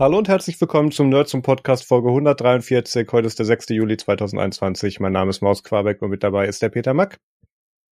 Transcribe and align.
Hallo 0.00 0.16
und 0.16 0.28
herzlich 0.30 0.58
willkommen 0.58 0.92
zum 0.92 1.10
Nerd 1.10 1.28
zum 1.28 1.42
Podcast 1.42 1.86
Folge 1.86 2.08
143. 2.08 3.06
Heute 3.12 3.26
ist 3.26 3.38
der 3.38 3.44
6. 3.44 3.68
Juli 3.68 3.98
2021. 3.98 4.98
Mein 4.98 5.12
Name 5.12 5.28
ist 5.28 5.42
Maus 5.42 5.62
Quabeck 5.62 6.00
und 6.00 6.08
mit 6.08 6.22
dabei 6.22 6.46
ist 6.46 6.62
der 6.62 6.70
Peter 6.70 6.94
Mack. 6.94 7.18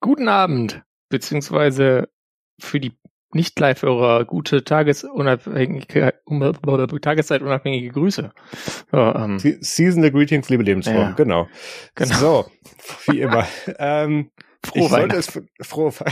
Guten 0.00 0.26
Abend, 0.26 0.82
beziehungsweise 1.10 2.08
für 2.58 2.80
die 2.80 2.92
nicht-Live-Hörer 3.34 4.24
gute 4.24 4.64
tagesunabhängige, 4.64 6.14
tageszeitunabhängige 7.02 7.90
Grüße. 7.90 8.30
So, 8.90 8.96
ähm, 8.96 9.38
Seasonal 9.38 10.10
Greetings, 10.10 10.48
liebe 10.48 10.62
Lebensform, 10.62 10.96
ja. 10.96 11.10
genau. 11.10 11.46
genau. 11.94 12.14
So, 12.14 12.46
wie 13.08 13.20
immer. 13.20 13.46
ähm, 13.78 14.30
Frohe 14.64 14.90
Weihnachten. 14.90 15.46
Frohe 15.60 15.92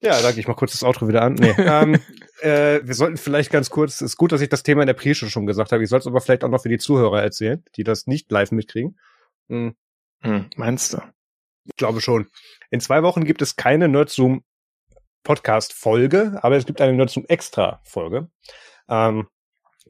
Ja, 0.00 0.14
sag 0.14 0.36
ich 0.36 0.46
mal 0.46 0.54
kurz 0.54 0.72
das 0.72 0.84
Outro 0.84 1.08
wieder 1.08 1.22
an. 1.22 1.34
Nee. 1.34 1.50
ähm, 1.58 1.98
äh, 2.40 2.80
wir 2.84 2.94
sollten 2.94 3.16
vielleicht 3.16 3.50
ganz 3.50 3.70
kurz, 3.70 4.00
ist 4.00 4.16
gut, 4.16 4.32
dass 4.32 4.40
ich 4.40 4.48
das 4.48 4.62
Thema 4.62 4.82
in 4.82 4.86
der 4.86 4.94
Pre-Show 4.94 5.28
schon 5.28 5.46
gesagt 5.46 5.72
habe. 5.72 5.82
Ich 5.82 5.90
soll 5.90 6.00
es 6.00 6.06
aber 6.06 6.20
vielleicht 6.20 6.44
auch 6.44 6.48
noch 6.48 6.62
für 6.62 6.68
die 6.68 6.78
Zuhörer 6.78 7.22
erzählen, 7.22 7.64
die 7.76 7.84
das 7.84 8.06
nicht 8.06 8.30
live 8.30 8.52
mitkriegen. 8.52 8.98
Hm. 9.48 9.74
Hm, 10.20 10.50
meinst 10.56 10.94
du? 10.94 10.98
Ich 11.64 11.76
glaube 11.76 12.00
schon. 12.00 12.28
In 12.70 12.80
zwei 12.80 13.02
Wochen 13.02 13.24
gibt 13.24 13.42
es 13.42 13.56
keine 13.56 13.88
Nerdzoom 13.88 14.42
Podcast-Folge, 15.22 16.38
aber 16.42 16.56
es 16.56 16.66
gibt 16.66 16.80
eine 16.80 16.94
Nerdzoom 16.94 17.24
Extra-Folge. 17.28 18.30
Ähm, 18.88 19.28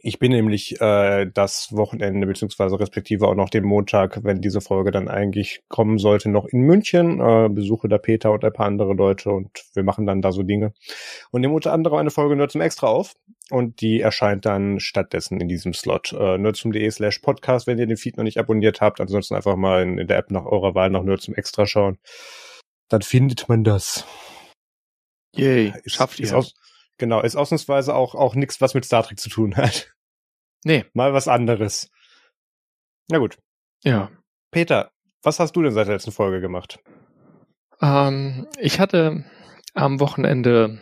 ich 0.02 0.18
bin 0.18 0.32
nämlich 0.32 0.80
äh, 0.80 1.26
das 1.32 1.68
Wochenende 1.72 2.26
beziehungsweise 2.26 2.78
respektive 2.78 3.26
auch 3.26 3.34
noch 3.34 3.50
den 3.50 3.64
Montag, 3.64 4.24
wenn 4.24 4.40
diese 4.40 4.60
Folge 4.60 4.90
dann 4.90 5.08
eigentlich 5.08 5.62
kommen 5.68 5.98
sollte, 5.98 6.28
noch 6.28 6.46
in 6.46 6.60
München. 6.60 7.20
Äh, 7.20 7.48
besuche 7.48 7.88
da 7.88 7.98
Peter 7.98 8.32
und 8.32 8.44
ein 8.44 8.52
paar 8.52 8.66
andere 8.66 8.94
Leute 8.94 9.30
und 9.30 9.50
wir 9.74 9.82
machen 9.82 10.06
dann 10.06 10.22
da 10.22 10.32
so 10.32 10.42
Dinge. 10.42 10.72
Und 11.30 11.40
nehmen 11.40 11.54
unter 11.54 11.72
anderem 11.72 11.98
eine 11.98 12.10
Folge 12.10 12.36
Nerdsum 12.36 12.60
extra 12.60 12.86
auf 12.86 13.14
und 13.50 13.80
die 13.80 14.00
erscheint 14.00 14.46
dann 14.46 14.80
stattdessen 14.80 15.40
in 15.40 15.48
diesem 15.48 15.72
Slot. 15.72 16.12
Äh, 16.12 16.38
nerdsum.de 16.38 16.90
slash 16.90 17.18
podcast, 17.20 17.66
wenn 17.66 17.78
ihr 17.78 17.86
den 17.86 17.96
Feed 17.96 18.16
noch 18.16 18.24
nicht 18.24 18.38
abonniert 18.38 18.80
habt. 18.80 19.00
Ansonsten 19.00 19.34
einfach 19.34 19.56
mal 19.56 19.82
in, 19.82 19.98
in 19.98 20.06
der 20.06 20.18
App 20.18 20.30
nach 20.30 20.44
eurer 20.44 20.74
Wahl 20.74 20.90
nach 20.90 21.02
Nerdsum 21.02 21.34
extra 21.34 21.66
schauen. 21.66 21.98
Dann 22.88 23.02
findet 23.02 23.48
man 23.48 23.64
das. 23.64 24.06
Yay, 25.34 25.72
schafft 25.86 26.20
ihr. 26.20 26.24
Ist 26.24 26.54
Genau, 26.98 27.20
ist 27.20 27.36
ausnahmsweise 27.36 27.94
auch, 27.94 28.14
auch 28.14 28.34
nichts, 28.34 28.60
was 28.60 28.74
mit 28.74 28.84
Star 28.84 29.04
Trek 29.04 29.18
zu 29.18 29.30
tun 29.30 29.56
hat. 29.56 29.94
Nee. 30.64 30.84
Mal 30.92 31.14
was 31.14 31.28
anderes. 31.28 31.90
Na 33.08 33.18
gut. 33.18 33.38
Ja. 33.84 34.10
Peter, 34.50 34.90
was 35.22 35.38
hast 35.38 35.54
du 35.54 35.62
denn 35.62 35.72
seit 35.72 35.86
der 35.86 35.94
letzten 35.94 36.12
Folge 36.12 36.40
gemacht? 36.40 36.80
Ähm, 37.80 38.48
ich 38.58 38.80
hatte 38.80 39.24
am 39.74 40.00
Wochenende 40.00 40.80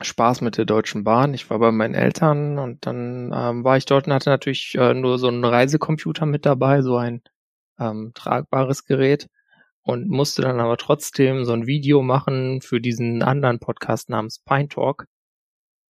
Spaß 0.00 0.40
mit 0.40 0.56
der 0.56 0.64
Deutschen 0.64 1.04
Bahn. 1.04 1.34
Ich 1.34 1.48
war 1.50 1.58
bei 1.58 1.70
meinen 1.70 1.94
Eltern 1.94 2.58
und 2.58 2.86
dann 2.86 3.32
ähm, 3.34 3.64
war 3.64 3.76
ich 3.76 3.84
dort 3.84 4.06
und 4.06 4.12
hatte 4.12 4.30
natürlich 4.30 4.74
äh, 4.76 4.94
nur 4.94 5.18
so 5.18 5.28
einen 5.28 5.44
Reisecomputer 5.44 6.26
mit 6.26 6.46
dabei, 6.46 6.82
so 6.82 6.96
ein 6.96 7.22
ähm, 7.78 8.12
tragbares 8.14 8.86
Gerät 8.86 9.28
und 9.84 10.08
musste 10.08 10.42
dann 10.42 10.60
aber 10.60 10.76
trotzdem 10.76 11.44
so 11.44 11.52
ein 11.52 11.66
Video 11.66 12.02
machen 12.02 12.60
für 12.62 12.80
diesen 12.80 13.22
anderen 13.22 13.60
Podcast 13.60 14.08
namens 14.08 14.40
Pine 14.40 14.68
Talk, 14.68 15.06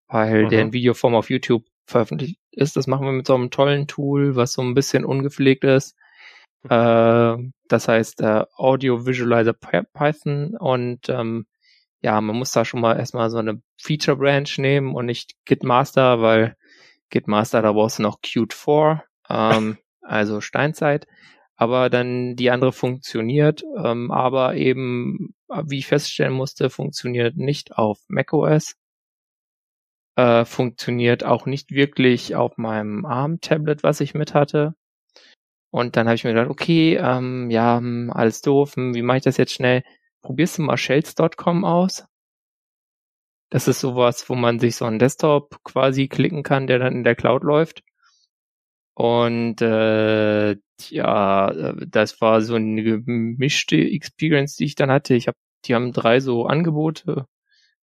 weil 0.09 0.45
mhm. 0.45 0.49
der 0.51 0.63
in 0.63 0.73
Videoform 0.73 1.15
auf 1.15 1.31
YouTube 1.31 1.65
veröffentlicht 1.87 2.39
ist. 2.51 2.77
Das 2.77 2.87
machen 2.87 3.07
wir 3.07 3.13
mit 3.13 3.27
so 3.27 3.35
einem 3.35 3.51
tollen 3.51 3.87
Tool, 3.87 4.37
was 4.37 4.53
so 4.53 4.63
ein 4.63 4.75
bisschen 4.75 5.05
ungepflegt 5.05 5.65
ist. 5.65 5.97
Äh, 6.69 7.37
das 7.69 7.89
heißt 7.89 8.21
äh, 8.21 8.45
Audio 8.57 9.07
Visualizer 9.07 9.55
Python 9.55 10.57
und 10.59 11.09
ähm, 11.09 11.47
ja, 12.01 12.21
man 12.21 12.37
muss 12.37 12.53
da 12.53 12.65
schon 12.65 12.81
mal 12.81 12.99
erstmal 12.99 13.31
so 13.31 13.39
eine 13.39 13.63
Feature 13.81 14.17
Branch 14.17 14.59
nehmen 14.59 14.95
und 14.95 15.07
nicht 15.07 15.35
Git 15.47 15.63
Master, 15.63 16.21
weil 16.21 16.57
Git 17.11 17.29
Master, 17.29 17.63
da 17.63 17.73
brauchst 17.73 17.99
du 17.99 18.03
noch 18.03 18.21
Qt 18.21 18.53
4, 18.53 19.05
ähm, 19.31 19.79
also 20.03 20.41
Steinzeit 20.41 21.07
aber 21.57 21.91
dann 21.91 22.37
die 22.37 22.51
andere 22.51 22.73
funktioniert, 22.73 23.63
ähm, 23.83 24.11
aber 24.11 24.57
eben, 24.57 25.35
wie 25.49 25.79
ich 25.79 25.87
feststellen 25.87 26.33
musste, 26.33 26.71
funktioniert 26.71 27.37
nicht 27.37 27.77
auf 27.77 27.99
macOS, 28.09 28.77
äh, 30.17 30.45
funktioniert 30.45 31.25
auch 31.25 31.47
nicht 31.47 31.71
wirklich 31.73 32.37
auf 32.37 32.57
meinem 32.57 33.05
ARM-Tablet, 33.05 33.83
was 33.83 34.01
ich 34.01 34.15
mit 34.15 34.35
hatte. 34.35 34.75
Und 35.71 35.97
dann 35.97 36.07
habe 36.07 36.15
ich 36.15 36.25
mir 36.25 36.35
gedacht, 36.35 36.51
okay, 36.51 36.97
ähm, 36.97 37.51
ja, 37.51 37.79
hm, 37.79 38.11
alles 38.13 38.41
doof, 38.43 38.77
hm, 38.77 38.95
wie 38.95 39.03
mache 39.03 39.19
ich 39.19 39.25
das 39.25 39.37
jetzt 39.37 39.53
schnell? 39.53 39.83
Probierst 40.23 40.59
du 40.59 40.63
mal 40.63 40.77
shells.com 40.77 41.65
aus? 41.65 42.07
Das 43.51 43.69
ist 43.69 43.81
sowas, 43.81 44.29
wo 44.29 44.35
man 44.35 44.59
sich 44.59 44.77
so 44.77 44.85
einen 44.85 44.99
Desktop 44.99 45.63
quasi 45.65 46.09
klicken 46.09 46.43
kann, 46.43 46.67
der 46.67 46.79
dann 46.79 46.95
in 46.95 47.05
der 47.05 47.15
Cloud 47.15 47.43
läuft. 47.45 47.83
Und 48.95 49.61
äh, 49.61 50.57
ja, 50.89 51.51
äh, 51.51 51.75
das 51.89 52.21
war 52.21 52.41
so 52.41 52.55
eine 52.55 52.83
gemischte 52.83 53.77
Experience, 53.77 54.57
die 54.57 54.65
ich 54.65 54.77
dann 54.77 54.91
hatte. 54.91 55.15
Ich 55.15 55.27
habe, 55.27 55.37
die 55.65 55.75
haben 55.75 55.93
drei 55.93 56.21
so 56.21 56.47
Angebote, 56.47 57.27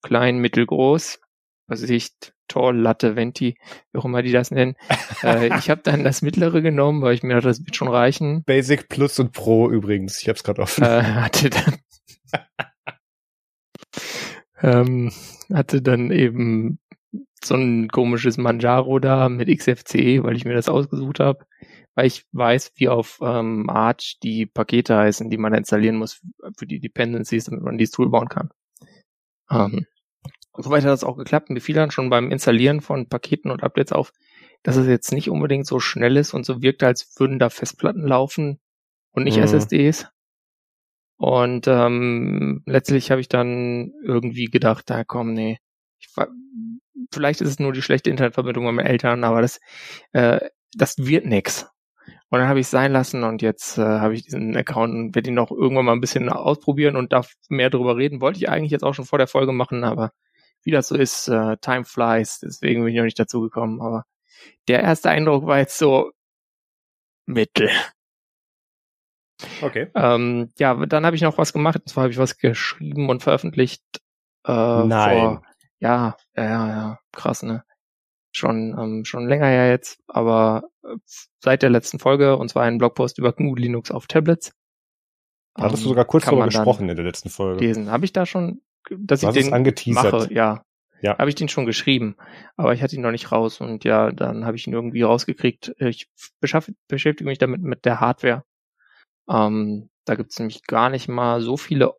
klein, 0.01 0.39
mittelgroß, 0.39 1.19
was 1.67 1.83
ich 1.83 2.11
Tor, 2.47 2.73
Latte, 2.73 3.15
Venti, 3.15 3.57
wie 3.91 3.99
auch 3.99 4.05
immer 4.05 4.21
die 4.21 4.31
das 4.31 4.51
nennen. 4.51 4.75
äh, 5.23 5.57
ich 5.57 5.69
habe 5.69 5.81
dann 5.83 6.03
das 6.03 6.21
mittlere 6.21 6.61
genommen, 6.61 7.01
weil 7.01 7.13
ich 7.13 7.23
mir 7.23 7.35
dachte, 7.35 7.47
das 7.47 7.65
wird 7.65 7.75
schon 7.75 7.87
reichen. 7.87 8.43
Basic 8.43 8.89
Plus 8.89 9.19
und 9.19 9.31
Pro 9.31 9.69
übrigens. 9.69 10.21
Ich 10.21 10.27
habe 10.27 10.37
es 10.37 10.43
gerade 10.43 10.61
offen. 10.61 10.83
Äh, 10.83 11.03
hatte 11.03 11.49
dann 11.49 11.77
ähm, 14.61 15.11
hatte 15.53 15.81
dann 15.81 16.11
eben 16.11 16.79
so 17.43 17.55
ein 17.55 17.87
komisches 17.89 18.37
Manjaro 18.37 18.99
da 18.99 19.29
mit 19.29 19.47
XFCE, 19.47 20.23
weil 20.23 20.35
ich 20.35 20.45
mir 20.45 20.53
das 20.53 20.69
ausgesucht 20.69 21.19
habe, 21.19 21.45
weil 21.95 22.05
ich 22.05 22.25
weiß, 22.31 22.73
wie 22.75 22.89
auf 22.89 23.19
ähm, 23.21 23.69
Arch 23.69 24.19
die 24.21 24.45
Pakete 24.45 24.95
heißen, 24.95 25.29
die 25.29 25.37
man 25.37 25.53
installieren 25.53 25.97
muss 25.97 26.21
für 26.57 26.65
die 26.65 26.79
Dependencies, 26.79 27.45
damit 27.45 27.63
man 27.63 27.77
dieses 27.77 27.93
Tool 27.93 28.09
bauen 28.09 28.29
kann. 28.29 28.49
Ähm, 29.49 29.85
soweit 30.57 30.83
hat 30.83 30.91
das 30.91 31.03
auch 31.03 31.17
geklappt. 31.17 31.49
Mir 31.49 31.61
fiel 31.61 31.75
dann 31.75 31.91
schon 31.91 32.09
beim 32.09 32.31
Installieren 32.31 32.81
von 32.81 33.07
Paketen 33.07 33.51
und 33.51 33.63
Updates 33.63 33.91
auf, 33.91 34.13
dass 34.63 34.77
es 34.77 34.87
jetzt 34.87 35.11
nicht 35.11 35.29
unbedingt 35.29 35.67
so 35.67 35.79
schnell 35.79 36.17
ist 36.17 36.33
und 36.33 36.45
so 36.45 36.61
wirkt, 36.61 36.83
als 36.83 37.19
würden 37.19 37.39
da 37.39 37.49
Festplatten 37.49 38.07
laufen 38.07 38.59
und 39.11 39.23
nicht 39.23 39.37
mhm. 39.37 39.43
SSDs. 39.43 40.07
Und 41.17 41.67
ähm, 41.67 42.63
letztlich 42.65 43.11
habe 43.11 43.21
ich 43.21 43.29
dann 43.29 43.93
irgendwie 44.03 44.45
gedacht, 44.45 44.89
da 44.89 45.03
komm, 45.03 45.33
nee, 45.33 45.59
ich 46.01 46.09
vielleicht 47.13 47.41
ist 47.41 47.49
es 47.49 47.59
nur 47.59 47.73
die 47.73 47.81
schlechte 47.81 48.09
Internetverbindung 48.09 48.65
mit 48.65 48.75
meinen 48.75 48.87
Eltern, 48.87 49.23
aber 49.23 49.41
das, 49.41 49.59
äh, 50.13 50.39
das 50.73 50.97
wird 50.97 51.25
nix. 51.25 51.67
Und 52.29 52.39
dann 52.39 52.47
habe 52.47 52.59
ich 52.59 52.67
es 52.67 52.71
sein 52.71 52.93
lassen 52.93 53.23
und 53.23 53.41
jetzt 53.41 53.77
äh, 53.77 53.81
habe 53.81 54.13
ich 54.13 54.23
diesen 54.23 54.55
Account 54.55 54.93
und 54.93 55.15
werde 55.15 55.29
ihn 55.29 55.35
noch 55.35 55.51
irgendwann 55.51 55.85
mal 55.85 55.91
ein 55.91 56.01
bisschen 56.01 56.29
ausprobieren 56.29 56.95
und 56.95 57.11
darf 57.11 57.33
mehr 57.49 57.69
darüber 57.69 57.97
reden. 57.97 58.21
Wollte 58.21 58.39
ich 58.39 58.49
eigentlich 58.49 58.71
jetzt 58.71 58.83
auch 58.83 58.93
schon 58.93 59.05
vor 59.05 59.19
der 59.19 59.27
Folge 59.27 59.51
machen, 59.51 59.83
aber 59.83 60.11
wie 60.63 60.71
das 60.71 60.87
so 60.87 60.95
ist, 60.95 61.27
äh, 61.27 61.57
time 61.57 61.83
flies, 61.83 62.39
deswegen 62.39 62.83
bin 62.83 62.93
ich 62.93 62.97
noch 62.97 63.03
nicht 63.03 63.19
dazu 63.19 63.41
gekommen. 63.41 63.81
Aber 63.81 64.05
der 64.67 64.81
erste 64.81 65.09
Eindruck 65.09 65.45
war 65.45 65.57
jetzt 65.57 65.77
so 65.77 66.11
mittel. 67.25 67.69
Okay. 69.61 69.89
Ähm, 69.95 70.51
ja, 70.57 70.85
dann 70.85 71.05
habe 71.05 71.15
ich 71.15 71.21
noch 71.21 71.37
was 71.37 71.51
gemacht. 71.51 71.79
Und 71.81 71.89
zwar 71.89 72.03
habe 72.03 72.11
ich 72.11 72.19
was 72.19 72.37
geschrieben 72.37 73.09
und 73.09 73.23
veröffentlicht. 73.23 73.83
Äh, 74.45 74.51
Nein. 74.51 75.19
Vor, 75.19 75.43
ja, 75.81 76.15
ja, 76.35 76.43
ja, 76.43 76.67
ja, 76.67 76.99
krass, 77.11 77.43
ne? 77.43 77.63
Schon, 78.33 78.77
ähm, 78.79 79.03
schon 79.03 79.27
länger 79.27 79.49
ja 79.49 79.67
jetzt, 79.67 79.99
aber 80.07 80.63
äh, 80.83 80.95
seit 81.39 81.63
der 81.63 81.69
letzten 81.69 81.99
Folge, 81.99 82.37
und 82.37 82.49
zwar 82.49 82.63
ein 82.63 82.77
Blogpost 82.77 83.17
über 83.17 83.33
GNU 83.33 83.55
Linux 83.55 83.91
auf 83.91 84.07
Tablets. 84.07 84.53
Da 85.55 85.63
hattest 85.63 85.83
du 85.83 85.89
sogar 85.89 86.05
kurz 86.05 86.25
darüber 86.25 86.45
gesprochen 86.45 86.87
in 86.87 86.95
der 86.95 87.05
letzten 87.05 87.29
Folge. 87.29 87.65
Lesen. 87.65 87.91
Habe 87.91 88.05
ich 88.05 88.13
da 88.13 88.25
schon, 88.25 88.61
dass 88.89 89.19
du 89.19 89.27
ich 89.27 89.33
den 89.33 89.53
angeteasert. 89.53 90.13
mache, 90.13 90.33
ja. 90.33 90.63
Ja. 91.01 91.17
Habe 91.17 91.29
ich 91.29 91.35
den 91.35 91.49
schon 91.49 91.65
geschrieben, 91.65 92.15
aber 92.55 92.73
ich 92.73 92.83
hatte 92.83 92.95
ihn 92.95 93.01
noch 93.01 93.11
nicht 93.11 93.31
raus 93.31 93.59
und 93.59 93.83
ja, 93.83 94.11
dann 94.11 94.45
habe 94.45 94.55
ich 94.55 94.67
ihn 94.67 94.73
irgendwie 94.73 95.01
rausgekriegt. 95.01 95.73
Ich 95.79 96.07
beschäftige 96.39 97.27
mich 97.27 97.39
damit 97.39 97.63
mit 97.63 97.85
der 97.85 97.99
Hardware. 97.99 98.43
Ähm, 99.27 99.89
da 100.05 100.13
gibt's 100.13 100.37
nämlich 100.37 100.63
gar 100.67 100.91
nicht 100.91 101.07
mal 101.07 101.41
so 101.41 101.57
viele 101.57 101.95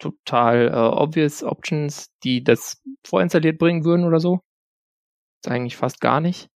total 0.00 0.68
äh, 0.68 0.72
obvious 0.74 1.42
Options, 1.44 2.10
die 2.24 2.42
das 2.42 2.82
vorinstalliert 3.04 3.58
bringen 3.58 3.84
würden 3.84 4.04
oder 4.04 4.20
so. 4.20 4.40
Ist 5.44 5.50
eigentlich 5.50 5.76
fast 5.76 6.00
gar 6.00 6.20
nicht. 6.20 6.48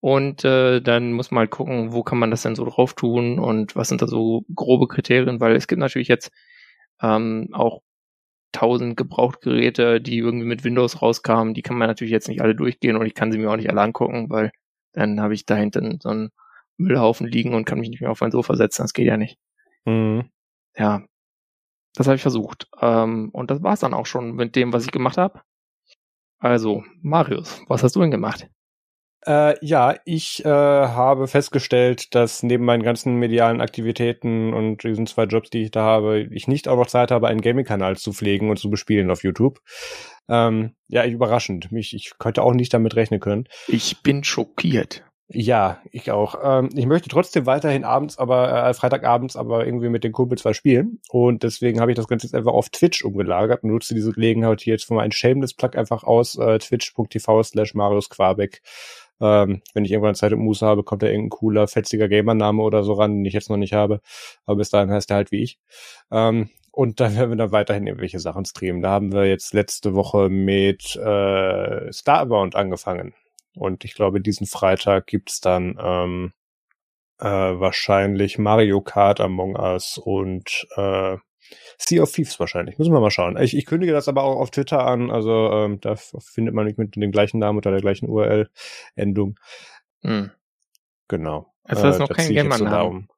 Und 0.00 0.44
äh, 0.44 0.80
dann 0.80 1.12
muss 1.12 1.30
man 1.30 1.40
halt 1.40 1.50
gucken, 1.50 1.92
wo 1.92 2.02
kann 2.02 2.18
man 2.18 2.30
das 2.30 2.42
denn 2.42 2.56
so 2.56 2.64
drauf 2.64 2.94
tun 2.94 3.38
und 3.38 3.76
was 3.76 3.88
sind 3.88 4.02
da 4.02 4.08
so 4.08 4.44
grobe 4.54 4.88
Kriterien, 4.88 5.40
weil 5.40 5.54
es 5.54 5.68
gibt 5.68 5.78
natürlich 5.78 6.08
jetzt 6.08 6.32
ähm, 7.00 7.48
auch 7.52 7.82
tausend 8.52 8.96
Gebrauchtgeräte, 8.96 10.00
die 10.00 10.18
irgendwie 10.18 10.46
mit 10.46 10.64
Windows 10.64 11.02
rauskamen, 11.02 11.54
die 11.54 11.62
kann 11.62 11.78
man 11.78 11.88
natürlich 11.88 12.12
jetzt 12.12 12.28
nicht 12.28 12.42
alle 12.42 12.54
durchgehen 12.54 12.96
und 12.96 13.06
ich 13.06 13.14
kann 13.14 13.32
sie 13.32 13.38
mir 13.38 13.50
auch 13.50 13.56
nicht 13.56 13.70
alle 13.70 13.80
angucken, 13.80 14.28
weil 14.30 14.52
dann 14.92 15.20
habe 15.20 15.34
ich 15.34 15.46
da 15.46 15.56
hinten 15.56 15.98
so 16.00 16.10
einen 16.10 16.30
Müllhaufen 16.76 17.26
liegen 17.26 17.54
und 17.54 17.64
kann 17.64 17.78
mich 17.80 17.88
nicht 17.88 18.00
mehr 18.00 18.10
auf 18.10 18.20
mein 18.20 18.30
Sofa 18.32 18.56
setzen, 18.56 18.82
das 18.82 18.92
geht 18.92 19.06
ja 19.06 19.16
nicht. 19.16 19.38
Mhm. 19.84 20.30
Ja, 20.76 21.04
das 21.94 22.06
habe 22.06 22.16
ich 22.16 22.22
versucht. 22.22 22.68
Ähm, 22.80 23.30
und 23.32 23.50
das 23.50 23.62
war 23.62 23.74
es 23.74 23.80
dann 23.80 23.94
auch 23.94 24.06
schon 24.06 24.32
mit 24.32 24.56
dem, 24.56 24.72
was 24.72 24.84
ich 24.84 24.92
gemacht 24.92 25.18
habe. 25.18 25.42
Also, 26.38 26.82
Marius, 27.00 27.62
was 27.68 27.82
hast 27.82 27.94
du 27.94 28.00
denn 28.00 28.10
gemacht? 28.10 28.48
Äh, 29.24 29.54
ja, 29.64 29.94
ich 30.04 30.44
äh, 30.44 30.48
habe 30.48 31.28
festgestellt, 31.28 32.14
dass 32.14 32.42
neben 32.42 32.64
meinen 32.64 32.82
ganzen 32.82 33.14
medialen 33.16 33.60
Aktivitäten 33.60 34.52
und 34.52 34.82
diesen 34.82 35.06
zwei 35.06 35.24
Jobs, 35.24 35.50
die 35.50 35.62
ich 35.62 35.70
da 35.70 35.82
habe, 35.82 36.22
ich 36.32 36.48
nicht 36.48 36.66
auch 36.66 36.76
noch 36.76 36.88
Zeit 36.88 37.12
habe, 37.12 37.28
einen 37.28 37.40
Gaming-Kanal 37.40 37.96
zu 37.96 38.12
pflegen 38.12 38.50
und 38.50 38.58
zu 38.58 38.68
bespielen 38.68 39.12
auf 39.12 39.22
YouTube. 39.22 39.60
Ähm, 40.28 40.74
ja, 40.88 41.04
überraschend. 41.06 41.70
Mich, 41.70 41.94
ich 41.94 42.14
könnte 42.18 42.42
auch 42.42 42.52
nicht 42.52 42.74
damit 42.74 42.96
rechnen 42.96 43.20
können. 43.20 43.44
Ich 43.68 44.02
bin 44.02 44.24
schockiert. 44.24 45.04
Ja, 45.34 45.80
ich 45.90 46.10
auch. 46.10 46.34
Ähm, 46.42 46.68
ich 46.74 46.84
möchte 46.84 47.08
trotzdem 47.08 47.46
weiterhin 47.46 47.84
abends, 47.84 48.18
aber 48.18 48.68
äh, 48.68 48.74
Freitagabends, 48.74 49.34
aber 49.34 49.64
irgendwie 49.64 49.88
mit 49.88 50.04
den 50.04 50.12
Kumpels 50.12 50.44
was 50.44 50.56
spielen. 50.56 51.00
Und 51.08 51.42
deswegen 51.42 51.80
habe 51.80 51.90
ich 51.90 51.96
das 51.96 52.06
Ganze 52.06 52.26
jetzt 52.26 52.34
einfach 52.34 52.52
auf 52.52 52.68
Twitch 52.68 53.02
umgelagert 53.02 53.62
und 53.62 53.70
nutze 53.70 53.94
diese 53.94 54.12
Gelegenheit 54.12 54.60
hier 54.60 54.74
jetzt 54.74 54.84
für 54.84 54.94
meinen 54.94 55.12
Shameless 55.12 55.54
Plug 55.54 55.70
einfach 55.74 56.04
aus 56.04 56.36
äh, 56.36 56.58
twitch.tv 56.58 57.42
slash 57.44 57.74
Marius 57.74 58.10
Quabeck. 58.10 58.60
Ähm, 59.20 59.62
wenn 59.72 59.84
ich 59.86 59.92
irgendwann 59.92 60.14
Zeit 60.16 60.32
und 60.32 60.40
Muße 60.40 60.66
habe, 60.66 60.82
kommt 60.82 61.02
da 61.02 61.06
irgendein 61.06 61.30
cooler, 61.30 61.66
fetziger 61.66 62.08
Gamername 62.08 62.62
oder 62.62 62.82
so 62.82 62.92
ran, 62.92 63.16
den 63.16 63.24
ich 63.24 63.34
jetzt 63.34 63.48
noch 63.48 63.56
nicht 63.56 63.72
habe. 63.72 64.00
Aber 64.44 64.56
bis 64.56 64.70
dahin 64.70 64.90
heißt 64.90 65.10
er 65.10 65.16
halt 65.16 65.32
wie 65.32 65.42
ich. 65.42 65.58
Ähm, 66.10 66.50
und 66.72 67.00
da 67.00 67.14
werden 67.14 67.30
wir 67.30 67.36
dann 67.36 67.52
weiterhin 67.52 67.86
irgendwelche 67.86 68.18
Sachen 68.18 68.44
streamen. 68.44 68.82
Da 68.82 68.90
haben 68.90 69.12
wir 69.12 69.26
jetzt 69.26 69.54
letzte 69.54 69.94
Woche 69.94 70.28
mit 70.28 70.96
äh, 70.96 71.92
Starbound 71.92 72.56
angefangen. 72.56 73.14
Und 73.54 73.84
ich 73.84 73.94
glaube, 73.94 74.20
diesen 74.20 74.46
Freitag 74.46 75.06
gibt's 75.06 75.40
dann 75.40 75.78
ähm, 75.80 76.32
äh, 77.18 77.26
wahrscheinlich 77.26 78.38
Mario 78.38 78.80
Kart 78.80 79.20
Among 79.20 79.56
Us 79.56 79.98
und 79.98 80.66
äh, 80.76 81.16
Sea 81.78 82.02
of 82.02 82.12
Thieves 82.12 82.38
wahrscheinlich. 82.40 82.78
Müssen 82.78 82.92
wir 82.92 83.00
mal 83.00 83.10
schauen. 83.10 83.36
Ich, 83.36 83.56
ich 83.56 83.66
kündige 83.66 83.92
das 83.92 84.08
aber 84.08 84.22
auch 84.22 84.36
auf 84.36 84.50
Twitter 84.50 84.86
an. 84.86 85.10
Also 85.10 85.50
ähm, 85.52 85.80
da 85.80 85.96
findet 85.96 86.54
man 86.54 86.64
mich 86.64 86.78
mit 86.78 86.96
dem 86.96 87.12
gleichen 87.12 87.38
Namen 87.38 87.58
oder 87.58 87.70
der 87.70 87.80
gleichen 87.80 88.08
URL-Endung. 88.08 89.38
Hm. 90.02 90.30
Genau. 91.08 91.52
Also 91.64 91.82
das 91.82 91.96
ist 91.96 92.00
äh, 92.00 92.02
noch 92.02 92.16
kein 92.16 92.32
Gamer-Namen. 92.32 93.08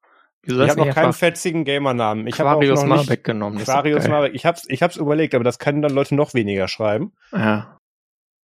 Ich 0.47 0.55
habe 0.59 0.77
noch 0.77 0.95
keinen 0.95 1.13
fetzigen 1.13 1.65
Gamer-Namen. 1.65 2.27
Ich 2.27 2.39
habe 2.39 2.51
auch 2.51 2.63
noch 2.63 2.85
Marbeck 2.85 3.25
genommen. 3.25 3.59
Quarius 3.59 4.09
Marbeck. 4.09 4.35
Ich 4.35 4.45
hab's, 4.45 4.65
ich 4.69 4.83
hab's 4.83 4.97
überlegt, 4.97 5.35
aber 5.35 5.45
das 5.45 5.59
können 5.59 5.81
dann 5.81 5.93
Leute 5.93 6.15
noch 6.15 6.35
weniger 6.35 6.69
schreiben. 6.69 7.13
Ja. 7.33 7.74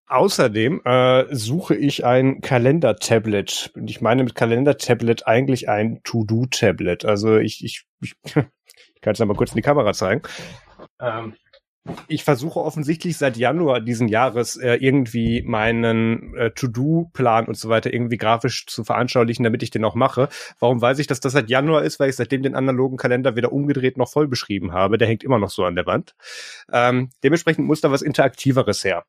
Außerdem 0.10 0.82
äh, 0.86 1.26
suche 1.36 1.76
ich 1.76 2.04
ein 2.04 2.42
Kalender-Tablet. 2.42 3.72
Und 3.76 3.92
ich 3.92 4.02
meine 4.02 4.24
mit 4.24 4.34
Kalender-Tablet 4.34 5.28
eigentlich 5.28 5.70
ein 5.70 6.02
To-Do-Tablet. 6.04 7.06
Also 7.06 7.38
ich, 7.38 7.64
ich, 7.64 7.86
ich, 8.02 8.16
ich 8.26 9.02
kann 9.02 9.14
es 9.14 9.20
mal 9.20 9.36
kurz 9.36 9.52
in 9.52 9.58
die 9.58 9.62
Kamera 9.62 9.94
zeigen. 9.94 10.24
Ähm, 11.00 11.36
ich 12.08 12.24
versuche 12.24 12.60
offensichtlich 12.60 13.18
seit 13.18 13.38
Januar 13.38 13.82
diesen 13.82 14.08
Jahres 14.08 14.58
äh, 14.58 14.76
irgendwie 14.76 15.44
meinen 15.44 16.36
äh, 16.36 16.52
To-Do-Plan 16.52 17.46
und 17.46 17.56
so 17.56 17.70
weiter 17.70 17.94
irgendwie 17.94 18.18
grafisch 18.18 18.66
zu 18.66 18.84
veranschaulichen, 18.84 19.44
damit 19.44 19.62
ich 19.62 19.70
den 19.70 19.86
auch 19.86 19.96
mache. 19.96 20.30
Warum 20.60 20.82
weiß 20.82 20.98
ich, 20.98 21.06
dass 21.08 21.20
das 21.20 21.34
seit 21.34 21.52
Januar 21.52 21.84
ist? 21.84 22.00
Weil 22.00 22.10
ich 22.10 22.16
seitdem 22.16 22.42
den 22.42 22.56
analogen 22.56 22.98
Kalender 22.98 23.36
weder 23.36 23.52
umgedreht 23.52 23.98
noch 23.98 24.10
voll 24.10 24.28
beschrieben 24.28 24.74
habe. 24.74 24.98
Der 24.98 25.08
hängt 25.08 25.24
immer 25.24 25.38
noch 25.38 25.52
so 25.52 25.66
an 25.66 25.76
der 25.76 25.86
Wand. 25.86 26.16
Ähm, 26.72 27.12
dementsprechend 27.24 27.68
muss 27.68 27.82
da 27.82 27.92
was 27.92 28.02
Interaktiveres 28.02 28.84
her. 28.84 29.06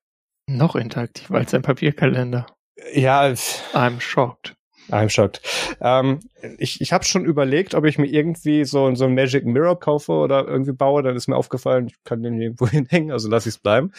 Noch 0.47 0.77
interaktiver 0.77 1.39
als 1.39 1.55
ein 1.55 1.63
Papierkalender. 1.63 2.47
Ja. 2.93 3.23
I'm 3.25 4.01
shocked. 4.01 4.57
I'm 4.91 5.09
shocked. 5.09 5.41
Ähm, 5.81 6.21
ich 6.59 6.81
ich 6.81 6.93
habe 6.93 7.05
schon 7.05 7.25
überlegt, 7.25 7.75
ob 7.75 7.85
ich 7.85 7.99
mir 7.99 8.07
irgendwie 8.07 8.65
so, 8.65 8.93
so 8.95 9.05
ein 9.05 9.15
Magic 9.15 9.45
Mirror 9.45 9.79
kaufe 9.79 10.13
oder 10.13 10.47
irgendwie 10.47 10.73
baue. 10.73 11.03
Dann 11.03 11.17
ist 11.17 11.29
mir 11.29 11.37
aufgefallen, 11.37 11.89
ich 11.89 11.95
kann 12.05 12.23
den 12.23 12.41
irgendwo 12.41 12.67
hinhängen, 12.69 13.13
also 13.13 13.29
lasse 13.29 13.49
ich 13.49 13.57
es 13.57 13.61
bleiben. 13.61 13.93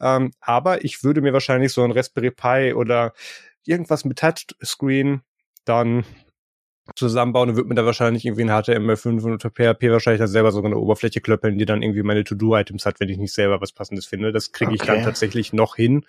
Ähm, 0.00 0.32
aber 0.40 0.84
ich 0.84 1.04
würde 1.04 1.20
mir 1.20 1.32
wahrscheinlich 1.32 1.72
so 1.72 1.82
ein 1.84 1.92
Raspberry 1.92 2.30
Pi 2.30 2.72
oder 2.74 3.12
irgendwas 3.64 4.04
mit 4.04 4.18
Touchscreen 4.18 5.22
dann 5.64 6.04
zusammenbauen 6.94 7.50
und 7.50 7.56
würde 7.56 7.68
mir 7.68 7.74
da 7.74 7.84
wahrscheinlich 7.84 8.24
irgendwie 8.24 8.44
ein 8.44 8.50
HTML5 8.50 9.22
und 9.22 9.42
PHP 9.42 9.90
wahrscheinlich 9.90 10.20
dann 10.20 10.28
selber 10.28 10.52
so 10.52 10.62
eine 10.62 10.76
Oberfläche 10.76 11.20
klöppeln, 11.20 11.58
die 11.58 11.64
dann 11.64 11.82
irgendwie 11.82 12.02
meine 12.02 12.24
To-Do-Items 12.24 12.86
hat, 12.86 13.00
wenn 13.00 13.08
ich 13.08 13.18
nicht 13.18 13.32
selber 13.32 13.60
was 13.60 13.72
Passendes 13.72 14.06
finde. 14.06 14.32
Das 14.32 14.52
kriege 14.52 14.74
ich 14.74 14.82
dann 14.82 15.02
tatsächlich 15.02 15.52
noch 15.52 15.76
hin. 15.76 16.04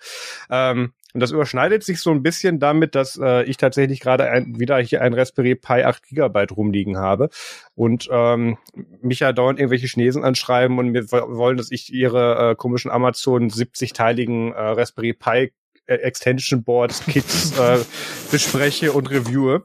Ähm, 0.50 0.92
und 1.12 1.20
das 1.20 1.32
überschneidet 1.32 1.82
sich 1.82 2.00
so 2.00 2.10
ein 2.10 2.22
bisschen 2.22 2.60
damit, 2.60 2.94
dass 2.94 3.18
äh, 3.20 3.42
ich 3.44 3.56
tatsächlich 3.56 4.00
gerade 4.00 4.30
ein, 4.30 4.60
wieder 4.60 4.78
hier 4.78 5.02
ein 5.02 5.12
Raspberry 5.12 5.56
Pi 5.56 5.82
8 5.82 6.06
Gigabyte 6.06 6.52
rumliegen 6.52 6.98
habe 6.98 7.30
und 7.74 8.08
ähm, 8.12 8.58
mich 9.02 9.20
ja 9.20 9.32
dauernd 9.32 9.58
irgendwelche 9.58 9.88
Chinesen 9.88 10.24
anschreiben 10.24 10.78
und 10.78 10.90
mir 10.90 11.10
wollen, 11.10 11.56
dass 11.56 11.72
ich 11.72 11.92
ihre 11.92 12.50
äh, 12.50 12.54
komischen 12.54 12.90
Amazon 12.90 13.50
70-teiligen 13.50 14.52
äh, 14.52 14.60
Raspberry 14.60 15.12
Pi 15.12 15.52
äh, 15.86 15.94
Extension 15.96 16.62
Board 16.62 16.94
Kits 17.08 17.58
äh, 17.58 17.78
bespreche 18.30 18.92
und 18.92 19.10
reviewe. 19.10 19.64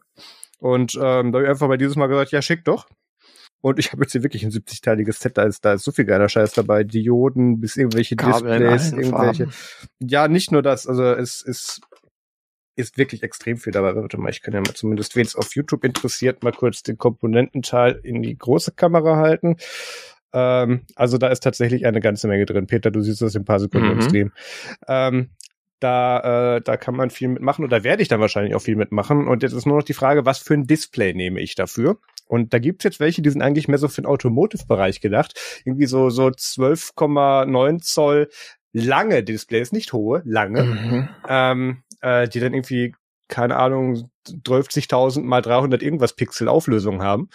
Und 0.65 0.95
ähm, 0.95 1.31
da 1.31 1.37
habe 1.37 1.43
ich 1.43 1.49
einfach 1.49 1.67
mal 1.67 1.77
dieses 1.77 1.95
Mal 1.95 2.07
gesagt, 2.07 2.31
ja, 2.31 2.41
schick 2.41 2.65
doch. 2.65 2.87
Und 3.61 3.77
ich 3.77 3.91
habe 3.91 4.01
jetzt 4.01 4.13
hier 4.13 4.23
wirklich 4.23 4.43
ein 4.43 4.49
70-teiliges 4.49 5.19
Set, 5.21 5.37
da 5.37 5.43
ist, 5.43 5.63
da 5.63 5.73
ist 5.73 5.83
so 5.83 5.91
viel 5.91 6.05
geiler 6.05 6.27
Scheiß 6.27 6.53
dabei. 6.53 6.83
Dioden 6.83 7.59
bis 7.59 7.77
irgendwelche 7.77 8.15
Kabel 8.15 8.57
Displays, 8.57 8.91
irgendwelche. 8.91 9.45
Farben. 9.45 9.99
Ja, 9.99 10.27
nicht 10.27 10.51
nur 10.51 10.63
das, 10.63 10.87
also 10.87 11.03
es 11.03 11.43
ist, 11.43 11.81
ist 12.75 12.97
wirklich 12.97 13.21
extrem 13.21 13.57
viel 13.57 13.73
dabei. 13.73 13.95
Warte 13.95 14.17
mal, 14.17 14.31
ich 14.31 14.41
kann 14.41 14.55
ja 14.55 14.59
mal 14.61 14.73
zumindest, 14.73 15.15
wen 15.15 15.27
es 15.27 15.35
auf 15.35 15.53
YouTube 15.53 15.83
interessiert, 15.83 16.43
mal 16.43 16.51
kurz 16.51 16.81
den 16.81 16.97
Komponententeil 16.97 17.99
in 18.01 18.23
die 18.23 18.35
große 18.35 18.71
Kamera 18.71 19.17
halten. 19.17 19.57
Ähm, 20.33 20.81
also 20.95 21.19
da 21.19 21.27
ist 21.27 21.43
tatsächlich 21.43 21.85
eine 21.85 21.99
ganze 21.99 22.27
Menge 22.27 22.47
drin. 22.47 22.65
Peter, 22.65 22.89
du 22.89 23.01
siehst 23.01 23.21
das 23.21 23.35
in 23.35 23.43
ein 23.43 23.45
paar 23.45 23.59
Sekunden 23.59 23.89
mhm. 23.89 23.93
im 23.93 24.01
Stream. 24.01 24.31
Ähm, 24.87 25.29
da, 25.79 26.55
äh, 26.55 26.61
da 26.61 26.77
kann 26.77 26.95
man 26.95 27.09
viel 27.09 27.27
mitmachen 27.27 27.67
da 27.69 27.83
werde 27.83 28.01
ich 28.01 28.07
dann 28.07 28.21
wahrscheinlich 28.21 28.55
auch 28.55 28.61
viel 28.61 28.75
mitmachen. 28.75 29.27
Und 29.27 29.43
jetzt 29.43 29.53
ist 29.53 29.65
nur 29.65 29.77
noch 29.77 29.83
die 29.83 29.93
Frage, 29.93 30.25
was 30.25 30.39
für 30.39 30.53
ein 30.53 30.67
Display 30.67 31.13
nehme 31.13 31.41
ich 31.41 31.55
dafür? 31.55 31.97
Und 32.27 32.53
da 32.53 32.59
gibt's 32.59 32.83
jetzt 32.83 32.99
welche, 32.99 33.21
die 33.21 33.29
sind 33.29 33.41
eigentlich 33.41 33.67
mehr 33.67 33.77
so 33.77 33.87
für 33.87 34.01
den 34.01 34.07
Automotive-Bereich 34.07 35.01
gedacht. 35.01 35.61
Irgendwie 35.63 35.85
so, 35.85 36.09
so 36.09 36.27
12,9 36.27 37.81
Zoll 37.81 38.29
lange 38.73 39.23
Displays, 39.23 39.71
nicht 39.71 39.93
hohe, 39.93 40.21
lange, 40.25 40.63
mhm. 40.63 41.09
ähm, 41.29 41.83
äh, 42.01 42.27
die 42.27 42.39
dann 42.39 42.53
irgendwie, 42.53 42.93
keine 43.27 43.55
Ahnung, 43.55 44.09
12.000 44.27 45.21
mal 45.21 45.41
300 45.41 45.81
irgendwas 45.81 46.13
Pixel 46.13 46.47
Auflösung 46.47 47.01
haben. 47.01 47.29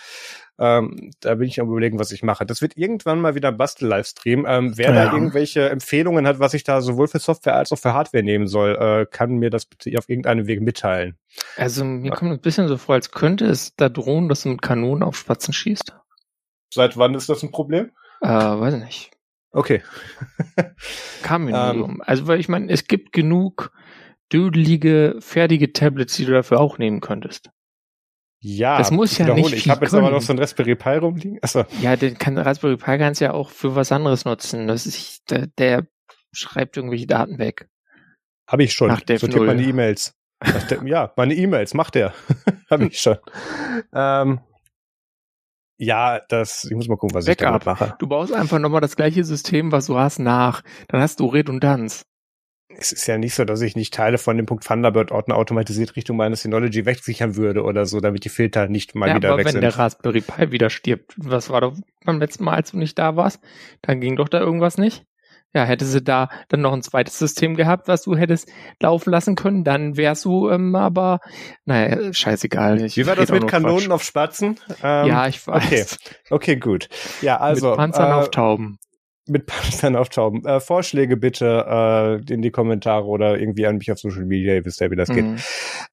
Ähm, 0.59 1.11
da 1.21 1.37
bin 1.37 1.49
ich 1.49 1.59
am 1.59 1.69
überlegen, 1.69 1.99
was 1.99 2.13
ich 2.13 2.23
mache. 2.23 2.45
Das 2.45 2.61
wird 2.61 2.77
irgendwann 2.77 3.21
mal 3.21 3.35
wieder 3.35 3.49
ein 3.49 3.57
Bastel-Livestream. 3.57 4.45
Ähm, 4.47 4.77
wer 4.77 4.95
ja. 4.95 5.07
da 5.07 5.13
irgendwelche 5.15 5.71
Empfehlungen 5.71 6.27
hat, 6.27 6.39
was 6.39 6.53
ich 6.53 6.65
da 6.65 6.83
sowohl 6.83 7.09
für 7.09 7.19
Software 7.19 7.57
als 7.57 7.73
auch 7.73 7.79
für 7.79 7.95
Hardware 7.95 8.23
nehmen 8.23 8.47
soll, 8.47 8.77
äh, 8.77 9.07
kann 9.11 9.37
mir 9.37 9.49
das 9.49 9.65
bitte 9.65 9.91
auf 9.97 10.09
irgendeinem 10.11 10.47
Weg 10.47 10.61
mitteilen. 10.61 11.17
Also 11.57 11.83
mir 11.85 12.11
kommt 12.11 12.31
ein 12.31 12.41
bisschen 12.41 12.69
so 12.69 12.77
vor, 12.77 12.95
als 12.95 13.11
könnte 13.11 13.47
es 13.47 13.75
da 13.77 13.89
drohen, 13.89 14.29
dass 14.29 14.43
du 14.43 14.51
mit 14.51 14.61
Kanonen 14.61 15.03
auf 15.03 15.17
Spatzen 15.17 15.55
schießt. 15.55 15.95
Seit 16.73 16.99
wann 16.99 17.15
ist 17.15 17.31
das 17.31 17.43
ein 17.43 17.51
Problem? 17.51 17.93
Äh, 18.21 18.29
weiß 18.29 18.75
nicht. 18.75 19.13
Okay. 19.53 19.83
Kam 21.23 21.47
mir 21.47 21.75
nur 21.75 21.85
um. 21.85 22.03
Also, 22.03 22.27
weil 22.27 22.39
ich 22.39 22.49
meine, 22.49 22.71
es 22.71 22.87
gibt 22.87 23.13
genug 23.13 23.73
düdelige, 24.33 25.17
fertige 25.21 25.73
Tablets, 25.73 26.17
die 26.17 26.25
du 26.25 26.33
dafür 26.33 26.61
auch 26.61 26.79
nehmen 26.79 27.01
könntest. 27.01 27.51
Ja, 28.43 28.79
das 28.79 28.91
muss 28.91 29.19
ja 29.19 29.35
nicht 29.35 29.53
Ich 29.53 29.69
habe 29.69 29.85
jetzt 29.85 29.95
aber 29.95 30.11
noch 30.11 30.23
so 30.23 30.33
ein 30.33 30.39
Raspberry 30.39 30.75
Pi 30.75 30.97
rumliegen. 30.97 31.39
Achso. 31.43 31.65
Ja, 31.83 31.97
den 31.97 32.17
kann, 32.17 32.39
Raspberry 32.39 32.77
Pi 32.77 32.97
kannst 32.97 33.21
du 33.21 33.27
ja 33.27 33.33
auch 33.33 33.51
für 33.51 33.77
was 33.77 33.93
anderes 33.93 34.25
nutzen. 34.25 34.67
Das 34.67 34.87
ist, 34.87 35.31
der, 35.31 35.49
der 35.59 35.87
schreibt 36.33 36.77
irgendwelche 36.77 37.07
Daten 37.07 37.39
weg. 37.39 37.69
Habe 38.49 38.65
ich 38.65 38.73
schon. 38.73 38.89
Nach 38.89 39.03
Sortiert 39.07 39.37
meine 39.43 39.63
E-Mails. 39.63 40.15
ja, 40.85 41.13
meine 41.17 41.35
E-Mails 41.35 41.75
macht 41.75 41.97
er. 41.97 42.15
Habe 42.71 42.87
ich 42.87 42.99
schon. 42.99 43.19
ähm, 43.95 44.41
ja, 45.77 46.21
das, 46.29 46.65
ich 46.65 46.75
muss 46.75 46.89
mal 46.89 46.97
gucken, 46.97 47.15
was 47.15 47.27
Backup. 47.27 47.41
ich 47.41 47.47
damit 47.47 47.67
mache. 47.67 47.97
Du 47.99 48.07
baust 48.07 48.33
einfach 48.33 48.59
nochmal 48.59 48.81
das 48.81 48.97
gleiche 48.97 49.25
System, 49.25 49.71
was 49.71 49.87
du 49.87 49.99
hast, 49.99 50.19
nach. 50.19 50.63
Dann 50.89 51.01
hast 51.01 51.21
du 51.21 51.27
Redundanz 51.27 52.07
es 52.79 52.93
ist 52.93 53.07
ja 53.07 53.19
nicht 53.19 53.35
so, 53.35 53.45
dass 53.45 53.61
ich 53.61 53.77
nicht 53.77 53.93
Teile 53.93 54.19
von 54.19 54.37
dem 54.37 54.47
Punkt 54.47 54.65
Thunderbird-Ordner 54.65 55.37
automatisiert 55.37 55.97
Richtung 55.97 56.17
meines 56.17 56.43
Synology 56.43 56.87
wegsichern 56.87 57.37
würde 57.37 57.63
oder 57.63 57.87
so, 57.87 58.01
damit 58.01 58.25
die 58.25 58.29
Filter 58.29 58.69
nicht 58.69 58.95
mal 58.95 59.09
ja, 59.09 59.17
wieder 59.17 59.29
aber 59.31 59.39
weg 59.39 59.47
wenn 59.47 59.53
sind. 59.53 59.63
der 59.63 59.79
Raspberry 59.79 60.21
Pi 60.21 60.53
wieder 60.53 60.71
stirbt, 60.71 61.15
was 61.17 61.51
war 61.51 61.61
doch 61.61 61.77
beim 62.05 62.19
letzten 62.19 62.45
Mal, 62.45 62.55
als 62.55 62.71
du 62.71 62.79
nicht 62.79 62.99
da 62.99 63.17
warst? 63.17 63.41
Dann 63.83 64.01
ging 64.01 64.17
doch 64.17 64.29
da 64.29 64.41
irgendwas 64.41 64.79
nicht? 64.79 65.05
Ja, 65.53 65.65
hätte 65.65 65.85
sie 65.85 66.01
da 66.01 66.29
dann 66.49 66.61
noch 66.61 66.73
ein 66.73 66.83
zweites 66.83 67.19
System 67.19 67.57
gehabt, 67.57 67.89
was 67.89 68.03
du 68.03 68.15
hättest 68.15 68.49
laufen 68.81 69.11
lassen 69.11 69.35
können, 69.35 69.65
dann 69.65 69.97
wärst 69.97 70.25
du 70.25 70.49
ähm, 70.49 70.77
aber, 70.77 71.19
naja, 71.65 72.13
scheißegal. 72.13 72.81
Ich 72.85 72.97
Wie 72.97 73.07
war 73.07 73.17
das 73.17 73.33
mit 73.33 73.49
Kanonen 73.49 73.81
Quatsch. 73.81 73.91
auf 73.91 74.05
Spatzen? 74.05 74.61
Ähm, 74.81 75.09
ja, 75.09 75.27
ich 75.27 75.45
weiß. 75.45 75.99
Okay, 76.01 76.25
okay 76.31 76.57
gut. 76.57 76.89
Ja, 77.21 77.39
also. 77.39 77.71
Mit 77.71 77.79
Panzern 77.79 78.11
äh, 78.11 78.15
auf 78.15 78.31
Tauben 78.31 78.79
mit 79.31 79.47
Panzern 79.47 79.97
auftauben. 79.97 80.45
Äh, 80.45 80.61
Vorschläge 80.61 81.17
bitte 81.17 81.65
äh, 82.29 82.33
in 82.33 82.43
die 82.43 82.51
Kommentare 82.51 83.07
oder 83.07 83.39
irgendwie 83.39 83.67
an 83.67 83.79
mich 83.79 83.91
auf 83.91 83.99
Social 83.99 84.25
Media, 84.25 84.55
ihr 84.55 84.65
wisst 84.65 84.81
ja, 84.81 84.91
wie 84.91 84.97
das 84.97 85.09
mhm. 85.09 85.15
geht. 85.15 85.45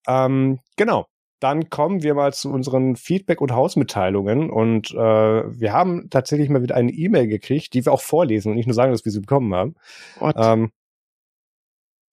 Ähm, 0.07 0.59
genau. 0.75 1.05
Dann 1.39 1.69
kommen 1.69 2.01
wir 2.01 2.15
mal 2.15 2.33
zu 2.33 2.51
unseren 2.51 2.95
Feedback- 2.95 3.41
und 3.41 3.51
Hausmitteilungen. 3.51 4.49
Und 4.49 4.89
äh, 4.91 4.95
wir 4.97 5.71
haben 5.71 6.09
tatsächlich 6.09 6.49
mal 6.49 6.63
wieder 6.63 6.75
eine 6.75 6.91
E-Mail 6.91 7.27
gekriegt, 7.27 7.75
die 7.75 7.85
wir 7.85 7.93
auch 7.93 8.01
vorlesen 8.01 8.49
und 8.49 8.55
nicht 8.55 8.65
nur 8.65 8.73
sagen, 8.73 8.91
dass 8.91 9.05
wir 9.05 9.11
sie 9.11 9.21
bekommen 9.21 9.53
haben. 9.53 9.75
Ähm, 10.35 10.71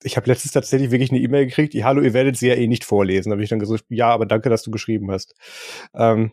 ich 0.03 0.19
habe 0.19 0.27
letztens 0.29 0.53
tatsächlich 0.53 0.91
wirklich 0.91 1.11
eine 1.11 1.21
E-Mail 1.21 1.47
gekriegt, 1.47 1.73
die 1.73 1.85
Hallo, 1.85 2.03
ihr 2.03 2.13
werdet 2.13 2.37
sie 2.37 2.49
ja 2.49 2.55
eh 2.55 2.67
nicht 2.67 2.85
vorlesen. 2.85 3.31
Da 3.31 3.35
habe 3.35 3.43
ich 3.43 3.49
dann 3.49 3.59
gesagt, 3.59 3.85
ja, 3.89 4.11
aber 4.11 4.27
danke, 4.27 4.51
dass 4.51 4.63
du 4.63 4.71
geschrieben 4.71 5.11
hast. 5.11 5.35
Ähm, 5.95 6.33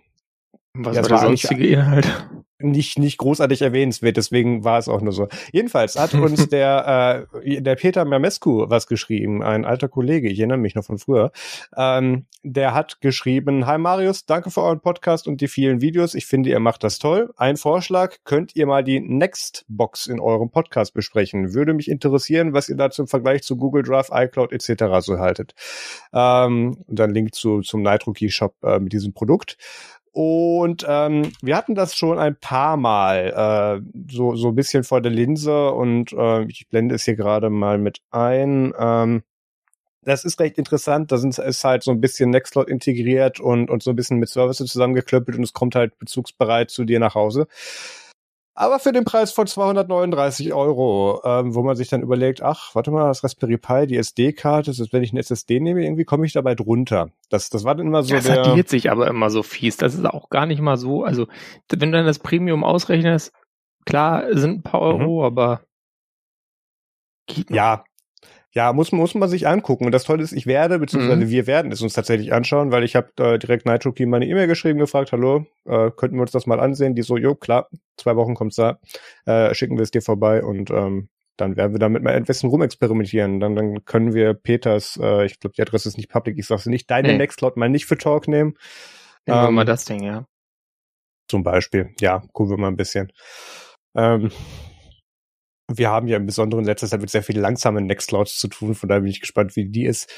Was 0.73 0.97
Ja, 0.97 1.01
war 1.03 1.09
der 1.09 1.17
sonstige 1.19 1.65
Inhalt? 1.67 2.27
Nicht 2.63 2.99
nicht 2.99 3.17
großartig 3.17 3.61
erwähnenswert, 3.61 4.17
deswegen 4.17 4.63
war 4.63 4.77
es 4.77 4.87
auch 4.87 5.01
nur 5.01 5.13
so. 5.13 5.27
Jedenfalls 5.51 5.97
hat 5.97 6.13
uns 6.13 6.49
der 6.49 7.27
äh, 7.43 7.61
der 7.61 7.75
Peter 7.75 8.05
Mermescu 8.05 8.69
was 8.69 8.87
geschrieben, 8.87 9.43
ein 9.43 9.65
alter 9.65 9.87
Kollege, 9.87 10.29
ich 10.29 10.39
erinnere 10.39 10.57
mich 10.57 10.75
noch 10.75 10.83
von 10.83 10.97
früher. 10.97 11.31
Ähm, 11.75 12.25
der 12.43 12.73
hat 12.73 13.01
geschrieben: 13.01 13.67
Hi 13.67 13.77
Marius, 13.77 14.25
danke 14.25 14.49
für 14.49 14.61
euren 14.61 14.79
Podcast 14.79 15.27
und 15.27 15.41
die 15.41 15.47
vielen 15.47 15.81
Videos. 15.81 16.15
Ich 16.15 16.25
finde, 16.25 16.49
ihr 16.49 16.59
macht 16.59 16.83
das 16.83 16.99
toll. 16.99 17.31
Ein 17.37 17.57
Vorschlag: 17.57 18.17
Könnt 18.23 18.55
ihr 18.55 18.65
mal 18.65 18.83
die 18.83 18.99
Nextbox 18.99 20.07
in 20.07 20.19
eurem 20.19 20.49
Podcast 20.49 20.93
besprechen? 20.93 21.53
Würde 21.53 21.73
mich 21.73 21.89
interessieren, 21.89 22.53
was 22.53 22.69
ihr 22.69 22.77
dazu 22.77 23.03
im 23.03 23.07
Vergleich 23.07 23.43
zu 23.43 23.57
Google 23.57 23.83
Drive, 23.83 24.09
iCloud 24.11 24.51
etc. 24.51 25.05
so 25.05 25.19
haltet. 25.19 25.53
Ähm, 26.13 26.77
und 26.87 26.99
dann 26.99 27.11
Link 27.11 27.35
zu 27.35 27.61
zum 27.61 27.83
Nitrokey 27.83 28.29
Shop 28.29 28.55
äh, 28.63 28.79
mit 28.79 28.93
diesem 28.93 29.13
Produkt. 29.13 29.57
Und 30.13 30.85
ähm, 30.87 31.31
wir 31.41 31.55
hatten 31.55 31.73
das 31.73 31.95
schon 31.95 32.19
ein 32.19 32.35
paar 32.35 32.75
Mal, 32.75 33.81
äh, 33.81 34.11
so, 34.11 34.35
so 34.35 34.49
ein 34.49 34.55
bisschen 34.55 34.83
vor 34.83 35.01
der 35.01 35.11
Linse 35.11 35.71
und 35.71 36.11
äh, 36.11 36.43
ich 36.45 36.67
blende 36.67 36.95
es 36.95 37.05
hier 37.05 37.15
gerade 37.15 37.49
mal 37.49 37.77
mit 37.77 37.99
ein. 38.11 38.73
Ähm, 38.77 39.23
das 40.03 40.25
ist 40.25 40.39
recht 40.39 40.57
interessant. 40.57 41.11
Da 41.11 41.17
sind, 41.17 41.37
ist 41.37 41.63
halt 41.63 41.83
so 41.83 41.91
ein 41.91 42.01
bisschen 42.01 42.31
Nextcloud 42.31 42.67
integriert 42.67 43.39
und, 43.39 43.69
und 43.69 43.83
so 43.83 43.91
ein 43.91 43.95
bisschen 43.95 44.17
mit 44.17 44.29
Services 44.29 44.71
zusammengeklöppelt 44.71 45.37
und 45.37 45.43
es 45.43 45.53
kommt 45.53 45.75
halt 45.75 45.97
bezugsbereit 45.99 46.71
zu 46.71 46.83
dir 46.85 46.99
nach 46.99 47.15
Hause. 47.15 47.47
Aber 48.53 48.79
für 48.79 48.91
den 48.91 49.05
Preis 49.05 49.31
von 49.31 49.47
239 49.47 50.53
Euro, 50.53 51.21
ähm, 51.23 51.55
wo 51.55 51.63
man 51.63 51.77
sich 51.77 51.87
dann 51.87 52.01
überlegt, 52.01 52.41
ach, 52.41 52.75
warte 52.75 52.91
mal, 52.91 53.07
das 53.07 53.23
Raspberry 53.23 53.57
Pi, 53.57 53.87
die 53.87 53.95
SD-Karte, 53.95 54.73
wenn 54.91 55.03
ich 55.03 55.11
eine 55.11 55.21
SSD 55.21 55.61
nehme, 55.61 55.83
irgendwie 55.83 56.03
komme 56.03 56.25
ich 56.25 56.33
dabei 56.33 56.53
drunter. 56.55 57.11
Das, 57.29 57.49
das 57.49 57.63
war 57.63 57.75
dann 57.75 57.87
immer 57.87 58.03
so 58.03 58.13
das 58.13 58.25
der... 58.25 58.45
addiert 58.45 58.67
sich 58.67 58.91
aber 58.91 59.07
immer 59.07 59.29
so 59.29 59.41
fies. 59.41 59.77
Das 59.77 59.93
ist 59.93 60.05
auch 60.05 60.29
gar 60.29 60.45
nicht 60.45 60.61
mal 60.61 60.75
so. 60.75 61.03
Also, 61.03 61.27
wenn 61.69 61.91
du 61.91 61.97
dann 61.97 62.05
das 62.05 62.19
Premium 62.19 62.65
ausrechnest, 62.65 63.31
klar 63.85 64.25
sind 64.31 64.59
ein 64.59 64.63
paar 64.63 64.81
Euro, 64.81 65.25
aber 65.25 65.61
geht 67.27 67.49
noch. 67.49 67.55
Ja, 67.55 67.83
ja, 68.53 68.73
muss, 68.73 68.91
muss 68.91 69.15
man 69.15 69.29
sich 69.29 69.47
angucken. 69.47 69.85
Und 69.85 69.91
das 69.93 70.03
Tolle 70.03 70.23
ist, 70.23 70.33
ich 70.33 70.45
werde, 70.45 70.77
beziehungsweise 70.79 71.25
Mhm. 71.25 71.29
wir 71.29 71.47
werden 71.47 71.71
es 71.71 71.81
uns 71.81 71.93
tatsächlich 71.93 72.33
anschauen, 72.33 72.71
weil 72.71 72.83
ich 72.83 72.95
habe 72.95 73.09
äh, 73.19 73.39
direkt 73.39 73.65
Nitro 73.65 73.91
Key 73.93 74.05
meine 74.05 74.25
E-Mail 74.27 74.47
geschrieben, 74.47 74.79
gefragt, 74.79 75.11
hallo, 75.13 75.45
äh, 75.65 75.89
könnten 75.91 76.17
wir 76.17 76.21
uns 76.21 76.31
das 76.31 76.47
mal 76.47 76.59
ansehen? 76.59 76.93
Die 76.95 77.01
so, 77.01 77.15
jo, 77.17 77.35
klar, 77.35 77.69
zwei 77.97 78.15
Wochen 78.15 78.35
kommt's 78.35 78.57
da, 78.57 78.79
äh, 79.25 79.53
schicken 79.53 79.77
wir 79.77 79.83
es 79.83 79.91
dir 79.91 80.01
vorbei 80.01 80.43
und 80.43 80.69
ähm, 80.69 81.07
dann 81.37 81.55
werden 81.55 81.71
wir 81.71 81.79
damit 81.79 82.03
mal 82.03 82.13
ein 82.13 82.25
bisschen 82.25 82.49
rumexperimentieren. 82.49 83.39
Dann, 83.39 83.55
dann 83.55 83.85
können 83.85 84.13
wir 84.13 84.33
Peters, 84.33 84.99
äh, 85.01 85.25
ich 85.25 85.39
glaube, 85.39 85.53
die 85.55 85.61
Adresse 85.61 85.87
ist 85.87 85.97
nicht 85.97 86.09
public, 86.11 86.37
ich 86.37 86.45
sag's 86.45 86.65
nicht, 86.65 86.91
deine 86.91 87.07
Nee. 87.07 87.17
Nextcloud 87.17 87.55
mal 87.57 87.69
nicht 87.69 87.85
für 87.85 87.97
Talk 87.97 88.27
nehmen. 88.27 88.55
Nehmen 89.25 89.39
wir 89.41 89.47
ähm, 89.47 89.55
mal 89.55 89.65
das 89.65 89.85
Ding, 89.85 90.03
ja. 90.03 90.25
Zum 91.27 91.43
Beispiel. 91.43 91.91
Ja, 92.01 92.21
gucken 92.33 92.51
wir 92.51 92.57
mal 92.57 92.67
ein 92.67 92.75
bisschen. 92.75 93.11
Ähm, 93.95 94.29
wir 95.77 95.89
haben 95.89 96.07
ja 96.07 96.17
im 96.17 96.25
Besonderen 96.25 96.61
in 96.63 96.67
letzter 96.67 96.87
Zeit 96.87 97.01
mit 97.01 97.09
sehr 97.09 97.23
vielen 97.23 97.41
langsamen 97.41 97.85
Nextclouds 97.85 98.37
zu 98.37 98.47
tun, 98.47 98.75
von 98.75 98.89
daher 98.89 99.01
bin 99.01 99.09
ich 99.09 99.21
gespannt, 99.21 99.55
wie 99.55 99.69
die 99.69 99.85
ist. 99.85 100.09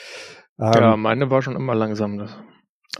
Ähm, 0.59 0.71
ja, 0.73 0.97
meine 0.97 1.29
war 1.29 1.41
schon 1.41 1.55
immer 1.55 1.75
langsam. 1.75 2.17
Das. 2.19 2.37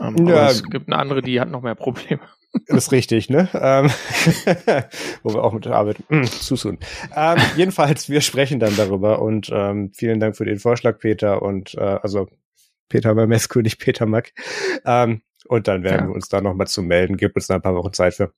Ähm, 0.00 0.26
Ja. 0.26 0.48
es 0.48 0.62
gibt 0.64 0.88
eine 0.88 0.98
andere, 0.98 1.22
die 1.22 1.40
hat 1.40 1.50
noch 1.50 1.62
mehr 1.62 1.74
Probleme. 1.74 2.20
Das 2.68 2.84
ist 2.86 2.92
richtig, 2.92 3.30
ne? 3.30 3.48
Ähm, 3.52 3.90
wo 5.24 5.34
wir 5.34 5.42
auch 5.42 5.52
mit 5.52 5.66
arbeiten. 5.66 6.04
Mm, 6.08 6.22
zu 6.22 6.54
soon. 6.54 6.78
Ähm, 7.16 7.36
jedenfalls, 7.56 8.08
wir 8.08 8.20
sprechen 8.20 8.60
dann 8.60 8.76
darüber 8.76 9.20
und 9.22 9.50
ähm, 9.52 9.90
vielen 9.92 10.20
Dank 10.20 10.36
für 10.36 10.44
den 10.44 10.60
Vorschlag, 10.60 11.00
Peter. 11.00 11.42
Und 11.42 11.74
äh, 11.74 11.80
also 11.80 12.28
Peter 12.88 13.12
Mamescu, 13.12 13.60
nicht 13.60 13.80
Peter 13.80 14.06
Mack. 14.06 14.34
Ähm, 14.86 15.22
und 15.48 15.66
dann 15.66 15.82
werden 15.82 16.02
Ja. 16.02 16.06
wir 16.06 16.14
uns 16.14 16.28
da 16.28 16.40
nochmal 16.40 16.68
zu 16.68 16.80
melden. 16.82 17.16
Gebt 17.16 17.34
uns 17.34 17.48
da 17.48 17.56
ein 17.56 17.62
paar 17.62 17.74
Wochen 17.74 17.92
Zeit 17.92 18.14
für. 18.14 18.32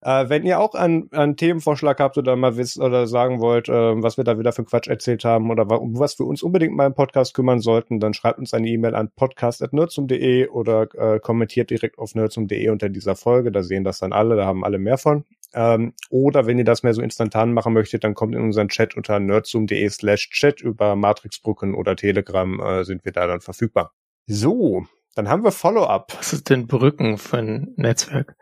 Äh, 0.00 0.28
wenn 0.28 0.46
ihr 0.46 0.60
auch 0.60 0.74
einen, 0.74 1.10
einen 1.12 1.36
Themenvorschlag 1.36 1.98
habt 1.98 2.16
oder 2.18 2.36
mal 2.36 2.56
wisst 2.56 2.78
oder 2.78 3.06
sagen 3.08 3.40
wollt, 3.40 3.68
äh, 3.68 4.02
was 4.02 4.16
wir 4.16 4.24
da 4.24 4.38
wieder 4.38 4.52
für 4.52 4.64
Quatsch 4.64 4.86
erzählt 4.86 5.24
haben 5.24 5.50
oder 5.50 5.80
um 5.80 5.98
was 5.98 6.18
wir 6.18 6.26
uns 6.26 6.42
unbedingt 6.42 6.76
mal 6.76 6.86
im 6.86 6.94
Podcast 6.94 7.34
kümmern 7.34 7.60
sollten, 7.60 7.98
dann 7.98 8.14
schreibt 8.14 8.38
uns 8.38 8.54
eine 8.54 8.68
E-Mail 8.68 8.94
an 8.94 9.10
podcast.nerdsum.de 9.14 10.48
oder 10.48 10.88
äh, 10.94 11.18
kommentiert 11.18 11.70
direkt 11.70 11.98
auf 11.98 12.14
nerdsum.de 12.14 12.68
unter 12.68 12.88
dieser 12.88 13.16
Folge. 13.16 13.50
Da 13.50 13.62
sehen 13.62 13.82
das 13.82 13.98
dann 13.98 14.12
alle, 14.12 14.36
da 14.36 14.46
haben 14.46 14.64
alle 14.64 14.78
mehr 14.78 14.98
von. 14.98 15.24
Ähm, 15.54 15.94
oder 16.10 16.46
wenn 16.46 16.58
ihr 16.58 16.64
das 16.64 16.82
mehr 16.82 16.94
so 16.94 17.02
instantan 17.02 17.52
machen 17.52 17.72
möchtet, 17.72 18.04
dann 18.04 18.14
kommt 18.14 18.34
in 18.34 18.42
unseren 18.42 18.68
Chat 18.68 18.96
unter 18.96 19.18
nerdsum.de 19.18 19.88
slash 19.88 20.30
chat 20.30 20.60
über 20.60 20.94
Matrixbrücken 20.94 21.74
oder 21.74 21.96
Telegram 21.96 22.60
äh, 22.60 22.84
sind 22.84 23.04
wir 23.04 23.12
da 23.12 23.26
dann 23.26 23.40
verfügbar. 23.40 23.92
So, 24.26 24.84
dann 25.14 25.28
haben 25.28 25.42
wir 25.42 25.52
Follow-up. 25.52 26.14
Was 26.16 26.32
ist 26.32 26.50
denn 26.50 26.66
Brücken 26.66 27.18
für 27.18 27.38
ein 27.38 27.72
Netzwerk? 27.76 28.36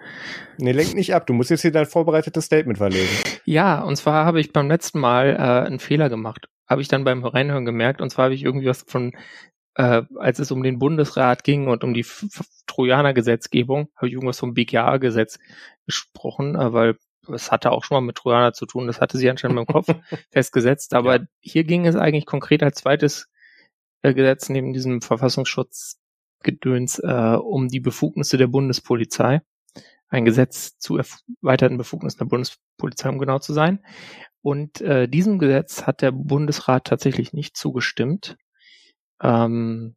Nee, 0.59 0.73
lenk 0.73 0.95
nicht 0.95 1.15
ab. 1.15 1.27
Du 1.27 1.33
musst 1.33 1.51
jetzt 1.51 1.63
hier 1.63 1.73
dein 1.73 1.87
vorbereitetes 1.87 2.45
Statement 2.45 2.79
verlesen. 2.79 3.17
Ja, 3.45 3.83
und 3.83 3.97
zwar 3.97 4.27
habe 4.27 4.41
ich 4.41 4.53
beim 4.53 4.69
letzten 4.69 5.01
Mal 5.01 5.37
äh, 5.37 5.67
einen 5.67 5.79
Fehler 5.79 6.09
gemacht. 6.09 6.49
Habe 6.69 6.83
ich 6.83 6.89
dann 6.89 7.05
beim 7.05 7.25
Reinhören 7.25 7.65
gemerkt. 7.65 8.01
Und 8.01 8.11
zwar 8.11 8.27
habe 8.27 8.35
ich 8.35 8.43
irgendwie 8.43 8.67
was 8.67 8.85
von, 8.87 9.13
äh, 9.77 10.03
als 10.17 10.39
es 10.39 10.51
um 10.51 10.63
den 10.63 10.79
Bundesrat 10.79 11.45
ging 11.45 11.69
und 11.69 11.83
um 11.85 11.95
die 11.95 12.05
Trojaner-Gesetzgebung, 12.67 13.89
habe 13.97 14.09
ich 14.09 14.13
irgendwas 14.13 14.39
vom 14.39 14.53
BKA-Gesetz 14.53 15.39
gesprochen, 15.87 16.57
äh, 16.57 16.73
weil 16.73 16.99
es 17.33 17.51
hatte 17.51 17.73
auch 17.73 17.85
schon 17.85 17.97
mal 17.97 18.07
mit 18.07 18.17
Trojaner 18.17 18.53
zu 18.53 18.67
tun. 18.67 18.87
Das 18.87 19.01
hatte 19.01 19.19
sie 19.19 19.31
anscheinend 19.31 19.59
im 19.59 19.67
Kopf 19.67 19.89
festgesetzt. 20.31 20.95
Aber 20.95 21.21
hier 21.41 21.65
ging 21.65 21.87
es 21.87 21.97
eigentlich 21.97 22.27
konkret 22.27 22.63
als 22.63 22.79
zweites 22.79 23.29
äh, 24.03 24.15
Gesetz 24.15 24.49
neben 24.49 24.73
diesem 24.73 25.01
Verfassungsschutzgedöns 26.47 26.99
äh, 27.01 27.37
um 27.37 27.69
die 27.69 27.81
Befugnisse 27.81 28.37
der 28.37 28.47
Bundespolizei 28.47 29.43
ein 30.09 30.25
Gesetz 30.25 30.79
zu 30.79 30.99
erweiterten 30.99 31.79
Befugnissen 31.79 32.19
der 32.19 32.27
Bundespolizei, 32.27 33.09
um 33.09 33.19
genau 33.19 33.41
zu 33.41 33.53
sein. 33.53 33.85
Und 34.41 34.81
äh, 34.81 35.09
diesem 35.09 35.41
Gesetz 35.41 35.83
hat 35.83 36.01
der 36.01 36.13
Bundesrat 36.13 36.87
tatsächlich 36.87 37.33
nicht 37.33 37.57
zugestimmt. 37.57 38.37
Ähm, 39.21 39.97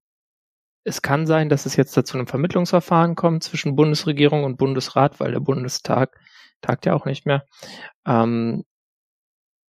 es 0.83 1.03
kann 1.03 1.27
sein, 1.27 1.49
dass 1.49 1.67
es 1.67 1.75
jetzt 1.75 1.95
dazu 1.95 2.17
einem 2.17 2.25
Vermittlungsverfahren 2.25 3.15
kommt 3.15 3.43
zwischen 3.43 3.75
Bundesregierung 3.75 4.45
und 4.45 4.57
Bundesrat, 4.57 5.19
weil 5.19 5.31
der 5.31 5.41
Bundestag 5.41 6.19
tagt 6.61 6.87
ja 6.87 6.95
auch 6.95 7.05
nicht 7.05 7.27
mehr. 7.27 7.45
Ähm, 8.07 8.63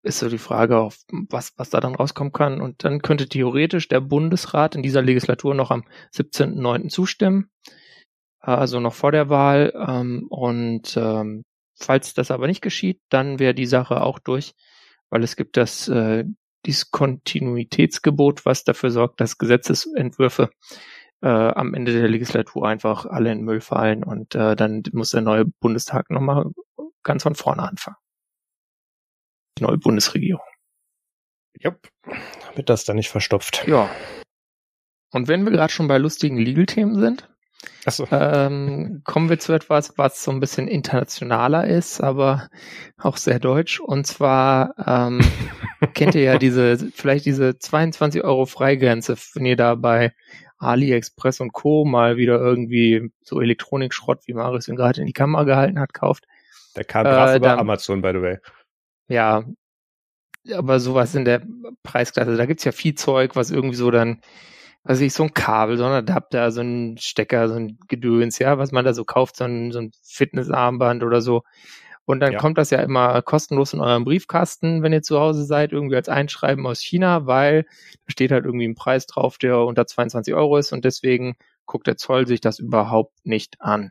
ist 0.02 0.20
so 0.20 0.28
die 0.28 0.38
Frage, 0.38 0.78
auf 0.78 0.98
was, 1.10 1.52
was 1.56 1.70
da 1.70 1.80
dann 1.80 1.94
rauskommen 1.94 2.32
kann. 2.32 2.60
Und 2.60 2.84
dann 2.84 3.02
könnte 3.02 3.28
theoretisch 3.28 3.88
der 3.88 4.00
Bundesrat 4.00 4.74
in 4.74 4.82
dieser 4.82 5.02
Legislatur 5.02 5.54
noch 5.54 5.70
am 5.70 5.84
17.09. 6.14 6.88
zustimmen 6.88 7.50
also 8.48 8.80
noch 8.80 8.94
vor 8.94 9.12
der 9.12 9.28
Wahl. 9.28 9.72
Ähm, 9.76 10.26
und 10.28 10.96
ähm, 10.96 11.44
falls 11.74 12.14
das 12.14 12.30
aber 12.30 12.46
nicht 12.46 12.62
geschieht, 12.62 13.00
dann 13.08 13.38
wäre 13.38 13.54
die 13.54 13.66
Sache 13.66 14.02
auch 14.02 14.18
durch, 14.18 14.54
weil 15.10 15.22
es 15.22 15.36
gibt 15.36 15.56
das 15.56 15.88
äh, 15.88 16.24
Diskontinuitätsgebot, 16.66 18.44
was 18.44 18.64
dafür 18.64 18.90
sorgt, 18.90 19.20
dass 19.20 19.38
Gesetzesentwürfe 19.38 20.50
äh, 21.22 21.28
am 21.28 21.74
Ende 21.74 21.92
der 21.92 22.08
Legislatur 22.08 22.66
einfach 22.66 23.06
alle 23.06 23.32
in 23.32 23.42
Müll 23.42 23.60
fallen 23.60 24.04
und 24.04 24.34
äh, 24.34 24.56
dann 24.56 24.82
muss 24.92 25.12
der 25.12 25.20
neue 25.20 25.44
Bundestag 25.60 26.10
nochmal 26.10 26.46
ganz 27.02 27.22
von 27.22 27.34
vorne 27.34 27.62
anfangen. 27.62 27.96
Neue 29.60 29.78
Bundesregierung. 29.78 30.44
Jupp. 31.60 31.88
Damit 32.46 32.68
das 32.68 32.84
dann 32.84 32.96
nicht 32.96 33.08
verstopft. 33.10 33.66
Ja. 33.66 33.88
Und 35.10 35.28
wenn 35.28 35.44
wir 35.44 35.52
gerade 35.52 35.72
schon 35.72 35.88
bei 35.88 35.98
lustigen 35.98 36.36
Legal-Themen 36.36 36.98
sind, 37.00 37.28
Achso. 37.84 38.06
ähm, 38.10 39.02
kommen 39.04 39.28
wir 39.30 39.38
zu 39.38 39.52
etwas, 39.52 39.96
was 39.96 40.22
so 40.22 40.30
ein 40.30 40.40
bisschen 40.40 40.68
internationaler 40.68 41.66
ist, 41.66 42.00
aber 42.00 42.48
auch 42.98 43.16
sehr 43.16 43.40
deutsch. 43.40 43.80
Und 43.80 44.06
zwar 44.06 44.74
ähm, 44.86 45.20
kennt 45.94 46.14
ihr 46.14 46.22
ja 46.22 46.38
diese, 46.38 46.78
vielleicht 46.94 47.24
diese 47.24 47.58
22 47.58 48.22
Euro 48.22 48.46
Freigrenze, 48.46 49.16
wenn 49.34 49.46
ihr 49.46 49.56
da 49.56 49.74
bei 49.74 50.12
AliExpress 50.58 51.40
und 51.40 51.52
Co. 51.52 51.84
mal 51.84 52.16
wieder 52.16 52.38
irgendwie 52.38 53.10
so 53.22 53.40
Elektronikschrott, 53.40 54.26
wie 54.26 54.34
Marius 54.34 54.68
ihn 54.68 54.76
gerade 54.76 55.00
in 55.00 55.06
die 55.06 55.12
Kamera 55.12 55.44
gehalten 55.44 55.78
hat, 55.80 55.94
kauft. 55.94 56.24
Der 56.76 56.84
kam 56.84 57.04
brav 57.04 57.30
Äh, 57.30 57.36
über 57.36 57.58
Amazon, 57.58 58.02
by 58.02 58.10
the 58.12 58.20
way. 58.20 58.38
Ja, 59.08 59.44
aber 60.54 60.80
sowas 60.80 61.14
in 61.14 61.24
der 61.24 61.42
Preisklasse, 61.82 62.36
da 62.36 62.46
gibt's 62.46 62.64
ja 62.64 62.72
viel 62.72 62.94
Zeug, 62.94 63.36
was 63.36 63.50
irgendwie 63.50 63.76
so 63.76 63.90
dann, 63.90 64.20
weiß 64.84 65.00
ich, 65.00 65.12
so 65.12 65.24
ein 65.24 65.34
Kabel, 65.34 65.76
so 65.78 65.84
ein 65.84 65.92
Adapter, 65.92 66.50
so 66.52 66.60
ein 66.62 66.96
Stecker, 66.98 67.48
so 67.48 67.56
ein 67.56 67.78
Gedöns, 67.88 68.38
ja, 68.38 68.58
was 68.58 68.72
man 68.72 68.84
da 68.84 68.94
so 68.94 69.04
kauft, 69.04 69.36
so 69.36 69.44
ein, 69.44 69.72
so 69.72 69.80
ein 69.80 69.92
Fitnessarmband 70.04 71.02
oder 71.04 71.20
so. 71.22 71.42
Und 72.06 72.20
dann 72.20 72.32
Ja. 72.32 72.38
kommt 72.38 72.58
das 72.58 72.70
ja 72.70 72.80
immer 72.80 73.20
kostenlos 73.22 73.74
in 73.74 73.80
eurem 73.80 74.04
Briefkasten, 74.04 74.82
wenn 74.82 74.92
ihr 74.94 75.02
zu 75.02 75.20
Hause 75.20 75.44
seid, 75.44 75.72
irgendwie 75.72 75.96
als 75.96 76.08
Einschreiben 76.08 76.66
aus 76.66 76.80
China, 76.80 77.26
weil 77.26 77.64
da 77.64 78.12
steht 78.12 78.32
halt 78.32 78.44
irgendwie 78.46 78.68
ein 78.68 78.74
Preis 78.76 79.06
drauf, 79.06 79.38
der 79.38 79.58
unter 79.60 79.86
22 79.86 80.34
Euro 80.34 80.56
ist 80.58 80.72
und 80.72 80.84
deswegen 80.84 81.36
guckt 81.66 81.86
der 81.86 81.98
Zoll 81.98 82.26
sich 82.26 82.40
das 82.40 82.58
überhaupt 82.60 83.14
nicht 83.26 83.60
an. 83.60 83.90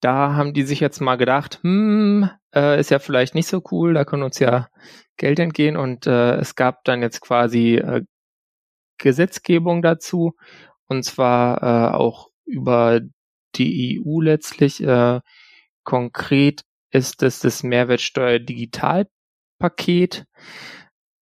Da 0.00 0.34
haben 0.34 0.52
die 0.52 0.62
sich 0.62 0.80
jetzt 0.80 1.00
mal 1.00 1.16
gedacht, 1.16 1.60
hm, 1.62 2.30
äh, 2.54 2.78
ist 2.78 2.90
ja 2.90 2.98
vielleicht 2.98 3.34
nicht 3.34 3.48
so 3.48 3.62
cool, 3.70 3.94
da 3.94 4.04
können 4.04 4.22
uns 4.22 4.38
ja 4.38 4.68
Geld 5.16 5.38
entgehen. 5.38 5.76
Und 5.76 6.06
äh, 6.06 6.36
es 6.36 6.54
gab 6.54 6.84
dann 6.84 7.02
jetzt 7.02 7.20
quasi 7.20 7.76
äh, 7.76 8.02
Gesetzgebung 8.98 9.82
dazu. 9.82 10.34
Und 10.86 11.04
zwar 11.04 11.62
äh, 11.62 11.94
auch 11.94 12.28
über 12.44 13.00
die 13.56 14.02
EU 14.04 14.20
letztlich. 14.20 14.82
Äh, 14.82 15.20
konkret 15.84 16.62
ist 16.90 17.22
es 17.22 17.40
das 17.40 17.62
Mehrwertsteuer 17.62 18.38
Digitalpaket, 18.38 20.26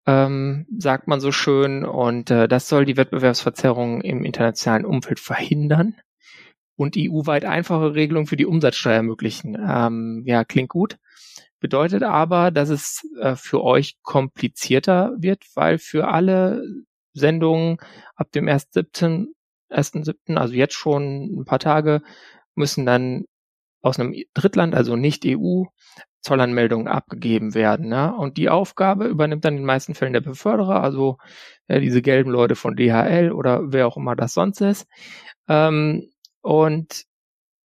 ähm, 0.07 0.67
sagt 0.79 1.09
man 1.09 1.21
so 1.21 1.33
schön, 1.33 1.85
und 1.85 2.31
äh, 2.31 2.47
das 2.49 2.69
soll 2.69 2.85
die 2.85 2.97
Wettbewerbsverzerrung 2.97 4.03
im 4.03 4.25
internationalen 4.25 4.85
Umfeld 4.85 5.21
verhindern 5.21 5.97
und 6.77 6.97
EU-weit 6.97 7.45
einfache 7.45 7.95
Regelungen 7.95 8.27
für 8.27 8.37
die 8.37 8.47
Umsatzsteuer 8.47 8.95
ermöglichen. 8.95 9.57
Ähm, 9.57 10.23
ja, 10.27 10.45
klingt 10.45 10.71
gut. 10.71 10.99
Bedeutet 11.61 12.03
aber, 12.03 12.51
dass 12.51 12.69
es 12.69 13.03
äh, 13.21 13.37
für 13.37 13.63
euch 13.63 13.97
komplizierter 14.03 15.13
wird, 15.19 15.45
weil 15.55 15.79
für 15.79 16.09
alle 16.09 16.63
Sendungen 17.15 17.79
ab 18.17 18.33
dem 18.33 18.47
1.7., 18.47 19.29
1.7., 19.71 20.37
also 20.37 20.55
jetzt 20.55 20.75
schon 20.75 21.41
ein 21.41 21.45
paar 21.45 21.61
Tage, 21.61 22.03
müssen 22.55 22.87
dann 22.87 23.25
aus 23.81 23.99
einem 23.99 24.15
Drittland, 24.35 24.75
also 24.75 24.97
nicht 24.97 25.25
EU, 25.27 25.65
Zollanmeldungen 26.25 26.89
abgegeben 26.89 27.55
werden. 27.55 27.89
Ne? 27.89 28.15
Und 28.15 28.39
die 28.39 28.49
Aufgabe 28.49 29.07
übernimmt 29.07 29.45
dann 29.45 29.55
in 29.55 29.61
den 29.61 29.67
meisten 29.67 29.95
Fällen 29.95 30.15
der 30.15 30.23
Beförderer, 30.23 30.83
also 30.83 31.19
ja, 31.69 31.79
diese 31.81 32.03
gelben 32.03 32.31
Leute 32.31 32.57
von 32.57 32.77
DHL 32.77 33.31
oder 33.33 33.73
wer 33.73 33.87
auch 33.87 33.99
immer 33.99 34.17
das 34.17 34.33
sonst 34.33 34.63
ist. 34.63 34.87
Ähm, 35.49 36.11
und 36.45 37.07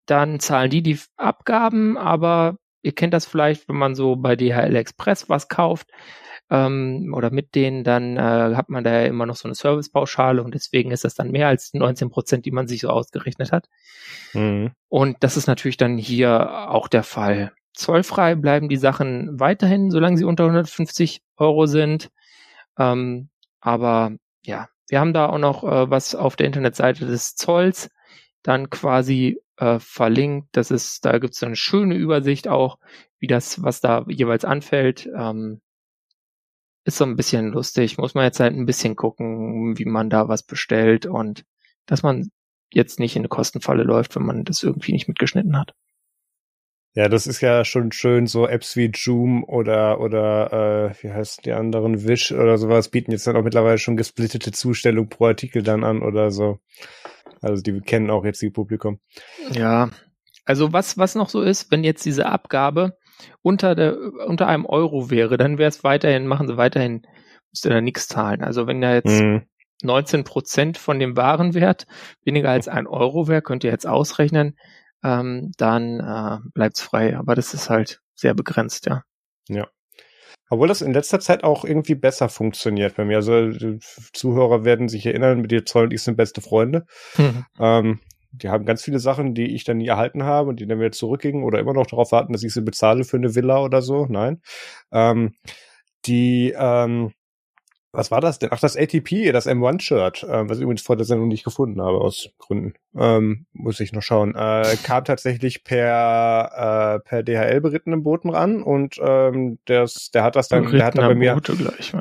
dann 0.07 0.41
zahlen 0.41 0.69
die 0.69 0.83
die 0.83 0.99
Abgaben, 1.17 1.97
aber 1.97 2.57
ihr 2.83 2.93
kennt 2.93 3.15
das 3.15 3.25
vielleicht, 3.25 3.69
wenn 3.69 3.77
man 3.77 3.95
so 3.95 4.17
bei 4.17 4.35
DHL 4.35 4.75
Express 4.75 5.29
was 5.29 5.49
kauft 5.49 5.89
ähm, 6.51 7.15
oder 7.17 7.31
mit 7.31 7.55
denen, 7.55 7.85
dann 7.85 8.17
äh, 8.17 8.55
hat 8.57 8.69
man 8.69 8.83
da 8.83 8.93
ja 8.93 9.07
immer 9.07 9.27
noch 9.27 9.37
so 9.37 9.47
eine 9.47 9.55
Servicepauschale 9.55 10.43
und 10.43 10.55
deswegen 10.55 10.91
ist 10.91 11.05
das 11.05 11.15
dann 11.15 11.31
mehr 11.31 11.47
als 11.47 11.73
19 11.73 12.11
Prozent, 12.11 12.47
die 12.47 12.51
man 12.51 12.67
sich 12.67 12.81
so 12.81 12.89
ausgerechnet 12.89 13.53
hat. 13.53 13.69
Mhm. 14.33 14.73
Und 14.89 15.19
das 15.21 15.37
ist 15.37 15.47
natürlich 15.47 15.77
dann 15.77 15.97
hier 15.97 16.69
auch 16.69 16.89
der 16.89 17.05
Fall. 17.05 17.53
Zollfrei 17.75 18.35
bleiben 18.35 18.69
die 18.69 18.77
Sachen 18.77 19.39
weiterhin, 19.39 19.93
solange 19.93 20.19
sie 20.19 20.25
unter 20.25 20.45
150 20.45 21.23
Euro 21.37 21.67
sind. 21.67 22.11
Ähm, 22.77 23.29
aber 23.61 24.17
ja, 24.45 24.69
wir 24.89 24.99
haben 24.99 25.13
da 25.13 25.27
auch 25.29 25.39
noch 25.39 25.63
äh, 25.63 25.91
was 25.91 26.17
auf 26.17 26.35
der 26.35 26.47
Internetseite 26.47 27.07
des 27.07 27.37
Zolls 27.37 27.89
dann 28.45 28.71
quasi 28.71 29.41
äh, 29.57 29.81
verlinkt. 29.81 30.51
Das 30.53 30.71
ist, 30.71 31.05
da 31.05 31.19
gibt 31.19 31.35
es 31.35 31.43
eine 31.43 31.57
schöne 31.57 31.97
Übersicht 31.97 32.47
auch, 32.47 32.79
wie 33.19 33.27
das, 33.27 33.63
was 33.63 33.81
da 33.81 34.05
jeweils 34.09 34.45
anfällt. 34.45 35.11
Ähm, 35.17 35.61
ist 36.85 36.99
so 36.99 37.05
ein 37.05 37.17
bisschen 37.17 37.49
lustig. 37.49 37.99
Muss 37.99 38.15
man 38.15 38.25
jetzt 38.25 38.39
halt 38.39 38.55
ein 38.55 38.67
bisschen 38.67 38.95
gucken, 38.95 39.77
wie 39.79 39.87
man 39.87 40.11
da 40.11 40.29
was 40.29 40.43
bestellt 40.43 41.07
und 41.07 41.45
dass 41.87 42.03
man 42.03 42.31
jetzt 42.71 43.01
nicht 43.01 43.17
in 43.17 43.21
eine 43.21 43.29
Kostenfalle 43.29 43.83
läuft, 43.83 44.15
wenn 44.17 44.25
man 44.25 44.45
das 44.45 44.63
irgendwie 44.63 44.93
nicht 44.93 45.09
mitgeschnitten 45.09 45.59
hat. 45.59 45.75
Ja, 46.97 47.09
das 47.09 47.27
ist 47.27 47.41
ja 47.41 47.65
schon 47.65 47.91
schön, 47.91 48.29
so 48.29 48.47
Apps 48.47 48.77
wie 48.77 48.87
Joom 48.87 49.43
oder 49.43 49.99
oder 50.01 50.91
äh, 50.93 51.03
wie 51.03 51.11
heißt 51.11 51.45
die 51.45 51.53
anderen, 51.53 52.07
Wish 52.07 52.31
oder 52.31 52.57
sowas 52.57 52.89
bieten 52.89 53.11
jetzt 53.11 53.27
dann 53.27 53.37
auch 53.37 53.43
mittlerweile 53.43 53.79
schon 53.79 53.97
gesplittete 53.97 54.53
Zustellung 54.53 55.09
pro 55.09 55.27
Artikel 55.27 55.63
dann 55.63 55.83
an 55.83 56.03
oder 56.03 56.31
so. 56.31 56.61
Also 57.41 57.63
die 57.63 57.81
kennen 57.81 58.11
auch 58.11 58.25
jetzt 58.25 58.43
die 58.43 58.51
Publikum. 58.51 59.01
Ja, 59.53 59.91
also 60.45 60.73
was, 60.73 60.99
was 60.99 61.15
noch 61.15 61.29
so 61.29 61.41
ist, 61.41 61.71
wenn 61.71 61.85
jetzt 61.85 62.05
diese 62.05 62.27
Abgabe 62.27 62.97
unter 63.43 63.75
der, 63.75 63.97
unter 64.27 64.47
einem 64.47 64.67
Euro 64.67 65.11
wäre, 65.11 65.37
dann 65.37 65.59
wäre 65.59 65.69
es 65.69 65.85
weiterhin, 65.85 66.27
machen 66.27 66.49
sie 66.49 66.57
weiterhin, 66.57 67.07
müsst 67.51 67.65
ihr 67.65 67.71
da 67.71 67.81
nichts 67.81 68.09
zahlen. 68.09 68.43
Also 68.43 68.67
wenn 68.67 68.81
da 68.81 68.95
jetzt 68.95 69.23
mhm. 69.23 69.47
19 69.83 70.25
Prozent 70.25 70.79
von 70.79 70.99
dem 70.99 71.17
Warenwert 71.17 71.87
weniger 72.25 72.51
als 72.51 72.69
ein 72.69 72.87
Euro 72.87 73.29
wäre, 73.29 73.43
könnt 73.43 73.65
ihr 73.65 73.71
jetzt 73.71 73.87
ausrechnen, 73.87 74.57
ähm, 75.03 75.53
dann 75.57 76.01
äh, 76.01 76.39
bleibt's 76.53 76.81
frei. 76.81 77.17
Aber 77.17 77.35
das 77.35 77.55
ist 77.55 77.71
halt 77.71 78.01
sehr 78.15 78.35
begrenzt, 78.35 78.87
ja. 78.87 79.03
Ja. 79.49 79.69
Obwohl 80.55 80.69
das 80.69 80.83
in 80.83 80.93
letzter 80.93 81.21
Zeit 81.21 81.43
auch 81.43 81.65
irgendwie 81.65 81.97
besser 81.97 82.29
funktioniert 82.29 82.95
bei 82.97 83.05
mir. 83.05 83.17
Also 83.17 83.51
Zuhörer 84.13 84.65
werden 84.65 84.89
sich 84.89 85.05
erinnern, 85.05 85.41
mit 85.41 85.51
dir 85.51 85.65
Zoll 85.65 85.85
und 85.85 85.93
ich 85.93 86.03
sind 86.03 86.17
beste 86.17 86.41
Freunde. 86.41 86.87
Mhm. 87.19 87.45
Ähm, 87.59 88.01
die 88.31 88.49
haben 88.49 88.65
ganz 88.65 88.83
viele 88.83 89.01
Sachen, 89.01 89.35
die 89.35 89.55
ich 89.55 89.65
dann 89.65 89.79
nie 89.79 89.89
erhalten 89.89 90.23
habe 90.23 90.51
und 90.51 90.61
die 90.61 90.67
dann 90.67 90.79
wieder 90.79 90.93
zurückgingen 90.93 91.43
oder 91.43 91.59
immer 91.59 91.73
noch 91.73 91.87
darauf 91.87 92.13
warten, 92.13 92.33
dass 92.33 92.45
ich 92.45 92.55
sie 92.55 92.63
bezahle 92.63 93.05
für 93.05 93.17
eine 93.17 93.35
Villa 93.35 93.61
oder 93.63 93.83
so. 93.83 94.07
Nein. 94.09 94.43
Ähm, 94.93 95.35
die 96.07 96.55
ähm, 96.57 97.13
was 97.95 98.11
war 98.11 98.21
das 98.21 98.39
denn? 98.39 98.51
Ach, 98.53 98.61
das 98.61 98.77
ATP, 98.77 99.33
das 99.33 99.47
M1-Shirt, 99.47 100.25
äh, 100.25 100.49
was 100.49 100.59
ich 100.59 100.63
übrigens 100.63 100.83
vor 100.83 100.97
der 100.97 101.07
Sendung 101.07 101.29
nicht 101.29 101.45
gefunden 101.45 101.81
habe, 101.81 101.99
aus 101.99 102.31
Gründen. 102.39 102.75
Ähm, 102.97 103.47
muss 103.53 103.81
ich 103.81 103.93
noch 103.93 104.03
schauen. 104.03 104.35
Äh, 104.35 104.77
kam 104.83 105.05
tatsächlich 105.05 105.65
per, 105.65 107.01
äh, 107.05 107.09
per 107.09 107.23
DHL 107.23 107.61
berittenem 107.61 108.03
Boten 108.03 108.31
ran 108.31 108.63
und 108.63 108.97
ähm, 109.01 109.59
das, 109.65 110.11
der 110.13 110.25
hat 110.25 110.37
das 110.37 110.49
dann, 110.49 110.71
der 110.71 110.87
hat 110.87 110.99
dann 110.99 111.09
bei 111.09 111.15
mir. 111.15 111.41
Gleich, 111.41 111.93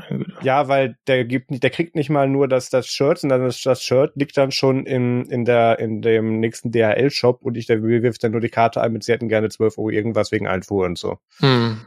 ja, 0.42 0.68
weil 0.68 0.98
der 1.08 1.26
gibt 1.26 1.52
nicht, 1.52 1.64
der 1.64 1.70
kriegt 1.70 1.96
nicht 1.96 2.10
mal 2.10 2.28
nur 2.28 2.48
das, 2.48 2.70
das 2.70 2.88
Shirt, 2.88 3.20
sondern 3.20 3.44
das, 3.44 3.62
das 3.62 3.84
Shirt 3.84 4.14
liegt 4.16 4.38
dann 4.38 4.52
schon 4.52 4.86
in, 4.86 5.26
in 5.26 5.46
der, 5.46 5.80
in 5.80 6.02
dem 6.02 6.40
nächsten 6.40 6.72
DHL-Shop 6.72 7.44
und 7.44 7.56
ich, 7.56 7.68
der 7.68 7.84
wirft 7.84 8.24
dann 8.24 8.32
nur 8.32 8.42
die 8.42 8.50
Karte 8.50 8.82
ein 8.82 8.94
mit, 8.94 9.04
sie 9.04 9.12
hätten 9.12 9.30
gerne 9.30 9.50
12 9.50 9.78
Euro 9.78 9.90
irgendwas 9.90 10.32
wegen 10.32 10.48
Einfuhr 10.48 10.86
und 10.86 10.98
so. 10.98 11.18
Hm. 11.40 11.80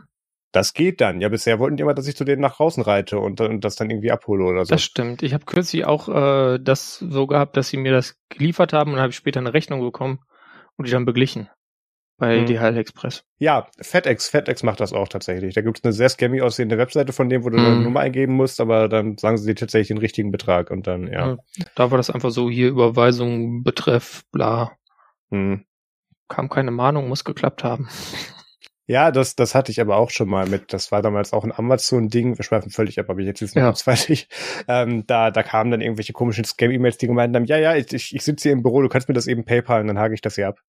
Das 0.57 0.73
geht 0.73 1.03
dann. 1.03 1.21
Ja, 1.21 1.29
bisher 1.29 1.59
wollten 1.59 1.77
die 1.77 1.83
immer, 1.83 1.92
dass 1.92 2.07
ich 2.07 2.16
zu 2.16 2.25
denen 2.25 2.40
nach 2.40 2.57
draußen 2.57 2.83
reite 2.83 3.19
und, 3.19 3.42
und 3.42 3.62
das 3.62 3.77
dann 3.77 3.90
irgendwie 3.90 4.11
abhole 4.11 4.42
oder 4.42 4.64
so. 4.64 4.71
Das 4.71 4.83
stimmt. 4.83 5.23
Ich 5.23 5.35
habe 5.35 5.45
kürzlich 5.45 5.85
auch 5.85 6.09
äh, 6.09 6.59
das 6.59 6.97
so 6.97 7.27
gehabt, 7.27 7.59
dass 7.59 7.69
sie 7.69 7.77
mir 7.77 7.92
das 7.92 8.16
geliefert 8.31 8.73
haben 8.73 8.95
und 8.95 8.99
habe 8.99 9.11
ich 9.11 9.16
später 9.16 9.38
eine 9.38 9.53
Rechnung 9.53 9.83
bekommen 9.83 10.21
und 10.79 10.87
die 10.87 10.90
dann 10.90 11.05
beglichen 11.05 11.51
bei 12.16 12.38
hm. 12.38 12.47
DHL 12.47 12.79
Express. 12.79 13.23
Ja, 13.38 13.66
FedEx, 13.79 14.31
FedEx 14.31 14.62
macht 14.62 14.81
das 14.81 14.95
auch 14.95 15.09
tatsächlich. 15.09 15.55
Da 15.55 15.61
gibt 15.61 15.77
es 15.77 15.85
eine 15.85 15.92
sehr 15.92 16.09
scammy 16.09 16.40
aussehende 16.40 16.79
Webseite 16.79 17.12
von 17.12 17.29
dem, 17.29 17.45
wo 17.45 17.51
du 17.51 17.59
hm. 17.59 17.66
eine 17.66 17.81
Nummer 17.83 18.01
eingeben 18.01 18.33
musst, 18.33 18.59
aber 18.59 18.88
dann 18.88 19.19
sagen 19.19 19.37
sie 19.37 19.49
dir 19.49 19.57
tatsächlich 19.57 19.88
den 19.88 19.99
richtigen 19.99 20.31
Betrag 20.31 20.71
und 20.71 20.87
dann, 20.87 21.07
ja. 21.09 21.33
ja 21.33 21.37
da 21.75 21.90
war 21.90 21.99
das 21.99 22.09
einfach 22.09 22.31
so, 22.31 22.49
hier 22.49 22.69
Überweisung, 22.69 23.62
Betreff, 23.62 24.25
bla. 24.33 24.73
Hm. 25.31 25.66
Kam 26.29 26.49
keine 26.49 26.71
Mahnung, 26.71 27.09
muss 27.09 27.25
geklappt 27.25 27.62
haben. 27.62 27.90
Ja, 28.88 29.11
das, 29.11 29.35
das 29.35 29.55
hatte 29.55 29.72
ich 29.72 29.81
aber 29.81 29.96
auch 29.96 30.11
schon 30.11 30.29
mal 30.29 30.49
mit. 30.49 30.72
Das 30.72 30.92
war 30.92 31.03
damals 31.03 31.33
auch 31.33 31.42
ein 31.42 31.53
Amazon-Ding. 31.53 32.38
Wir 32.38 32.44
schweifen 32.44 32.70
völlig 32.70 33.01
ab, 33.01 33.11
aber 33.11 33.20
jetzt 33.20 33.42
ist 33.42 33.57
ja. 33.57 33.72
fertig. 33.75 34.29
Ähm, 34.68 35.05
da, 35.07 35.33
da 35.33 35.42
kamen 35.42 35.72
dann 35.72 35.81
irgendwelche 35.81 36.12
komischen 36.12 36.44
Scam-E-Mails, 36.44 36.99
die 36.99 37.09
gemeint 37.09 37.35
haben, 37.35 37.46
ja, 37.46 37.59
ja, 37.59 37.75
ich, 37.75 37.92
ich, 37.92 38.14
ich 38.14 38.22
sitze 38.22 38.44
hier 38.44 38.53
im 38.53 38.62
Büro, 38.62 38.83
du 38.83 38.88
kannst 38.88 39.09
mir 39.09 39.14
das 39.14 39.27
eben 39.27 39.44
PayPal 39.44 39.81
und 39.81 39.88
dann 39.88 39.99
hake 39.99 40.14
ich 40.14 40.20
das 40.20 40.37
hier 40.37 40.49
ab. 40.49 40.61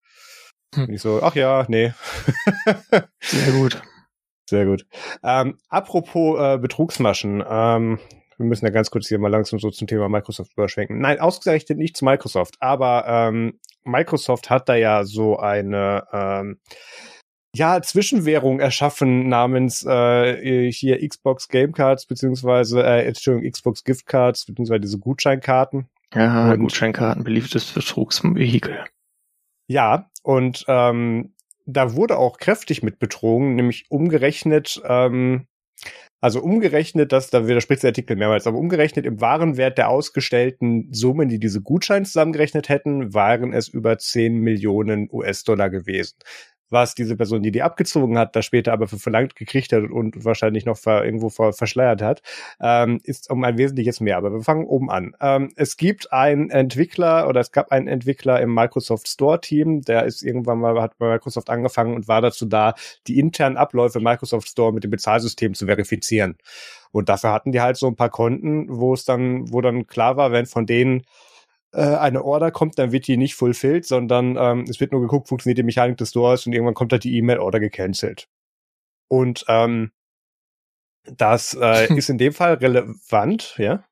Hm. 0.73 0.85
Und 0.85 0.93
ich 0.93 1.01
so, 1.01 1.21
ach 1.21 1.35
ja, 1.35 1.65
nee. 1.67 1.93
Sehr 3.21 3.51
gut. 3.53 3.81
Sehr 4.49 4.65
gut. 4.65 4.85
Ähm, 5.23 5.57
apropos 5.69 6.39
äh, 6.39 6.57
Betrugsmaschen, 6.57 7.43
ähm, 7.47 7.99
wir 8.37 8.45
müssen 8.45 8.65
ja 8.65 8.71
ganz 8.71 8.89
kurz 8.91 9.07
hier 9.07 9.19
mal 9.19 9.31
langsam 9.31 9.59
so 9.59 9.69
zum 9.71 9.87
Thema 9.87 10.09
Microsoft 10.09 10.53
überschwenken. 10.53 10.99
Nein, 10.99 11.19
ausgerechnet 11.19 11.77
nicht 11.77 11.97
zu 11.97 12.05
Microsoft, 12.05 12.55
aber 12.59 13.05
ähm, 13.07 13.59
Microsoft 13.83 14.49
hat 14.49 14.69
da 14.69 14.75
ja 14.75 15.03
so 15.03 15.37
eine 15.37 16.05
ähm, 16.13 16.59
ja, 17.57 17.81
Zwischenwährung 17.81 18.59
erschaffen 18.59 19.29
namens 19.29 19.83
äh, 19.85 20.71
hier 20.71 21.07
Xbox 21.07 21.49
Game 21.49 21.73
Cards 21.73 22.05
beziehungsweise 22.05 22.83
äh, 22.83 23.05
Entschuldigung, 23.05 23.51
Xbox 23.51 23.83
Gift 23.83 24.05
Cards 24.05 24.45
beziehungsweise 24.45 24.81
diese 24.81 24.99
Gutscheinkarten. 24.99 25.87
Ja, 26.13 26.51
und, 26.51 26.59
Gutscheinkarten, 26.59 27.23
beliebtes 27.23 27.65
Betrugsvehikel. 27.71 28.85
Ja, 29.67 30.09
und 30.23 30.65
ähm, 30.67 31.33
da 31.65 31.95
wurde 31.95 32.17
auch 32.17 32.37
kräftig 32.37 32.83
mit 32.83 32.99
betrogen, 32.99 33.55
nämlich 33.55 33.85
umgerechnet, 33.89 34.81
ähm, 34.85 35.47
also 36.21 36.41
umgerechnet, 36.41 37.11
dass 37.11 37.29
da 37.29 37.47
widerspricht 37.47 37.83
der 37.83 37.89
Artikel 37.89 38.15
mehrmals, 38.15 38.47
aber 38.47 38.57
umgerechnet 38.57 39.05
im 39.05 39.19
Warenwert 39.19 39.77
der 39.77 39.89
ausgestellten 39.89 40.93
Summen, 40.93 41.27
die 41.27 41.39
diese 41.39 41.61
Gutscheine 41.61 42.05
zusammengerechnet 42.05 42.69
hätten, 42.69 43.13
waren 43.13 43.51
es 43.53 43.67
über 43.67 43.97
10 43.97 44.39
Millionen 44.39 45.09
US-Dollar 45.11 45.69
gewesen 45.69 46.15
was 46.69 46.95
diese 46.95 47.15
Person, 47.15 47.43
die 47.43 47.51
die 47.51 47.63
abgezogen 47.63 48.17
hat, 48.17 48.35
da 48.35 48.41
später 48.41 48.73
aber 48.73 48.87
für 48.87 48.99
verlangt 48.99 49.35
gekriegt 49.35 49.73
hat 49.73 49.89
und 49.89 50.25
wahrscheinlich 50.25 50.65
noch 50.65 50.77
ver 50.77 51.05
irgendwo 51.05 51.29
ver 51.29 51.53
verschleiert 51.53 52.01
hat, 52.01 52.21
ähm, 52.61 52.99
ist 53.03 53.29
um 53.29 53.43
ein 53.43 53.57
wesentliches 53.57 53.99
mehr. 53.99 54.17
Aber 54.17 54.31
wir 54.31 54.41
fangen 54.41 54.65
oben 54.65 54.89
an. 54.89 55.15
Ähm, 55.21 55.51
es 55.55 55.77
gibt 55.77 56.11
einen 56.11 56.49
Entwickler 56.49 57.27
oder 57.27 57.39
es 57.39 57.51
gab 57.51 57.71
einen 57.71 57.87
Entwickler 57.87 58.41
im 58.41 58.53
Microsoft 58.53 59.07
Store 59.07 59.39
Team, 59.39 59.81
der 59.81 60.05
ist 60.05 60.23
irgendwann 60.23 60.59
mal, 60.59 60.81
hat 60.81 60.97
bei 60.97 61.09
Microsoft 61.09 61.49
angefangen 61.49 61.95
und 61.95 62.07
war 62.07 62.21
dazu 62.21 62.45
da, 62.45 62.73
die 63.07 63.19
internen 63.19 63.57
Abläufe 63.57 63.99
Microsoft 63.99 64.49
Store 64.49 64.73
mit 64.73 64.83
dem 64.83 64.91
Bezahlsystem 64.91 65.53
zu 65.53 65.65
verifizieren. 65.65 66.37
Und 66.91 67.09
dafür 67.09 67.31
hatten 67.31 67.51
die 67.51 67.61
halt 67.61 67.77
so 67.77 67.87
ein 67.87 67.95
paar 67.95 68.09
Konten, 68.09 68.67
wo 68.69 68.93
es 68.93 69.05
dann, 69.05 69.51
wo 69.51 69.61
dann 69.61 69.87
klar 69.87 70.17
war, 70.17 70.31
wenn 70.31 70.45
von 70.45 70.65
denen 70.65 71.03
äh, 71.77 71.95
eine 71.95 72.25
Order 72.25 72.49
kommt, 72.49 72.79
dann 72.79 72.91
wird 72.91 73.05
die 73.05 73.17
nicht 73.17 73.35
fulfilled, 73.35 73.85
sondern 73.85 74.35
ähm, 74.35 74.65
es 74.67 74.79
wird 74.79 74.91
nur 74.91 75.01
geguckt, 75.01 75.27
funktioniert 75.27 75.59
die 75.59 75.63
Mechanik 75.63 75.95
des 75.97 76.09
Stores 76.09 76.47
und 76.47 76.53
irgendwann 76.53 76.73
kommt 76.73 76.91
halt 76.91 77.03
die 77.03 77.15
E-Mail-Order 77.17 77.59
gecancelt. 77.59 78.27
Und 79.07 79.45
ähm, 79.47 79.91
das 81.05 81.53
äh, 81.53 81.93
ist 81.95 82.09
in 82.09 82.17
dem 82.17 82.33
Fall 82.33 82.55
relevant, 82.55 83.55
ja? 83.59 83.85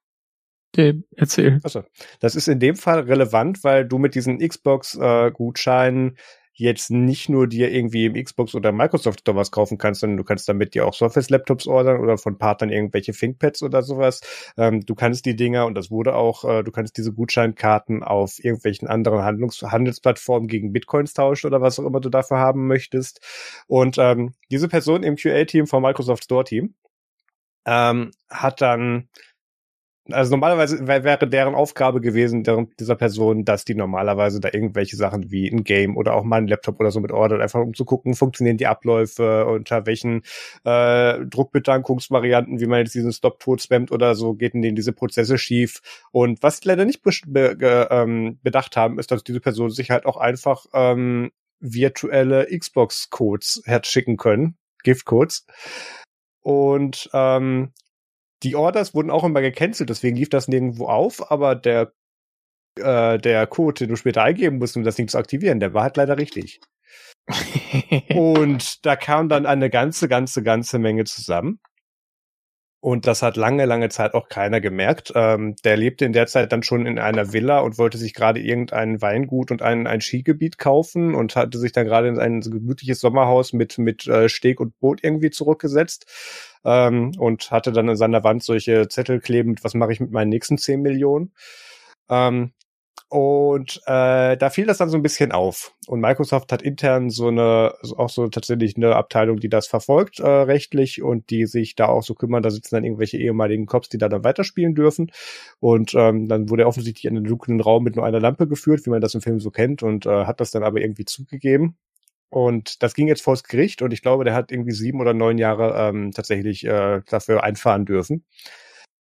Okay, 0.74 1.04
erzähl. 1.16 1.60
Also, 1.64 1.84
das 2.20 2.36
ist 2.36 2.48
in 2.48 2.60
dem 2.60 2.76
Fall 2.76 3.02
relevant, 3.02 3.64
weil 3.64 3.88
du 3.88 4.00
mit 4.00 4.16
diesen 4.16 4.40
Xbox-Gutscheinen 4.40 6.18
äh, 6.18 6.22
jetzt 6.56 6.90
nicht 6.90 7.30
nur 7.30 7.48
dir 7.48 7.72
irgendwie 7.72 8.06
im 8.06 8.14
Xbox 8.14 8.56
oder 8.56 8.72
Microsoft 8.72 9.20
Store 9.20 9.38
was 9.38 9.52
kaufen 9.52 9.78
kannst, 9.78 10.02
sondern 10.02 10.18
du 10.18 10.24
kannst 10.24 10.48
damit 10.48 10.74
dir 10.74 10.88
auch 10.88 10.94
Surface-Laptops 10.94 11.68
ordern 11.68 12.00
oder 12.00 12.18
von 12.18 12.38
Partnern 12.38 12.70
irgendwelche 12.70 13.12
ThinkPads 13.12 13.62
oder 13.62 13.84
sowas. 13.84 14.22
Ähm, 14.58 14.86
du 14.86 14.96
kannst 14.96 15.26
die 15.26 15.36
Dinger, 15.36 15.66
und 15.66 15.76
das 15.76 15.92
wurde 15.92 16.16
auch, 16.16 16.46
äh, 16.46 16.64
du 16.64 16.72
kannst 16.72 16.98
diese 16.98 17.14
Gutscheinkarten 17.14 18.04
auf 18.04 18.44
irgendwelchen 18.44 18.88
anderen 18.88 19.24
Handlungs 19.24 19.62
Handelsplattformen 19.62 20.48
gegen 20.48 20.72
Bitcoins 20.72 21.14
tauschen 21.14 21.48
oder 21.48 21.62
was 21.62 21.80
auch 21.80 21.86
immer 21.86 22.00
du 22.00 22.10
dafür 22.10 22.38
haben 22.38 22.68
möchtest. 22.68 23.20
Und 23.68 23.98
ähm, 23.98 24.34
diese 24.50 24.70
Person 24.70 25.04
im 25.04 25.18
QA-Team 25.18 25.68
vom 25.68 25.84
Microsoft 25.84 26.24
Store-Team 26.24 26.74
ähm, 27.66 28.12
hat 28.30 28.62
dann 28.62 29.10
also 30.12 30.32
normalerweise 30.32 30.88
wäre 30.88 31.28
deren 31.28 31.56
Aufgabe 31.56 32.00
gewesen, 32.00 32.44
deren, 32.44 32.70
dieser 32.80 32.96
Person, 32.96 33.44
dass 33.44 33.66
die 33.66 33.74
normalerweise 33.74 34.40
da 34.40 34.50
irgendwelche 34.54 34.96
Sachen 34.96 35.32
wie 35.32 35.48
ein 35.48 35.64
Game 35.64 35.98
oder 35.98 36.14
auch 36.14 36.24
mal 36.24 36.38
ein 36.38 36.48
Laptop 36.48 36.80
oder 36.80 36.92
so 36.92 37.00
mit 37.00 37.12
ordert, 37.12 37.42
einfach 37.42 37.62
um 37.62 37.74
zu 37.74 37.86
gucken, 37.86 38.14
funktionieren 38.14 38.58
die 38.58 38.68
Abläufe, 38.68 39.46
unter 39.48 39.86
welchen 39.86 40.22
äh, 40.64 41.26
Druckbetankungsvarianten, 41.26 42.60
wie 42.60 42.68
man 42.68 42.80
jetzt 42.80 42.94
diesen 42.94 43.14
Stop-Tod 43.14 43.62
spammt 43.62 43.92
oder 43.92 44.14
so, 44.14 44.36
geht 44.36 44.54
in 44.54 44.62
denen 44.62 44.76
diese 44.76 44.94
Prozesse 44.94 45.38
schief. 45.38 45.82
Und 46.12 46.44
was 46.44 46.60
die 46.60 46.68
leider 46.68 46.86
nicht 46.86 47.02
be 47.02 47.12
be 47.28 47.88
ähm, 47.90 48.40
bedacht 48.44 48.78
haben, 48.78 49.00
ist, 49.00 49.10
dass 49.12 49.24
diese 49.24 49.40
Person 49.40 49.72
sich 49.72 49.90
halt 49.90 50.06
auch 50.06 50.18
einfach 50.18 50.66
ähm, 50.74 51.32
virtuelle 51.60 52.48
Xbox-Codes 52.56 53.64
herschicken 53.66 54.18
können, 54.18 54.58
Gift-Codes. 54.84 55.48
Und 56.42 57.10
ähm, 57.14 57.72
die 58.46 58.56
Orders 58.56 58.94
wurden 58.94 59.10
auch 59.10 59.24
immer 59.24 59.42
gecancelt, 59.42 59.90
deswegen 59.90 60.16
lief 60.16 60.30
das 60.30 60.48
nirgendwo 60.48 60.86
auf, 60.86 61.32
aber 61.32 61.56
der, 61.56 61.92
äh, 62.80 63.18
der 63.18 63.48
Code, 63.48 63.80
den 63.80 63.90
du 63.90 63.96
später 63.96 64.24
eingeben 64.24 64.60
musst, 64.60 64.78
um 64.78 64.84
das 64.84 64.96
Ding 64.96 65.08
zu 65.08 65.18
aktivieren, 65.18 65.60
der 65.60 65.74
war 65.74 65.84
halt 65.84 65.98
leider 65.98 66.18
richtig. 66.18 66.62
und 68.14 68.86
da 68.86 68.96
kam 68.96 69.30
dann 69.30 69.48
eine 69.48 69.72
ganze, 69.72 70.08
ganze, 70.08 70.44
ganze 70.44 70.78
Menge 70.78 71.06
zusammen. 71.06 71.60
Und 72.86 73.08
das 73.08 73.24
hat 73.24 73.36
lange, 73.36 73.66
lange 73.66 73.90
Zeit 73.90 74.14
auch 74.14 74.30
keiner 74.30 74.62
gemerkt. 74.62 75.12
Ähm, 75.16 75.56
der 75.64 75.76
lebte 75.76 76.06
in 76.06 76.14
der 76.14 76.28
Zeit 76.28 76.52
dann 76.52 76.62
schon 76.62 76.86
in 76.86 77.00
einer 77.00 77.34
Villa 77.34 77.62
und 77.62 77.80
wollte 77.80 77.98
sich 77.98 78.14
gerade 78.14 78.40
irgendein 78.40 79.02
Weingut 79.02 79.50
und 79.50 79.64
ein, 79.64 79.88
ein 79.88 80.02
Skigebiet 80.02 80.60
kaufen 80.60 81.16
und 81.16 81.36
hatte 81.36 81.58
sich 81.58 81.72
dann 81.72 81.88
gerade 81.88 82.10
in 82.10 82.20
ein 82.20 82.42
gemütliches 82.42 83.00
Sommerhaus 83.00 83.54
mit, 83.54 83.80
mit 83.80 84.06
äh, 84.06 84.30
Steg 84.30 84.60
und 84.60 84.80
Boot 84.80 85.04
irgendwie 85.04 85.32
zurückgesetzt 85.32 86.06
ähm, 86.64 87.14
und 87.18 87.50
hatte 87.50 87.72
dann 87.72 87.90
in 87.90 87.96
seiner 87.96 88.24
Wand 88.24 88.44
solche 88.44 88.88
Zettel 88.88 89.20
klebend, 89.20 89.64
was 89.64 89.74
mache 89.74 89.92
ich 89.92 90.00
mit 90.00 90.12
meinen 90.12 90.30
nächsten 90.30 90.60
10 90.60 90.80
Millionen. 90.84 91.34
Ähm, 92.08 92.52
und 93.10 93.82
äh, 93.86 94.36
da 94.36 94.50
fiel 94.50 94.66
das 94.66 94.80
dann 94.80 94.90
so 94.90 94.98
ein 94.98 95.04
bisschen 95.04 95.32
auf. 95.32 95.74
Und 95.88 96.02
Microsoft 96.02 96.52
hat 96.52 96.62
intern 96.64 97.10
so 97.10 97.28
eine, 97.28 97.74
auch 97.98 98.10
so 98.10 98.28
tatsächlich 98.28 98.76
eine 98.76 98.96
Abteilung, 98.96 99.40
die 99.40 99.50
das 99.50 99.68
verfolgt 99.68 100.20
äh, 100.20 100.28
rechtlich 100.28 101.04
und 101.04 101.30
die 101.30 101.46
sich 101.46 101.76
da 101.76 101.88
auch 101.88 102.04
so 102.04 102.16
kümmern. 102.16 102.44
Da 102.44 102.50
sitzen 102.50 102.76
dann 102.76 102.84
irgendwelche 102.84 103.18
ehemaligen 103.18 103.68
Cops, 103.68 103.90
die 103.90 104.00
da 104.00 104.10
dann 104.10 104.24
weiterspielen 104.24 104.76
dürfen. 104.76 105.12
Und 105.60 105.94
ähm, 105.96 106.28
dann 106.28 106.50
wurde 106.50 106.64
er 106.64 106.68
offensichtlich 106.68 107.06
in 107.06 107.16
einen 107.16 107.26
dunklen 107.26 107.62
Raum 107.62 107.84
mit 107.84 107.96
nur 107.96 108.06
einer 108.06 108.20
Lampe 108.20 108.48
geführt, 108.48 108.86
wie 108.86 108.90
man 108.90 109.02
das 109.02 109.14
im 109.14 109.22
Film 109.22 109.40
so 109.40 109.52
kennt, 109.52 109.84
und 109.84 110.06
äh, 110.06 110.26
hat 110.26 110.40
das 110.40 110.52
dann 110.52 110.64
aber 110.64 110.82
irgendwie 110.82 111.06
zugegeben. 111.06 111.78
Und 112.30 112.84
das 112.84 112.96
ging 112.96 113.08
jetzt 113.08 113.22
vors 113.22 113.44
Gericht 113.44 113.82
und 113.82 113.94
ich 113.94 114.02
glaube, 114.02 114.26
der 114.26 114.34
hat 114.34 114.52
irgendwie 114.52 114.74
sieben 114.74 115.00
oder 115.00 115.14
neun 115.14 115.38
Jahre 115.38 115.76
ähm, 115.78 116.12
tatsächlich 116.12 116.66
äh, 116.66 117.02
dafür 117.08 117.44
einfahren 117.44 117.86
dürfen. 117.86 118.26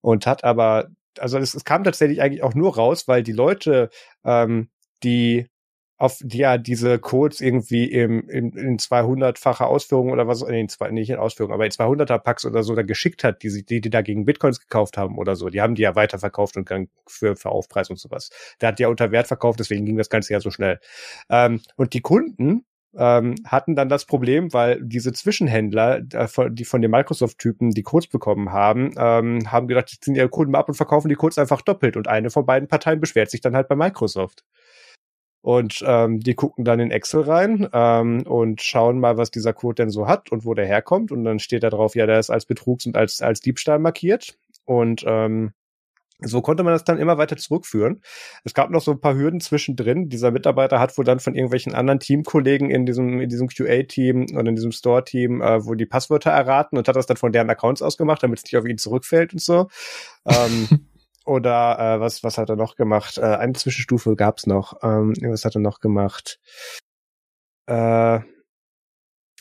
Und 0.02 0.28
hat 0.28 0.44
aber, 0.44 0.90
also 1.20 1.38
es, 1.38 1.54
es 1.54 1.66
kam 1.66 1.84
tatsächlich 1.84 2.22
eigentlich 2.22 2.44
auch 2.44 2.56
nur 2.56 2.76
raus, 2.76 3.08
weil 3.08 3.24
die 3.24 3.32
Leute, 3.32 3.90
ähm, 4.24 4.70
die 5.04 5.48
auf 5.98 6.20
die 6.22 6.40
ja 6.40 6.58
diese 6.58 7.00
Codes 7.00 7.40
irgendwie 7.40 7.86
im, 7.86 8.28
in, 8.28 8.52
in 8.52 8.78
200-fache 8.78 9.66
Ausführung 9.66 10.12
oder 10.12 10.28
was, 10.28 10.44
nee, 10.44 10.60
in 10.60 10.68
zwei, 10.68 10.92
nicht 10.92 11.10
in 11.10 11.16
Ausführung, 11.16 11.54
aber 11.54 11.66
in 11.66 11.72
200er 11.72 12.20
Packs 12.20 12.46
oder 12.46 12.64
so 12.64 12.76
da 12.76 12.82
geschickt 12.82 13.24
hat, 13.24 13.44
die, 13.44 13.64
die, 13.66 13.80
die 13.80 13.90
da 13.90 14.02
gegen 14.02 14.26
Bitcoins 14.26 14.60
gekauft 14.60 14.98
haben 14.98 15.18
oder 15.18 15.36
so, 15.36 15.50
die 15.50 15.62
haben 15.62 15.76
die 15.76 15.84
ja 15.84 15.96
weiterverkauft 15.96 16.58
und 16.58 16.70
dann 16.70 16.90
für, 17.08 17.38
für 17.38 17.50
Aufpreis 17.50 17.90
und 17.90 17.98
sowas. 17.98 18.30
Der 18.60 18.70
hat 18.70 18.80
die 18.80 18.84
ja 18.84 18.90
unter 18.90 19.12
Wert 19.12 19.28
verkauft, 19.28 19.60
deswegen 19.60 19.86
ging 19.86 19.98
das 19.98 20.10
Ganze 20.10 20.34
ja 20.34 20.42
so 20.42 20.52
schnell. 20.52 20.80
Ähm, 21.30 21.62
und 21.78 21.94
die 21.94 22.02
Kunden, 22.02 22.66
ähm, 22.98 23.36
hatten 23.46 23.76
dann 23.76 23.90
das 23.90 24.06
Problem, 24.06 24.54
weil 24.54 24.82
diese 24.82 25.14
Zwischenhändler, 25.14 26.02
äh, 26.14 26.28
die 26.52 26.66
von 26.66 26.82
den 26.82 26.92
Microsoft-Typen 26.92 27.72
die 27.72 27.84
Codes 27.84 28.08
bekommen 28.08 28.52
haben, 28.52 28.92
ähm, 28.98 29.52
haben 29.52 29.68
gedacht, 29.68 29.92
die 29.92 30.00
ziehen 30.00 30.16
ihre 30.16 30.30
Kunden 30.30 30.56
ab 30.56 30.68
und 30.68 30.76
verkaufen 30.76 31.10
die 31.10 31.16
Codes 31.16 31.38
einfach 31.38 31.62
doppelt. 31.62 31.98
Und 31.98 32.08
eine 32.08 32.30
von 32.30 32.46
beiden 32.46 32.68
Parteien 32.68 33.00
beschwert 33.00 33.30
sich 33.32 33.42
dann 33.42 33.56
halt 33.56 33.68
bei 33.68 33.76
Microsoft. 33.76 34.44
Und 35.42 35.84
ähm, 35.86 36.22
die 36.22 36.34
gucken 36.34 36.66
dann 36.66 36.80
in 36.80 36.90
Excel 36.90 37.22
rein 37.22 37.70
ähm, 37.72 38.24
und 38.24 38.64
schauen 38.64 39.00
mal, 39.00 39.18
was 39.18 39.30
dieser 39.30 39.54
Code 39.54 39.76
denn 39.76 39.92
so 39.92 40.08
hat 40.08 40.32
und 40.32 40.44
wo 40.44 40.56
der 40.56 40.66
herkommt. 40.66 41.12
Und 41.12 41.24
dann 41.24 41.38
steht 41.38 41.62
da 41.62 41.70
drauf, 41.70 41.96
ja, 41.96 42.08
der 42.08 42.20
ist 42.20 42.32
als 42.32 42.46
Betrugs- 42.46 42.88
und 42.88 42.98
als, 42.98 43.22
als 43.22 43.42
Diebstahl 43.42 43.78
markiert. 43.78 44.40
Und 44.64 45.04
ähm, 45.06 45.54
so 46.20 46.42
konnte 46.42 46.64
man 46.64 46.74
das 46.74 46.84
dann 46.84 46.98
immer 46.98 47.18
weiter 47.18 47.36
zurückführen. 47.36 48.02
Es 48.44 48.54
gab 48.54 48.70
noch 48.70 48.82
so 48.82 48.92
ein 48.92 49.02
paar 49.02 49.16
Hürden 49.16 49.42
zwischendrin. 49.42 50.08
Dieser 50.08 50.32
Mitarbeiter 50.32 50.80
hat 50.80 50.98
wohl 50.98 51.04
dann 51.06 51.20
von 51.20 51.36
irgendwelchen 51.36 51.76
anderen 51.76 52.00
Teamkollegen 52.00 52.70
in 52.70 52.86
diesem, 52.86 53.20
in 53.20 53.30
diesem 53.30 53.50
QA-Team 53.50 54.28
oder 54.34 54.50
in 54.50 54.56
diesem 54.56 54.72
Store-Team 54.72 55.42
äh, 55.42 55.66
wohl 55.66 55.76
die 55.76 55.86
Passwörter 55.86 56.32
erraten 56.32 56.78
und 56.78 56.88
hat 56.88 56.96
das 56.96 57.06
dann 57.06 57.18
von 57.18 57.32
deren 57.32 57.50
Accounts 57.50 57.82
ausgemacht, 57.82 58.24
damit 58.24 58.40
es 58.40 58.46
nicht 58.46 58.58
auf 58.58 58.66
ihn 58.66 58.78
zurückfällt 58.78 59.34
und 59.34 59.42
so. 59.42 59.68
ähm, 60.26 60.68
oder 61.26 61.80
äh, 61.80 62.00
was, 62.00 62.24
was 62.24 62.38
hat 62.38 62.50
er 62.50 62.56
noch 62.56 62.76
gemacht? 62.76 63.18
Äh, 63.18 63.24
eine 63.24 63.54
Zwischenstufe 63.54 64.16
gab's 64.16 64.48
noch. 64.48 64.82
Ähm, 64.84 65.14
was 65.22 65.44
hat 65.44 65.56
er 65.56 65.62
noch 65.62 65.80
gemacht? 65.80 66.40
Äh, 67.68 68.20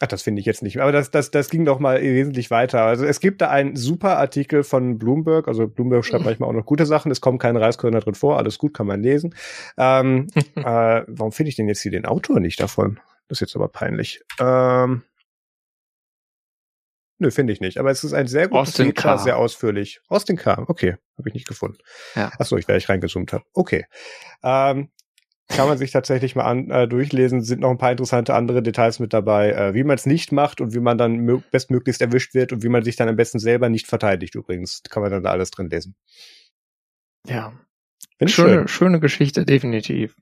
Ach, 0.01 0.09
das 0.09 0.23
finde 0.23 0.41
ich 0.41 0.47
jetzt 0.47 0.63
nicht. 0.63 0.81
Aber 0.81 0.91
das, 0.91 1.13
das, 1.13 1.31
das 1.31 1.51
ging 1.51 1.65
doch 1.65 1.79
mal 1.79 2.03
wesentlich 2.03 2.51
weiter. 2.51 2.83
Also 2.83 3.05
es 3.05 3.21
gibt 3.21 3.41
da 3.41 3.51
einen 3.51 3.77
super 3.77 4.19
Artikel 4.19 4.65
von 4.65 4.99
Bloomberg. 4.99 5.47
Also 5.47 5.69
Bloomberg 5.69 6.05
schreibt 6.05 6.25
manchmal 6.25 6.49
auch 6.49 6.55
noch 6.55 6.67
gute 6.67 6.85
Sachen. 6.85 7.13
Es 7.13 7.21
kommen 7.21 7.39
keine 7.39 7.61
Reiskörner 7.61 8.01
drin 8.01 8.15
vor. 8.15 8.37
Alles 8.39 8.59
gut, 8.59 8.75
kann 8.75 8.89
man 8.89 9.03
lesen. 9.03 9.35
Ähm, 9.79 10.27
äh, 10.57 11.03
warum 11.07 11.31
finde 11.31 11.51
ich 11.51 11.57
denn 11.57 11.69
jetzt 11.69 11.81
hier 11.81 11.93
den 11.93 12.07
Autor 12.07 12.41
nicht 12.41 12.61
davon? 12.61 12.99
Das 13.29 13.37
ist 13.37 13.41
jetzt 13.41 13.57
aber 13.57 13.69
peinlich. 13.69 14.23
Ähm, 14.41 15.05
Nö, 17.19 17.31
finde 17.31 17.53
ich 17.53 17.61
nicht. 17.61 17.79
Aber 17.79 17.91
es 17.91 18.03
ist 18.03 18.13
ein 18.13 18.27
sehr 18.27 18.49
gutes 18.49 18.75
Feature, 18.77 19.19
sehr 19.19 19.39
ausführlich. 19.39 20.01
Austin 20.09 20.37
K. 20.37 20.65
Okay, 20.67 20.97
habe 21.17 21.29
ich 21.29 21.35
nicht 21.35 21.47
gefunden. 21.47 21.79
Ja. 22.17 22.33
Achso, 22.39 22.57
ich, 22.57 22.67
weil 22.67 22.79
ich 22.79 22.89
reingezoomt 22.89 23.33
habe. 23.33 23.45
Okay. 23.53 23.87
Ähm, 24.43 24.91
kann 25.49 25.69
man 25.69 25.79
sich 25.79 25.91
tatsächlich 25.91 26.35
mal 26.37 26.45
an, 26.45 26.71
äh, 26.71 26.89
durchlesen. 26.89 27.43
Sind 27.43 27.61
noch 27.61 27.71
ein 27.71 27.79
paar 27.79 27.91
interessante 27.91 28.35
andere 28.35 28.63
Details 28.63 28.99
mit 28.99 29.13
dabei, 29.13 29.53
äh, 29.53 29.75
wie 29.75 29.85
man 29.85 29.97
es 29.97 30.07
nicht 30.07 30.33
macht 30.33 30.61
und 30.61 30.75
wie 30.75 30.81
man 30.81 30.99
dann 30.99 31.43
bestmöglichst 31.51 32.01
erwischt 32.01 32.35
wird 32.35 32.53
und 32.53 32.63
wie 32.63 32.69
man 32.69 32.83
sich 32.83 32.97
dann 32.97 33.09
am 33.09 33.17
besten 33.17 33.39
selber 33.39 33.69
nicht 33.69 33.87
verteidigt. 33.87 34.35
Übrigens 34.35 34.83
kann 34.89 35.03
man 35.03 35.13
dann 35.13 35.23
da 35.23 35.31
alles 35.31 35.51
drin 35.51 35.69
lesen. 35.69 35.95
Ja. 37.27 37.53
Schöne, 38.27 38.31
schön. 38.31 38.69
schöne 38.69 39.01
Geschichte, 39.01 39.45
definitiv. 39.45 40.17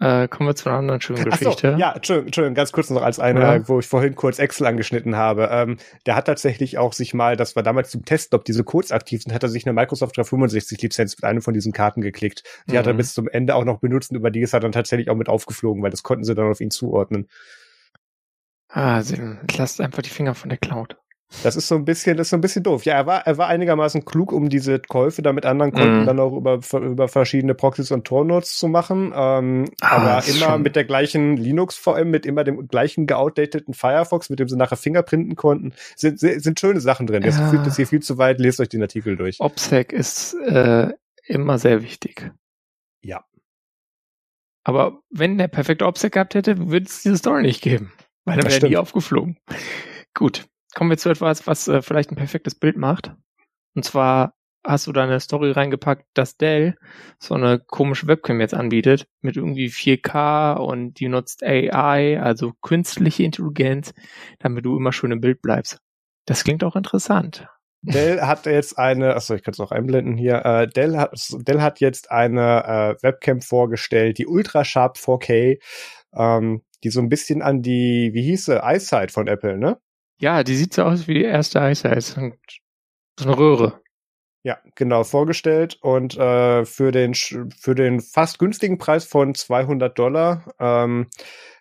Äh, 0.00 0.28
kommen 0.28 0.48
wir 0.48 0.54
zu 0.54 0.68
einer 0.68 0.78
anderen 0.78 1.00
schönen 1.00 1.18
Ach 1.28 1.38
so, 1.38 1.44
Geschichte. 1.46 1.74
ja, 1.76 1.90
Entschuldigung, 1.92 2.26
Entschuldigung, 2.26 2.54
ganz 2.54 2.70
kurz 2.70 2.88
noch 2.90 3.02
als 3.02 3.18
eine, 3.18 3.40
Ja. 3.40 3.68
wo 3.68 3.80
ich 3.80 3.86
vorhin 3.88 4.14
kurz 4.14 4.38
Excel 4.38 4.66
angeschnitten 4.68 5.16
habe. 5.16 5.48
Ähm, 5.50 5.76
der 6.06 6.14
hat 6.14 6.26
tatsächlich 6.26 6.78
auch 6.78 6.92
sich 6.92 7.14
mal, 7.14 7.34
das 7.36 7.56
war 7.56 7.64
damals 7.64 7.90
zum 7.90 8.04
Test, 8.04 8.32
ob 8.32 8.44
diese 8.44 8.62
Codes 8.62 8.92
aktiv 8.92 9.22
sind, 9.24 9.32
hat 9.34 9.42
er 9.42 9.48
sich 9.48 9.66
eine 9.66 9.72
Microsoft 9.72 10.16
365 10.16 10.80
Lizenz 10.82 11.16
mit 11.16 11.24
einer 11.24 11.40
von 11.40 11.52
diesen 11.52 11.72
Karten 11.72 12.00
geklickt. 12.00 12.44
Die 12.70 12.78
hat 12.78 12.86
er 12.86 12.92
Mhm. 12.92 12.98
bis 12.98 13.12
zum 13.12 13.26
Ende 13.28 13.56
auch 13.56 13.64
noch 13.64 13.80
benutzt 13.80 14.10
und 14.12 14.16
über 14.18 14.30
die 14.30 14.40
ist 14.42 14.52
er 14.52 14.60
dann 14.60 14.70
tatsächlich 14.70 15.10
auch 15.10 15.16
mit 15.16 15.28
aufgeflogen, 15.28 15.82
weil 15.82 15.90
das 15.90 16.04
konnten 16.04 16.22
sie 16.22 16.36
dann 16.36 16.46
auf 16.48 16.60
ihn 16.60 16.70
zuordnen. 16.70 17.26
Ah, 18.68 19.02
sie 19.02 19.16
lasst 19.56 19.80
einfach 19.80 20.02
die 20.02 20.10
Finger 20.10 20.34
von 20.36 20.48
der 20.50 20.58
Cloud. 20.58 20.96
Das 21.42 21.56
ist 21.56 21.68
so 21.68 21.74
ein 21.74 21.84
bisschen, 21.84 22.16
das 22.16 22.28
ist 22.28 22.30
so 22.30 22.36
ein 22.36 22.40
bisschen 22.40 22.62
doof. 22.62 22.84
Ja, 22.86 22.94
er 22.94 23.06
war, 23.06 23.26
er 23.26 23.36
war 23.36 23.48
einigermaßen 23.48 24.06
klug, 24.06 24.32
um 24.32 24.48
diese 24.48 24.80
Käufe 24.80 25.20
da 25.20 25.34
mit 25.34 25.44
anderen 25.44 25.72
Konten 25.72 26.00
Mhm. 26.00 26.06
dann 26.06 26.20
auch 26.20 26.34
über, 26.34 26.58
über 26.80 27.06
verschiedene 27.08 27.54
Proxys 27.54 27.90
und 27.90 28.06
Tornodes 28.06 28.56
zu 28.56 28.66
machen. 28.66 29.12
Ähm, 29.14 29.66
Ah, 29.82 29.96
aber 29.96 30.04
das 30.16 30.28
immer 30.28 30.46
schon- 30.52 30.62
mit 30.62 30.74
der 30.74 30.84
gleichen 30.84 31.36
Linux-VM, 31.36 32.10
mit 32.10 32.24
immer 32.24 32.44
dem 32.44 32.66
gleichen 32.68 33.06
geoutdateten 33.06 33.74
Firefox, 33.74 34.30
mit 34.30 34.38
dem 34.38 34.48
sie 34.48 34.56
nachher 34.56 34.76
Fingerprinten 34.78 35.36
konnten. 35.36 35.74
Sind, 35.96 36.18
sind, 36.18 36.58
schöne 36.58 36.80
Sachen 36.80 37.06
drin. 37.06 37.22
Das 37.22 37.36
Ja. 37.38 37.48
führt 37.50 37.66
jetzt 37.66 37.76
hier 37.76 37.86
viel 37.86 38.00
zu 38.00 38.16
weit. 38.16 38.40
Lest 38.40 38.58
euch 38.60 38.70
den 38.70 38.80
Artikel 38.82 39.16
durch. 39.16 39.38
OPSEC 39.38 39.92
ist 39.92 40.32
äh, 40.46 40.92
immer 41.26 41.58
sehr 41.58 41.82
wichtig. 41.82 42.32
Ja. 43.02 43.22
Aber 44.64 45.00
wenn 45.10 45.36
der 45.36 45.48
perfekte 45.48 45.86
OPSEC 45.86 46.12
gehabt 46.12 46.34
hätte, 46.34 46.70
würde 46.70 46.86
es 46.86 47.02
diese 47.02 47.18
Story 47.18 47.42
nicht 47.42 47.62
geben. 47.62 47.92
Weil 48.24 48.36
dann 48.36 48.44
Das 48.46 48.54
wäre 48.54 48.68
die 48.68 48.76
aufgeflogen. 48.78 49.36
Gut. 50.14 50.46
Kommen 50.78 50.90
wir 50.90 50.96
zu 50.96 51.10
etwas, 51.10 51.48
was 51.48 51.66
äh, 51.66 51.82
vielleicht 51.82 52.12
ein 52.12 52.16
perfektes 52.16 52.54
Bild 52.54 52.76
macht. 52.76 53.12
Und 53.74 53.84
zwar 53.84 54.34
hast 54.64 54.86
du 54.86 54.92
da 54.92 55.02
eine 55.02 55.18
Story 55.18 55.50
reingepackt, 55.50 56.06
dass 56.14 56.36
Dell 56.36 56.76
so 57.18 57.34
eine 57.34 57.58
komische 57.58 58.06
Webcam 58.06 58.40
jetzt 58.40 58.54
anbietet 58.54 59.08
mit 59.20 59.36
irgendwie 59.36 59.70
4K 59.70 60.54
und 60.54 61.00
die 61.00 61.08
nutzt 61.08 61.42
AI, 61.42 62.20
also 62.20 62.52
künstliche 62.62 63.24
Intelligenz, 63.24 63.92
damit 64.38 64.64
du 64.66 64.76
immer 64.76 64.92
schön 64.92 65.10
im 65.10 65.20
Bild 65.20 65.42
bleibst. 65.42 65.80
Das 66.26 66.44
klingt 66.44 66.62
auch 66.62 66.76
interessant. 66.76 67.48
Dell 67.82 68.20
hat 68.24 68.46
jetzt 68.46 68.78
eine, 68.78 69.16
achso, 69.16 69.34
ich 69.34 69.42
kann 69.42 69.54
es 69.54 69.58
auch 69.58 69.72
einblenden 69.72 70.16
hier. 70.16 70.44
Äh, 70.44 70.68
Dell, 70.68 70.96
hat, 70.96 71.10
Dell 71.38 71.60
hat 71.60 71.80
jetzt 71.80 72.12
eine 72.12 72.96
äh, 73.00 73.02
Webcam 73.02 73.40
vorgestellt, 73.40 74.18
die 74.18 74.28
Ultra 74.28 74.64
Sharp 74.64 74.96
4K, 74.96 75.58
ähm, 76.14 76.62
die 76.84 76.90
so 76.90 77.00
ein 77.00 77.08
bisschen 77.08 77.42
an 77.42 77.62
die, 77.62 78.10
wie 78.12 78.22
hieße, 78.22 78.60
Eyesight 78.62 79.10
von 79.10 79.26
Apple, 79.26 79.58
ne? 79.58 79.80
Ja, 80.20 80.42
die 80.42 80.56
sieht 80.56 80.74
so 80.74 80.82
aus 80.82 81.06
wie 81.06 81.14
die 81.14 81.24
erste 81.24 81.60
Eyesight. 81.60 82.02
So 82.02 82.20
eine 82.20 83.38
Röhre. 83.38 83.80
Ja, 84.44 84.58
genau, 84.76 85.04
vorgestellt 85.04 85.78
und 85.80 86.16
äh, 86.16 86.64
für 86.64 86.92
den 86.92 87.14
für 87.14 87.74
den 87.74 88.00
fast 88.00 88.38
günstigen 88.38 88.78
Preis 88.78 89.04
von 89.04 89.34
200 89.34 89.98
Dollar. 89.98 90.54
Ähm, 90.58 91.08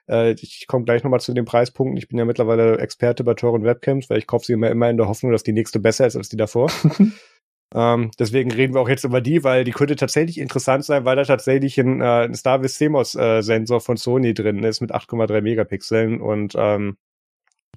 äh, 0.08 0.32
ich 0.34 0.68
komme 0.68 0.86
gleich 0.86 1.04
nochmal 1.04 1.20
zu 1.20 1.34
den 1.34 1.46
Preispunkten. 1.46 1.98
Ich 1.98 2.08
bin 2.08 2.18
ja 2.18 2.26
mittlerweile 2.26 2.78
Experte 2.80 3.24
bei 3.24 3.34
teuren 3.34 3.64
Webcams, 3.64 4.10
weil 4.10 4.20
ich 4.20 4.28
kaufe 4.28 4.46
sie 4.46 4.54
immer, 4.54 4.70
immer 4.70 4.90
in 4.90 4.98
der 4.98 5.08
Hoffnung, 5.08 5.32
dass 5.32 5.44
die 5.44 5.54
nächste 5.54 5.80
besser 5.80 6.08
ist 6.08 6.16
als 6.16 6.30
die 6.30 6.38
davor. 6.38 6.72
ähm, 7.76 8.12
deswegen 8.20 8.52
reden 8.52 8.74
wir 8.74 8.82
auch 8.82 8.90
jetzt 8.90 9.04
über 9.04 9.22
die, 9.22 9.44
weil 9.44 9.64
die 9.64 9.72
könnte 9.72 9.96
tatsächlich 9.96 10.38
interessant 10.38 10.86
sein, 10.86 11.04
weil 11.04 11.16
da 11.16 11.24
tatsächlich 11.24 11.80
ein, 11.80 12.02
äh, 12.02 12.26
ein 12.26 12.36
Starvis 12.36 12.76
CMOS 12.76 13.16
äh, 13.16 13.42
Sensor 13.42 13.82
von 13.82 13.98
Sony 13.98 14.34
drin 14.34 14.64
ist 14.64 14.82
mit 14.82 14.94
8,3 14.94 15.42
Megapixeln 15.42 16.22
und 16.22 16.54
ähm, 16.56 16.98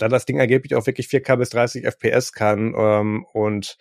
dann 0.02 0.10
das 0.10 0.26
Ding 0.26 0.40
angeblich 0.40 0.74
auch 0.74 0.86
wirklich 0.86 1.06
4K 1.06 1.36
bis 1.36 1.50
30 1.50 1.84
FPS 1.84 2.32
kann 2.32 2.74
ähm, 2.76 3.24
und 3.32 3.76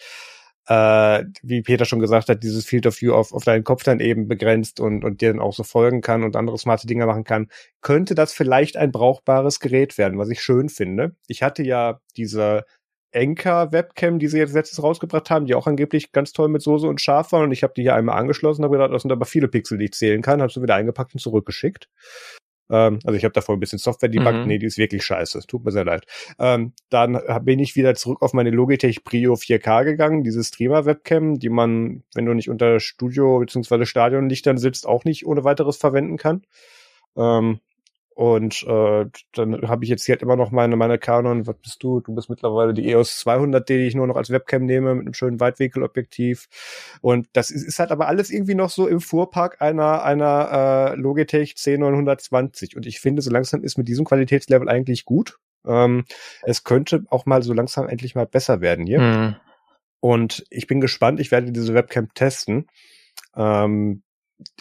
äh, 0.70 1.24
wie 1.42 1.64
Peter 1.64 1.86
schon 1.86 2.00
gesagt 2.00 2.30
hat, 2.30 2.44
dieses 2.44 2.64
Field 2.64 2.86
of 2.86 3.02
View 3.02 3.14
auf, 3.14 3.34
auf 3.34 3.44
deinen 3.44 3.64
Kopf 3.64 3.84
dann 3.84 4.00
eben 4.00 4.28
begrenzt 4.28 4.80
und, 4.80 5.04
und 5.04 5.20
dir 5.22 5.32
dann 5.32 5.42
auch 5.42 5.54
so 5.54 5.64
folgen 5.64 6.02
kann 6.02 6.24
und 6.24 6.36
andere 6.36 6.60
smarte 6.60 6.86
Dinge 6.86 7.08
machen 7.08 7.24
kann, 7.24 7.48
könnte 7.82 8.14
das 8.14 8.34
vielleicht 8.34 8.78
ein 8.78 8.92
brauchbares 8.92 9.60
Gerät 9.60 9.98
werden, 9.98 10.20
was 10.20 10.30
ich 10.30 10.42
schön 10.42 10.70
finde. 10.70 11.16
Ich 11.28 11.42
hatte 11.42 11.64
ja 11.64 12.02
diese 12.16 12.66
Enker 13.12 13.72
Webcam, 13.72 14.20
die 14.20 14.28
sie 14.28 14.38
jetzt 14.38 14.54
letztes 14.54 14.84
rausgebracht 14.84 15.32
haben, 15.32 15.48
die 15.48 15.56
auch 15.56 15.66
angeblich 15.66 16.12
ganz 16.12 16.34
toll 16.34 16.50
mit 16.50 16.62
Soße 16.62 16.88
und 16.88 17.02
scharf 17.02 17.32
waren 17.32 17.46
und 17.46 17.52
ich 17.52 17.64
habe 17.64 17.74
die 17.76 17.82
hier 17.82 17.96
einmal 17.96 18.20
angeschlossen, 18.20 18.64
habe 18.64 18.78
gedacht, 18.78 18.94
das 18.94 19.02
sind 19.02 19.12
aber 19.12 19.26
viele 19.26 19.48
Pixel, 19.48 19.80
die 19.80 19.86
ich 19.86 19.94
zählen 19.94 20.22
kann, 20.22 20.40
habe 20.42 20.54
sie 20.54 20.62
wieder 20.62 20.76
eingepackt 20.76 21.16
und 21.16 21.20
zurückgeschickt. 21.20 21.90
Ähm, 22.70 23.00
also 23.04 23.18
ich 23.18 23.24
habe 23.24 23.34
davor 23.34 23.56
ein 23.56 23.60
bisschen 23.60 23.80
Software 23.80 24.10
debuggt. 24.10 24.40
Mhm. 24.42 24.48
Nee, 24.48 24.60
die 24.60 24.66
ist 24.66 24.78
wirklich 24.78 25.04
scheiße. 25.04 25.42
Tut 25.48 25.66
mir 25.66 25.72
sehr 25.72 25.86
leid. 25.86 26.06
Ähm, 26.40 26.74
dann 26.90 27.20
bin 27.44 27.60
ich 27.60 27.76
wieder 27.76 27.96
zurück 27.96 28.22
auf 28.22 28.34
meine 28.34 28.52
Logitech 28.52 29.04
Brio 29.04 29.34
4K 29.36 29.84
gegangen, 29.84 30.24
diese 30.24 30.44
Streamer-Webcam, 30.44 31.40
die 31.40 31.50
man, 31.50 32.04
wenn 32.14 32.26
du 32.26 32.34
nicht 32.34 32.50
unter 32.50 32.80
Studio- 32.80 33.40
bzw. 33.40 33.86
Stadionlichtern 33.86 34.58
sitzt, 34.58 34.88
auch 34.88 35.04
nicht 35.04 35.26
ohne 35.26 35.44
weiteres 35.44 35.78
verwenden 35.78 36.18
kann. 36.18 36.44
Ähm, 37.18 37.60
und 38.20 38.64
äh, 38.68 39.06
dann 39.32 39.62
habe 39.70 39.86
ich 39.86 39.90
jetzt 39.90 40.04
hier 40.04 40.12
halt 40.12 40.24
immer 40.24 40.36
noch 40.36 40.52
meine, 40.52 40.76
meine 40.76 41.00
Canon, 41.00 41.48
was 41.48 41.56
bist 41.56 41.82
du? 41.82 42.02
Du 42.02 42.14
bist 42.14 42.30
mittlerweile 42.30 42.74
die 42.74 42.90
EOS 42.90 43.18
200, 43.20 43.70
die 43.70 43.76
ich 43.88 43.96
nur 43.96 44.08
noch 44.08 44.18
als 44.18 44.30
Webcam 44.30 44.66
nehme 44.66 44.94
mit 44.94 45.06
einem 45.06 45.14
schönen 45.14 45.40
Weitwinkelobjektiv. 45.40 46.50
Und 47.00 47.30
das 47.32 47.50
ist, 47.50 47.64
ist 47.64 47.80
halt 47.80 47.94
aber 47.94 48.10
alles 48.10 48.30
irgendwie 48.30 48.56
noch 48.56 48.72
so 48.72 48.90
im 48.90 49.00
Fuhrpark 49.00 49.62
einer, 49.62 50.04
einer 50.04 50.50
äh, 50.52 50.96
Logitech 51.00 51.54
C920. 51.54 52.76
Und 52.76 52.86
ich 52.86 53.00
finde, 53.00 53.22
so 53.22 53.32
langsam 53.32 53.64
ist 53.64 53.78
mit 53.78 53.88
diesem 53.88 54.04
Qualitätslevel 54.04 54.68
eigentlich 54.68 55.06
gut. 55.06 55.40
Ähm, 55.66 56.04
es 56.42 56.66
könnte 56.66 57.06
auch 57.08 57.26
mal 57.26 57.42
so 57.42 57.54
langsam 57.54 57.88
endlich 57.88 58.16
mal 58.16 58.26
besser 58.26 58.60
werden 58.60 58.86
hier. 58.86 59.00
Mhm. 59.00 59.36
Und 60.02 60.44
ich 60.50 60.68
bin 60.68 60.82
gespannt, 60.82 61.22
ich 61.22 61.32
werde 61.32 61.54
diese 61.54 61.74
Webcam 61.74 62.14
testen. 62.14 62.68
Ähm, 63.34 64.04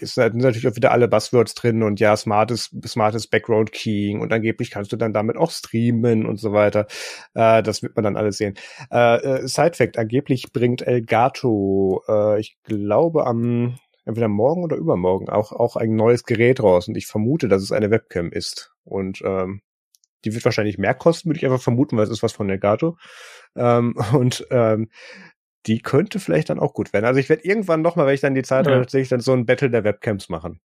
sind 0.00 0.36
natürlich 0.36 0.66
auch 0.66 0.76
wieder 0.76 0.90
alle 0.90 1.08
Buzzwords 1.08 1.54
drin 1.54 1.82
und 1.82 2.00
ja, 2.00 2.16
smartes, 2.16 2.70
smartes 2.86 3.26
Background 3.28 3.72
Keying 3.72 4.20
und 4.20 4.32
angeblich 4.32 4.70
kannst 4.70 4.92
du 4.92 4.96
dann 4.96 5.12
damit 5.12 5.36
auch 5.36 5.50
streamen 5.50 6.26
und 6.26 6.38
so 6.38 6.52
weiter. 6.52 6.86
Äh, 7.34 7.62
das 7.62 7.82
wird 7.82 7.94
man 7.96 8.04
dann 8.04 8.16
alles 8.16 8.38
sehen. 8.38 8.54
Äh, 8.90 9.16
äh, 9.16 9.48
Side 9.48 9.74
Fact, 9.74 9.98
angeblich 9.98 10.52
bringt 10.52 10.82
Elgato, 10.82 12.02
äh, 12.08 12.40
ich 12.40 12.56
glaube 12.64 13.26
am 13.26 13.78
entweder 14.04 14.28
morgen 14.28 14.64
oder 14.64 14.76
übermorgen 14.76 15.28
auch, 15.28 15.52
auch 15.52 15.76
ein 15.76 15.94
neues 15.94 16.24
Gerät 16.24 16.62
raus 16.62 16.88
und 16.88 16.96
ich 16.96 17.06
vermute, 17.06 17.46
dass 17.46 17.62
es 17.62 17.72
eine 17.72 17.90
Webcam 17.90 18.32
ist. 18.32 18.72
Und 18.84 19.20
ähm, 19.22 19.60
die 20.24 20.34
wird 20.34 20.44
wahrscheinlich 20.44 20.78
mehr 20.78 20.94
kosten, 20.94 21.28
würde 21.28 21.38
ich 21.38 21.44
einfach 21.44 21.62
vermuten, 21.62 21.96
weil 21.96 22.04
es 22.04 22.10
ist 22.10 22.22
was 22.22 22.32
von 22.32 22.48
Elgato. 22.48 22.96
Ähm, 23.54 23.94
und 24.14 24.46
ähm, 24.50 24.88
die 25.66 25.81
könnte 25.81 26.21
vielleicht 26.21 26.51
dann 26.51 26.59
auch 26.59 26.73
gut 26.73 26.92
werden. 26.92 27.05
Also 27.05 27.21
ich 27.21 27.29
werde 27.29 27.44
irgendwann 27.44 27.83
nochmal, 27.83 28.07
wenn 28.07 28.14
ich 28.14 28.21
dann 28.21 28.35
die 28.35 28.42
Zeit 28.42 28.66
ja. 28.66 28.73
habe, 28.73 28.83
tatsächlich 28.83 29.09
dann 29.09 29.21
so 29.21 29.33
ein 29.33 29.47
Battle 29.47 29.71
der 29.71 29.85
Webcams 29.85 30.29
machen. 30.29 30.61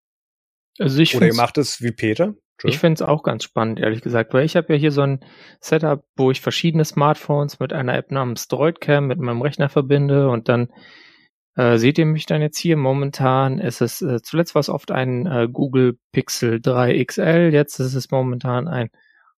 Also 0.80 1.00
ich 1.00 1.16
Oder 1.16 1.28
ihr 1.28 1.36
macht 1.36 1.58
es 1.58 1.82
wie 1.82 1.92
Peter? 1.92 2.34
Ich 2.66 2.80
finde 2.80 2.96
es 2.96 3.02
auch 3.02 3.24
ganz 3.24 3.44
spannend, 3.44 3.80
ehrlich 3.80 4.02
gesagt, 4.02 4.34
weil 4.34 4.46
ich 4.46 4.56
habe 4.56 4.74
ja 4.74 4.80
hier 4.80 4.92
so 4.92 5.02
ein 5.02 5.20
Setup, 5.60 6.06
wo 6.16 6.32
ich 6.32 6.40
verschiedene 6.40 6.86
Smartphones 6.86 7.60
mit 7.60 7.74
einer 7.74 7.96
App 7.96 8.12
namens 8.12 8.48
Droidcam 8.48 9.08
mit 9.08 9.20
meinem 9.20 9.42
Rechner 9.42 9.70
verbinde 9.70 10.30
und 10.30 10.48
dann 10.48 10.72
äh, 11.56 11.78
seht 11.78 11.98
ihr 11.98 12.06
mich 12.06 12.26
dann 12.26 12.42
jetzt 12.42 12.58
hier. 12.58 12.78
Momentan 12.78 13.60
ist 13.60 13.82
es, 13.82 14.02
äh, 14.02 14.22
zuletzt 14.22 14.56
war 14.56 14.62
es 14.62 14.70
oft 14.70 14.92
ein 14.92 15.26
äh, 15.26 15.48
Google 15.52 15.98
Pixel 16.14 16.62
3 16.62 17.04
XL, 17.04 17.50
jetzt 17.52 17.80
ist 17.80 17.96
es 17.96 18.12
momentan 18.12 18.68
ein 18.68 18.90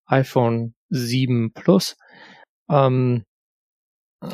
iPhone 0.05 0.75
7 0.89 1.51
Plus. 1.53 1.97
Ähm, 2.69 3.23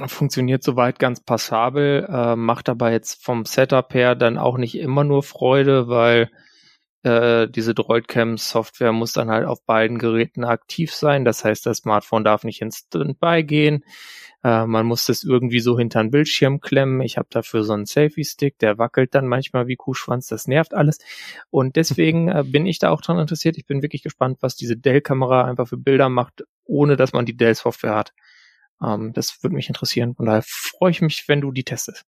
funktioniert 0.08 0.63
soweit 0.63 1.00
ganz 1.00 1.22
passabel, 1.22 2.08
äh, 2.10 2.36
macht 2.36 2.70
aber 2.70 2.91
jetzt 2.91 3.24
vom 3.24 3.46
Setup 3.46 3.94
her 3.94 4.15
dann 4.15 4.38
auch 4.38 4.58
nicht 4.58 4.76
immer 4.76 5.04
nur 5.04 5.24
Freude, 5.24 5.88
weil 5.88 6.30
äh, 7.04 7.48
diese 7.50 7.74
Droidcam-Software 7.74 8.91
muss 8.91 9.13
dann 9.13 9.32
halt 9.32 9.46
auf 9.46 9.63
beiden 9.65 9.98
Geräten 9.98 10.44
aktiv 10.44 10.94
sein. 10.94 11.26
Das 11.26 11.44
heißt, 11.44 11.65
das 11.65 11.78
Smartphone 11.78 12.24
darf 12.24 12.44
nicht 12.44 12.62
ins 12.62 12.86
Standby 12.88 13.44
gehen. 13.44 13.84
Äh, 14.44 14.65
man 14.65 14.86
muss 14.86 15.06
das 15.06 15.24
irgendwie 15.24 15.60
so 15.60 15.78
hinter 15.78 16.02
den 16.02 16.12
Bildschirm 16.12 16.62
klemmen. 16.62 17.02
Ich 17.02 17.17
habe 17.17 17.28
dafür 17.32 17.63
so 17.63 17.74
einen 17.74 17.86
Selfie-Stick, 17.86 18.60
der 18.60 18.78
wackelt 18.78 19.15
dann 19.15 19.28
manchmal 19.28 19.67
wie 19.67 19.76
Kuhschwanz. 19.76 20.28
Das 20.28 20.48
nervt 20.48 20.74
alles. 20.74 21.00
Und 21.50 21.76
deswegen 21.76 22.30
äh, 22.30 22.44
bin 22.46 22.65
ich 22.65 22.80
da 22.80 22.91
auch 22.91 23.02
dran 23.02 23.20
interessiert. 23.20 23.58
Ich 23.58 23.65
bin 23.65 23.82
wirklich 23.82 24.04
gespannt, 24.04 24.38
was 24.41 24.56
diese 24.56 24.78
Dell-Kamera 24.78 25.46
einfach 25.46 25.67
für 25.67 25.78
Bilder 25.78 26.10
macht, 26.10 26.44
ohne 26.65 26.98
dass 26.98 27.13
man 27.13 27.26
die 27.26 27.38
Dell-Software 27.38 27.96
hat. 27.96 28.13
Ähm, 28.84 29.13
das 29.13 29.41
würde 29.41 29.56
mich 29.56 29.67
interessieren. 29.67 30.15
Von 30.15 30.26
daher 30.26 30.44
freue 30.46 30.91
ich 30.91 31.02
mich, 31.02 31.28
wenn 31.28 31.41
du 31.41 31.52
die 31.52 31.63
testest. 31.63 32.04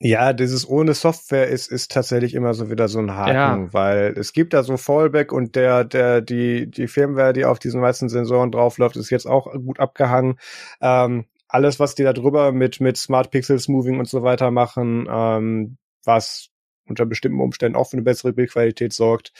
Ja, 0.00 0.32
dieses 0.32 0.68
ohne 0.68 0.92
Software 0.92 1.48
ist, 1.48 1.70
ist 1.70 1.90
tatsächlich 1.90 2.34
immer 2.34 2.52
so 2.52 2.70
wieder 2.70 2.88
so 2.88 2.98
ein 2.98 3.14
Haken, 3.14 3.34
ja. 3.34 3.72
weil 3.72 4.14
es 4.18 4.32
gibt 4.32 4.52
da 4.52 4.62
so 4.62 4.76
Fallback 4.76 5.32
und 5.32 5.54
der, 5.56 5.84
der, 5.84 6.20
die, 6.20 6.70
die 6.70 6.88
Firmware, 6.88 7.32
die 7.32 7.44
auf 7.44 7.58
diesen 7.58 7.80
meisten 7.80 8.08
Sensoren 8.08 8.50
draufläuft, 8.50 8.96
ist 8.96 9.10
jetzt 9.10 9.26
auch 9.26 9.50
gut 9.52 9.80
abgehangen. 9.80 10.38
Ähm, 10.80 11.26
alles, 11.48 11.78
was 11.78 11.94
die 11.94 12.02
da 12.02 12.12
drüber 12.12 12.52
mit, 12.52 12.80
mit 12.80 12.96
Smart 12.96 13.30
Pixels 13.30 13.68
Moving 13.68 13.98
und 13.98 14.08
so 14.08 14.22
weiter 14.22 14.50
machen, 14.50 15.06
ähm, 15.08 15.78
was 16.04 16.50
unter 16.86 17.06
bestimmten 17.06 17.40
Umständen 17.40 17.76
auch 17.76 17.88
für 17.88 17.96
eine 17.96 18.02
bessere 18.02 18.32
Bildqualität 18.32 18.92
sorgt, 18.92 19.32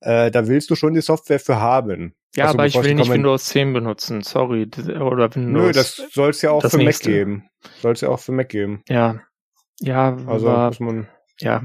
äh, 0.00 0.30
da 0.30 0.46
willst 0.48 0.68
du 0.70 0.74
schon 0.74 0.94
die 0.94 1.00
Software 1.00 1.40
für 1.40 1.60
haben. 1.60 2.14
Ja, 2.34 2.46
also, 2.46 2.58
aber 2.58 2.66
ich 2.66 2.82
will 2.82 2.94
nicht 2.94 3.10
Windows 3.10 3.44
10 3.46 3.72
benutzen, 3.72 4.22
sorry. 4.22 4.68
Oder 4.78 5.34
Windows. 5.34 5.62
Nö, 5.66 5.72
das 5.72 5.96
soll 6.12 6.30
es 6.30 6.40
ja 6.42 6.50
auch 6.50 6.62
für 6.62 6.78
nächste. 6.78 7.10
Mac 7.10 7.18
geben. 7.18 7.48
Soll 7.80 7.92
es 7.92 8.00
ja 8.00 8.08
auch 8.08 8.20
für 8.20 8.32
Mac 8.32 8.48
geben. 8.48 8.82
Ja. 8.88 9.20
Ja, 9.80 10.16
also 10.26 10.48
aber, 10.48 10.68
muss 10.68 10.80
man. 10.80 11.08
Ja. 11.40 11.62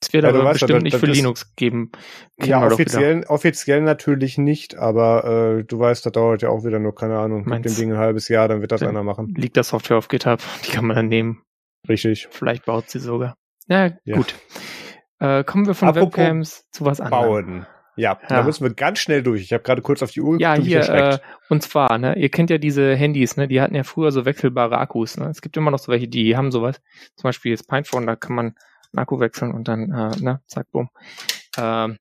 Es 0.00 0.12
wird 0.12 0.24
ja, 0.24 0.30
aber 0.30 0.50
bestimmt 0.50 0.70
ja, 0.70 0.76
das, 0.76 0.82
nicht 0.82 0.96
für 0.96 1.06
Linux 1.06 1.54
geben. 1.54 1.92
Ja, 2.38 2.66
offiziell, 2.66 3.24
offiziell 3.26 3.80
natürlich 3.80 4.36
nicht, 4.36 4.76
aber 4.76 5.58
äh, 5.58 5.64
du 5.64 5.78
weißt, 5.78 6.04
das 6.04 6.12
dauert 6.12 6.42
ja 6.42 6.50
auch 6.50 6.64
wieder 6.64 6.78
nur, 6.78 6.94
keine 6.94 7.18
Ahnung, 7.18 7.44
mit 7.46 7.64
dem 7.64 7.74
Ding 7.74 7.92
ein 7.92 7.98
halbes 7.98 8.28
Jahr, 8.28 8.48
dann 8.48 8.60
wird 8.60 8.72
das 8.72 8.82
einer 8.82 9.02
machen. 9.02 9.32
Liegt 9.34 9.56
das 9.56 9.68
Software 9.68 9.96
auf 9.96 10.08
GitHub, 10.08 10.40
die 10.66 10.72
kann 10.72 10.86
man 10.86 10.96
dann 10.96 11.08
nehmen. 11.08 11.42
Richtig. 11.88 12.28
Vielleicht 12.30 12.66
baut 12.66 12.90
sie 12.90 12.98
sogar. 12.98 13.36
Ja, 13.66 13.92
ja. 14.04 14.16
gut. 14.16 14.34
Äh, 15.20 15.44
kommen 15.44 15.66
wir 15.66 15.74
von 15.74 15.88
Apropos 15.88 16.18
Webcams 16.18 16.68
zu 16.70 16.84
was 16.84 17.00
anderem. 17.00 17.22
Bauen. 17.22 17.66
Ja, 17.96 18.18
ja, 18.22 18.28
da 18.28 18.42
müssen 18.42 18.64
wir 18.64 18.74
ganz 18.74 18.98
schnell 18.98 19.22
durch. 19.22 19.42
Ich 19.42 19.52
habe 19.52 19.62
gerade 19.62 19.82
kurz 19.82 20.02
auf 20.02 20.10
die 20.10 20.20
Uhr 20.20 20.40
Ja, 20.40 20.54
hier, 20.54 20.88
äh, 20.88 21.18
und 21.48 21.62
zwar, 21.62 21.98
ne, 21.98 22.16
ihr 22.18 22.28
kennt 22.28 22.50
ja 22.50 22.58
diese 22.58 22.94
Handys, 22.94 23.36
ne, 23.36 23.46
die 23.46 23.60
hatten 23.60 23.74
ja 23.74 23.84
früher 23.84 24.10
so 24.10 24.24
wechselbare 24.24 24.78
Akkus, 24.78 25.16
ne. 25.16 25.28
Es 25.28 25.42
gibt 25.42 25.56
immer 25.56 25.70
noch 25.70 25.78
so 25.78 25.92
welche, 25.92 26.08
die 26.08 26.36
haben 26.36 26.50
sowas. 26.50 26.80
Zum 27.16 27.28
Beispiel 27.28 27.52
das 27.52 27.64
Pinephone, 27.64 28.06
da 28.06 28.16
kann 28.16 28.34
man 28.34 28.46
einen 28.46 28.98
Akku 28.98 29.20
wechseln 29.20 29.52
und 29.52 29.68
dann, 29.68 29.92
äh, 29.92 30.16
ne, 30.20 30.40
zack, 30.46 30.66
bumm. 30.72 30.90
Ähm, 31.56 31.98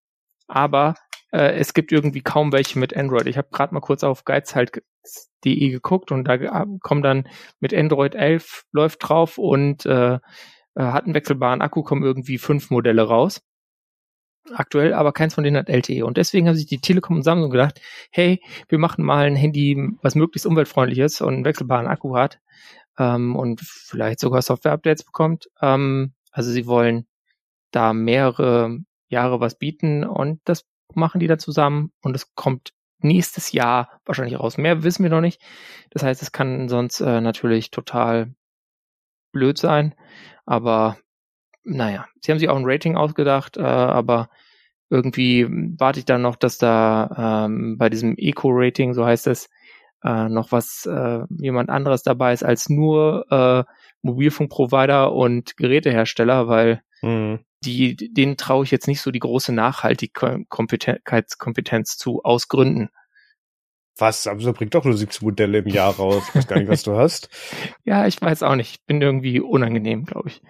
aber 0.48 0.96
äh, 1.32 1.54
es 1.54 1.74
gibt 1.74 1.92
irgendwie 1.92 2.22
kaum 2.22 2.52
welche 2.52 2.80
mit 2.80 2.96
Android. 2.96 3.28
Ich 3.28 3.38
habe 3.38 3.50
gerade 3.52 3.74
mal 3.74 3.82
kurz 3.82 4.04
auf 4.04 4.26
geizhalt.de 4.26 5.70
geguckt 5.70 6.12
und 6.12 6.28
da 6.28 6.66
kommt 6.82 7.06
dann 7.06 7.28
mit 7.60 7.74
Android 7.74 8.16
11 8.16 8.66
läuft 8.72 9.08
drauf 9.08 9.38
und 9.38 9.86
äh, 9.86 10.16
äh, 10.16 10.20
hat 10.76 11.06
einen 11.06 11.14
wechselbaren 11.14 11.62
Akku, 11.62 11.84
kommen 11.84 12.04
irgendwie 12.04 12.38
fünf 12.38 12.72
Modelle 12.72 13.04
raus 13.04 13.42
aktuell, 14.54 14.94
aber 14.94 15.14
keins 15.14 15.36
von 15.36 15.44
denen 15.44 15.58
hat 15.58 15.70
LTE. 15.70 16.06
Und 16.06 16.18
deswegen 16.18 16.48
haben 16.48 16.56
sich 16.56 16.66
die 16.66 16.80
Telekom 16.82 17.18
und 17.18 17.24
Samsung 17.24 17.50
gedacht, 17.52 17.80
hey, 18.12 18.42
wir 18.70 18.78
machen 18.80 19.04
mal 19.06 19.26
ein 19.26 19.36
Handy, 19.36 19.78
was 20.02 20.16
möglichst 20.16 20.46
umweltfreundlich 20.46 21.00
ist 21.00 21.22
und 21.22 21.34
einen 21.34 21.46
wechselbaren 21.46 21.88
Akku 21.88 22.16
hat. 22.18 22.40
ähm, 22.98 23.36
und 23.36 23.62
vielleicht 23.62 24.20
sogar 24.20 24.42
Software-Updates 24.42 25.04
bekommt. 25.04 25.50
Ähm, 25.62 26.14
also 26.32 26.52
sie 26.52 26.68
wollen 26.68 27.08
da 27.72 27.94
mehrere 27.94 28.80
Jahre 29.08 29.40
was 29.40 29.58
bieten 29.58 30.04
und 30.06 30.42
das 30.46 30.66
machen 30.94 31.20
die 31.20 31.28
da 31.28 31.38
zusammen 31.38 31.92
und 32.02 32.16
es 32.16 32.36
kommt 32.36 32.74
nächstes 33.00 33.52
Jahr 33.52 34.00
wahrscheinlich 34.06 34.40
raus. 34.40 34.58
Mehr 34.58 34.84
wissen 34.84 35.04
wir 35.04 35.10
noch 35.10 35.22
nicht. 35.22 35.42
Das 35.92 36.04
heißt, 36.04 36.22
es 36.22 36.32
kann 36.32 36.70
sonst 36.70 37.02
äh, 37.02 37.22
natürlich 37.22 37.72
total 37.72 38.34
blöd 39.32 39.58
sein, 39.58 39.96
aber 40.46 40.98
naja, 41.64 42.06
sie 42.22 42.32
haben 42.32 42.40
sich 42.40 42.50
auch 42.50 42.58
ein 42.58 42.66
Rating 42.66 42.96
ausgedacht, 42.96 43.58
äh, 43.58 43.62
aber 43.62 44.30
irgendwie 44.90 45.48
warte 45.80 46.00
ich 46.00 46.06
dann 46.06 46.22
noch, 46.22 46.36
dass 46.36 46.58
da 46.58 47.46
ähm, 47.46 47.78
bei 47.78 47.90
diesem 47.90 48.16
Eco-Rating, 48.18 48.94
so 48.94 49.06
heißt 49.06 49.28
es, 49.28 49.50
äh, 50.04 50.30
noch 50.30 50.52
was 50.52 50.86
äh, 50.86 51.22
jemand 51.38 51.70
anderes 51.70 52.04
dabei 52.04 52.34
ist 52.34 52.44
als 52.44 52.70
nur 52.70 53.26
äh, 53.32 53.64
Mobilfunkprovider 54.02 55.14
und 55.14 55.58
Gerätehersteller, 55.58 56.48
weil 56.48 56.82
mhm. 57.02 57.40
die, 57.64 57.96
denen 57.96 58.38
traue 58.38 58.66
ich 58.66 58.72
jetzt 58.72 58.88
nicht 58.88 59.02
so 59.02 59.12
die 59.12 59.20
große 59.20 59.54
Nachhaltigkeitskompetenz 59.54 61.98
zu 61.98 62.22
aus 62.24 62.50
Gründen. 62.50 62.90
Was? 63.98 64.28
Aber 64.28 64.42
so 64.42 64.54
bringt 64.54 64.76
doch 64.76 64.86
nur 64.86 64.98
70 64.98 65.22
Modelle 65.22 65.60
im 65.60 65.68
Jahr 65.68 65.96
raus. 65.96 66.24
Ich 66.30 66.36
weiß 66.36 66.48
gar 66.48 66.60
nicht, 66.60 66.68
was 66.68 66.84
du 66.84 66.98
hast. 66.98 67.30
ja, 67.84 68.08
ich 68.08 68.22
weiß 68.22 68.44
auch 68.44 68.56
nicht. 68.56 68.72
Ich 68.72 68.84
bin 68.86 69.02
irgendwie 69.02 69.40
unangenehm, 69.40 70.06
glaube 70.06 70.30
ich. 70.30 70.42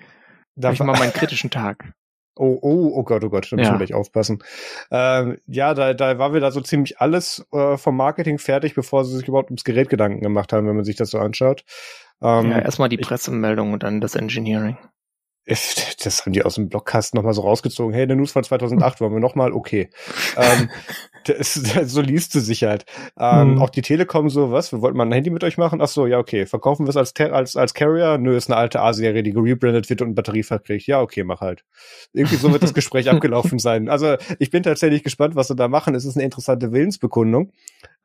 Da 0.55 0.71
ich 0.71 0.79
mal 0.79 0.97
meinen 0.97 1.13
kritischen 1.13 1.49
Tag. 1.49 1.93
Oh, 2.35 2.57
oh, 2.61 2.91
oh 2.95 3.03
Gott, 3.03 3.23
oh 3.23 3.29
Gott, 3.29 3.51
da 3.51 3.55
müssen 3.55 3.67
ja. 3.67 3.73
wir 3.73 3.85
gleich 3.85 3.93
aufpassen. 3.93 4.43
Ähm, 4.89 5.37
ja, 5.45 5.75
da, 5.75 5.93
da 5.93 6.17
war 6.17 6.33
wieder 6.33 6.51
so 6.51 6.61
ziemlich 6.61 6.99
alles 6.99 7.45
äh, 7.51 7.77
vom 7.77 7.95
Marketing 7.95 8.39
fertig, 8.39 8.73
bevor 8.73 9.05
sie 9.05 9.15
sich 9.15 9.27
überhaupt 9.27 9.51
ums 9.51 9.63
Gerät 9.63 9.89
Gedanken 9.89 10.21
gemacht 10.21 10.51
haben, 10.51 10.67
wenn 10.67 10.75
man 10.75 10.85
sich 10.85 10.95
das 10.95 11.11
so 11.11 11.19
anschaut. 11.19 11.63
Ähm, 12.21 12.49
ja, 12.49 12.59
erstmal 12.59 12.89
die 12.89 12.97
Pressemeldung 12.97 13.73
und 13.73 13.83
dann 13.83 14.01
das 14.01 14.15
Engineering. 14.15 14.77
Das 15.45 16.21
haben 16.21 16.31
die 16.31 16.43
aus 16.43 16.55
dem 16.55 16.69
Blockkasten 16.69 17.17
nochmal 17.17 17.33
so 17.33 17.41
rausgezogen. 17.41 17.93
Hey, 17.93 18.07
der 18.07 18.15
News 18.15 18.31
von 18.31 18.43
2008 18.43 19.01
wollen 19.01 19.11
wir 19.11 19.19
nochmal? 19.19 19.51
Okay. 19.51 19.89
ähm, 20.37 20.69
das, 21.25 21.61
das, 21.61 21.91
so 21.91 21.99
liest 21.99 22.31
sie 22.31 22.39
sich 22.39 22.63
halt. 22.63 22.85
Ähm, 23.19 23.55
mhm. 23.55 23.61
Auch 23.61 23.69
die 23.69 23.81
Telekom 23.81 24.29
so, 24.29 24.51
was? 24.51 24.71
Wir 24.71 24.81
wollten 24.81 24.97
mal 24.97 25.05
ein 25.05 25.11
Handy 25.11 25.29
mit 25.29 25.43
euch 25.43 25.57
machen? 25.57 25.81
Ach 25.81 25.89
so, 25.89 26.07
ja, 26.07 26.17
okay. 26.17 26.45
Verkaufen 26.45 26.85
wir 26.85 26.91
es 26.91 26.97
als, 26.97 27.13
als, 27.19 27.57
als 27.57 27.73
Carrier? 27.73 28.17
Nö, 28.17 28.37
ist 28.37 28.49
eine 28.49 28.57
alte 28.57 28.81
A-Serie, 28.81 29.21
die 29.21 29.31
gerebrandet 29.31 29.89
wird 29.89 30.01
und 30.01 30.09
ein 30.09 30.15
Batteriefach 30.15 30.63
kriegt. 30.63 30.87
Ja, 30.87 31.01
okay, 31.01 31.25
mach 31.25 31.41
halt. 31.41 31.65
Irgendwie 32.13 32.37
so 32.37 32.51
wird 32.51 32.63
das 32.63 32.73
Gespräch 32.73 33.09
abgelaufen 33.11 33.59
sein. 33.59 33.89
Also, 33.89 34.15
ich 34.39 34.49
bin 34.49 34.63
tatsächlich 34.63 35.03
gespannt, 35.03 35.35
was 35.35 35.49
sie 35.49 35.55
da 35.55 35.67
machen. 35.67 35.93
Es 35.93 36.05
ist 36.05 36.15
eine 36.15 36.23
interessante 36.23 36.71
Willensbekundung. 36.71 37.51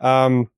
Ähm, 0.00 0.48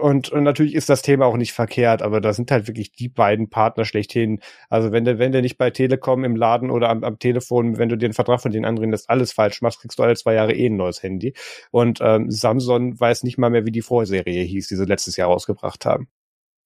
und, 0.00 0.30
und 0.30 0.42
natürlich 0.42 0.74
ist 0.74 0.88
das 0.88 1.02
Thema 1.02 1.26
auch 1.26 1.36
nicht 1.36 1.52
verkehrt, 1.52 2.02
aber 2.02 2.20
da 2.20 2.32
sind 2.32 2.50
halt 2.50 2.66
wirklich 2.66 2.90
die 2.90 3.08
beiden 3.08 3.50
Partner 3.50 3.84
schlechthin. 3.84 4.40
Also 4.68 4.90
wenn 4.90 5.04
du, 5.04 5.18
wenn 5.20 5.30
du 5.30 5.40
nicht 5.40 5.58
bei 5.58 5.70
Telekom 5.70 6.24
im 6.24 6.34
Laden 6.34 6.70
oder 6.70 6.90
am, 6.90 7.04
am 7.04 7.20
Telefon, 7.20 7.78
wenn 7.78 7.88
du 7.88 7.96
den 7.96 8.12
Vertrag 8.12 8.40
von 8.40 8.50
den 8.50 8.64
anderen 8.64 8.90
das 8.90 9.08
alles 9.08 9.32
falsch 9.32 9.62
machst, 9.62 9.80
kriegst 9.80 9.98
du 9.98 10.02
alle 10.02 10.16
zwei 10.16 10.34
Jahre 10.34 10.54
eh 10.54 10.66
ein 10.66 10.76
neues 10.76 11.02
Handy. 11.04 11.34
Und 11.70 12.00
ähm, 12.02 12.30
Samsung 12.30 12.98
weiß 12.98 13.22
nicht 13.22 13.38
mal 13.38 13.50
mehr, 13.50 13.64
wie 13.64 13.70
die 13.70 13.82
Vorserie 13.82 14.42
hieß, 14.42 14.66
die 14.66 14.76
sie 14.76 14.84
letztes 14.86 15.16
Jahr 15.16 15.28
rausgebracht 15.28 15.86
haben. 15.86 16.08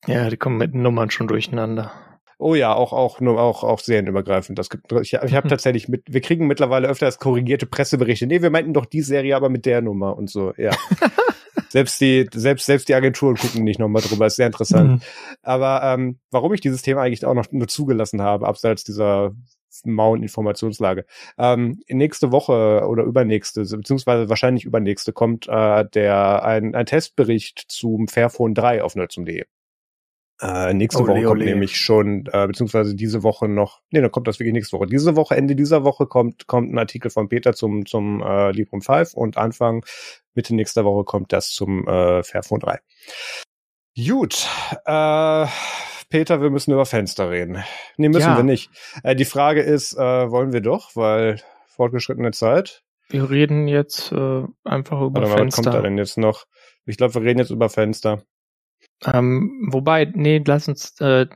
Ja, 0.06 0.30
die 0.30 0.36
kommen 0.38 0.56
mit 0.56 0.74
Nummern 0.74 1.10
schon 1.10 1.28
durcheinander. 1.28 1.92
Oh 2.38 2.54
ja, 2.54 2.72
auch 2.72 2.92
auch 2.92 3.20
nur 3.20 3.40
auch 3.40 3.64
auch 3.64 3.80
serienübergreifend. 3.80 4.58
Das 4.58 4.70
gibt 4.70 4.92
ich, 4.92 5.12
ich 5.12 5.34
habe 5.34 5.48
tatsächlich 5.48 5.88
mit 5.88 6.04
wir 6.06 6.20
kriegen 6.20 6.46
mittlerweile 6.46 6.86
öfters 6.86 7.18
korrigierte 7.18 7.66
Presseberichte. 7.66 8.28
Nee, 8.28 8.42
wir 8.42 8.50
meinten 8.50 8.72
doch 8.72 8.86
die 8.86 9.02
Serie 9.02 9.34
aber 9.34 9.48
mit 9.48 9.66
der 9.66 9.82
Nummer 9.82 10.16
und 10.16 10.30
so. 10.30 10.54
Ja. 10.56 10.70
selbst 11.68 12.00
die, 12.00 12.28
selbst, 12.32 12.66
selbst 12.66 12.88
die 12.88 12.94
Agenturen 12.94 13.36
gucken 13.36 13.64
nicht 13.64 13.78
nochmal 13.78 14.02
drüber, 14.02 14.26
ist 14.26 14.36
sehr 14.36 14.46
interessant. 14.46 14.90
Mhm. 14.90 15.00
Aber 15.42 15.82
ähm, 15.82 16.18
warum 16.30 16.52
ich 16.54 16.60
dieses 16.60 16.82
Thema 16.82 17.02
eigentlich 17.02 17.24
auch 17.24 17.34
noch 17.34 17.50
nur 17.50 17.68
zugelassen 17.68 18.22
habe, 18.22 18.46
abseits 18.46 18.84
dieser 18.84 19.32
mauen 19.84 20.22
Informationslage. 20.22 21.04
Ähm, 21.36 21.80
nächste 21.88 22.32
Woche 22.32 22.86
oder 22.88 23.04
übernächste, 23.04 23.60
beziehungsweise 23.62 24.28
wahrscheinlich 24.28 24.64
übernächste, 24.64 25.12
kommt 25.12 25.46
äh, 25.48 25.84
der 25.88 26.44
ein, 26.44 26.74
ein 26.74 26.86
Testbericht 26.86 27.64
zum 27.68 28.08
Fairphone 28.08 28.54
3 28.54 28.82
auf 28.82 28.96
nerdsum.de. 28.96 29.44
Äh, 30.40 30.72
nächste 30.72 31.02
ole, 31.02 31.12
Woche 31.12 31.22
kommt 31.24 31.40
ole. 31.40 31.44
nämlich 31.46 31.76
schon, 31.76 32.26
äh, 32.32 32.46
beziehungsweise 32.46 32.94
diese 32.94 33.24
Woche 33.24 33.48
noch, 33.48 33.80
nee, 33.90 34.00
dann 34.00 34.12
kommt 34.12 34.28
das 34.28 34.38
wirklich 34.38 34.52
nächste 34.52 34.76
Woche. 34.76 34.86
Diese 34.86 35.16
Woche, 35.16 35.36
Ende 35.36 35.56
dieser 35.56 35.82
Woche 35.82 36.06
kommt, 36.06 36.46
kommt 36.46 36.72
ein 36.72 36.78
Artikel 36.78 37.10
von 37.10 37.28
Peter 37.28 37.54
zum, 37.54 37.86
zum 37.86 38.22
äh, 38.22 38.52
Librem 38.52 38.80
5 38.80 39.14
und 39.14 39.36
Anfang, 39.36 39.84
Mitte 40.34 40.54
nächster 40.54 40.84
Woche 40.84 41.04
kommt 41.04 41.32
das 41.32 41.48
zum 41.50 41.88
äh, 41.88 42.22
Fairphone 42.22 42.60
3. 42.60 42.78
Gut, 43.96 44.46
äh, 44.84 45.46
Peter, 46.08 46.40
wir 46.40 46.50
müssen 46.50 46.72
über 46.72 46.86
Fenster 46.86 47.30
reden. 47.30 47.64
Nee, 47.96 48.08
müssen 48.08 48.28
ja. 48.28 48.36
wir 48.36 48.44
nicht. 48.44 48.70
Äh, 49.02 49.16
die 49.16 49.24
Frage 49.24 49.62
ist, 49.62 49.94
äh, 49.94 50.30
wollen 50.30 50.52
wir 50.52 50.60
doch, 50.60 50.94
weil 50.94 51.40
fortgeschrittene 51.66 52.30
Zeit. 52.30 52.84
Wir 53.08 53.28
reden 53.28 53.66
jetzt 53.66 54.12
äh, 54.12 54.44
einfach 54.64 55.00
über 55.00 55.20
Warte 55.20 55.28
mal, 55.28 55.36
Fenster. 55.38 55.58
Was 55.58 55.64
kommt 55.64 55.74
da 55.74 55.82
denn 55.82 55.98
jetzt 55.98 56.16
noch? 56.16 56.44
Ich 56.86 56.96
glaube, 56.96 57.14
wir 57.14 57.22
reden 57.22 57.40
jetzt 57.40 57.50
über 57.50 57.68
Fenster. 57.68 58.22
Ähm, 59.04 59.68
wobei, 59.70 60.10
nee, 60.14 60.42
lass 60.44 60.68
uns, 60.68 61.00
äh, 61.00 61.26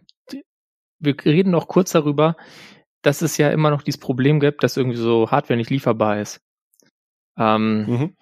wir 0.99 1.25
reden 1.25 1.51
noch 1.51 1.69
kurz 1.69 1.93
darüber, 1.93 2.37
dass 3.03 3.23
es 3.23 3.37
ja 3.37 3.51
immer 3.51 3.71
noch 3.71 3.83
dieses 3.83 4.01
Problem 4.01 4.41
gibt, 4.41 4.63
dass 4.63 4.77
irgendwie 4.77 4.99
so 4.99 5.31
Hardware 5.31 5.57
nicht 5.57 5.71
lieferbar 5.71 6.21
ist. 6.21 6.41
Ähm, 7.37 7.87
mhm. 7.87 8.17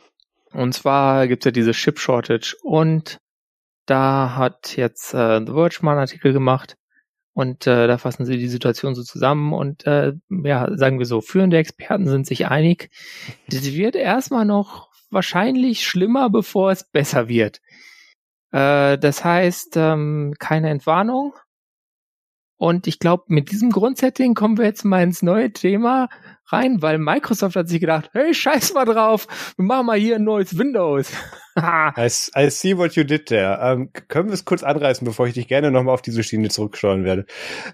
Und 0.52 0.72
zwar 0.72 1.28
gibt's 1.28 1.44
ja 1.44 1.50
diese 1.50 1.72
Chip 1.72 1.98
Shortage 1.98 2.56
und 2.62 3.18
da 3.86 4.36
hat 4.36 4.76
jetzt 4.76 5.14
äh, 5.14 5.40
The 5.44 5.52
Verge 5.52 5.78
mal 5.82 5.92
einen 5.92 6.00
Artikel 6.00 6.32
gemacht 6.32 6.76
und 7.32 7.66
äh, 7.66 7.86
da 7.86 7.98
fassen 7.98 8.24
sie 8.24 8.38
die 8.38 8.48
Situation 8.48 8.94
so 8.94 9.02
zusammen 9.02 9.52
und 9.52 9.86
äh, 9.86 10.12
ja, 10.28 10.76
sagen 10.76 10.98
wir 10.98 11.06
so, 11.06 11.20
führende 11.20 11.58
Experten 11.58 12.08
sind 12.08 12.26
sich 12.26 12.48
einig, 12.48 12.90
das 13.48 13.64
wird 13.72 13.96
erstmal 13.96 14.44
noch 14.44 14.90
wahrscheinlich 15.10 15.86
schlimmer, 15.86 16.30
bevor 16.30 16.70
es 16.70 16.84
besser 16.84 17.28
wird. 17.28 17.60
Äh, 18.52 18.98
das 18.98 19.24
heißt, 19.24 19.76
ähm, 19.76 20.34
keine 20.38 20.70
Entwarnung. 20.70 21.34
Und 22.56 22.86
ich 22.86 22.98
glaube, 22.98 23.24
mit 23.28 23.50
diesem 23.50 23.70
Grundsetting 23.70 24.34
kommen 24.34 24.58
wir 24.58 24.66
jetzt 24.66 24.84
mal 24.84 25.02
ins 25.02 25.22
neue 25.22 25.50
Thema 25.50 26.10
rein, 26.46 26.82
weil 26.82 26.98
Microsoft 26.98 27.56
hat 27.56 27.68
sich 27.68 27.80
gedacht, 27.80 28.10
hey, 28.12 28.34
scheiß 28.34 28.74
mal 28.74 28.84
drauf, 28.84 29.26
wir 29.56 29.64
machen 29.64 29.86
mal 29.86 29.98
hier 29.98 30.16
ein 30.16 30.24
neues 30.24 30.58
Windows. 30.58 31.10
I, 31.56 32.10
I 32.36 32.50
see 32.50 32.76
what 32.76 32.96
you 32.96 33.04
did 33.04 33.26
there. 33.26 33.58
Ähm, 33.62 33.90
können 34.08 34.28
wir 34.28 34.34
es 34.34 34.44
kurz 34.44 34.62
anreißen, 34.62 35.06
bevor 35.06 35.26
ich 35.26 35.34
dich 35.34 35.48
gerne 35.48 35.70
nochmal 35.70 35.94
auf 35.94 36.02
diese 36.02 36.22
Schiene 36.22 36.50
zurücksteuern 36.50 37.04
werde. 37.04 37.24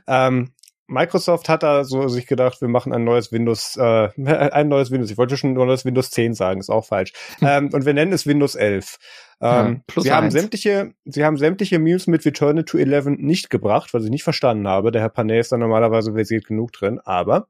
Ähm, 0.06 0.52
Microsoft 0.88 1.48
hat 1.48 1.62
da 1.62 1.84
so 1.84 2.08
sich 2.08 2.26
gedacht, 2.26 2.60
wir 2.60 2.68
machen 2.68 2.92
ein 2.92 3.04
neues 3.04 3.32
Windows, 3.32 3.76
äh, 3.76 4.08
ein 4.24 4.68
neues 4.68 4.90
Windows. 4.90 5.10
Ich 5.10 5.18
wollte 5.18 5.36
schon 5.36 5.50
ein 5.50 5.54
neues 5.54 5.84
Windows 5.84 6.10
10 6.10 6.34
sagen, 6.34 6.60
ist 6.60 6.70
auch 6.70 6.84
falsch. 6.84 7.12
ähm, 7.42 7.70
und 7.72 7.84
wir 7.84 7.94
nennen 7.94 8.12
es 8.12 8.26
Windows 8.26 8.54
11. 8.54 8.98
Ähm, 9.40 9.82
ja, 9.94 10.02
sie 10.02 10.12
haben 10.12 10.30
sämtliche, 10.30 10.94
sie 11.04 11.24
haben 11.24 11.36
sämtliche 11.36 11.78
Memes 11.78 12.06
mit 12.06 12.24
Return 12.24 12.64
to 12.64 12.78
11 12.78 13.06
nicht 13.18 13.50
gebracht, 13.50 13.92
was 13.92 14.04
ich 14.04 14.10
nicht 14.10 14.24
verstanden 14.24 14.66
habe. 14.66 14.92
Der 14.92 15.02
Herr 15.02 15.10
Panay 15.10 15.40
ist 15.40 15.52
da 15.52 15.58
normalerweise 15.58 16.14
versiert 16.14 16.46
genug 16.46 16.72
drin, 16.72 17.00
aber 17.04 17.48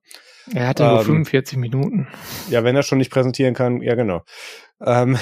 er 0.52 0.68
hatte 0.68 0.82
ähm, 0.82 0.90
nur 0.90 1.04
45 1.04 1.58
Minuten. 1.58 2.08
Ja, 2.50 2.64
wenn 2.64 2.74
er 2.74 2.82
schon 2.82 2.98
nicht 2.98 3.12
präsentieren 3.12 3.54
kann, 3.54 3.82
ja 3.82 3.94
genau. 3.94 4.22
Ähm, 4.84 5.16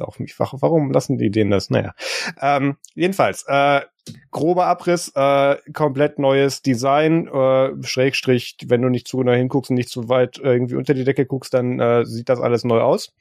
auch 0.00 0.18
mich, 0.18 0.38
warum 0.38 0.92
lassen 0.92 1.18
die 1.18 1.30
denen 1.30 1.50
das? 1.50 1.70
Naja. 1.70 1.94
Ähm, 2.40 2.76
jedenfalls, 2.94 3.44
äh, 3.48 3.82
grober 4.30 4.66
Abriss, 4.66 5.12
äh, 5.14 5.56
komplett 5.72 6.18
neues 6.18 6.62
Design, 6.62 7.26
äh, 7.28 7.70
Schrägstrich, 7.82 8.56
wenn 8.66 8.82
du 8.82 8.88
nicht 8.88 9.08
zu 9.08 9.22
nah 9.22 9.32
hinguckst 9.32 9.70
und 9.70 9.76
nicht 9.76 9.90
zu 9.90 10.08
weit 10.08 10.38
irgendwie 10.38 10.76
unter 10.76 10.94
die 10.94 11.04
Decke 11.04 11.26
guckst, 11.26 11.54
dann 11.54 11.80
äh, 11.80 12.04
sieht 12.04 12.28
das 12.28 12.40
alles 12.40 12.64
neu 12.64 12.80
aus. 12.80 13.12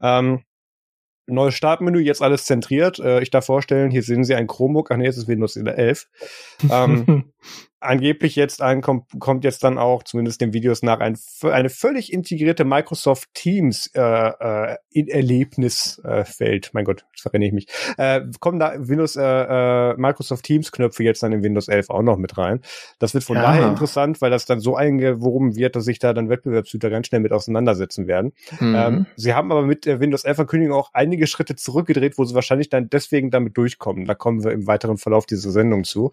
Ähm, 0.00 0.42
neues 1.26 1.54
Startmenü, 1.54 2.00
jetzt 2.00 2.22
alles 2.22 2.44
zentriert. 2.44 2.98
Äh, 2.98 3.20
ich 3.22 3.30
darf 3.30 3.46
vorstellen, 3.46 3.90
hier 3.90 4.02
sehen 4.02 4.24
Sie 4.24 4.34
ein 4.34 4.46
Chromebook, 4.46 4.90
ach 4.90 4.96
nee, 4.96 5.06
es 5.06 5.16
ist 5.16 5.28
Windows 5.28 5.56
11. 5.56 6.08
ähm, 6.70 7.32
angeblich 7.82 8.36
jetzt 8.36 8.62
ein, 8.62 8.80
kommt, 8.80 9.04
kommt 9.18 9.44
jetzt 9.44 9.64
dann 9.64 9.78
auch, 9.78 10.02
zumindest 10.02 10.40
den 10.40 10.52
Videos 10.52 10.82
nach, 10.82 11.00
ein, 11.00 11.18
eine 11.42 11.68
völlig 11.68 12.12
integrierte 12.12 12.64
Microsoft 12.64 13.28
Teams 13.34 13.90
äh, 13.94 14.00
äh, 14.00 14.76
in 14.90 15.08
Erlebnisfeld. 15.08 16.66
Äh, 16.66 16.70
mein 16.72 16.84
Gott, 16.84 17.04
jetzt 17.12 17.22
verrenne 17.22 17.46
ich 17.46 17.52
mich. 17.52 17.66
Äh, 17.98 18.22
kommen 18.40 18.58
da 18.58 18.74
Windows 18.76 19.16
äh, 19.16 19.22
äh, 19.22 19.94
Microsoft 19.96 20.44
Teams 20.44 20.72
Knöpfe 20.72 21.02
jetzt 21.02 21.22
dann 21.22 21.32
in 21.32 21.42
Windows 21.42 21.68
11 21.68 21.90
auch 21.90 22.02
noch 22.02 22.16
mit 22.16 22.38
rein. 22.38 22.60
Das 22.98 23.14
wird 23.14 23.24
von 23.24 23.36
ja. 23.36 23.42
daher 23.42 23.66
interessant, 23.68 24.20
weil 24.20 24.30
das 24.30 24.46
dann 24.46 24.60
so 24.60 24.76
eingewoben 24.76 25.56
wird, 25.56 25.76
dass 25.76 25.84
sich 25.84 25.98
da 25.98 26.12
dann 26.12 26.28
Wettbewerbshüter 26.28 26.90
ganz 26.90 27.08
schnell 27.08 27.20
mit 27.20 27.32
auseinandersetzen 27.32 28.06
werden. 28.06 28.32
Mhm. 28.60 28.74
Ähm, 28.74 29.06
sie 29.16 29.34
haben 29.34 29.50
aber 29.50 29.62
mit 29.62 29.86
der 29.86 30.00
Windows 30.00 30.24
11 30.24 30.40
Ankündigung 30.40 30.76
auch 30.76 30.90
einige 30.92 31.26
Schritte 31.26 31.56
zurückgedreht, 31.56 32.18
wo 32.18 32.24
sie 32.24 32.34
wahrscheinlich 32.34 32.68
dann 32.68 32.88
deswegen 32.88 33.30
damit 33.30 33.56
durchkommen. 33.56 34.04
Da 34.04 34.14
kommen 34.14 34.44
wir 34.44 34.52
im 34.52 34.66
weiteren 34.66 34.98
Verlauf 34.98 35.26
dieser 35.26 35.50
Sendung 35.50 35.84
zu. 35.84 36.12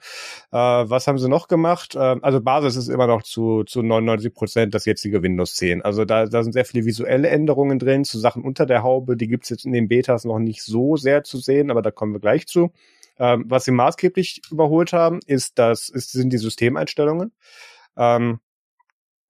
Äh, 0.52 0.58
was 0.58 1.08
haben 1.08 1.20
sie 1.20 1.30
noch 1.30 1.48
gemacht? 1.48 1.59
Gemacht. 1.60 1.96
Ähm, 2.00 2.24
also 2.24 2.42
Basis 2.42 2.76
ist 2.76 2.88
immer 2.88 3.08
noch 3.08 3.24
zu, 3.24 3.64
zu 3.64 3.82
99 3.82 4.34
Prozent 4.34 4.74
das 4.74 4.86
jetzige 4.86 5.22
Windows 5.22 5.56
10. 5.56 5.82
Also 5.82 6.06
da, 6.06 6.26
da 6.26 6.44
sind 6.44 6.54
sehr 6.54 6.66
viele 6.66 6.86
visuelle 6.86 7.30
Änderungen 7.30 7.80
drin 7.80 8.06
zu 8.06 8.18
Sachen 8.18 8.44
unter 8.44 8.66
der 8.66 8.82
Haube. 8.84 9.18
Die 9.18 9.28
gibt's 9.28 9.50
jetzt 9.50 9.66
in 9.66 9.74
den 9.74 9.90
Betas 9.90 10.24
noch 10.24 10.40
nicht 10.40 10.64
so 10.64 10.96
sehr 10.96 11.24
zu 11.24 11.38
sehen, 11.38 11.70
aber 11.70 11.82
da 11.82 11.92
kommen 11.92 12.14
wir 12.14 12.20
gleich 12.20 12.48
zu. 12.48 12.72
Ähm, 13.18 13.46
was 13.48 13.66
sie 13.66 13.72
maßgeblich 13.72 14.42
überholt 14.50 14.94
haben, 14.94 15.20
ist 15.26 15.60
das, 15.60 15.90
ist, 15.90 16.12
sind 16.14 16.32
die 16.32 16.38
Systemeinstellungen. 16.38 17.34
Ähm, 17.98 18.40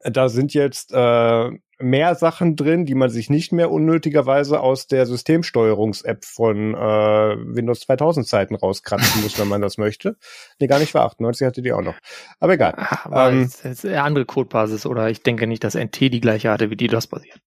da 0.02 0.30
sind 0.30 0.54
jetzt 0.54 0.94
äh, 0.94 1.50
mehr 1.80 2.16
Sachen 2.16 2.56
drin, 2.56 2.86
die 2.86 2.96
man 2.96 3.10
sich 3.10 3.30
nicht 3.30 3.52
mehr 3.52 3.72
unnötigerweise 3.72 4.60
aus 4.60 4.88
der 4.88 5.06
Systemsteuerungs-App 5.06 6.26
von 6.26 6.74
äh, 6.74 6.78
Windows 6.78 7.82
2000 7.82 8.28
Zeiten 8.28 8.56
rauskratzen 8.56 9.24
muss, 9.24 9.40
wenn 9.40 9.48
man 9.48 9.62
das 9.62 9.78
möchte. 9.78 10.18
Nee, 10.60 10.68
gar 10.68 10.80
nicht 10.80 10.94
wahr. 10.94 11.06
98 11.06 11.48
hatte 11.48 11.62
die 11.62 11.72
auch 11.72 11.82
noch. 11.82 11.96
Aber 12.40 12.54
egal. 12.54 12.74
Ah, 12.76 13.00
aber 13.06 13.30
ähm, 13.32 13.44
es 13.44 13.64
ist 13.64 13.86
eine 13.86 14.04
andere 14.04 14.26
Codebasis 14.26 14.86
oder 14.86 15.10
ich 15.10 15.24
denke 15.24 15.48
nicht, 15.48 15.64
dass 15.64 15.76
NT 15.76 16.00
die 16.00 16.22
gleiche 16.22 16.52
hatte, 16.52 16.70
wie 16.70 16.76
die 16.76 16.88
das 16.88 17.08
basiert. 17.08 17.40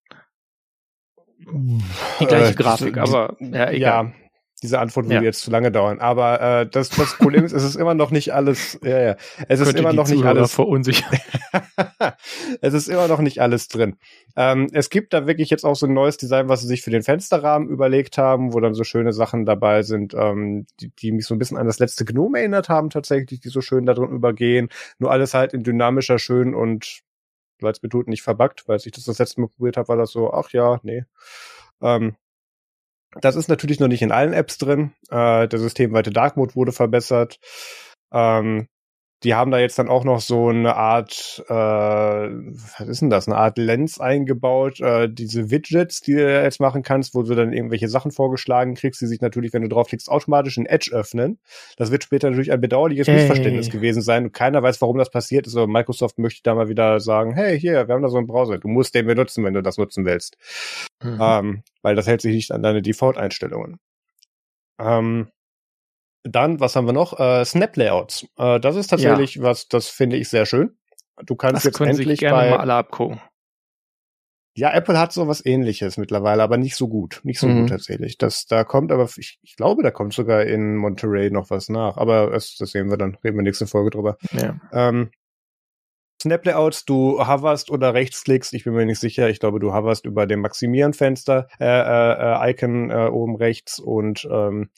Die 2.20 2.26
gleiche 2.26 2.53
äh, 2.53 2.55
Grafik, 2.55 2.99
aber 2.99 3.37
ja, 3.41 3.70
egal. 3.70 4.05
Ja, 4.07 4.12
diese 4.62 4.78
Antwort 4.78 5.06
würde 5.06 5.16
ja. 5.16 5.22
jetzt 5.22 5.40
zu 5.40 5.50
lange 5.50 5.72
dauern. 5.72 5.98
Aber 5.98 6.40
äh, 6.40 6.66
das, 6.66 6.88
das 6.90 7.16
Problem 7.16 7.44
ist, 7.44 7.52
es 7.52 7.64
ist 7.64 7.74
immer 7.74 7.94
noch 7.94 8.12
nicht 8.12 8.32
alles. 8.32 8.78
Ja, 8.82 9.00
ja. 9.00 9.16
Es 9.48 9.60
ist 9.60 9.76
immer 9.76 9.92
noch 9.92 10.08
nicht 10.08 10.24
alles 10.24 10.54
verunsichert. 10.54 11.20
es 12.60 12.72
ist 12.72 12.88
immer 12.88 13.08
noch 13.08 13.20
nicht 13.20 13.40
alles 13.40 13.66
drin. 13.66 13.96
Ähm, 14.36 14.68
es 14.72 14.88
gibt 14.88 15.12
da 15.12 15.26
wirklich 15.26 15.50
jetzt 15.50 15.64
auch 15.64 15.74
so 15.74 15.86
ein 15.86 15.92
neues 15.92 16.16
Design, 16.16 16.48
was 16.48 16.60
sie 16.60 16.68
sich 16.68 16.82
für 16.82 16.90
den 16.90 17.02
Fensterrahmen 17.02 17.68
überlegt 17.68 18.18
haben, 18.18 18.54
wo 18.54 18.60
dann 18.60 18.74
so 18.74 18.84
schöne 18.84 19.12
Sachen 19.12 19.44
dabei 19.44 19.82
sind, 19.82 20.14
ähm, 20.14 20.66
die, 20.80 20.90
die 20.90 21.12
mich 21.12 21.26
so 21.26 21.34
ein 21.34 21.38
bisschen 21.38 21.58
an 21.58 21.66
das 21.66 21.80
letzte 21.80 22.04
Gnome 22.04 22.38
erinnert 22.38 22.68
haben, 22.68 22.88
tatsächlich, 22.88 23.40
die 23.40 23.48
so 23.48 23.60
schön 23.60 23.84
da 23.84 23.94
drin 23.94 24.10
übergehen. 24.10 24.68
Nur 24.98 25.10
alles 25.10 25.34
halt 25.34 25.54
in 25.54 25.64
dynamischer, 25.64 26.18
schön 26.18 26.54
und 26.54 27.02
weil 27.60 27.72
es 27.72 27.80
betont 27.80 28.08
nicht 28.08 28.22
verbuggt, 28.22 28.68
weil 28.68 28.78
ich 28.84 28.92
das 28.92 29.04
das 29.04 29.18
letzte 29.18 29.40
Mal 29.40 29.48
probiert 29.48 29.76
habe, 29.76 29.88
war 29.88 29.96
das 29.96 30.10
so, 30.10 30.32
ach 30.32 30.50
ja, 30.50 30.80
nee. 30.82 31.04
Ähm, 31.80 32.16
das 33.20 33.36
ist 33.36 33.48
natürlich 33.48 33.80
noch 33.80 33.88
nicht 33.88 34.02
in 34.02 34.12
allen 34.12 34.32
Apps 34.32 34.58
drin. 34.58 34.92
Äh, 35.10 35.48
der 35.48 35.58
systemweite 35.58 36.10
Dark 36.10 36.36
Mode 36.36 36.54
wurde 36.54 36.72
verbessert. 36.72 37.38
Ähm, 38.12 38.68
die 39.25 39.35
haben 39.35 39.51
da 39.51 39.59
jetzt 39.59 39.79
dann 39.79 39.89
auch 39.89 40.05
noch 40.05 40.20
so 40.20 40.49
eine 40.49 40.77
Art, 40.77 41.45
äh, 41.49 41.53
was 41.53 42.89
ist 42.89 43.03
denn 43.03 43.11
das, 43.11 43.29
eine 43.29 43.37
Art 43.37 43.57
Lens 43.57 44.01
eingebaut, 44.01 44.81
äh, 44.81 45.09
diese 45.09 45.51
Widgets, 45.51 46.01
die 46.01 46.14
du 46.14 46.43
jetzt 46.43 46.61
machen 46.61 46.83
kannst, 46.83 47.14
wo 47.14 47.23
du 47.23 47.35
dann 47.35 47.53
irgendwelche 47.53 47.89
Sachen 47.89 48.11
vorgeschlagen 48.11 48.75
kriegst, 48.75 49.01
die 49.01 49.07
sich 49.07 49.20
natürlich, 49.20 49.53
wenn 49.53 49.62
du 49.62 49.68
draufklickst, 49.68 50.09
automatisch 50.09 50.59
in 50.59 50.66
Edge 50.66 50.91
öffnen. 50.93 51.39
Das 51.77 51.91
wird 51.91 52.03
später 52.03 52.31
natürlich 52.31 52.53
ein 52.53 52.61
bedauerliches 52.61 53.07
hey. 53.07 53.16
Missverständnis 53.16 53.70
gewesen 53.70 54.03
sein 54.03 54.25
und 54.25 54.33
keiner 54.33 54.62
weiß, 54.62 54.81
warum 54.81 54.99
das 54.99 55.11
passiert 55.11 55.47
ist, 55.47 55.57
aber 55.57 55.68
Microsoft 55.68 56.18
möchte 56.18 56.43
da 56.43 56.55
mal 56.55 56.68
wieder 56.68 56.99
sagen, 56.99 57.35
hey, 57.35 57.59
hier, 57.59 57.87
wir 57.87 57.95
haben 57.95 58.03
da 58.03 58.09
so 58.09 58.18
einen 58.18 58.27
Browser, 58.27 58.59
du 58.59 58.68
musst 58.68 58.95
den 58.95 59.07
benutzen, 59.07 59.45
wenn 59.45 59.55
du 59.55 59.62
das 59.62 59.79
nutzen 59.79 60.05
willst. 60.05 60.37
Mhm. 61.03 61.18
Ähm, 61.20 61.62
weil 61.83 61.95
das 61.95 62.07
hält 62.07 62.23
sich 62.23 62.35
nicht 62.35 62.51
an 62.53 62.62
deine 62.62 62.83
Default-Einstellungen. 62.83 63.79
Ähm, 64.79 65.29
dann, 66.25 66.61
was 66.61 66.77
haben 66.77 66.87
wir 66.87 66.93
noch? 66.93 67.18
Äh, 67.18 67.45
Snap 67.45 67.77
Layouts. 67.77 68.27
Äh, 68.37 68.61
das 68.61 68.77
ist 68.77 68.89
tatsächlich 68.89 69.37
ja. 69.37 69.43
was, 69.43 69.68
das 69.68 69.89
finde 69.89 70.16
ich 70.16 70.29
sehr 70.29 70.47
schön. 70.47 70.77
Du 71.25 71.37
kannst 71.37 71.57
das 71.57 71.64
jetzt 71.64 71.81
endlich 71.81 72.09
sich 72.09 72.20
gerne 72.20 72.37
bei, 72.37 72.51
mal 72.51 72.59
alle 72.59 72.75
abgucken. 72.75 73.20
Ja, 74.55 74.70
Apple 74.73 74.99
hat 74.99 75.12
so 75.12 75.29
was 75.29 75.45
ähnliches 75.45 75.97
mittlerweile, 75.97 76.43
aber 76.43 76.59
nicht 76.59 76.77
so 76.77 76.89
gut. 76.89 77.20
Nicht 77.25 77.41
so 77.41 77.47
mhm. 77.47 77.61
gut 77.61 77.70
tatsächlich. 77.70 78.18
Das, 78.18 78.47
da 78.47 78.64
kommt 78.64 78.93
aber, 78.93 79.09
ich, 79.16 79.39
ich 79.43 79.57
glaube, 79.57 79.83
da 79.83 79.91
kommt 79.91 80.12
sogar 80.12 80.45
in 80.45 80.77
Monterey 80.77 81.31
noch 81.31 81.49
was 81.49 81.70
nach. 81.70 81.97
Aber 81.97 82.31
das, 82.31 82.57
das 82.59 82.70
sehen 82.70 82.91
wir 82.91 82.99
dann, 82.99 83.16
reden 83.25 83.37
wir 83.37 83.43
nächste 83.43 83.66
Folge 83.66 83.91
drüber. 83.91 84.18
Ja. 84.33 84.61
Ähm, 84.73 85.11
Snap-Layouts, 86.23 86.85
du 86.85 87.18
hoverst 87.27 87.70
oder 87.70 87.95
rechtsklickst, 87.95 88.55
ich 88.55 88.64
bin 88.64 88.75
mir 88.75 88.87
nicht 88.87 89.01
sicher, 89.01 89.29
ich 89.29 89.41
glaube, 89.41 89.59
du 89.59 89.75
hoverst 89.75 90.07
über 90.07 90.27
dem 90.27 90.41
Maximieren-Fenster, 90.41 91.49
äh, 91.61 91.64
äh, 91.66 92.51
Icon 92.51 92.91
äh, 92.91 93.09
oben 93.09 93.37
rechts 93.37 93.79
und 93.81 94.29
ähm, 94.31 94.70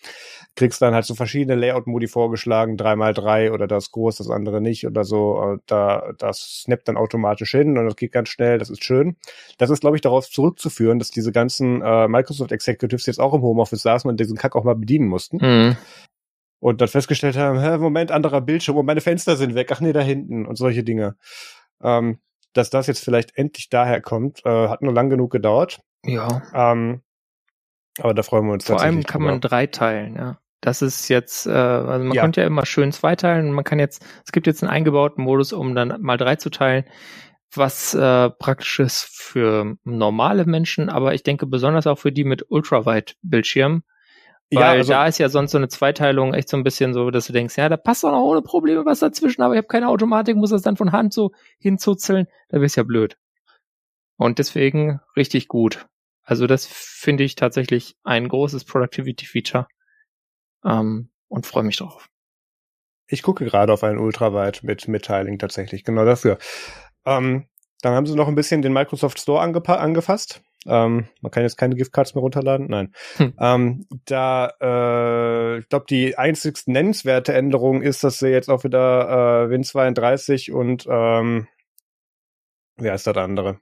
kriegst 0.56 0.80
dann 0.80 0.94
halt 0.94 1.04
so 1.04 1.14
verschiedene 1.14 1.54
Layout-Modi 1.54 2.08
vorgeschlagen, 2.08 2.76
3x3 2.76 3.52
oder 3.52 3.66
das 3.66 3.90
groß, 3.90 4.16
das 4.16 4.30
andere 4.30 4.60
nicht 4.60 4.86
oder 4.86 5.04
so. 5.04 5.54
Äh, 5.54 5.58
da 5.66 6.12
das 6.18 6.62
snappt 6.62 6.88
dann 6.88 6.96
automatisch 6.96 7.50
hin 7.50 7.76
und 7.76 7.84
das 7.84 7.96
geht 7.96 8.12
ganz 8.12 8.30
schnell, 8.30 8.58
das 8.58 8.70
ist 8.70 8.82
schön. 8.82 9.16
Das 9.58 9.70
ist, 9.70 9.80
glaube 9.80 9.96
ich, 9.96 10.02
darauf 10.02 10.28
zurückzuführen, 10.28 10.98
dass 10.98 11.10
diese 11.10 11.32
ganzen 11.32 11.82
äh, 11.82 12.08
Microsoft 12.08 12.52
Executives 12.52 13.06
jetzt 13.06 13.20
auch 13.20 13.34
im 13.34 13.42
Homeoffice 13.42 13.82
saßen 13.82 14.08
und 14.08 14.18
diesen 14.18 14.38
Kack 14.38 14.56
auch 14.56 14.64
mal 14.64 14.76
bedienen 14.76 15.08
mussten. 15.08 15.36
Mhm 15.36 15.76
und 16.64 16.80
dann 16.80 16.88
festgestellt 16.88 17.36
haben, 17.36 17.60
hä, 17.60 17.76
Moment, 17.76 18.10
anderer 18.10 18.40
Bildschirm 18.40 18.78
und 18.78 18.86
meine 18.86 19.02
Fenster 19.02 19.36
sind 19.36 19.54
weg, 19.54 19.70
ach 19.70 19.80
nee, 19.80 19.92
da 19.92 20.00
hinten 20.00 20.46
und 20.46 20.56
solche 20.56 20.82
Dinge. 20.82 21.14
Ähm, 21.82 22.20
dass 22.54 22.70
das 22.70 22.86
jetzt 22.86 23.04
vielleicht 23.04 23.36
endlich 23.36 23.68
daher 23.68 24.00
kommt, 24.00 24.40
äh, 24.46 24.68
hat 24.68 24.80
nur 24.80 24.94
lang 24.94 25.10
genug 25.10 25.30
gedauert. 25.30 25.80
Ja. 26.06 26.40
Ähm, 26.54 27.02
aber 27.98 28.14
da 28.14 28.22
freuen 28.22 28.46
wir 28.46 28.54
uns 28.54 28.64
Vor 28.64 28.80
allem 28.80 29.02
kann 29.02 29.20
drüber. 29.20 29.32
man 29.32 29.40
drei 29.42 29.66
teilen, 29.66 30.16
ja. 30.16 30.38
Das 30.62 30.80
ist 30.80 31.08
jetzt, 31.10 31.46
äh, 31.46 31.50
also 31.50 32.02
man 32.02 32.14
ja. 32.14 32.22
konnte 32.22 32.40
ja 32.40 32.46
immer 32.46 32.64
schön 32.64 32.92
zwei 32.92 33.14
teilen. 33.14 33.52
Man 33.52 33.64
kann 33.64 33.78
jetzt, 33.78 34.02
es 34.24 34.32
gibt 34.32 34.46
jetzt 34.46 34.62
einen 34.62 34.72
eingebauten 34.72 35.22
Modus, 35.22 35.52
um 35.52 35.74
dann 35.74 36.00
mal 36.00 36.16
drei 36.16 36.36
zu 36.36 36.48
teilen, 36.48 36.84
was 37.54 37.92
äh, 37.92 38.30
praktisch 38.30 38.80
ist 38.80 39.02
für 39.02 39.76
normale 39.84 40.46
Menschen, 40.46 40.88
aber 40.88 41.12
ich 41.12 41.24
denke 41.24 41.46
besonders 41.46 41.86
auch 41.86 41.98
für 41.98 42.10
die 42.10 42.24
mit 42.24 42.50
Ultrawide-Bildschirmen, 42.50 43.84
weil 44.52 44.62
ja, 44.62 44.70
also, 44.70 44.92
da 44.92 45.06
ist 45.06 45.18
ja 45.18 45.28
sonst 45.28 45.52
so 45.52 45.58
eine 45.58 45.68
Zweiteilung 45.68 46.34
echt 46.34 46.48
so 46.48 46.56
ein 46.56 46.64
bisschen 46.64 46.92
so, 46.94 47.10
dass 47.10 47.26
du 47.26 47.32
denkst, 47.32 47.56
ja, 47.56 47.68
da 47.68 47.76
passt 47.76 48.04
doch 48.04 48.10
noch 48.10 48.22
ohne 48.22 48.42
Probleme 48.42 48.84
was 48.84 49.00
dazwischen, 49.00 49.42
aber 49.42 49.54
ich 49.54 49.58
habe 49.58 49.68
keine 49.68 49.88
Automatik, 49.88 50.36
muss 50.36 50.50
das 50.50 50.62
dann 50.62 50.76
von 50.76 50.92
Hand 50.92 51.12
so 51.12 51.32
hinzuzeln, 51.58 52.26
da 52.48 52.60
wär's 52.60 52.76
ja 52.76 52.82
blöd. 52.82 53.16
Und 54.16 54.38
deswegen 54.38 55.00
richtig 55.16 55.48
gut. 55.48 55.86
Also 56.22 56.46
das 56.46 56.66
finde 56.66 57.24
ich 57.24 57.34
tatsächlich 57.34 57.96
ein 58.04 58.28
großes 58.28 58.64
Productivity-Feature 58.64 59.66
ähm, 60.64 61.10
und 61.28 61.46
freue 61.46 61.64
mich 61.64 61.76
drauf. 61.76 62.08
Ich 63.06 63.22
gucke 63.22 63.44
gerade 63.44 63.72
auf 63.72 63.84
einen 63.84 63.98
Ultraweit 63.98 64.62
mit 64.62 64.88
Mitteilung 64.88 65.38
tatsächlich, 65.38 65.84
genau 65.84 66.04
dafür. 66.04 66.38
Ähm, 67.04 67.48
dann 67.82 67.94
haben 67.94 68.06
sie 68.06 68.14
noch 68.14 68.28
ein 68.28 68.34
bisschen 68.34 68.62
den 68.62 68.72
Microsoft 68.72 69.20
Store 69.20 69.42
angefasst. 69.42 70.42
Ähm, 70.66 71.08
man 71.20 71.30
kann 71.30 71.42
jetzt 71.42 71.56
keine 71.56 71.74
Giftcards 71.74 72.14
mehr 72.14 72.22
runterladen. 72.22 72.66
Nein. 72.68 72.94
Hm. 73.16 73.34
Ähm, 73.38 73.86
da, 74.06 74.52
äh, 74.60 75.58
ich 75.58 75.68
glaube, 75.68 75.86
die 75.88 76.16
einzigste 76.16 76.72
nennenswerte 76.72 77.34
Änderung 77.34 77.82
ist, 77.82 78.04
dass 78.04 78.18
sie 78.18 78.28
jetzt 78.28 78.48
auch 78.48 78.64
wieder 78.64 79.48
äh, 79.50 79.54
Win32 79.54 80.52
und 80.52 80.86
ähm, 80.88 81.48
wer 82.76 82.94
ist 82.94 83.06
das 83.06 83.16
andere? 83.16 83.58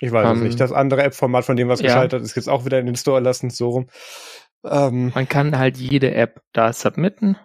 Ich 0.00 0.10
weiß 0.10 0.26
um, 0.26 0.38
es 0.38 0.42
nicht. 0.42 0.52
Ähm, 0.54 0.58
das 0.58 0.72
andere 0.72 1.04
App-Format, 1.04 1.44
von 1.44 1.56
dem 1.56 1.68
was 1.68 1.80
ja. 1.80 1.86
gescheitert 1.86 2.22
ist, 2.22 2.34
jetzt 2.34 2.48
auch 2.48 2.64
wieder 2.64 2.80
in 2.80 2.86
den 2.86 2.96
Store 2.96 3.20
lassen, 3.20 3.50
so 3.50 3.70
rum. 3.70 3.88
Ähm, 4.64 5.12
man 5.14 5.28
kann 5.28 5.56
halt 5.56 5.76
jede 5.76 6.14
App 6.14 6.42
da 6.52 6.72
submitten. 6.72 7.36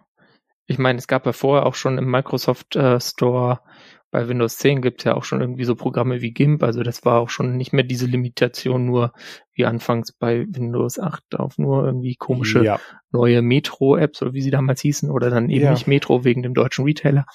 Ich 0.66 0.78
meine, 0.78 1.00
es 1.00 1.08
gab 1.08 1.26
ja 1.26 1.34
vorher 1.34 1.66
auch 1.66 1.76
schon 1.76 1.98
im 1.98 2.10
Microsoft 2.10 2.76
äh, 2.76 3.00
Store 3.00 3.62
bei 4.10 4.28
Windows 4.28 4.58
10 4.58 4.82
gibt 4.82 5.02
es 5.02 5.06
ja 5.06 5.16
auch 5.16 5.24
schon 5.24 5.42
irgendwie 5.42 5.66
so 5.66 5.76
Programme 5.76 6.22
wie 6.22 6.32
GIMP, 6.32 6.64
also 6.64 6.82
das 6.82 7.04
war 7.04 7.20
auch 7.20 7.30
schon 7.30 7.58
nicht 7.58 7.74
mehr 7.74 7.84
diese 7.84 8.06
Limitation 8.06 8.86
nur 8.86 9.14
wie 9.54 9.66
anfangs 9.66 10.14
bei 10.14 10.46
Windows 10.50 11.00
8 11.00 11.36
auf 11.36 11.58
nur 11.58 11.86
irgendwie 11.86 12.16
komische 12.16 12.64
ja. 12.64 12.80
neue 13.12 13.42
Metro-Apps 13.42 14.22
oder 14.22 14.34
wie 14.34 14.42
sie 14.42 14.52
damals 14.52 14.82
hießen 14.82 15.12
oder 15.12 15.30
dann 15.30 15.50
eben 15.50 15.66
ja. 15.66 15.72
nicht 15.72 15.88
Metro 15.88 16.24
wegen 16.24 16.44
dem 16.44 16.54
deutschen 16.54 16.86
Retailer. 16.86 17.26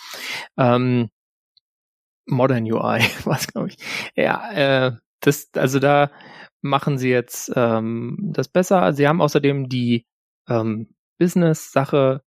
Ähm, 0.56 1.10
Modern 2.26 2.64
UI, 2.64 3.00
was 3.24 3.46
glaube 3.48 3.68
ich. 3.68 3.76
Ja, 4.16 4.52
äh, 4.52 4.92
das, 5.20 5.50
also 5.54 5.78
da 5.78 6.10
machen 6.62 6.96
sie 6.96 7.10
jetzt 7.10 7.52
ähm, 7.54 8.16
das 8.32 8.48
besser. 8.48 8.92
Sie 8.92 9.06
haben 9.06 9.20
außerdem 9.20 9.68
die 9.68 10.06
ähm, 10.48 10.94
Business-Sache 11.18 12.22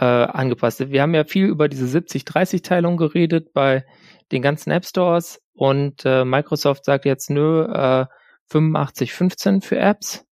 äh, 0.00 0.04
angepasst. 0.04 0.90
Wir 0.90 1.02
haben 1.02 1.14
ja 1.14 1.24
viel 1.24 1.46
über 1.46 1.68
diese 1.68 1.86
70-30-Teilung 1.86 2.96
geredet 2.96 3.52
bei 3.52 3.84
den 4.32 4.40
ganzen 4.40 4.70
App 4.70 4.86
Stores 4.86 5.42
und 5.52 6.06
äh, 6.06 6.24
Microsoft 6.24 6.86
sagt 6.86 7.04
jetzt 7.04 7.28
nö, 7.28 7.64
äh, 7.64 8.06
85-15 8.50 9.62
für 9.62 9.78
Apps. 9.78 10.24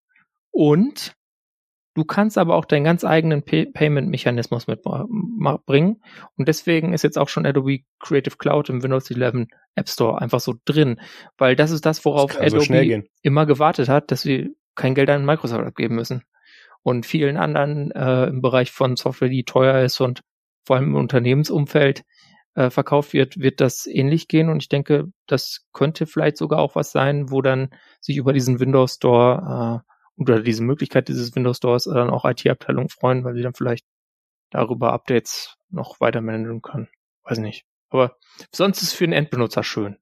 Und 0.50 1.14
du 1.94 2.04
kannst 2.04 2.38
aber 2.38 2.56
auch 2.56 2.64
deinen 2.64 2.84
ganz 2.84 3.04
eigenen 3.04 3.42
Pay 3.42 3.66
Payment-Mechanismus 3.66 4.68
mitbringen 4.68 6.02
und 6.36 6.48
deswegen 6.48 6.94
ist 6.94 7.04
jetzt 7.04 7.18
auch 7.18 7.28
schon 7.28 7.44
Adobe 7.44 7.80
Creative 7.98 8.36
Cloud 8.36 8.70
im 8.70 8.82
Windows 8.82 9.10
11 9.10 9.48
App 9.74 9.88
Store 9.88 10.20
einfach 10.20 10.40
so 10.40 10.54
drin, 10.64 11.00
weil 11.36 11.56
das 11.56 11.70
ist 11.72 11.84
das, 11.84 12.04
worauf 12.04 12.32
das 12.32 12.54
Adobe 12.54 13.02
so 13.02 13.02
immer 13.22 13.46
gewartet 13.46 13.88
hat, 13.88 14.10
dass 14.10 14.22
sie 14.22 14.56
kein 14.74 14.94
Geld 14.94 15.10
an 15.10 15.26
Microsoft 15.26 15.66
abgeben 15.66 15.96
müssen 15.96 16.22
und 16.82 17.06
vielen 17.06 17.36
anderen 17.36 17.90
äh, 17.90 18.26
im 18.26 18.40
Bereich 18.40 18.70
von 18.70 18.96
Software, 18.96 19.28
die 19.28 19.44
teuer 19.44 19.84
ist 19.84 20.00
und 20.00 20.22
vor 20.64 20.76
allem 20.76 20.86
im 20.86 20.96
Unternehmensumfeld 20.96 22.04
äh, 22.54 22.70
verkauft 22.70 23.12
wird, 23.12 23.38
wird 23.38 23.60
das 23.60 23.86
ähnlich 23.86 24.28
gehen. 24.28 24.48
Und 24.48 24.62
ich 24.62 24.68
denke, 24.68 25.06
das 25.26 25.66
könnte 25.72 26.06
vielleicht 26.06 26.36
sogar 26.36 26.60
auch 26.60 26.74
was 26.74 26.92
sein, 26.92 27.30
wo 27.30 27.42
dann 27.42 27.70
sich 28.00 28.16
über 28.16 28.32
diesen 28.32 28.60
Windows 28.60 28.94
Store 28.94 29.84
äh, 29.86 30.20
oder 30.20 30.40
diese 30.40 30.64
Möglichkeit 30.64 31.08
dieses 31.08 31.34
Windows 31.36 31.58
Stores 31.58 31.86
äh, 31.86 31.94
dann 31.94 32.10
auch 32.10 32.24
IT-Abteilungen 32.24 32.88
freuen, 32.88 33.24
weil 33.24 33.34
sie 33.34 33.42
dann 33.42 33.54
vielleicht 33.54 33.86
darüber 34.50 34.92
Updates 34.92 35.56
noch 35.70 36.00
weiter 36.00 36.20
managen 36.20 36.62
können. 36.62 36.88
Weiß 37.22 37.38
nicht. 37.38 37.64
Aber 37.90 38.16
sonst 38.52 38.82
ist 38.82 38.88
es 38.88 38.94
für 38.94 39.06
den 39.06 39.12
Endbenutzer 39.12 39.62
schön. 39.62 39.96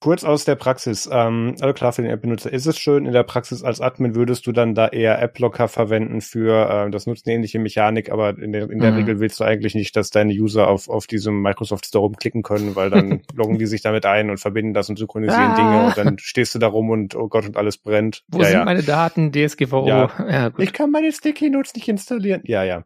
Kurz 0.00 0.24
aus 0.24 0.44
der 0.44 0.56
Praxis. 0.56 1.08
Ähm, 1.10 1.54
also 1.60 1.72
klar, 1.74 1.92
für 1.92 2.02
den 2.02 2.10
App-Benutzer 2.10 2.52
ist 2.52 2.66
es 2.66 2.78
schön. 2.78 3.06
In 3.06 3.12
der 3.12 3.22
Praxis 3.22 3.62
als 3.62 3.80
Admin 3.80 4.14
würdest 4.14 4.46
du 4.46 4.52
dann 4.52 4.74
da 4.74 4.88
eher 4.88 5.20
App-Locker 5.20 5.68
verwenden 5.68 6.20
für, 6.20 6.68
äh, 6.86 6.90
das 6.90 7.06
nutzt 7.06 7.26
eine 7.26 7.36
ähnliche 7.36 7.58
Mechanik, 7.58 8.10
aber 8.10 8.38
in 8.38 8.52
der, 8.52 8.70
in 8.70 8.80
der 8.80 8.92
mhm. 8.92 8.96
Regel 8.98 9.20
willst 9.20 9.40
du 9.40 9.44
eigentlich 9.44 9.74
nicht, 9.74 9.94
dass 9.96 10.10
deine 10.10 10.32
User 10.32 10.68
auf, 10.68 10.88
auf 10.88 11.06
diesem 11.06 11.40
Microsoft 11.40 11.86
Store 11.86 12.04
rumklicken 12.04 12.42
können, 12.42 12.74
weil 12.74 12.90
dann 12.90 13.22
loggen 13.34 13.58
die 13.58 13.66
sich 13.66 13.82
damit 13.82 14.06
ein 14.06 14.30
und 14.30 14.38
verbinden 14.38 14.74
das 14.74 14.88
und 14.88 14.98
synchronisieren 14.98 15.52
ah. 15.52 15.56
Dinge 15.56 15.86
und 15.86 15.98
dann 15.98 16.18
stehst 16.18 16.54
du 16.54 16.58
da 16.58 16.68
rum 16.68 16.90
und 16.90 17.14
oh 17.14 17.28
Gott 17.28 17.46
und 17.46 17.56
alles 17.56 17.78
brennt. 17.78 18.24
Wo 18.28 18.38
ja, 18.38 18.44
sind 18.44 18.58
ja. 18.58 18.64
meine 18.64 18.82
Daten? 18.82 19.32
DSGVO. 19.32 19.86
Ja. 19.86 20.10
ja 20.28 20.50
ich 20.58 20.72
kann 20.72 20.90
meine 20.90 21.12
Sticky 21.12 21.50
Notes 21.50 21.74
nicht 21.74 21.88
installieren. 21.88 22.42
Ja, 22.44 22.64
ja. 22.64 22.84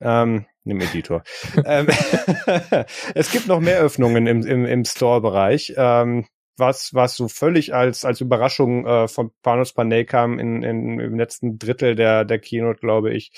Ähm, 0.00 0.46
nimm 0.66 0.80
Editor. 0.80 1.22
ähm, 1.64 1.86
es 3.14 3.30
gibt 3.30 3.46
noch 3.46 3.60
mehr 3.60 3.80
Öffnungen 3.80 4.26
im, 4.26 4.46
im, 4.46 4.66
im 4.66 4.84
Store-Bereich. 4.84 5.74
Ähm, 5.76 6.26
was, 6.58 6.94
was 6.94 7.16
so 7.16 7.28
völlig 7.28 7.74
als, 7.74 8.04
als 8.04 8.20
Überraschung 8.20 8.86
äh, 8.86 9.08
von 9.08 9.30
Panos 9.42 9.72
Panay 9.72 10.04
kam 10.04 10.38
in, 10.38 10.62
in, 10.62 10.98
im 11.00 11.18
letzten 11.18 11.58
Drittel 11.58 11.94
der, 11.94 12.24
der 12.24 12.38
Keynote, 12.38 12.80
glaube 12.80 13.12
ich. 13.12 13.32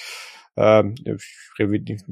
Ähm, 0.57 0.95
ich, 1.05 1.59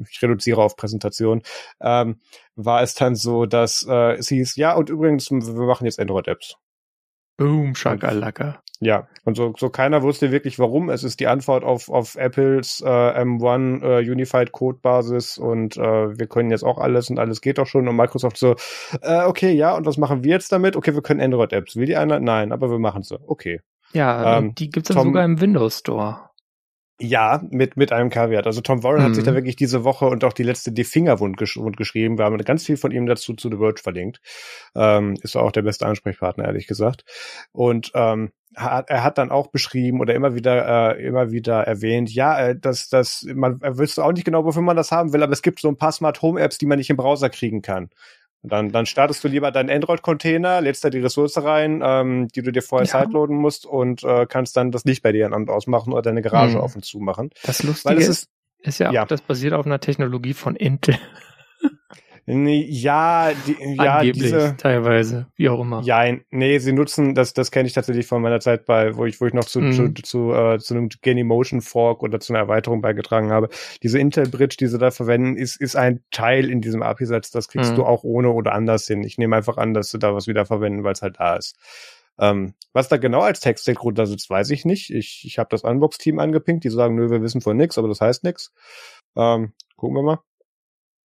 ich 0.09 0.21
reduziere 0.21 0.61
auf 0.61 0.75
Präsentation. 0.75 1.41
Ähm, 1.81 2.19
war 2.55 2.81
es 2.81 2.93
dann 2.93 3.15
so, 3.15 3.45
dass 3.45 3.85
äh, 3.87 4.15
es 4.15 4.29
hieß, 4.29 4.55
ja, 4.55 4.73
und 4.75 4.89
übrigens, 4.89 5.31
wir 5.31 5.65
machen 5.65 5.85
jetzt 5.85 5.99
Android-Apps. 5.99 6.57
Boom, 7.37 7.75
Shakalaka. 7.75 8.61
Ja, 8.79 9.07
und 9.23 9.35
so, 9.35 9.53
so 9.57 9.69
keiner 9.69 10.03
wusste 10.03 10.31
wirklich 10.31 10.59
warum. 10.59 10.89
Es 10.89 11.03
ist 11.03 11.19
die 11.19 11.27
Antwort 11.27 11.63
auf, 11.63 11.89
auf 11.89 12.15
Apples 12.15 12.81
äh, 12.85 12.87
M1 12.87 13.81
äh, 13.83 14.11
Unified 14.11 14.51
Code 14.51 14.79
Basis 14.81 15.37
und 15.37 15.77
äh, 15.77 16.17
wir 16.17 16.27
können 16.27 16.51
jetzt 16.51 16.63
auch 16.63 16.77
alles 16.77 17.09
und 17.09 17.17
alles 17.17 17.41
geht 17.41 17.57
doch 17.57 17.65
schon. 17.65 17.87
Und 17.87 17.95
Microsoft 17.95 18.37
so, 18.37 18.55
äh, 19.01 19.23
okay, 19.23 19.51
ja, 19.51 19.75
und 19.75 19.87
was 19.87 19.97
machen 19.97 20.23
wir 20.23 20.31
jetzt 20.31 20.51
damit? 20.51 20.75
Okay, 20.75 20.93
wir 20.93 21.01
können 21.01 21.21
Android-Apps. 21.21 21.75
Will 21.75 21.87
die 21.87 21.95
einer? 21.95 22.19
Nein, 22.19 22.51
aber 22.51 22.69
wir 22.69 22.79
machen 22.79 23.01
sie. 23.01 23.19
Okay. 23.25 23.61
Ja, 23.93 24.37
ähm, 24.37 24.53
die 24.53 24.69
gibt's 24.69 24.89
dann 24.89 25.03
sogar 25.03 25.25
im 25.25 25.41
Windows 25.41 25.79
Store. 25.79 26.26
Ja, 26.99 27.43
mit, 27.51 27.77
mit 27.77 27.91
einem 27.91 28.09
Kaviar. 28.09 28.45
Also 28.45 28.61
Tom 28.61 28.81
Warren 28.83 29.01
mhm. 29.01 29.03
hat 29.03 29.15
sich 29.15 29.23
da 29.23 29.31
mhm. 29.31 29.35
wirklich 29.35 29.55
diese 29.55 29.83
Woche 29.83 30.07
und 30.07 30.23
auch 30.23 30.33
die 30.33 30.43
letzte 30.43 30.71
Die 30.71 30.83
Fingerwund 30.83 31.37
gesch 31.37 31.59
geschrieben. 31.75 32.17
Wir 32.17 32.25
haben 32.25 32.37
ganz 32.39 32.65
viel 32.65 32.77
von 32.77 32.91
ihm 32.91 33.05
dazu 33.05 33.35
zu 33.35 33.51
The 33.51 33.57
Verge 33.57 33.81
verlinkt. 33.81 34.19
Ähm, 34.75 35.15
ist 35.21 35.35
auch 35.35 35.51
der 35.51 35.61
beste 35.61 35.85
Ansprechpartner, 35.85 36.45
ehrlich 36.45 36.65
gesagt. 36.65 37.05
Und 37.51 37.91
ähm, 37.93 38.31
hat, 38.55 38.89
er 38.89 39.03
hat 39.03 39.19
dann 39.19 39.29
auch 39.29 39.47
beschrieben 39.47 40.01
oder 40.01 40.15
immer 40.15 40.33
wieder 40.33 40.95
äh, 40.97 41.05
immer 41.05 41.31
wieder 41.31 41.63
erwähnt, 41.63 42.11
ja, 42.11 42.39
äh, 42.39 42.59
dass 42.59 42.89
das 42.89 43.25
man 43.33 43.59
er 43.61 43.77
wüsste 43.77 44.03
auch 44.03 44.11
nicht 44.11 44.25
genau, 44.25 44.45
wofür 44.45 44.63
man 44.63 44.77
das 44.77 44.91
haben 44.91 45.13
will, 45.13 45.21
aber 45.21 45.33
es 45.33 45.43
gibt 45.43 45.59
so 45.59 45.67
ein 45.67 45.77
paar 45.77 45.91
Smart 45.91 46.21
Home 46.23 46.41
Apps, 46.41 46.57
die 46.57 46.65
man 46.65 46.79
nicht 46.79 46.89
im 46.89 46.97
Browser 46.97 47.29
kriegen 47.29 47.61
kann. 47.61 47.89
Dann, 48.43 48.71
dann 48.71 48.85
startest 48.85 49.23
du 49.23 49.27
lieber 49.27 49.51
deinen 49.51 49.69
Android-Container, 49.69 50.61
lädst 50.61 50.83
da 50.83 50.89
die 50.89 50.99
Ressource 50.99 51.37
rein, 51.37 51.81
ähm, 51.83 52.27
die 52.29 52.41
du 52.41 52.51
dir 52.51 52.61
vorher 52.61 52.87
ja. 52.87 53.01
sideloaden 53.01 53.35
musst 53.35 53.65
und 53.65 54.03
äh, 54.03 54.25
kannst 54.27 54.55
dann 54.55 54.71
das 54.71 54.85
Licht 54.85 55.03
bei 55.03 55.11
dir 55.11 55.31
an 55.31 55.49
ausmachen 55.49 55.91
oder 55.91 56.03
deine 56.03 56.21
Garage 56.21 56.57
mhm. 56.57 56.61
auf 56.61 56.75
und 56.75 56.85
zu 56.85 56.99
machen. 56.99 57.31
Das 57.43 57.63
Lustige 57.63 57.95
Weil 57.95 58.01
es 58.01 58.07
ist, 58.07 58.29
ist 58.59 58.79
ja, 58.79 58.91
ja 58.91 59.03
auch, 59.03 59.07
das 59.07 59.21
basiert 59.21 59.53
auf 59.53 59.65
einer 59.65 59.79
Technologie 59.79 60.33
von 60.33 60.55
Intel. 60.55 60.97
Ja, 62.29 63.31
die, 63.47 63.55
ja, 63.75 63.99
Angeblich, 63.99 64.23
diese, 64.23 64.57
teilweise, 64.57 65.27
wie 65.37 65.47
auch 65.47 65.61
immer. 65.61 65.81
Ja, 65.83 66.03
nee, 66.29 66.57
sie 66.59 66.73
nutzen, 66.73 67.15
das, 67.15 67.33
das 67.33 67.51
kenne 67.51 67.67
ich 67.67 67.73
tatsächlich 67.73 68.05
von 68.05 68.21
meiner 68.21 68.41
Zeit 68.41 68.65
bei, 68.65 68.97
wo 68.97 69.05
ich, 69.05 69.21
wo 69.21 69.27
ich 69.27 69.33
noch 69.33 69.45
zu, 69.45 69.61
mhm. 69.61 69.71
zu, 69.71 69.93
zu, 69.93 70.33
äh, 70.33 70.59
zu 70.59 70.73
einem 70.75 70.89
Motion 71.25 71.61
Fork 71.61 72.03
oder 72.03 72.19
zu 72.19 72.33
einer 72.33 72.41
Erweiterung 72.41 72.81
beigetragen 72.81 73.31
habe. 73.31 73.47
Diese 73.81 73.97
Intel 73.97 74.27
Bridge, 74.27 74.57
die 74.59 74.67
sie 74.67 74.77
da 74.77 74.91
verwenden, 74.91 75.37
ist, 75.37 75.55
ist 75.55 75.77
ein 75.77 76.03
Teil 76.11 76.49
in 76.49 76.59
diesem 76.59 76.83
API-Satz. 76.83 77.31
Das 77.31 77.47
kriegst 77.47 77.71
mhm. 77.71 77.75
du 77.77 77.85
auch 77.85 78.03
ohne 78.03 78.29
oder 78.31 78.51
anders 78.51 78.85
hin. 78.87 79.03
Ich 79.05 79.17
nehme 79.17 79.37
einfach 79.37 79.55
an, 79.55 79.73
dass 79.73 79.89
du 79.91 79.97
da 79.97 80.13
was 80.13 80.27
wieder 80.27 80.45
verwenden, 80.45 80.83
weil 80.83 80.93
es 80.93 81.01
halt 81.01 81.21
da 81.21 81.37
ist. 81.37 81.55
Ähm, 82.19 82.55
was 82.73 82.89
da 82.89 82.97
genau 82.97 83.21
als 83.21 83.39
Text-Stack 83.39 83.81
runter 83.81 84.05
sitzt, 84.05 84.29
weiß 84.29 84.49
ich 84.49 84.65
nicht. 84.65 84.89
Ich, 84.89 85.23
ich 85.25 85.39
habe 85.39 85.47
das 85.49 85.63
Unbox-Team 85.63 86.19
angepinkt, 86.19 86.65
die 86.65 86.69
sagen, 86.69 86.95
nö, 86.95 87.09
wir 87.09 87.21
wissen 87.21 87.39
von 87.39 87.55
nix, 87.55 87.77
aber 87.77 87.87
das 87.87 88.01
heißt 88.01 88.25
nix. 88.25 88.51
Ähm, 89.15 89.53
gucken 89.77 89.95
wir 89.95 90.03
mal. 90.03 90.19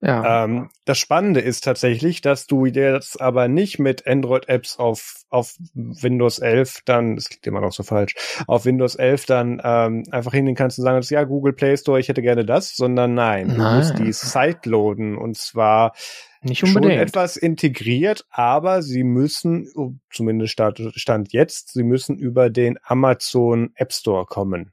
Ja. 0.04 0.44
Ähm, 0.44 0.68
das 0.84 0.98
Spannende 0.98 1.38
ist 1.38 1.62
tatsächlich, 1.62 2.20
dass 2.22 2.48
du 2.48 2.66
jetzt 2.66 3.20
aber 3.20 3.46
nicht 3.46 3.78
mit 3.78 4.04
Android-Apps 4.04 4.80
auf, 4.80 5.22
auf 5.30 5.54
Windows 5.74 6.40
11 6.40 6.80
dann, 6.84 7.14
das 7.14 7.28
klingt 7.28 7.46
immer 7.46 7.60
noch 7.60 7.72
so 7.72 7.84
falsch, 7.84 8.16
auf 8.48 8.64
Windows 8.64 8.96
11 8.96 9.26
dann 9.26 9.62
ähm, 9.62 10.02
einfach 10.10 10.32
hingehen 10.32 10.56
kannst 10.56 10.76
und 10.78 10.84
sagen, 10.84 11.00
ja, 11.08 11.22
Google 11.22 11.52
Play 11.52 11.76
Store, 11.76 12.00
ich 12.00 12.08
hätte 12.08 12.20
gerne 12.20 12.44
das, 12.44 12.74
sondern 12.74 13.14
nein, 13.14 13.46
nein. 13.46 13.56
du 13.56 13.76
musst 13.76 13.98
die 14.00 14.12
Site-loaden 14.12 15.16
und 15.16 15.36
zwar 15.36 15.92
nicht 16.42 16.64
unbedingt. 16.64 16.94
schon 16.94 17.00
etwas 17.00 17.36
integriert, 17.36 18.26
aber 18.28 18.82
sie 18.82 19.04
müssen, 19.04 19.70
oh, 19.76 19.92
zumindest 20.10 20.52
stand, 20.52 20.80
stand 20.96 21.32
jetzt, 21.32 21.74
sie 21.74 21.84
müssen 21.84 22.18
über 22.18 22.50
den 22.50 22.76
Amazon 22.82 23.70
App 23.76 23.92
Store 23.92 24.26
kommen. 24.26 24.72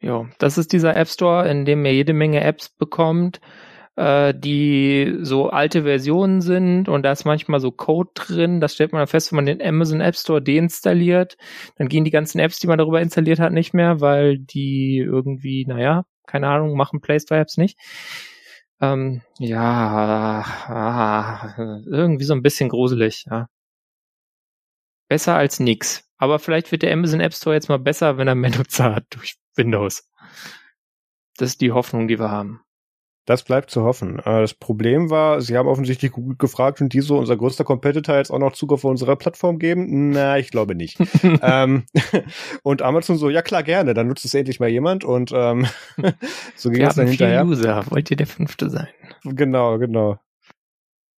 Ja, 0.00 0.28
das 0.38 0.56
ist 0.56 0.72
dieser 0.72 0.96
App 0.96 1.08
Store, 1.08 1.48
in 1.48 1.64
dem 1.64 1.84
ihr 1.84 1.94
jede 1.94 2.12
Menge 2.12 2.42
Apps 2.42 2.68
bekommt, 2.68 3.40
äh, 3.96 4.34
die 4.34 5.18
so 5.20 5.50
alte 5.50 5.82
Versionen 5.82 6.40
sind 6.40 6.88
und 6.88 7.02
da 7.02 7.12
ist 7.12 7.24
manchmal 7.24 7.60
so 7.60 7.70
Code 7.70 8.10
drin. 8.14 8.60
Das 8.60 8.74
stellt 8.74 8.92
man 8.92 9.06
fest, 9.06 9.32
wenn 9.32 9.36
man 9.36 9.46
den 9.46 9.62
Amazon 9.62 10.00
App 10.00 10.16
Store 10.16 10.42
deinstalliert. 10.42 11.36
Dann 11.76 11.88
gehen 11.88 12.04
die 12.04 12.10
ganzen 12.10 12.38
Apps, 12.38 12.58
die 12.58 12.66
man 12.66 12.78
darüber 12.78 13.00
installiert 13.00 13.38
hat, 13.38 13.52
nicht 13.52 13.74
mehr, 13.74 14.00
weil 14.00 14.38
die 14.38 14.98
irgendwie, 14.98 15.64
naja, 15.66 16.04
keine 16.26 16.48
Ahnung, 16.48 16.76
machen 16.76 17.00
Play 17.00 17.20
Store 17.20 17.40
Apps 17.40 17.56
nicht. 17.56 17.78
Ähm, 18.80 19.22
ja, 19.38 20.44
ah, 20.68 21.54
irgendwie 21.86 22.24
so 22.24 22.34
ein 22.34 22.42
bisschen 22.42 22.68
gruselig, 22.68 23.26
ja. 23.30 23.48
Besser 25.08 25.36
als 25.36 25.60
nix. 25.60 26.08
Aber 26.16 26.38
vielleicht 26.38 26.72
wird 26.72 26.82
der 26.82 26.92
Amazon 26.92 27.20
App 27.20 27.34
Store 27.34 27.54
jetzt 27.54 27.68
mal 27.68 27.78
besser, 27.78 28.16
wenn 28.16 28.28
er 28.28 28.34
mehr 28.34 28.50
Nutzer 28.56 28.94
hat 28.94 29.04
durch 29.10 29.36
Windows. 29.54 30.08
Das 31.36 31.50
ist 31.50 31.60
die 31.60 31.72
Hoffnung, 31.72 32.08
die 32.08 32.18
wir 32.18 32.30
haben. 32.30 32.62
Das 33.24 33.44
bleibt 33.44 33.70
zu 33.70 33.84
hoffen. 33.84 34.18
Äh, 34.18 34.40
das 34.40 34.54
Problem 34.54 35.08
war, 35.08 35.40
sie 35.40 35.56
haben 35.56 35.68
offensichtlich 35.68 36.10
Google 36.10 36.36
gefragt 36.36 36.80
und 36.80 36.92
die 36.92 37.00
so 37.00 37.18
unser 37.18 37.36
größter 37.36 37.62
Competitor 37.62 38.16
jetzt 38.16 38.30
auch 38.30 38.40
noch 38.40 38.52
Zugriff 38.52 38.84
auf 38.84 38.90
unserer 38.90 39.14
Plattform 39.14 39.60
geben? 39.60 40.10
Na, 40.10 40.38
ich 40.38 40.50
glaube 40.50 40.74
nicht. 40.74 40.98
ähm, 41.42 41.84
und 42.64 42.82
Amazon 42.82 43.16
so, 43.16 43.30
ja 43.30 43.42
klar, 43.42 43.62
gerne, 43.62 43.94
dann 43.94 44.08
nutzt 44.08 44.24
es 44.24 44.34
endlich 44.34 44.58
mal 44.58 44.68
jemand 44.68 45.04
und 45.04 45.30
ähm, 45.32 45.66
so 46.56 46.70
ging 46.70 46.82
es 46.82 46.96
dann 46.96 47.06
hinterher. 47.06 47.44
User. 47.46 47.84
Wollt 47.90 48.10
ihr 48.10 48.16
der 48.16 48.26
Fünfte 48.26 48.70
sein? 48.70 48.88
Genau, 49.24 49.78
genau. 49.78 50.18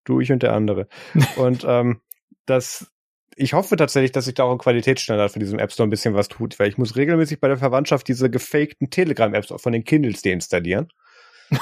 Du, 0.04 0.20
ich 0.20 0.30
und 0.30 0.42
der 0.42 0.52
andere. 0.52 0.88
und 1.36 1.64
ähm, 1.66 2.00
das, 2.44 2.92
ich 3.34 3.54
hoffe 3.54 3.76
tatsächlich, 3.76 4.12
dass 4.12 4.26
sich 4.26 4.34
da 4.34 4.44
auch 4.44 4.52
ein 4.52 4.58
Qualitätsstandard 4.58 5.32
für 5.32 5.38
diesem 5.38 5.58
App 5.58 5.72
Store 5.72 5.86
ein 5.86 5.90
bisschen 5.90 6.12
was 6.12 6.28
tut, 6.28 6.58
weil 6.58 6.68
ich 6.68 6.76
muss 6.76 6.96
regelmäßig 6.96 7.40
bei 7.40 7.48
der 7.48 7.56
Verwandtschaft 7.56 8.06
diese 8.08 8.28
gefakten 8.28 8.90
Telegram-Apps 8.90 9.54
von 9.56 9.72
den 9.72 9.84
Kindles 9.84 10.20
deinstallieren. 10.20 10.88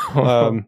ähm, 0.16 0.66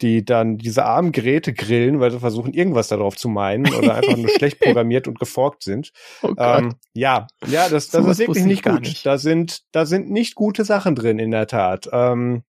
die 0.00 0.24
dann 0.24 0.58
diese 0.58 0.84
armen 0.84 1.12
Geräte 1.12 1.52
grillen, 1.52 1.98
weil 2.00 2.10
sie 2.10 2.20
versuchen, 2.20 2.52
irgendwas 2.52 2.88
darauf 2.88 3.16
zu 3.16 3.28
meinen 3.28 3.72
oder 3.74 3.96
einfach 3.96 4.16
nur 4.16 4.28
schlecht 4.28 4.60
programmiert 4.60 5.08
und 5.08 5.18
geforkt 5.18 5.64
sind. 5.64 5.92
Oh 6.22 6.32
ähm, 6.38 6.74
ja, 6.94 7.26
ja, 7.46 7.68
das, 7.68 7.88
das 7.88 8.04
so 8.04 8.10
ist 8.10 8.18
wirklich 8.18 8.44
nicht 8.44 8.64
gut. 8.64 8.80
Nicht. 8.82 9.04
Da 9.04 9.18
sind, 9.18 9.62
da 9.72 9.86
sind 9.86 10.10
nicht 10.10 10.34
gute 10.34 10.64
Sachen 10.64 10.94
drin, 10.94 11.18
in 11.18 11.32
der 11.32 11.48
Tat. 11.48 11.88
Ähm, 11.92 12.44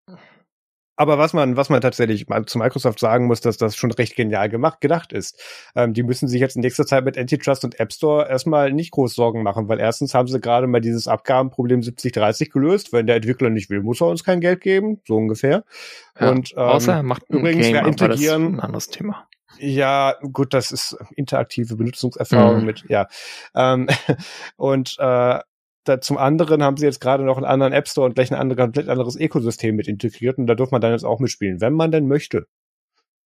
aber 1.00 1.18
was 1.18 1.32
man, 1.32 1.56
was 1.56 1.70
man 1.70 1.80
tatsächlich 1.80 2.26
zu 2.46 2.58
Microsoft 2.58 3.00
sagen 3.00 3.28
muss, 3.28 3.40
dass 3.40 3.56
das 3.56 3.78
schon 3.78 3.90
recht 3.92 4.18
genial 4.18 4.50
gemacht, 4.50 4.82
gedacht 4.82 5.14
ist. 5.14 5.42
Ähm, 5.74 5.94
die 5.94 6.04
müssen 6.04 6.28
sich 6.28 6.42
jetzt 6.42 6.58
in 6.58 6.62
nächster 6.62 6.86
Zeit 6.86 7.06
mit 7.06 7.18
Antitrust 7.18 7.64
und 7.64 7.80
App 7.80 7.94
Store 7.94 8.28
erstmal 8.28 8.74
nicht 8.74 8.92
groß 8.92 9.16
Sorgen 9.16 9.42
machen, 9.42 9.70
weil 9.70 9.80
erstens 9.80 10.14
haben 10.14 10.28
sie 10.28 10.42
gerade 10.42 10.68
mal 10.68 10.82
dieses 10.82 11.08
Abgabenproblem 11.08 11.80
70-30 11.80 12.52
gelöst. 12.52 12.92
Wenn 12.92 13.08
der 13.08 13.16
Entwickler 13.16 13.50
nicht 13.50 13.70
will, 13.70 13.82
muss 13.82 14.02
er 14.02 14.08
uns 14.08 14.26
kein 14.26 14.42
Geld 14.42 14.60
geben, 14.60 15.00
so 15.08 15.16
ungefähr. 15.16 15.64
Ja, 16.20 16.32
und 16.32 16.52
ähm, 16.52 16.58
außer 16.58 16.94
er 16.96 17.04
macht 17.04 17.24
übrigens 17.30 17.68
Game, 17.68 17.86
integrieren. 17.86 18.56
ein 18.56 18.60
anderes 18.60 18.90
Thema. 18.90 19.26
Ja, 19.58 20.16
gut, 20.34 20.54
das 20.54 20.74
ist 20.74 20.98
interaktive 21.16 21.78
Benutzungserfahrung 21.78 22.60
mhm. 22.60 22.66
mit, 22.66 22.84
ja. 22.90 23.08
Ähm, 23.56 23.88
und 24.58 24.98
äh, 25.00 25.40
da, 25.90 26.02
zum 26.02 26.18
anderen 26.18 26.64
haben 26.64 26.78
sie 26.78 26.86
jetzt 26.86 27.02
gerade 27.02 27.24
noch 27.24 27.38
einen 27.38 27.46
anderen 27.46 27.74
App 27.74 27.88
Store 27.88 28.06
und 28.06 28.16
gleich 28.16 28.32
ein 28.32 28.40
andere, 28.40 28.62
komplett 28.62 28.88
anderes 28.90 29.16
Ökosystem 29.16 29.76
mit 29.76 29.88
integriert 29.88 30.38
und 30.38 30.48
da 30.48 30.56
darf 30.56 30.72
man 30.72 30.82
dann 30.82 30.92
jetzt 30.92 31.04
auch 31.04 31.20
mitspielen, 31.20 31.62
wenn 31.62 31.74
man 31.74 31.92
denn 31.92 32.08
möchte. 32.08 32.48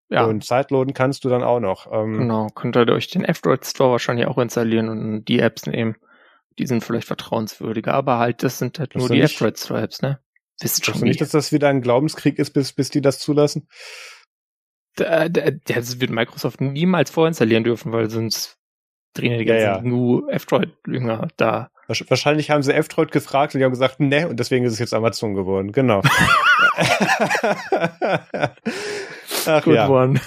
Ja. 0.09 0.26
Und 0.26 0.43
Zeitloaden 0.43 0.93
kannst 0.93 1.26
du 1.26 1.30
dann 1.30 1.43
auch 1.43 1.59
noch. 1.59 1.91
Ähm, 1.91 2.20
genau, 2.20 2.47
könnt 2.53 2.76
ihr 2.76 2.88
euch 2.89 3.09
den 3.09 3.26
F-Droid 3.26 3.66
Store 3.66 3.91
wahrscheinlich 3.91 4.28
auch 4.28 4.38
installieren 4.38 4.89
und 4.89 5.26
die 5.26 5.39
Apps 5.39 5.66
nehmen. 5.66 5.95
Die 6.59 6.68
sind 6.68 6.84
vielleicht 6.84 7.07
vertrauenswürdiger, 7.07 7.93
aber 7.93 8.20
halt, 8.20 8.43
das 8.43 8.59
sind 8.59 8.78
halt 8.80 8.95
nur 8.95 9.09
die 9.09 9.22
F-Droid 9.22 9.57
Store 9.57 9.82
Apps, 9.82 10.01
ne? 10.01 10.20
Wisst 10.61 10.86
schon 10.86 11.01
nicht, 11.01 11.20
dass 11.20 11.32
das 11.32 11.51
wieder 11.51 11.70
ein 11.70 11.82
Glaubenskrieg 11.82 12.38
ist, 12.38 12.51
bis, 12.51 12.74
bis 12.74 12.89
die 12.91 13.01
das 13.01 13.20
zulassen? 13.20 13.68
Da, 14.95 15.28
da, 15.30 15.49
das 15.49 15.99
wird 15.99 16.11
Microsoft 16.11 16.61
niemals 16.61 17.09
vorinstallieren 17.09 17.64
dürfen, 17.64 17.91
weil 17.91 18.09
sonst 18.11 18.59
drehen 19.14 19.39
die 19.39 19.45
ganzen 19.45 19.64
ja, 19.64 19.76
ja. 19.76 19.82
GNU 19.82 20.28
F-Droid-Jünger 20.30 21.28
da. 21.38 21.72
Wahrscheinlich 21.88 22.49
haben 22.49 22.63
sie 22.63 22.73
F-Droid 22.73 23.11
gefragt 23.11 23.53
und 23.53 23.59
die 23.59 23.65
haben 23.65 23.71
gesagt, 23.71 23.99
ne, 23.99 24.27
und 24.27 24.39
deswegen 24.39 24.65
ist 24.65 24.73
es 24.73 24.79
jetzt 24.79 24.93
Amazon 24.93 25.34
geworden. 25.36 25.71
Genau. 25.71 26.01
Ach, 29.45 29.63
Good 29.63 29.75
ja. 29.75 29.89
one. 29.89 30.19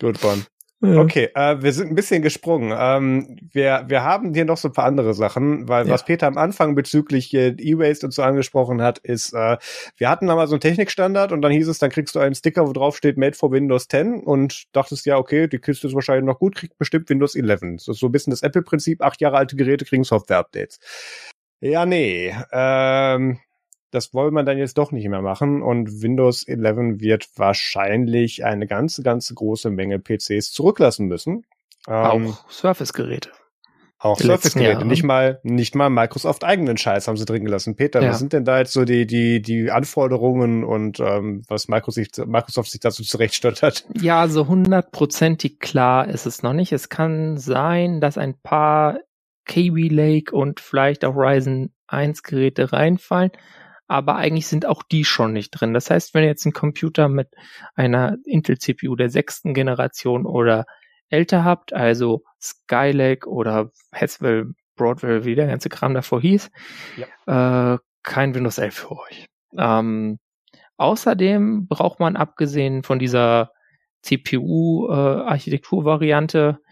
Good 0.00 0.24
one. 0.24 0.44
Okay, 0.82 1.28
äh, 1.34 1.62
wir 1.62 1.72
sind 1.74 1.90
ein 1.90 1.94
bisschen 1.94 2.22
gesprungen. 2.22 2.74
Ähm, 2.74 3.36
wir, 3.52 3.84
wir 3.88 4.02
haben 4.02 4.32
hier 4.32 4.46
noch 4.46 4.56
so 4.56 4.68
ein 4.68 4.72
paar 4.72 4.86
andere 4.86 5.12
Sachen, 5.12 5.68
weil 5.68 5.86
ja. 5.86 5.92
was 5.92 6.06
Peter 6.06 6.26
am 6.26 6.38
Anfang 6.38 6.74
bezüglich 6.74 7.34
äh, 7.34 7.48
E-Waste 7.48 8.06
und 8.06 8.12
so 8.12 8.22
angesprochen 8.22 8.80
hat, 8.80 8.98
ist, 8.98 9.34
äh, 9.34 9.58
wir 9.98 10.08
hatten 10.08 10.26
da 10.26 10.34
mal 10.34 10.46
so 10.46 10.54
einen 10.54 10.62
Technikstandard 10.62 11.32
und 11.32 11.42
dann 11.42 11.52
hieß 11.52 11.68
es, 11.68 11.80
dann 11.80 11.90
kriegst 11.90 12.14
du 12.14 12.18
einen 12.18 12.34
Sticker, 12.34 12.66
wo 12.66 12.72
drauf 12.72 12.96
steht 12.96 13.18
Made 13.18 13.36
for 13.36 13.52
Windows 13.52 13.88
10 13.88 14.22
und 14.22 14.74
dachtest, 14.74 15.04
ja, 15.04 15.18
okay, 15.18 15.48
die 15.48 15.58
Kiste 15.58 15.86
ist 15.86 15.94
wahrscheinlich 15.94 16.24
noch 16.24 16.38
gut, 16.38 16.54
kriegt 16.54 16.78
bestimmt 16.78 17.10
Windows 17.10 17.34
11. 17.34 17.60
Das 17.60 17.88
ist 17.88 17.98
so 18.00 18.06
ein 18.06 18.12
bisschen 18.12 18.30
das 18.30 18.42
Apple-Prinzip, 18.42 19.02
acht 19.02 19.20
Jahre 19.20 19.36
alte 19.36 19.56
Geräte 19.56 19.84
kriegen 19.84 20.04
Software-Updates. 20.04 20.78
Ja, 21.60 21.84
nee. 21.84 22.34
Ähm, 22.52 23.38
das 23.90 24.14
wollen 24.14 24.34
wir 24.34 24.44
dann 24.44 24.58
jetzt 24.58 24.78
doch 24.78 24.92
nicht 24.92 25.08
mehr 25.08 25.22
machen 25.22 25.62
und 25.62 26.02
Windows 26.02 26.46
11 26.46 27.00
wird 27.00 27.28
wahrscheinlich 27.36 28.44
eine 28.44 28.66
ganze, 28.66 29.02
ganze 29.02 29.34
große 29.34 29.70
Menge 29.70 29.98
PCs 29.98 30.52
zurücklassen 30.52 31.06
müssen. 31.06 31.44
Ähm, 31.88 32.28
auch 32.28 32.50
Surface-Geräte. 32.50 33.30
Auch 33.98 34.18
Surface-Geräte. 34.18 34.86
Nicht 34.86 35.02
mal, 35.02 35.40
nicht 35.42 35.74
mal 35.74 35.90
Microsoft 35.90 36.42
eigenen 36.44 36.78
Scheiß 36.78 37.06
haben 37.06 37.16
sie 37.16 37.26
drin 37.26 37.44
gelassen. 37.44 37.76
Peter, 37.76 38.00
ja. 38.00 38.10
was 38.10 38.18
sind 38.18 38.32
denn 38.32 38.44
da 38.44 38.58
jetzt 38.58 38.72
so 38.72 38.84
die, 38.84 39.06
die, 39.06 39.42
die 39.42 39.70
Anforderungen 39.70 40.64
und 40.64 41.00
ähm, 41.00 41.42
was 41.48 41.68
Microsoft, 41.68 42.26
Microsoft 42.26 42.70
sich 42.70 42.80
dazu 42.80 43.02
zurechtstottert? 43.02 43.84
Ja, 44.00 44.28
so 44.28 44.46
hundertprozentig 44.46 45.58
klar 45.58 46.08
ist 46.08 46.26
es 46.26 46.42
noch 46.42 46.54
nicht. 46.54 46.72
Es 46.72 46.88
kann 46.88 47.36
sein, 47.36 48.00
dass 48.00 48.16
ein 48.16 48.40
paar 48.40 49.00
Kaby 49.44 49.88
Lake 49.88 50.34
und 50.34 50.60
vielleicht 50.60 51.04
auch 51.04 51.16
Ryzen 51.16 51.74
1 51.88 52.22
Geräte 52.22 52.72
reinfallen 52.72 53.32
aber 53.90 54.14
eigentlich 54.14 54.46
sind 54.46 54.66
auch 54.66 54.84
die 54.84 55.04
schon 55.04 55.32
nicht 55.32 55.50
drin. 55.50 55.74
Das 55.74 55.90
heißt, 55.90 56.14
wenn 56.14 56.22
ihr 56.22 56.28
jetzt 56.28 56.46
einen 56.46 56.52
Computer 56.52 57.08
mit 57.08 57.34
einer 57.74 58.18
Intel-CPU 58.24 58.94
der 58.94 59.10
sechsten 59.10 59.52
Generation 59.52 60.26
oder 60.26 60.66
älter 61.08 61.44
habt, 61.44 61.72
also 61.72 62.22
Skylake 62.40 63.28
oder 63.28 63.72
Haswell, 63.92 64.52
Broadwell, 64.76 65.24
wie 65.24 65.34
der 65.34 65.48
ganze 65.48 65.70
Kram 65.70 65.92
davor 65.92 66.20
hieß, 66.20 66.52
ja. 67.26 67.74
äh, 67.74 67.78
kein 68.04 68.32
Windows 68.32 68.58
11 68.58 68.74
für 68.74 68.92
euch. 68.92 69.26
Ähm, 69.58 70.20
außerdem 70.76 71.66
braucht 71.66 71.98
man 71.98 72.14
abgesehen 72.14 72.84
von 72.84 73.00
dieser 73.00 73.50
CPU-Architektur-Variante, 74.02 76.60
äh, 76.60 76.62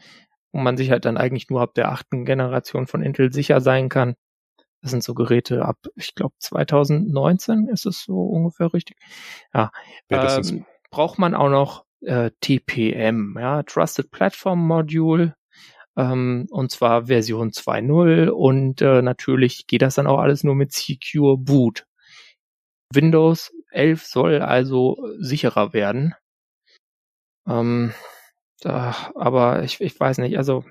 wo 0.52 0.60
man 0.60 0.76
sich 0.76 0.92
halt 0.92 1.04
dann 1.04 1.16
eigentlich 1.16 1.50
nur 1.50 1.62
ab 1.62 1.74
der 1.74 1.90
achten 1.90 2.24
Generation 2.24 2.86
von 2.86 3.02
Intel 3.02 3.32
sicher 3.32 3.60
sein 3.60 3.88
kann, 3.88 4.14
das 4.82 4.90
sind 4.90 5.02
so 5.02 5.14
Geräte 5.14 5.64
ab, 5.64 5.78
ich 5.96 6.14
glaube 6.14 6.34
2019 6.38 7.68
ist 7.68 7.86
es 7.86 8.02
so 8.02 8.22
ungefähr 8.22 8.72
richtig. 8.72 8.96
Ja, 9.54 9.70
ähm, 10.10 10.66
braucht 10.90 11.18
man 11.18 11.34
auch 11.34 11.50
noch 11.50 11.84
äh, 12.00 12.30
TPM, 12.40 13.36
ja, 13.38 13.62
Trusted 13.64 14.10
Platform 14.10 14.66
Module, 14.66 15.34
ähm, 15.96 16.46
und 16.50 16.70
zwar 16.70 17.06
Version 17.06 17.50
2.0 17.50 18.28
und 18.28 18.80
äh, 18.82 19.02
natürlich 19.02 19.66
geht 19.66 19.82
das 19.82 19.96
dann 19.96 20.06
auch 20.06 20.18
alles 20.20 20.44
nur 20.44 20.54
mit 20.54 20.72
Secure 20.72 21.36
Boot. 21.36 21.86
Windows 22.92 23.52
11 23.70 24.06
soll 24.06 24.40
also 24.40 24.96
sicherer 25.18 25.72
werden. 25.72 26.14
Ähm, 27.48 27.92
da, 28.60 28.94
aber 29.14 29.62
ich, 29.64 29.80
ich 29.80 29.98
weiß 29.98 30.18
nicht, 30.18 30.38
also 30.38 30.64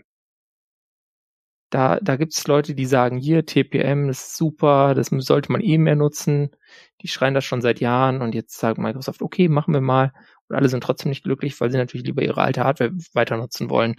da, 1.69 1.99
da 2.01 2.15
gibt 2.15 2.33
es 2.33 2.47
Leute, 2.47 2.75
die 2.75 2.85
sagen, 2.85 3.17
hier, 3.17 3.45
TPM 3.45 4.09
ist 4.09 4.37
super, 4.37 4.93
das 4.95 5.07
sollte 5.07 5.51
man 5.51 5.61
eh 5.61 5.77
mehr 5.77 5.95
nutzen. 5.95 6.55
Die 7.01 7.07
schreien 7.07 7.33
das 7.33 7.45
schon 7.45 7.61
seit 7.61 7.79
Jahren 7.81 8.21
und 8.21 8.33
jetzt 8.35 8.57
sagt 8.57 8.77
Microsoft, 8.77 9.21
okay, 9.21 9.49
machen 9.49 9.73
wir 9.73 9.81
mal. 9.81 10.13
Und 10.47 10.55
alle 10.55 10.69
sind 10.69 10.81
trotzdem 10.81 11.09
nicht 11.09 11.23
glücklich, 11.23 11.59
weil 11.59 11.69
sie 11.71 11.77
natürlich 11.77 12.05
lieber 12.05 12.21
ihre 12.21 12.41
alte 12.41 12.63
Hardware 12.63 12.91
weiter 13.13 13.37
nutzen 13.37 13.69
wollen. 13.69 13.95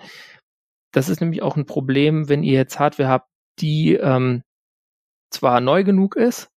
Das 0.93 1.09
ist 1.11 1.21
nämlich 1.21 1.43
auch 1.43 1.57
ein 1.57 1.66
Problem, 1.66 2.29
wenn 2.29 2.43
ihr 2.43 2.55
jetzt 2.55 2.79
Hardware 2.79 3.09
habt, 3.11 3.29
die 3.61 3.95
ähm, 3.95 4.43
zwar 5.31 5.61
neu 5.61 5.85
genug 5.85 6.16
ist 6.16 6.51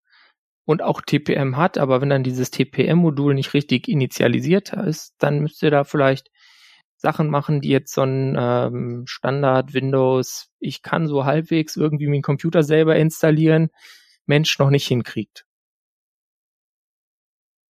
und 0.65 0.81
auch 0.81 1.01
TPM 1.01 1.57
hat, 1.57 1.77
aber 1.77 2.01
wenn 2.01 2.09
dann 2.09 2.23
dieses 2.23 2.51
TPM-Modul 2.51 3.33
nicht 3.33 3.53
richtig 3.53 3.89
initialisiert 3.89 4.73
ist, 4.73 5.15
dann 5.19 5.39
müsst 5.39 5.61
ihr 5.63 5.71
da 5.71 5.83
vielleicht 5.83 6.31
Sachen 7.01 7.29
machen, 7.29 7.61
die 7.61 7.69
jetzt 7.69 7.93
so 7.93 8.03
ein 8.03 8.37
ähm, 8.39 9.03
Standard 9.07 9.73
Windows, 9.73 10.49
ich 10.59 10.83
kann 10.83 11.07
so 11.07 11.25
halbwegs 11.25 11.75
irgendwie 11.75 12.07
meinen 12.07 12.21
Computer 12.21 12.61
selber 12.61 12.95
installieren, 12.95 13.69
Mensch 14.27 14.57
noch 14.59 14.69
nicht 14.69 14.87
hinkriegt. 14.87 15.45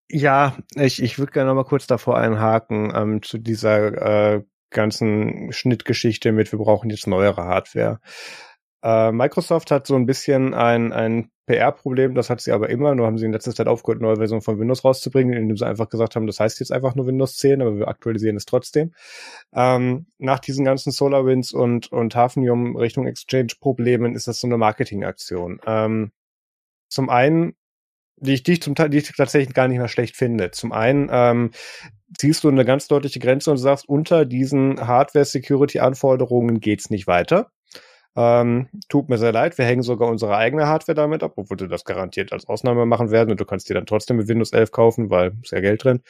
Ja, 0.09 0.57
ich, 0.75 1.01
ich 1.01 1.17
würde 1.17 1.32
gerne 1.32 1.49
noch 1.49 1.55
mal 1.55 1.63
kurz 1.63 1.88
davor 1.88 2.17
einhaken 2.17 2.91
ähm, 2.93 3.21
zu 3.23 3.38
dieser 3.38 4.34
äh, 4.36 4.43
ganzen 4.69 5.53
Schnittgeschichte 5.53 6.34
mit, 6.34 6.51
wir 6.51 6.59
brauchen 6.59 6.89
jetzt 6.89 7.07
neuere 7.07 7.45
Hardware. 7.45 8.01
Äh, 8.84 9.13
Microsoft 9.13 9.71
hat 9.71 9.88
so 9.88 9.95
ein 9.95 10.05
bisschen 10.05 10.53
ein, 10.53 10.91
ein 10.91 11.32
PR-Problem, 11.52 12.16
das 12.16 12.30
hat 12.30 12.41
sie 12.41 12.52
aber 12.52 12.70
immer, 12.70 12.95
nur 12.95 13.06
haben 13.06 13.18
sie 13.18 13.26
in 13.26 13.34
letzter 13.34 13.54
Zeit 13.54 13.68
aufgehört, 13.68 14.02
neue 14.02 14.16
Versionen 14.16 14.41
von 14.41 14.60
Windows 14.60 14.86
rauszubringen, 14.86 15.34
indem 15.34 15.58
sie 15.58 15.66
einfach 15.66 15.89
gesagt 15.89 16.16
haben, 16.16 16.28
das 16.28 16.39
heißt 16.39 16.60
jetzt 16.60 16.72
einfach 16.72 16.95
nur 16.95 17.08
Windows 17.08 17.36
10, 17.36 17.62
aber 17.62 17.78
wir 17.78 17.88
aktualisieren 17.88 18.38
es 18.38 18.45
trotzdem. 18.45 18.93
Ähm, 19.54 20.06
nach 20.18 20.39
diesen 20.39 20.64
ganzen 20.64 20.91
SolarWinds 20.91 21.52
und, 21.52 21.91
und 21.91 22.16
Hafnium 22.16 22.76
Richtung 22.78 23.06
Exchange-Problemen 23.06 24.16
ist 24.16 24.28
das 24.28 24.39
so 24.39 24.47
eine 24.47 24.58
Marketingaktion. 24.58 25.60
Ähm, 25.66 26.12
zum 26.88 27.10
einen, 27.10 27.56
die 28.18 28.34
ich, 28.34 28.43
die 28.43 28.54
ich 28.54 28.62
zum 28.62 28.76
die 28.76 28.97
ich 28.97 29.12
tatsächlich 29.16 29.54
gar 29.54 29.68
nicht 29.68 29.80
mehr 29.80 29.88
schlecht 29.88 30.16
finde. 30.16 30.52
Zum 30.52 30.72
einen, 30.72 31.10
ähm, 31.12 31.52
ziehst 32.18 32.43
du 32.43 32.49
eine 32.49 32.66
ganz 32.66 32.88
deutliche 32.88 33.20
Grenze 33.20 33.52
und 33.52 33.58
sagst, 33.58 33.88
unter 33.89 34.26
diesen 34.26 34.86
Hardware-Security-Anforderungen 34.86 36.60
geht's 36.60 36.89
nicht 36.89 37.08
weiter. 37.08 37.52
Ähm, 38.16 38.68
tut 38.89 39.07
mir 39.07 39.18
sehr 39.18 39.32
leid, 39.32 39.57
wir 39.57 39.64
hängen 39.64 39.84
sogar 39.84 40.09
unsere 40.09 40.36
eigene 40.36 40.68
Hardware 40.68 40.95
damit 40.95 41.24
ab, 41.24 41.34
obwohl 41.38 41.59
wir 41.59 41.68
das 41.70 41.86
garantiert 41.86 42.34
als 42.34 42.45
Ausnahme 42.45 42.86
machen 42.86 43.09
werden 43.09 43.32
und 43.32 43.39
du 43.39 43.45
kannst 43.45 43.70
dir 43.70 43.74
dann 43.74 43.86
trotzdem 43.86 44.18
mit 44.18 44.28
Windows 44.28 44.51
11 44.51 44.72
kaufen, 44.72 45.09
weil 45.09 45.32
ist 45.41 45.51
ja 45.51 45.62
Geld 45.62 45.84
drin. 45.86 46.01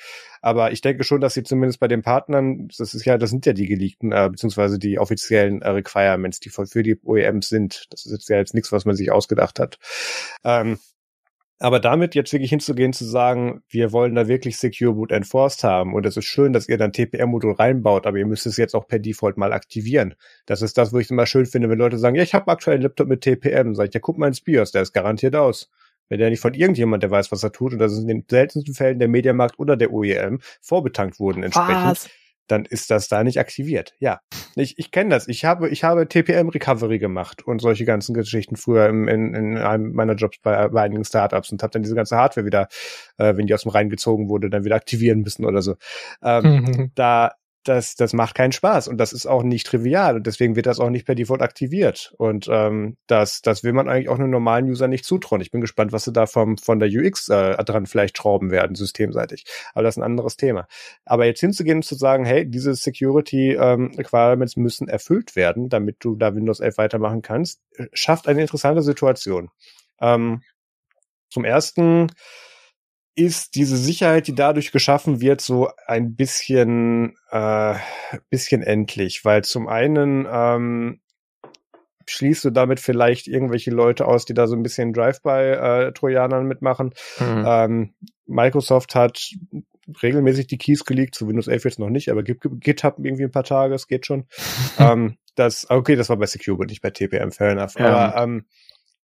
Aber 0.42 0.72
ich 0.72 0.82
denke 0.82 1.04
schon, 1.04 1.22
dass 1.22 1.36
sie 1.36 1.44
zumindest 1.44 1.80
bei 1.80 1.88
den 1.88 2.02
Partnern, 2.02 2.70
das 2.76 2.96
ist 2.96 3.06
ja, 3.06 3.20
das 3.20 3.30
sind 3.30 3.46
ja 3.46 3.54
die 3.54 3.68
geleakten, 3.68 4.12
äh, 4.12 4.30
beziehungsweise 4.32 4.80
die 4.80 4.98
offiziellen 4.98 5.62
äh, 5.62 5.70
Requirements, 5.70 6.40
die 6.40 6.50
für 6.50 6.82
die 6.82 7.00
OEMs 7.04 7.50
sind. 7.50 7.86
Das 7.92 8.06
ist 8.08 8.12
jetzt 8.12 8.30
ja 8.30 8.38
jetzt 8.38 8.56
nichts, 8.56 8.72
was 8.72 8.86
man 8.86 8.96
sich 8.96 9.12
ausgedacht 9.12 9.60
hat. 9.60 9.78
Ähm, 10.44 10.80
aber 11.62 11.80
damit 11.80 12.16
jetzt 12.16 12.34
wirklich 12.34 12.50
hinzugehen, 12.50 12.92
zu 12.92 13.06
sagen, 13.06 13.62
wir 13.70 13.92
wollen 13.92 14.16
da 14.16 14.28
wirklich 14.28 14.58
Secure 14.58 14.94
Boot 14.94 15.12
enforced 15.12 15.64
haben 15.64 15.94
und 15.94 16.06
es 16.06 16.18
ist 16.18 16.26
schön, 16.26 16.54
dass 16.54 16.68
ihr 16.68 16.78
dann 16.78 16.92
TPM-Modul 16.92 17.54
reinbaut, 17.54 18.08
aber 18.08 18.18
ihr 18.18 18.26
müsst 18.26 18.46
es 18.46 18.58
jetzt 18.58 18.76
auch 18.76 18.88
per 18.88 19.00
Default 19.00 19.38
mal 19.38 19.54
aktivieren. 19.54 20.16
Das 20.46 20.62
ist 20.62 20.78
das, 20.78 20.92
wo 20.92 20.98
ich 20.98 21.06
es 21.06 21.12
immer 21.12 21.26
schön 21.26 21.46
finde, 21.46 21.70
wenn 21.70 21.78
Leute 21.78 21.98
sagen, 21.98 22.16
ja, 22.16 22.24
ich 22.24 22.34
habe 22.34 22.52
aktuell 22.52 22.76
einen 22.76 22.84
Laptop 22.84 23.08
mit 23.08 23.22
TPM. 23.22 23.76
Sag 23.76 23.90
ich, 23.90 23.94
ja, 23.94 24.00
guck 24.00 24.18
mal 24.18 24.28
ins 24.28 24.42
BIOS, 24.42 24.72
der 24.72 24.82
ist 24.82 24.94
garantiert 24.94 25.36
aus. 25.36 25.70
Wenn 26.10 26.20
der 26.20 26.30
nicht 26.30 26.42
von 26.42 26.54
irgendjemand, 26.54 27.04
der 27.04 27.12
weiß, 27.12 27.32
was 27.32 27.44
er 27.44 27.52
tut, 27.52 27.74
und 27.74 27.80
das 27.80 27.94
ist 27.94 28.00
in 28.00 28.08
den 28.08 28.26
seltensten 28.30 28.74
Fällen 28.74 29.00
der 29.00 29.08
Mediamarkt 29.08 29.60
oder 29.60 29.78
der 29.78 29.94
OEM, 29.94 30.40
vorbetankt 30.62 31.20
wurden 31.20 31.44
entsprechend. 31.44 31.86
Was? 31.86 32.10
Dann 32.52 32.66
ist 32.66 32.92
das 32.92 33.08
da 33.08 33.24
nicht 33.24 33.40
aktiviert. 33.40 33.94
Ja, 34.00 34.20
ich, 34.56 34.78
ich 34.78 34.92
kenne 34.92 35.12
das. 35.12 35.28
Ich 35.28 35.46
habe, 35.46 35.70
ich 35.70 35.84
habe 35.84 36.08
TPM 36.08 36.50
Recovery 36.50 37.00
gemacht 37.00 37.44
und 37.48 37.62
solche 37.62 37.86
ganzen 37.86 38.14
Geschichten 38.14 38.58
früher 38.58 38.88
im, 38.88 39.08
in, 39.08 39.34
in 39.34 39.58
einem 39.58 39.94
meiner 39.94 40.16
Jobs 40.16 40.38
bei, 40.42 40.68
bei 40.68 40.82
einigen 40.82 41.06
Startups 41.06 41.52
und 41.52 41.64
habe 41.64 41.72
dann 41.72 41.84
diese 41.84 41.96
ganze 41.96 42.18
Hardware 42.18 42.46
wieder, 42.46 42.68
äh, 43.18 43.36
wenn 43.38 43.48
die 43.48 43.54
aus 43.54 43.64
dem 43.64 43.72
Rhein 43.72 43.90
gezogen 43.90 44.30
wurde, 44.30 44.50
dann 44.50 44.66
wieder 44.66 44.76
aktivieren 44.76 45.22
müssen 45.22 45.46
oder 45.46 45.62
so. 45.62 45.76
Ähm, 46.22 46.44
mhm. 46.44 46.92
Da 46.96 47.32
das, 47.64 47.96
das 47.96 48.14
macht 48.14 48.36
keinen 48.36 48.52
Spaß 48.52 48.88
und 48.88 48.98
das 48.98 49.14
ist 49.14 49.26
auch 49.26 49.44
nicht 49.44 49.68
trivial 49.68 50.16
und 50.16 50.28
deswegen 50.28 50.56
wird 50.56 50.66
das 50.66 50.80
auch 50.80 50.90
nicht 50.90 51.06
per 51.06 51.16
Default 51.16 51.42
aktiviert. 51.42 52.14
Und 52.18 52.48
ähm, 52.50 52.98
das, 53.08 53.42
das 53.42 53.64
will 53.64 53.74
man 53.74 53.88
eigentlich 53.88 54.10
auch 54.10 54.18
einem 54.18 54.32
normalen 54.32 54.70
User 54.70 54.88
nicht 54.88 55.06
zutrauen. 55.06 55.42
Ich 55.42 55.52
bin 55.52 55.62
gespannt, 55.62 55.92
was 55.92 56.04
sie 56.04 56.14
da 56.14 56.26
vom, 56.26 56.58
von 56.58 56.80
der 56.80 56.90
UX 56.90 57.30
äh, 57.30 57.64
dran 57.64 57.86
vielleicht 57.86 58.18
schrauben 58.18 58.52
werden, 58.52 58.76
systemseitig. 58.76 59.46
Aber 59.74 59.84
das 59.84 59.96
ist 59.96 60.00
ein 60.00 60.06
anderes 60.06 60.38
Thema. 60.38 60.68
Aber 61.06 61.26
jetzt 61.26 61.40
hinzugehen 61.40 61.78
und 61.78 61.84
zu 61.84 61.96
sagen, 61.96 62.26
hey, 62.26 62.50
diese 62.50 62.74
Security 62.74 63.54
ähm, 63.54 63.92
Requirements 63.98 64.56
müssen 64.56 64.88
erfüllt 64.88 65.36
werden, 65.36 65.70
damit 65.70 65.98
du 66.00 66.16
da 66.16 66.36
Windows 66.36 66.60
11 66.60 66.78
weitermachen 66.78 67.22
kannst, 67.22 67.62
äh, 67.76 67.86
schafft 67.94 68.28
eine 68.28 68.42
interessante 68.42 68.82
Situation. 68.82 69.50
Ähm, 70.00 70.42
zum 71.30 71.46
ersten 71.46 72.12
ist 73.16 73.56
diese 73.56 73.78
Sicherheit, 73.78 74.28
die 74.28 74.36
dadurch 74.36 74.72
geschaffen 74.72 75.22
wird, 75.22 75.42
so 75.42 75.70
ein 75.86 76.16
bisschen, 76.16 77.16
äh, 77.30 77.76
bisschen 78.30 78.64
endlich, 78.64 79.26
weil 79.26 79.44
zum 79.44 79.68
einen 79.68 80.28
ähm, 80.32 81.02
schließt 82.06 82.46
du 82.46 82.50
damit 82.50 82.80
vielleicht 82.80 83.28
irgendwelche 83.28 83.72
Leute 83.72 84.08
aus, 84.08 84.26
die 84.26 84.34
da 84.34 84.48
so 84.48 84.56
ein 84.56 84.64
bisschen 84.64 84.94
Drive-by-Trojanern 84.94 86.44
äh, 86.44 86.48
mitmachen. 86.48 86.94
Mhm. 87.20 87.44
Ähm, 87.46 87.94
Microsoft 88.28 88.96
hat 88.96 89.32
regelmäßig 90.02 90.48
die 90.48 90.58
Keys 90.58 90.86
geleakt, 90.86 91.16
zu 91.16 91.28
Windows 91.28 91.48
11 91.48 91.66
jetzt 91.66 91.80
noch 91.80 91.90
nicht, 91.90 92.10
aber 92.10 92.24
GitHub 92.24 92.96
irgendwie 93.00 93.24
ein 93.24 93.32
paar 93.32 93.44
Tage, 93.44 93.76
es 93.76 93.88
geht 93.88 94.06
schon. 94.06 94.26
ähm, 94.80 95.18
das, 95.36 95.70
okay, 95.70 95.96
das 95.96 96.10
war 96.10 96.18
bei 96.18 96.28
Secure, 96.28 96.66
nicht 96.66 96.82
bei 96.82 96.92
TPM, 96.92 97.32
fair 97.32 97.52
enough. 97.52 97.78
Ja. 97.78 98.14
Aber 98.14 98.24
ähm, 98.24 98.46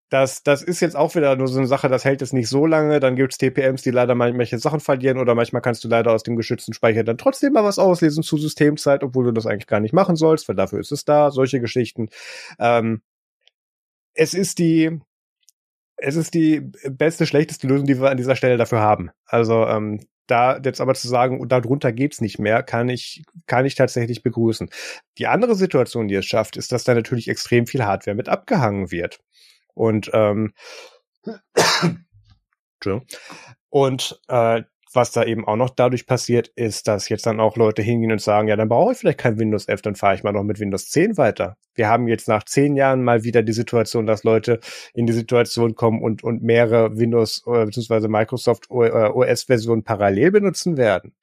das, 0.08 0.42
das 0.44 0.62
ist 0.62 0.80
jetzt 0.80 0.94
auch 0.94 1.14
wieder 1.16 1.34
nur 1.34 1.48
so 1.48 1.58
eine 1.58 1.66
Sache, 1.66 1.88
das 1.88 2.04
hält 2.04 2.20
jetzt 2.20 2.32
nicht 2.32 2.48
so 2.48 2.64
lange. 2.64 3.00
Dann 3.00 3.16
gibt's 3.16 3.38
TPMs, 3.38 3.82
die 3.82 3.90
leider 3.90 4.14
manche 4.14 4.58
Sachen 4.58 4.80
verlieren 4.80 5.18
oder 5.18 5.34
manchmal 5.34 5.62
kannst 5.62 5.82
du 5.82 5.88
leider 5.88 6.12
aus 6.12 6.22
dem 6.22 6.36
geschützten 6.36 6.72
Speicher 6.74 7.02
dann 7.02 7.18
trotzdem 7.18 7.52
mal 7.52 7.64
was 7.64 7.78
auslesen 7.78 8.22
zu 8.22 8.36
Systemzeit, 8.36 9.02
obwohl 9.02 9.24
du 9.24 9.32
das 9.32 9.46
eigentlich 9.46 9.66
gar 9.66 9.80
nicht 9.80 9.92
machen 9.94 10.14
sollst, 10.16 10.48
weil 10.48 10.56
dafür 10.56 10.78
ist 10.78 10.92
es 10.92 11.04
da, 11.04 11.30
solche 11.30 11.60
Geschichten. 11.60 12.08
Ähm, 12.60 13.02
es 14.14 14.32
ist 14.32 14.58
die, 14.58 15.00
es 15.96 16.16
ist 16.16 16.34
die 16.34 16.60
beste, 16.88 17.26
schlechteste 17.26 17.66
Lösung, 17.66 17.86
die 17.86 18.00
wir 18.00 18.10
an 18.10 18.16
dieser 18.16 18.36
Stelle 18.36 18.56
dafür 18.58 18.80
haben. 18.80 19.10
Also 19.26 19.66
ähm, 19.66 20.00
da 20.28 20.58
jetzt 20.58 20.80
aber 20.80 20.94
zu 20.94 21.08
sagen, 21.08 21.48
darunter 21.48 21.92
geht's 21.92 22.20
nicht 22.20 22.38
mehr, 22.38 22.62
kann 22.62 22.88
ich, 22.88 23.24
kann 23.46 23.66
ich 23.66 23.74
tatsächlich 23.74 24.22
begrüßen. 24.22 24.70
Die 25.18 25.26
andere 25.26 25.54
Situation, 25.54 26.08
die 26.08 26.14
es 26.14 26.26
schafft, 26.26 26.56
ist, 26.56 26.72
dass 26.72 26.84
da 26.84 26.94
natürlich 26.94 27.28
extrem 27.28 27.66
viel 27.66 27.84
Hardware 27.84 28.16
mit 28.16 28.28
abgehangen 28.28 28.90
wird. 28.90 29.20
Und 29.76 30.10
ähm, 30.14 30.54
und 33.68 34.20
äh, 34.28 34.62
was 34.96 35.10
da 35.12 35.24
eben 35.24 35.46
auch 35.46 35.56
noch 35.56 35.70
dadurch 35.70 36.06
passiert, 36.06 36.48
ist, 36.56 36.88
dass 36.88 37.08
jetzt 37.10 37.26
dann 37.26 37.38
auch 37.38 37.56
Leute 37.56 37.82
hingehen 37.82 38.12
und 38.12 38.20
sagen, 38.20 38.48
ja, 38.48 38.56
dann 38.56 38.68
brauche 38.68 38.92
ich 38.92 38.98
vielleicht 38.98 39.18
kein 39.18 39.38
Windows 39.38 39.66
11, 39.66 39.82
dann 39.82 39.94
fahre 39.94 40.14
ich 40.14 40.22
mal 40.22 40.32
noch 40.32 40.42
mit 40.42 40.58
Windows 40.58 40.88
10 40.88 41.18
weiter. 41.18 41.58
Wir 41.74 41.88
haben 41.88 42.08
jetzt 42.08 42.26
nach 42.28 42.44
zehn 42.44 42.74
Jahren 42.74 43.04
mal 43.04 43.22
wieder 43.22 43.42
die 43.42 43.52
Situation, 43.52 44.06
dass 44.06 44.24
Leute 44.24 44.60
in 44.94 45.06
die 45.06 45.12
Situation 45.12 45.74
kommen 45.74 46.00
und, 46.00 46.24
und 46.24 46.42
mehrere 46.42 46.96
Windows 46.96 47.44
äh, 47.46 47.66
bzw. 47.66 48.08
Microsoft 48.08 48.70
OS-Versionen 48.70 49.84
parallel 49.84 50.30
benutzen 50.30 50.78
werden. 50.78 51.14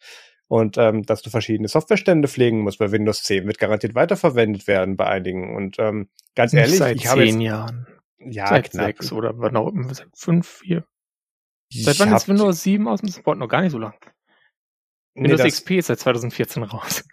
Und 0.47 0.77
ähm, 0.77 1.03
dass 1.03 1.23
du 1.23 1.31
verschiedene 1.31 1.67
Softwarestände 1.67 2.27
pflegen 2.27 2.59
musst 2.59 2.77
bei 2.77 2.91
Windows 2.91 3.23
10, 3.23 3.47
wird 3.47 3.57
garantiert 3.57 3.95
weiterverwendet 3.95 4.67
werden 4.67 4.95
bei 4.95 5.07
einigen. 5.07 5.55
Und 5.55 5.79
ähm, 5.79 6.09
ganz 6.35 6.53
Nicht 6.53 6.61
ehrlich, 6.61 6.77
seit 6.77 6.95
ich 6.97 7.07
habe 7.07 7.23
zehn 7.23 7.41
Jahren. 7.41 7.87
Ja, 8.31 8.47
seit 8.47 8.71
knapp. 8.71 8.85
sechs 8.85 9.11
oder 9.11 9.33
wann 9.37 9.55
auch 9.57 9.67
immer, 9.69 9.93
seit 9.93 10.07
fünf, 10.15 10.47
vier. 10.47 10.85
Ich 11.69 11.83
Seit 11.85 11.99
wann 11.99 12.13
ist 12.13 12.27
Windows 12.27 12.61
7 12.63 12.87
aus 12.87 12.99
dem 13.01 13.09
Support? 13.09 13.37
Noch 13.39 13.47
gar 13.47 13.61
nicht 13.61 13.71
so 13.71 13.79
lang. 13.79 13.95
Nee, 15.15 15.23
Windows 15.23 15.41
das- 15.41 15.53
XP 15.55 15.71
ist 15.79 15.87
seit 15.87 15.99
2014 15.99 16.63
raus. 16.63 17.03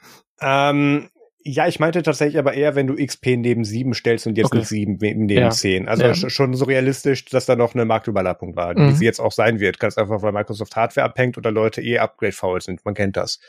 Ähm, 0.40 1.08
ja, 1.42 1.66
ich 1.66 1.80
meinte 1.80 2.02
tatsächlich 2.02 2.38
aber 2.38 2.52
eher, 2.54 2.74
wenn 2.74 2.86
du 2.86 2.94
XP 2.96 3.36
neben 3.38 3.64
7 3.64 3.94
stellst 3.94 4.26
und 4.26 4.36
jetzt 4.36 4.46
Okay. 4.48 4.58
nicht 4.58 4.68
7 4.68 4.96
neben 5.00 5.28
Ja. 5.28 5.50
10. 5.50 5.88
Also 5.88 6.02
Ja. 6.04 6.10
sch- 6.12 6.28
schon 6.30 6.52
so 6.54 6.66
realistisch, 6.66 7.24
dass 7.26 7.46
da 7.46 7.56
noch 7.56 7.74
eine 7.74 7.86
Marktüberlappung 7.86 8.56
war, 8.56 8.76
wie 8.76 8.80
Mhm. 8.82 8.94
sie 8.96 9.04
jetzt 9.06 9.20
auch 9.20 9.32
sein 9.32 9.60
wird. 9.60 9.78
Ganz 9.80 9.96
einfach, 9.96 10.20
weil 10.22 10.32
Microsoft 10.32 10.76
Hardware 10.76 11.06
abhängt 11.06 11.38
oder 11.38 11.50
Leute 11.50 11.80
eh 11.80 11.98
upgrade-faul 11.98 12.60
sind. 12.60 12.84
Man 12.84 12.94
kennt 12.94 13.16
das. 13.16 13.40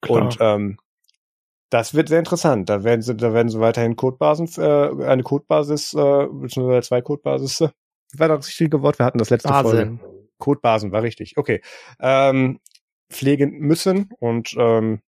Klar. 0.00 0.22
Und 0.22 0.38
ähm, 0.40 0.78
das 1.70 1.94
wird 1.94 2.08
sehr 2.08 2.18
interessant. 2.18 2.68
Da 2.68 2.84
werden 2.84 3.02
sie, 3.02 3.16
da 3.16 3.32
werden 3.32 3.48
sie 3.48 3.60
weiterhin 3.60 3.96
Codebasen, 3.96 4.48
äh, 4.58 5.04
eine 5.04 5.22
Codebasis, 5.22 5.94
äh, 5.94 6.26
beziehungsweise 6.30 6.88
zwei 6.88 7.02
Codebasis. 7.02 7.60
Äh, 7.60 7.68
war 8.16 8.28
das 8.28 8.46
richtige 8.46 8.82
Wort? 8.82 8.98
Wir 8.98 9.06
hatten 9.06 9.18
das 9.18 9.30
letzte 9.30 9.48
Basen. 9.48 9.98
Folge. 9.98 10.18
Codebasen 10.38 10.92
war 10.92 11.02
richtig. 11.02 11.36
Okay. 11.36 11.60
Ähm, 12.00 12.60
pflegen 13.10 13.58
müssen 13.58 14.10
und 14.18 14.54
ähm, 14.58 15.00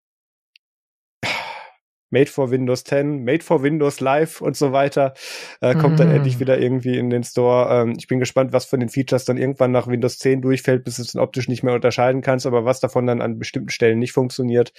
Made 2.11 2.29
for 2.29 2.51
Windows 2.51 2.83
10, 2.83 3.23
Made 3.23 3.43
for 3.43 3.63
Windows 3.63 3.99
Live 3.99 4.41
und 4.41 4.55
so 4.55 4.71
weiter, 4.71 5.13
äh, 5.61 5.75
kommt 5.75 5.99
dann 5.99 6.09
Mhm. 6.09 6.15
endlich 6.15 6.39
wieder 6.39 6.59
irgendwie 6.59 6.97
in 6.97 7.09
den 7.09 7.23
Store. 7.23 7.81
Ähm, 7.83 7.95
ich 7.97 8.07
bin 8.07 8.19
gespannt, 8.19 8.53
was 8.53 8.65
von 8.65 8.79
den 8.79 8.89
Features 8.89 9.25
dann 9.25 9.37
irgendwann 9.37 9.71
nach 9.71 9.87
Windows 9.87 10.19
10 10.19 10.41
durchfällt, 10.41 10.83
bis 10.83 10.97
du 10.97 11.01
es 11.01 11.13
dann 11.13 11.21
optisch 11.21 11.47
nicht 11.47 11.63
mehr 11.63 11.73
unterscheiden 11.73 12.21
kannst, 12.21 12.45
aber 12.45 12.65
was 12.65 12.79
davon 12.79 13.07
dann 13.07 13.21
an 13.21 13.39
bestimmten 13.39 13.69
Stellen 13.69 13.99
nicht 13.99 14.11
funktioniert. 14.13 14.73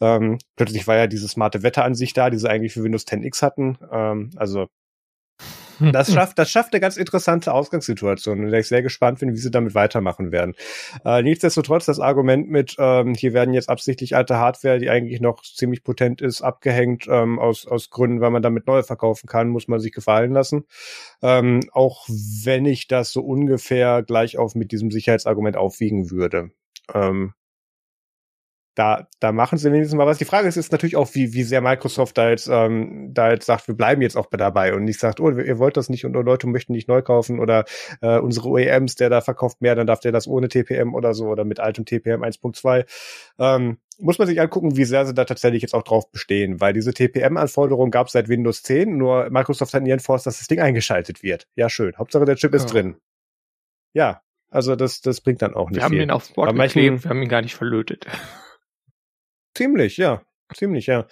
Ähm, 0.00 0.38
plötzlich 0.56 0.86
war 0.86 0.96
ja 0.96 1.06
diese 1.06 1.28
smarte 1.28 1.62
Wetteransicht 1.62 2.16
da, 2.16 2.30
die 2.30 2.38
sie 2.38 2.48
eigentlich 2.48 2.72
für 2.72 2.82
Windows 2.84 3.06
10X 3.06 3.42
hatten. 3.42 3.78
Ähm, 3.90 4.30
also 4.36 4.66
das 5.80 6.12
schafft, 6.12 6.38
das 6.38 6.50
schafft 6.50 6.72
eine 6.72 6.80
ganz 6.80 6.96
interessante 6.96 7.52
Ausgangssituation, 7.52 8.42
in 8.42 8.50
der 8.50 8.60
ich 8.60 8.68
sehr 8.68 8.82
gespannt 8.82 9.20
bin, 9.20 9.32
wie 9.32 9.38
sie 9.38 9.50
damit 9.50 9.74
weitermachen 9.74 10.32
werden. 10.32 10.54
Äh, 11.04 11.22
nichtsdestotrotz 11.22 11.86
das 11.86 12.00
Argument 12.00 12.48
mit, 12.48 12.76
ähm, 12.78 13.14
hier 13.14 13.32
werden 13.32 13.54
jetzt 13.54 13.68
absichtlich 13.68 14.16
alte 14.16 14.36
Hardware, 14.36 14.78
die 14.78 14.90
eigentlich 14.90 15.20
noch 15.20 15.42
ziemlich 15.42 15.84
potent 15.84 16.20
ist, 16.20 16.42
abgehängt, 16.42 17.06
ähm, 17.08 17.38
aus, 17.38 17.66
aus 17.66 17.90
Gründen, 17.90 18.20
weil 18.20 18.30
man 18.30 18.42
damit 18.42 18.66
neue 18.66 18.82
verkaufen 18.82 19.26
kann, 19.26 19.48
muss 19.48 19.68
man 19.68 19.80
sich 19.80 19.92
gefallen 19.92 20.32
lassen. 20.32 20.64
Ähm, 21.22 21.60
auch 21.72 22.06
wenn 22.08 22.66
ich 22.66 22.88
das 22.88 23.12
so 23.12 23.22
ungefähr 23.22 24.02
gleich 24.02 24.38
auf 24.38 24.54
mit 24.54 24.72
diesem 24.72 24.90
Sicherheitsargument 24.90 25.56
aufwiegen 25.56 26.10
würde. 26.10 26.50
Ähm, 26.94 27.32
da, 28.76 29.08
da 29.20 29.32
machen 29.32 29.56
sie 29.56 29.72
wenigstens 29.72 29.96
mal 29.96 30.06
was. 30.06 30.18
Die 30.18 30.26
Frage 30.26 30.46
ist 30.48 30.56
jetzt 30.56 30.70
natürlich 30.70 30.96
auch, 30.96 31.14
wie, 31.14 31.32
wie 31.32 31.44
sehr 31.44 31.62
Microsoft 31.62 32.16
da 32.18 32.28
jetzt, 32.28 32.46
ähm, 32.46 33.10
da 33.14 33.30
jetzt 33.32 33.46
sagt, 33.46 33.66
wir 33.68 33.74
bleiben 33.74 34.02
jetzt 34.02 34.16
auch 34.16 34.26
dabei 34.30 34.74
und 34.74 34.84
nicht 34.84 35.00
sagt, 35.00 35.18
oh, 35.18 35.30
ihr 35.30 35.58
wollt 35.58 35.78
das 35.78 35.88
nicht 35.88 36.04
und 36.04 36.12
Leute 36.12 36.46
möchten 36.46 36.72
nicht 36.74 36.86
neu 36.86 37.00
kaufen 37.00 37.40
oder 37.40 37.64
äh, 38.02 38.18
unsere 38.18 38.50
OEMs, 38.50 38.94
der 38.94 39.08
da 39.08 39.22
verkauft 39.22 39.62
mehr, 39.62 39.74
dann 39.74 39.86
darf 39.86 40.00
der 40.00 40.12
das 40.12 40.28
ohne 40.28 40.48
TPM 40.48 40.94
oder 40.94 41.14
so 41.14 41.28
oder 41.28 41.44
mit 41.44 41.58
altem 41.58 41.86
TPM 41.86 42.22
1.2. 42.22 42.84
Ähm, 43.38 43.78
muss 43.98 44.18
man 44.18 44.28
sich 44.28 44.38
angucken, 44.42 44.76
wie 44.76 44.84
sehr 44.84 45.06
sie 45.06 45.14
da 45.14 45.24
tatsächlich 45.24 45.62
jetzt 45.62 45.74
auch 45.74 45.82
drauf 45.82 46.12
bestehen, 46.12 46.60
weil 46.60 46.74
diese 46.74 46.92
TPM-Anforderung 46.92 47.90
gab 47.90 48.08
es 48.08 48.12
seit 48.12 48.28
Windows 48.28 48.62
10, 48.62 48.94
nur 48.94 49.30
Microsoft 49.30 49.72
hat 49.72 49.84
nie 49.84 49.90
enforced, 49.90 50.26
dass 50.26 50.36
das 50.36 50.48
Ding 50.48 50.60
eingeschaltet 50.60 51.22
wird. 51.22 51.48
Ja, 51.54 51.70
schön. 51.70 51.96
Hauptsache 51.96 52.26
der 52.26 52.36
Chip 52.36 52.52
ist 52.54 52.64
Ja. 52.64 52.72
drin. 52.72 52.96
Ja, 53.94 54.20
also 54.50 54.76
das, 54.76 55.00
das 55.00 55.22
bringt 55.22 55.40
dann 55.40 55.54
auch 55.54 55.70
nicht 55.70 55.78
wir 55.78 55.84
haben 55.84 55.92
viel. 55.92 56.02
ihn 56.02 56.10
aufs 56.10 56.32
Board 56.34 56.54
geklebt, 56.54 57.04
wir 57.04 57.08
haben 57.08 57.22
ihn 57.22 57.28
gar 57.30 57.40
nicht 57.40 57.54
verlötet. 57.54 58.06
Ziemlich, 59.56 59.96
ja. 59.96 60.22
Ziemlich, 60.54 60.86
ja. 60.86 61.06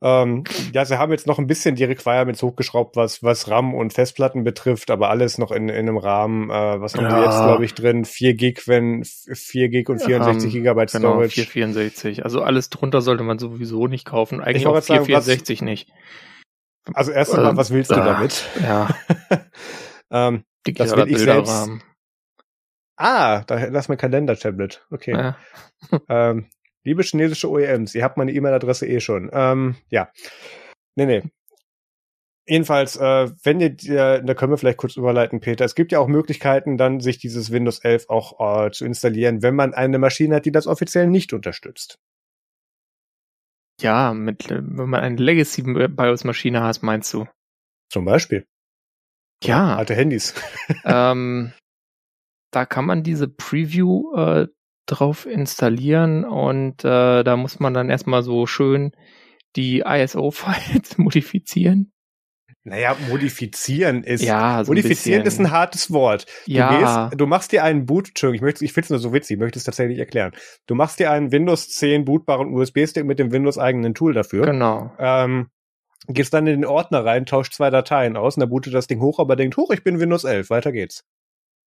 Ähm, 0.00 0.44
ja, 0.72 0.84
sie 0.84 0.96
haben 0.98 1.10
jetzt 1.10 1.26
noch 1.26 1.38
ein 1.40 1.48
bisschen 1.48 1.74
die 1.74 1.82
Requirements 1.82 2.40
hochgeschraubt, 2.42 2.94
was, 2.94 3.22
was 3.24 3.48
RAM 3.50 3.74
und 3.74 3.92
Festplatten 3.92 4.44
betrifft, 4.44 4.90
aber 4.92 5.10
alles 5.10 5.38
noch 5.38 5.50
in, 5.50 5.68
in 5.68 5.74
einem 5.88 5.96
Rahmen, 5.96 6.50
äh, 6.50 6.80
was 6.80 6.94
haben 6.94 7.04
wir 7.06 7.10
Ja. 7.10 7.24
jetzt, 7.24 7.38
glaube 7.42 7.64
ich, 7.64 7.74
drin? 7.74 8.04
4 8.04 8.34
Gig, 8.34 8.68
wenn 8.68 9.02
4 9.04 9.68
Gig 9.70 9.88
und 9.88 10.00
64 10.00 10.44
Ähm, 10.44 10.50
Gigabyte 10.60 10.92
Genau, 10.92 11.14
Storage. 11.14 11.42
464. 11.46 12.24
Also 12.24 12.42
alles 12.42 12.70
drunter 12.70 13.00
sollte 13.00 13.24
man 13.24 13.40
sowieso 13.40 13.88
nicht 13.88 14.04
kaufen. 14.04 14.40
Eigentlich 14.40 14.66
auch 14.68 14.72
gerade 14.74 14.86
sagen, 14.86 15.00
was- 15.00 15.06
464 15.06 15.62
nicht. 15.62 15.90
Also 16.94 17.10
erst 17.10 17.34
einmal, 17.34 17.50
Ähm, 17.50 17.56
was 17.56 17.70
willst 17.72 17.90
du 17.90 17.96
ah. 17.96 18.04
damit? 18.04 18.46
Ja, 18.62 18.88
ähm, 20.12 20.44
digitaler 20.66 21.06
will 21.06 21.12
ich 21.12 21.18
selbst. 21.18 21.70
Ah, 22.96 23.42
da 23.46 23.64
lass 23.66 23.88
mein 23.88 23.98
Kalender-Tablet. 23.98 24.86
Okay. 24.90 25.12
Ja. 25.12 25.36
Ähm, 26.08 26.46
liebe 26.88 27.02
chinesische 27.02 27.50
OEMs, 27.50 27.94
ihr 27.94 28.02
habt 28.02 28.16
meine 28.16 28.32
E-Mail-Adresse 28.32 28.86
eh 28.86 29.00
schon. 29.00 29.28
Ähm, 29.32 29.76
ja. 29.90 30.10
Nee, 30.96 31.06
nee. 31.06 31.22
Jedenfalls, 32.46 32.96
äh, 32.96 33.30
wenn 33.44 33.60
ihr, 33.60 33.68
dir- 33.70 34.22
da 34.22 34.32
können 34.34 34.52
wir 34.52 34.56
vielleicht 34.56 34.78
kurz 34.78 34.96
überleiten, 34.96 35.40
Peter. 35.40 35.66
Es 35.66 35.74
gibt 35.74 35.92
ja 35.92 35.98
auch 35.98 36.08
Möglichkeiten, 36.08 36.78
dann 36.78 37.00
sich 37.00 37.18
dieses 37.18 37.52
Windows 37.52 37.80
11 37.80 38.08
auch 38.08 38.66
äh, 38.66 38.70
zu 38.70 38.86
installieren, 38.86 39.42
wenn 39.42 39.54
man 39.54 39.74
eine 39.74 39.98
Maschine 39.98 40.36
hat, 40.36 40.46
die 40.46 40.52
das 40.52 40.66
offiziell 40.66 41.08
nicht 41.08 41.34
unterstützt. 41.34 41.98
Ja, 43.82 44.14
mit, 44.14 44.48
wenn 44.48 44.88
man 44.88 45.00
eine 45.00 45.16
Legacy 45.16 45.62
BIOS 45.62 46.24
Maschine 46.24 46.62
hat, 46.62 46.82
meinst 46.82 47.12
du? 47.12 47.26
Zum 47.92 48.04
Beispiel. 48.06 48.46
Ja. 49.44 49.76
Alte 49.76 49.94
Handys. 49.94 50.34
ähm, 50.84 51.52
da 52.50 52.64
kann 52.64 52.86
man 52.86 53.02
diese 53.02 53.28
Preview 53.28 54.14
äh, 54.16 54.48
drauf 54.90 55.26
installieren 55.26 56.24
und 56.24 56.84
äh, 56.84 57.22
da 57.22 57.36
muss 57.36 57.60
man 57.60 57.74
dann 57.74 57.90
erstmal 57.90 58.22
so 58.22 58.46
schön 58.46 58.92
die 59.56 59.84
ISO-Files 59.86 60.98
modifizieren. 60.98 61.92
Naja, 62.64 62.96
modifizieren 63.08 64.02
ist. 64.04 64.22
Ja, 64.22 64.62
so 64.64 64.72
ein 64.72 64.74
modifizieren 64.76 65.24
bisschen. 65.24 65.44
ist 65.46 65.48
ein 65.48 65.56
hartes 65.56 65.90
Wort. 65.90 66.26
Du 66.46 66.52
Ja, 66.52 67.08
gehst, 67.08 67.20
du 67.20 67.26
machst 67.26 67.52
dir 67.52 67.64
einen 67.64 67.86
Boot, 67.86 68.08
Entschuldigung, 68.08 68.34
ich 68.34 68.42
möchte, 68.42 68.64
ich 68.64 68.72
finde 68.72 68.84
es 68.86 68.90
nur 68.90 68.98
so 68.98 69.12
witzig, 69.12 69.36
ich 69.36 69.40
möchte 69.40 69.58
es 69.58 69.64
tatsächlich 69.64 69.98
erklären. 69.98 70.32
Du 70.66 70.74
machst 70.74 70.98
dir 70.98 71.10
einen 71.10 71.32
Windows 71.32 71.68
10 71.70 72.04
bootbaren 72.04 72.52
USB-Stick 72.52 73.04
mit 73.04 73.18
dem 73.18 73.32
Windows 73.32 73.58
eigenen 73.58 73.94
Tool 73.94 74.12
dafür. 74.12 74.44
genau. 74.44 74.92
Ähm, 74.98 75.48
gehst 76.08 76.34
dann 76.34 76.46
in 76.46 76.60
den 76.60 76.64
Ordner 76.66 77.04
rein, 77.04 77.26
tauscht 77.26 77.54
zwei 77.54 77.70
Dateien 77.70 78.16
aus 78.16 78.36
und 78.36 78.40
dann 78.40 78.50
bootet 78.50 78.74
das 78.74 78.86
Ding 78.86 79.00
hoch, 79.00 79.18
aber 79.18 79.36
denkt, 79.36 79.56
hoch, 79.56 79.70
ich 79.70 79.82
bin 79.82 79.98
Windows 80.00 80.24
11, 80.24 80.50
weiter 80.50 80.72
geht's. 80.72 81.04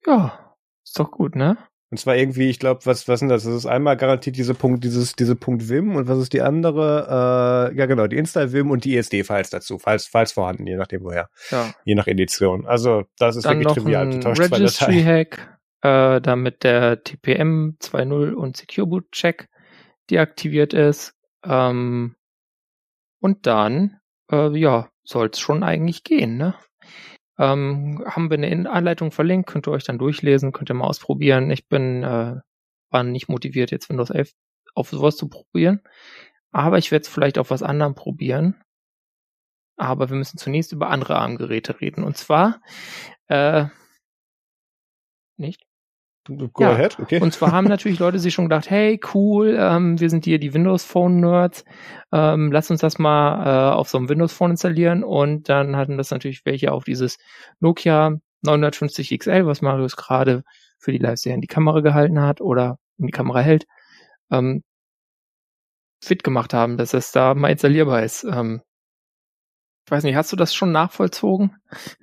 Ja, 0.05 0.55
ist 0.83 0.99
doch 0.99 1.11
gut, 1.11 1.35
ne? 1.35 1.57
Und 1.91 1.97
zwar 1.97 2.15
irgendwie, 2.15 2.49
ich 2.49 2.57
glaube, 2.57 2.85
was, 2.85 3.09
was 3.09 3.19
sind 3.19 3.27
das? 3.27 3.43
Das 3.43 3.53
ist 3.53 3.65
einmal 3.65 3.97
garantiert 3.97 4.37
diese 4.37 4.53
Punkt, 4.53 4.81
dieses, 4.85 5.13
diese 5.13 5.35
Punkt 5.35 5.67
Vim 5.69 5.97
und 5.97 6.07
was 6.07 6.19
ist 6.19 6.31
die 6.31 6.41
andere? 6.41 7.69
Äh, 7.73 7.77
ja, 7.77 7.85
genau, 7.85 8.07
die 8.07 8.15
Install-Vim 8.15 8.71
und 8.71 8.85
die 8.85 8.95
ESD-Files 8.95 9.49
dazu, 9.49 9.77
falls, 9.77 10.07
falls 10.07 10.31
vorhanden, 10.31 10.65
je 10.67 10.77
nachdem 10.77 11.03
woher, 11.03 11.29
Ja. 11.49 11.73
je 11.83 11.95
nach 11.95 12.07
Edition. 12.07 12.65
Also, 12.65 13.03
das 13.17 13.35
ist 13.35 13.45
Dann 13.45 13.59
wirklich 13.59 13.75
noch 13.75 13.83
trivial. 13.83 14.07
Ein. 14.07 14.23
Registry-Hack, 14.25 15.59
äh, 15.81 16.21
damit 16.21 16.63
der 16.63 17.03
TPM 17.03 17.75
2.0 17.81 18.31
und 18.35 18.55
Secure 18.55 18.87
Boot 18.87 19.11
Check 19.11 19.49
deaktiviert 20.09 20.73
ist. 20.73 21.13
Ähm, 21.43 22.15
und 23.19 23.47
dann, 23.47 23.99
äh, 24.31 24.57
ja, 24.57 24.89
soll's 25.03 25.39
schon 25.39 25.61
eigentlich 25.63 26.05
gehen, 26.05 26.37
ne? 26.37 26.55
Ähm, 27.41 28.03
haben 28.05 28.29
wir 28.29 28.37
eine 28.37 28.49
In- 28.49 28.67
Anleitung 28.67 29.11
verlinkt, 29.11 29.49
könnt 29.49 29.67
ihr 29.67 29.71
euch 29.71 29.83
dann 29.85 29.97
durchlesen, 29.99 30.51
könnt 30.53 30.69
ihr 30.71 30.75
mal 30.75 30.87
ausprobieren. 30.87 31.49
Ich 31.51 31.67
bin, 31.69 32.03
äh, 32.03 32.35
war 32.91 33.03
nicht 33.03 33.29
motiviert, 33.29 33.71
jetzt 33.71 33.89
Windows 33.89 34.11
11 34.11 34.33
auf 34.75 34.89
sowas 34.91 35.17
zu 35.17 35.29
probieren. 35.29 35.81
Aber 36.51 36.77
ich 36.77 36.91
werde 36.91 37.03
es 37.03 37.09
vielleicht 37.09 37.37
auf 37.39 37.51
was 37.51 37.63
anderem 37.63 37.95
probieren. 37.95 38.61
aber 39.77 40.09
wir 40.09 40.17
müssen 40.17 40.37
zunächst 40.37 40.71
über 40.73 40.89
andere 40.89 41.15
ARM-Geräte 41.17 41.81
reden. 41.81 42.03
Und 42.03 42.17
zwar, 42.17 42.61
äh, 43.27 43.65
nicht? 45.37 45.65
Go 46.25 46.49
ja. 46.59 46.73
ahead, 46.73 46.99
okay. 46.99 47.19
Und 47.19 47.33
zwar 47.33 47.51
haben 47.51 47.67
natürlich 47.67 47.97
Leute 47.97 48.19
sich 48.19 48.33
schon 48.33 48.45
gedacht, 48.45 48.69
hey, 48.69 48.99
cool, 49.13 49.57
ähm, 49.59 49.99
wir 49.99 50.09
sind 50.09 50.25
hier 50.25 50.37
die 50.37 50.53
Windows 50.53 50.83
Phone 50.83 51.19
Nerds, 51.19 51.65
ähm, 52.11 52.51
lass 52.51 52.69
uns 52.69 52.81
das 52.81 52.99
mal 52.99 53.71
äh, 53.71 53.73
auf 53.73 53.89
so 53.89 53.97
einem 53.97 54.07
Windows 54.07 54.31
Phone 54.31 54.51
installieren. 54.51 55.03
Und 55.03 55.49
dann 55.49 55.75
hatten 55.75 55.97
das 55.97 56.11
natürlich 56.11 56.45
welche 56.45 56.71
auf 56.71 56.83
dieses 56.83 57.17
Nokia 57.59 58.17
950 58.43 59.17
XL, 59.17 59.45
was 59.47 59.61
Marius 59.61 59.95
gerade 59.95 60.43
für 60.77 60.91
die 60.91 60.99
Live-Serie 60.99 61.35
in 61.35 61.41
die 61.41 61.47
Kamera 61.47 61.79
gehalten 61.81 62.21
hat 62.21 62.39
oder 62.39 62.77
in 62.97 63.07
die 63.07 63.11
Kamera 63.11 63.39
hält, 63.39 63.65
ähm, 64.31 64.63
fit 66.03 66.23
gemacht 66.23 66.53
haben, 66.53 66.77
dass 66.77 66.93
es 66.93 67.11
da 67.11 67.33
mal 67.33 67.51
installierbar 67.51 68.03
ist. 68.03 68.23
Ähm, 68.23 68.61
ich 69.91 69.97
weiß 69.97 70.03
nicht, 70.05 70.15
hast 70.15 70.31
du 70.31 70.37
das 70.37 70.55
schon 70.55 70.71
nachvollzogen? 70.71 71.57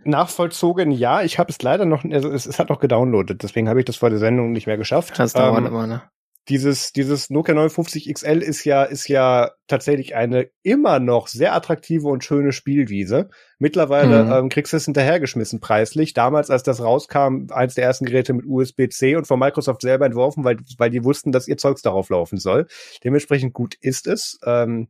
Nachvollzogen, 0.04 0.90
ja. 0.90 1.22
Ich 1.22 1.38
habe 1.38 1.50
es 1.50 1.62
leider 1.62 1.86
noch, 1.86 2.04
also 2.04 2.30
es, 2.30 2.44
es, 2.44 2.58
hat 2.58 2.68
noch 2.68 2.80
gedownloadet, 2.80 3.42
deswegen 3.42 3.66
habe 3.66 3.80
ich 3.80 3.86
das 3.86 3.96
vor 3.96 4.10
der 4.10 4.18
Sendung 4.18 4.52
nicht 4.52 4.66
mehr 4.66 4.76
geschafft. 4.76 5.18
Das 5.18 5.32
dauert 5.32 5.60
ähm, 5.60 5.66
immer, 5.68 5.86
ne? 5.86 6.02
Dieses, 6.50 6.92
dieses 6.92 7.30
Nokia 7.30 7.54
59 7.54 8.12
XL 8.12 8.42
ist 8.42 8.64
ja, 8.64 8.82
ist 8.82 9.08
ja 9.08 9.52
tatsächlich 9.68 10.14
eine 10.14 10.50
immer 10.62 10.98
noch 10.98 11.28
sehr 11.28 11.54
attraktive 11.54 12.08
und 12.08 12.24
schöne 12.24 12.52
Spielwiese. 12.52 13.30
Mittlerweile 13.58 14.24
mhm. 14.24 14.32
ähm, 14.32 14.48
kriegst 14.50 14.74
du 14.74 14.76
es 14.76 14.84
hinterhergeschmissen 14.84 15.60
preislich. 15.60 16.12
Damals, 16.12 16.50
als 16.50 16.62
das 16.64 16.82
rauskam, 16.82 17.46
eins 17.50 17.74
der 17.74 17.84
ersten 17.84 18.04
Geräte 18.04 18.34
mit 18.34 18.44
USB-C 18.46 19.16
und 19.16 19.26
von 19.26 19.38
Microsoft 19.38 19.80
selber 19.80 20.04
entworfen, 20.04 20.44
weil, 20.44 20.58
weil 20.76 20.90
die 20.90 21.04
wussten, 21.04 21.32
dass 21.32 21.48
ihr 21.48 21.56
Zeugs 21.56 21.80
darauf 21.80 22.10
laufen 22.10 22.36
soll. 22.36 22.66
Dementsprechend 23.02 23.54
gut 23.54 23.76
ist 23.80 24.06
es. 24.06 24.38
Ähm, 24.44 24.88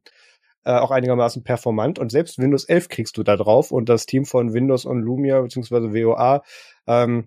äh, 0.68 0.72
auch 0.72 0.90
einigermaßen 0.90 1.44
performant. 1.44 1.98
Und 1.98 2.12
selbst 2.12 2.38
Windows 2.38 2.64
11 2.66 2.90
kriegst 2.90 3.16
du 3.16 3.22
da 3.22 3.36
drauf. 3.36 3.72
Und 3.72 3.88
das 3.88 4.04
Team 4.04 4.26
von 4.26 4.52
Windows 4.52 4.84
und 4.84 5.00
Lumia 5.00 5.40
beziehungsweise 5.40 5.94
WOA 5.94 6.42
ähm, 6.86 7.26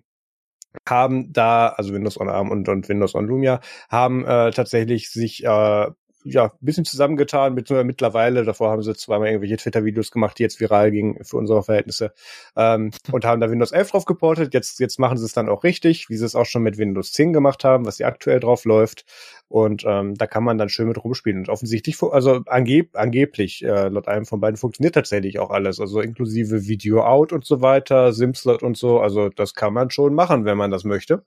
haben 0.88 1.32
da, 1.32 1.68
also 1.68 1.92
Windows 1.92 2.20
on 2.20 2.28
ARM 2.28 2.50
und, 2.52 2.68
und 2.68 2.88
Windows 2.88 3.16
on 3.16 3.26
Lumia, 3.26 3.60
haben 3.90 4.24
äh, 4.24 4.52
tatsächlich 4.52 5.10
sich 5.10 5.44
äh, 5.44 5.86
ja, 6.24 6.46
ein 6.46 6.50
bisschen 6.60 6.84
zusammengetan, 6.84 7.54
mit, 7.54 7.70
mittlerweile, 7.70 8.44
davor 8.44 8.70
haben 8.70 8.82
sie 8.82 8.94
zweimal 8.94 9.28
irgendwelche 9.28 9.56
Twitter-Videos 9.56 10.10
gemacht, 10.10 10.38
die 10.38 10.42
jetzt 10.42 10.60
viral 10.60 10.90
gingen 10.90 11.22
für 11.24 11.36
unsere 11.36 11.62
Verhältnisse, 11.62 12.12
ähm, 12.56 12.90
und 13.12 13.24
haben 13.24 13.40
da 13.40 13.50
Windows 13.50 13.72
11 13.72 13.90
drauf 13.90 14.04
geportet. 14.04 14.54
Jetzt, 14.54 14.80
jetzt 14.80 14.98
machen 14.98 15.18
sie 15.18 15.24
es 15.24 15.32
dann 15.32 15.48
auch 15.48 15.64
richtig, 15.64 16.08
wie 16.08 16.16
sie 16.16 16.24
es 16.24 16.34
auch 16.34 16.46
schon 16.46 16.62
mit 16.62 16.78
Windows 16.78 17.12
10 17.12 17.32
gemacht 17.32 17.64
haben, 17.64 17.86
was 17.86 17.96
sie 17.96 18.04
aktuell 18.04 18.40
drauf 18.40 18.64
läuft. 18.64 19.04
Und 19.48 19.84
ähm, 19.86 20.14
da 20.14 20.26
kann 20.26 20.44
man 20.44 20.58
dann 20.58 20.68
schön 20.68 20.88
mit 20.88 21.02
rumspielen. 21.02 21.40
Und 21.40 21.48
offensichtlich, 21.48 22.02
also 22.02 22.40
angeb 22.46 22.96
angeblich, 22.96 23.62
äh, 23.64 23.88
laut 23.88 24.08
einem 24.08 24.24
von 24.24 24.40
beiden 24.40 24.56
funktioniert 24.56 24.94
tatsächlich 24.94 25.38
auch 25.38 25.50
alles. 25.50 25.78
Also 25.80 26.00
inklusive 26.00 26.66
Video 26.66 27.02
Out 27.04 27.32
und 27.32 27.44
so 27.44 27.60
weiter, 27.60 28.12
Simslot 28.12 28.62
und 28.62 28.76
so. 28.76 29.00
Also 29.00 29.28
das 29.28 29.54
kann 29.54 29.74
man 29.74 29.90
schon 29.90 30.14
machen, 30.14 30.44
wenn 30.44 30.56
man 30.56 30.70
das 30.70 30.84
möchte. 30.84 31.24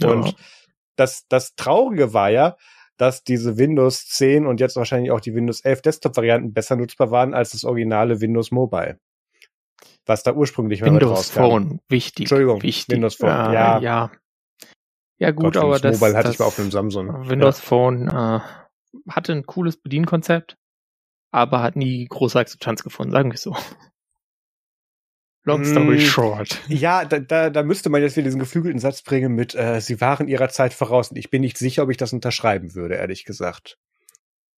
Ja. 0.00 0.10
Und 0.10 0.36
das, 0.96 1.26
das 1.28 1.54
Traurige 1.54 2.12
war 2.12 2.30
ja, 2.30 2.56
dass 2.96 3.24
diese 3.24 3.56
Windows 3.56 4.06
10 4.06 4.46
und 4.46 4.60
jetzt 4.60 4.76
wahrscheinlich 4.76 5.10
auch 5.10 5.20
die 5.20 5.34
Windows 5.34 5.60
11 5.60 5.82
Desktop-Varianten 5.82 6.52
besser 6.52 6.76
nutzbar 6.76 7.10
waren 7.10 7.34
als 7.34 7.52
das 7.52 7.64
originale 7.64 8.20
Windows 8.20 8.50
Mobile. 8.50 8.98
Was 10.06 10.22
da 10.22 10.32
ursprünglich 10.32 10.80
mal 10.80 10.92
Windows 10.92 11.30
Phone, 11.30 11.80
wichtig. 11.88 12.24
Entschuldigung, 12.24 12.62
wichtig. 12.62 12.94
Windows 12.94 13.16
Phone, 13.16 13.30
äh, 13.30 13.54
ja. 13.54 13.78
Ja, 13.78 14.10
ja 15.18 15.30
gut, 15.30 15.54
Gott, 15.54 15.56
aber 15.58 15.78
das 15.78 16.00
Mobile 16.00 16.16
hatte 16.16 16.28
das 16.28 16.34
ich 16.34 16.38
mal 16.40 16.46
auf 16.46 16.58
einem 16.58 16.70
Samsung. 16.70 17.28
Windows 17.28 17.58
ja. 17.58 17.64
Phone 17.64 18.08
äh, 18.08 18.40
hatte 19.08 19.32
ein 19.32 19.46
cooles 19.46 19.76
Bedienkonzept, 19.76 20.56
aber 21.30 21.62
hat 21.62 21.76
nie 21.76 22.04
große 22.06 22.38
Akzeptanz 22.38 22.82
gefunden, 22.82 23.12
sagen 23.12 23.30
wir 23.30 23.38
so. 23.38 23.56
Long 25.44 25.64
story 25.64 25.96
mm, 25.96 26.00
short. 26.00 26.60
Ja, 26.68 27.04
da, 27.04 27.18
da, 27.18 27.50
da 27.50 27.62
müsste 27.64 27.90
man 27.90 28.00
jetzt 28.00 28.16
wieder 28.16 28.26
diesen 28.26 28.38
geflügelten 28.38 28.78
Satz 28.78 29.02
bringen 29.02 29.34
mit, 29.34 29.56
äh, 29.56 29.80
sie 29.80 30.00
waren 30.00 30.28
ihrer 30.28 30.48
Zeit 30.48 30.72
voraus. 30.72 31.10
Und 31.10 31.16
ich 31.16 31.30
bin 31.30 31.40
nicht 31.40 31.58
sicher, 31.58 31.82
ob 31.82 31.90
ich 31.90 31.96
das 31.96 32.12
unterschreiben 32.12 32.76
würde, 32.76 32.94
ehrlich 32.94 33.24
gesagt. 33.24 33.76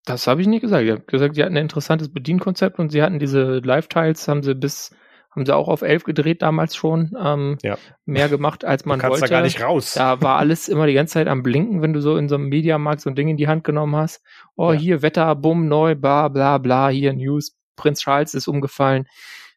Das 0.05 0.26
habe 0.26 0.43
ich 0.43 0.47
nicht 0.47 0.61
gesagt. 0.61 0.85
Ich 0.85 0.91
habe 0.91 1.01
gesagt, 1.01 1.37
sie 1.37 1.43
hatten 1.43 1.57
ein 1.57 1.62
interessantes 1.62 2.12
Bedienkonzept 2.12 2.78
und 2.78 2.91
sie 2.91 3.03
hatten 3.03 3.18
diese 3.18 3.61
Live-Tiles, 3.61 4.28
haben 4.28 4.43
sie 4.43 4.55
bis, 4.55 4.95
haben 5.30 5.47
sie 5.47 5.57
auch 5.57 5.68
auf 5.68 5.80
elf 5.80 6.05
gedreht 6.05 6.43
damals 6.43 6.76
schon. 6.76 7.12
Ähm, 7.18 7.57
ja. 7.62 7.78
Mehr 8.05 8.28
gemacht, 8.28 8.66
als 8.66 8.85
man 8.85 8.99
du 8.99 9.03
kannst 9.03 9.22
wollte. 9.22 9.32
da 9.32 9.39
gar 9.39 9.43
nicht 9.43 9.62
raus. 9.62 9.95
Da 9.95 10.20
war 10.20 10.37
alles 10.37 10.68
immer 10.68 10.87
die 10.87 10.93
ganze 10.93 11.14
Zeit 11.14 11.28
am 11.28 11.43
Blinken, 11.43 11.80
wenn 11.80 11.95
du 11.95 12.03
so 12.03 12.18
in 12.18 12.28
so 12.28 12.35
einem 12.35 12.51
Mediamarkt 12.51 13.01
so 13.01 13.09
ein 13.09 13.16
Ding 13.16 13.28
in 13.28 13.39
die 13.39 13.49
Hand 13.49 13.64
genommen 13.64 13.97
hast. 13.97 14.22
Oh, 14.55 14.72
ja. 14.72 14.78
hier 14.78 15.01
Wetter, 15.01 15.35
bumm, 15.35 15.66
neu, 15.66 15.95
bla, 15.95 16.28
bla, 16.28 16.59
bla, 16.59 16.91
hier 16.91 17.14
News, 17.14 17.57
Prinz 17.74 18.01
Charles 18.01 18.35
ist 18.35 18.49
umgefallen 18.49 19.07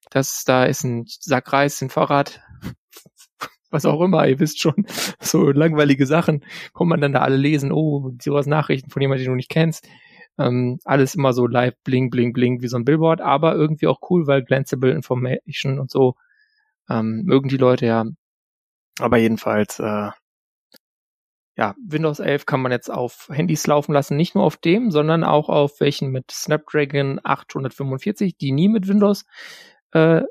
das 0.09 0.43
da 0.45 0.65
ist 0.65 0.83
ein 0.83 1.05
Sack 1.07 1.53
Reis, 1.53 1.81
ein 1.81 1.89
Fahrrad, 1.89 2.41
was 3.69 3.85
auch 3.85 4.01
immer, 4.01 4.27
ihr 4.27 4.39
wisst 4.39 4.59
schon, 4.59 4.85
so 5.19 5.51
langweilige 5.51 6.05
Sachen, 6.05 6.43
kommt 6.73 6.89
man 6.89 7.01
dann 7.01 7.13
da 7.13 7.19
alle 7.19 7.37
lesen, 7.37 7.71
oh, 7.71 8.11
sowas 8.21 8.47
Nachrichten 8.47 8.89
von 8.89 9.01
jemandem, 9.01 9.25
den 9.25 9.31
du 9.31 9.35
nicht 9.35 9.49
kennst. 9.49 9.87
Ähm, 10.39 10.79
alles 10.85 11.15
immer 11.15 11.33
so 11.33 11.47
live, 11.47 11.73
bling, 11.83 12.09
bling, 12.11 12.31
bling, 12.31 12.61
wie 12.61 12.67
so 12.67 12.77
ein 12.77 12.85
Billboard, 12.85 13.21
aber 13.21 13.55
irgendwie 13.55 13.87
auch 13.87 13.99
cool, 14.09 14.27
weil 14.27 14.43
Glanceable 14.43 14.91
Information 14.91 15.79
und 15.79 15.89
so 15.89 16.15
ähm, 16.89 17.23
mögen 17.25 17.49
die 17.49 17.57
Leute 17.57 17.87
ja. 17.87 18.05
Aber 18.99 19.17
jedenfalls, 19.17 19.79
äh, 19.79 20.09
ja, 21.57 21.75
Windows 21.83 22.19
11 22.19 22.45
kann 22.45 22.61
man 22.61 22.71
jetzt 22.71 22.89
auf 22.89 23.29
Handys 23.31 23.65
laufen 23.65 23.91
lassen, 23.91 24.15
nicht 24.15 24.35
nur 24.35 24.43
auf 24.43 24.57
dem, 24.57 24.91
sondern 24.91 25.23
auch 25.23 25.49
auf 25.49 25.79
welchen 25.79 26.11
mit 26.11 26.29
Snapdragon 26.29 27.19
845, 27.23 28.37
die 28.37 28.51
nie 28.51 28.69
mit 28.69 28.87
Windows 28.87 29.25
äh, 29.91 30.21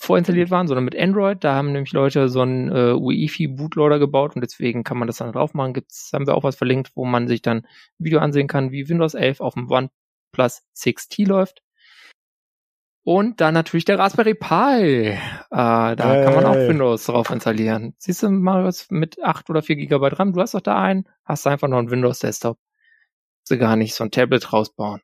vorinstalliert 0.00 0.50
waren, 0.50 0.66
sondern 0.66 0.84
mit 0.84 0.98
Android. 0.98 1.44
Da 1.44 1.54
haben 1.54 1.72
nämlich 1.72 1.92
Leute 1.92 2.28
so 2.28 2.40
einen 2.40 2.70
äh, 2.70 2.92
UEFI 2.92 3.48
Bootloader 3.48 3.98
gebaut 3.98 4.34
und 4.34 4.42
deswegen 4.42 4.82
kann 4.82 4.98
man 4.98 5.06
das 5.06 5.18
dann 5.18 5.32
drauf 5.32 5.54
machen. 5.54 5.74
Gibt's, 5.74 6.10
haben 6.12 6.26
wir 6.26 6.34
auch 6.34 6.42
was 6.42 6.56
verlinkt, 6.56 6.90
wo 6.94 7.04
man 7.04 7.28
sich 7.28 7.42
dann 7.42 7.58
ein 7.58 7.66
Video 7.98 8.18
ansehen 8.18 8.48
kann, 8.48 8.72
wie 8.72 8.88
Windows 8.88 9.14
11 9.14 9.40
auf 9.40 9.54
dem 9.54 9.70
OnePlus 9.70 10.62
6T 10.74 11.26
läuft. 11.26 11.62
Und 13.04 13.40
dann 13.40 13.54
natürlich 13.54 13.84
der 13.84 14.00
Raspberry 14.00 14.34
Pi. 14.34 14.46
Äh, 14.46 15.16
da 15.50 15.94
hey. 15.96 16.24
kann 16.24 16.34
man 16.34 16.44
auch 16.44 16.56
Windows 16.56 17.06
drauf 17.06 17.30
installieren. 17.30 17.94
Siehst 17.98 18.24
du, 18.24 18.30
Marius, 18.30 18.88
mit 18.90 19.22
8 19.22 19.48
oder 19.48 19.62
4 19.62 19.76
GB 19.76 20.08
RAM, 20.08 20.32
du 20.32 20.40
hast 20.40 20.54
doch 20.54 20.60
da 20.60 20.82
einen, 20.82 21.08
hast 21.24 21.46
du 21.46 21.50
einfach 21.50 21.68
noch 21.68 21.78
einen 21.78 21.92
Windows 21.92 22.18
Desktop. 22.18 22.58
Sie 23.44 23.58
gar 23.58 23.76
nicht 23.76 23.94
so 23.94 24.02
ein 24.02 24.10
Tablet 24.10 24.52
rausbauen. 24.52 25.02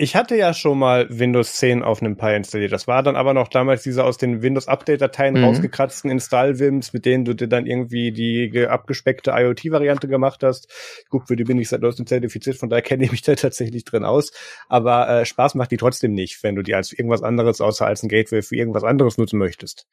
Ich 0.00 0.14
hatte 0.14 0.36
ja 0.36 0.54
schon 0.54 0.78
mal 0.78 1.08
Windows 1.10 1.54
10 1.54 1.82
auf 1.82 2.00
einem 2.00 2.16
Pi 2.16 2.32
installiert. 2.36 2.70
Das 2.70 2.86
war 2.86 3.02
dann 3.02 3.16
aber 3.16 3.34
noch 3.34 3.48
damals 3.48 3.82
diese 3.82 4.04
aus 4.04 4.16
den 4.16 4.42
Windows 4.42 4.68
Update 4.68 5.00
Dateien 5.00 5.34
mhm. 5.34 5.42
rausgekratzten 5.42 6.08
Install-Wims, 6.08 6.92
mit 6.92 7.04
denen 7.04 7.24
du 7.24 7.34
dir 7.34 7.48
dann 7.48 7.66
irgendwie 7.66 8.12
die 8.12 8.68
abgespeckte 8.68 9.32
IoT-Variante 9.32 10.06
gemacht 10.06 10.44
hast. 10.44 10.68
Guck, 11.08 11.26
für 11.26 11.34
die 11.34 11.42
bin 11.42 11.58
ich 11.58 11.68
seit 11.68 11.80
neuestem 11.80 12.06
zertifiziert, 12.06 12.58
von 12.58 12.68
daher 12.68 12.82
kenne 12.88 13.02
ich 13.02 13.10
mich 13.10 13.22
da 13.22 13.34
tatsächlich 13.34 13.84
drin 13.84 14.04
aus. 14.04 14.30
Aber 14.68 15.08
äh, 15.08 15.26
Spaß 15.26 15.56
macht 15.56 15.72
die 15.72 15.78
trotzdem 15.78 16.12
nicht, 16.12 16.44
wenn 16.44 16.54
du 16.54 16.62
die 16.62 16.76
als 16.76 16.92
irgendwas 16.92 17.24
anderes 17.24 17.60
außer 17.60 17.84
als 17.84 18.04
ein 18.04 18.08
Gateway 18.08 18.42
für 18.42 18.54
irgendwas 18.54 18.84
anderes 18.84 19.18
nutzen 19.18 19.40
möchtest. 19.40 19.88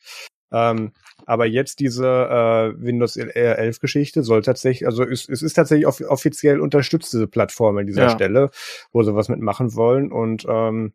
Ähm, 0.52 0.92
aber 1.26 1.46
jetzt 1.46 1.80
diese 1.80 2.06
äh, 2.06 2.82
Windows 2.82 3.18
11 3.18 3.80
Geschichte 3.80 4.24
soll 4.24 4.42
tatsächlich, 4.42 4.86
also 4.86 5.04
es, 5.04 5.28
es 5.28 5.42
ist 5.42 5.54
tatsächlich 5.54 5.88
off 5.88 6.02
offiziell 6.02 6.60
unterstützte 6.60 7.28
Plattform 7.28 7.78
an 7.78 7.88
dieser 7.88 8.04
ja. 8.04 8.10
Stelle, 8.10 8.52
wo 8.92 9.04
sie 9.04 9.16
was 9.16 9.30
mitmachen 9.30 9.76
wollen 9.76 10.12
und 10.12 10.46
ähm, 10.48 10.94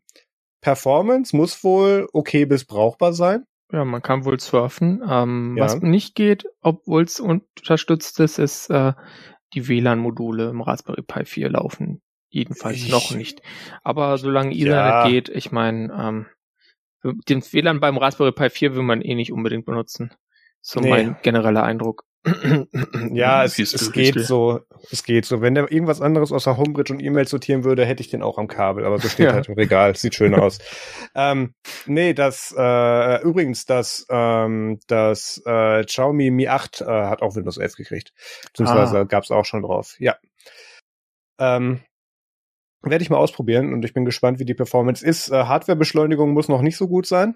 Performance 0.61 1.35
muss 1.35 1.63
wohl 1.63 2.07
okay 2.13 2.45
bis 2.45 2.65
brauchbar 2.65 3.13
sein. 3.13 3.45
Ja, 3.71 3.85
man 3.85 4.01
kann 4.01 4.25
wohl 4.25 4.39
surfen. 4.39 5.01
Ähm, 5.07 5.55
ja. 5.57 5.65
Was 5.65 5.81
nicht 5.81 6.15
geht, 6.15 6.45
obwohl 6.61 7.03
es 7.03 7.19
unterstützt 7.19 8.19
ist, 8.19 8.37
ist 8.37 8.69
äh, 8.69 8.93
die 9.53 9.67
WLAN-Module 9.67 10.49
im 10.49 10.61
Raspberry 10.61 11.01
Pi 11.01 11.25
4 11.25 11.49
laufen. 11.49 12.01
Jedenfalls 12.29 12.77
ich, 12.77 12.91
noch 12.91 13.11
nicht. 13.11 13.41
Aber 13.83 14.17
solange 14.17 14.53
Ethernet 14.53 15.05
ja. 15.05 15.07
geht, 15.09 15.29
ich 15.29 15.51
meine, 15.51 15.91
ähm, 15.93 16.25
den 17.03 17.41
WLAN 17.41 17.79
beim 17.79 17.97
Raspberry 17.97 18.31
Pi 18.31 18.49
4 18.49 18.75
will 18.75 18.83
man 18.83 19.01
eh 19.01 19.15
nicht 19.15 19.31
unbedingt 19.31 19.65
benutzen. 19.65 20.13
So 20.61 20.79
nee. 20.79 20.89
mein 20.89 21.17
genereller 21.21 21.63
Eindruck. 21.63 22.05
ja, 23.13 23.43
es, 23.43 23.57
es 23.57 23.91
geht 23.91 24.19
so, 24.19 24.59
es 24.91 25.03
geht 25.03 25.25
so. 25.25 25.41
Wenn 25.41 25.55
der 25.55 25.71
irgendwas 25.71 26.01
anderes 26.01 26.31
außer 26.31 26.55
Homebridge 26.55 26.93
und 26.93 26.99
E-Mails 26.99 27.31
sortieren 27.31 27.63
würde, 27.63 27.83
hätte 27.83 28.01
ich 28.01 28.09
den 28.09 28.21
auch 28.21 28.37
am 28.37 28.47
Kabel, 28.47 28.85
aber 28.85 28.99
so 28.99 29.09
steht 29.09 29.25
ja. 29.25 29.33
halt 29.33 29.47
im 29.47 29.55
Regal, 29.55 29.95
sieht 29.95 30.13
schön 30.13 30.35
aus. 30.35 30.59
ähm, 31.15 31.55
nee, 31.87 32.13
das, 32.13 32.53
äh, 32.55 33.23
übrigens, 33.23 33.65
das, 33.65 34.05
ähm, 34.09 34.79
das 34.85 35.41
äh, 35.45 35.83
Xiaomi 35.83 36.29
Mi 36.29 36.47
8 36.47 36.81
äh, 36.81 36.85
hat 36.85 37.23
auch 37.23 37.35
Windows 37.35 37.57
11 37.57 37.75
gekriegt. 37.75 38.13
Beziehungsweise 38.45 38.99
ah. 38.99 39.03
gab 39.05 39.23
es 39.23 39.31
auch 39.31 39.45
schon 39.45 39.63
drauf, 39.63 39.95
ja. 39.97 40.15
Ähm, 41.39 41.81
werde 42.83 43.03
ich 43.03 43.09
mal 43.09 43.17
ausprobieren 43.17 43.73
und 43.73 43.85
ich 43.85 43.93
bin 43.93 44.05
gespannt, 44.05 44.39
wie 44.39 44.45
die 44.45 44.53
Performance 44.53 45.05
ist. 45.05 45.29
Äh, 45.29 45.43
Hardwarebeschleunigung 45.43 46.31
muss 46.31 46.47
noch 46.47 46.61
nicht 46.61 46.77
so 46.77 46.87
gut 46.87 47.05
sein. 47.05 47.35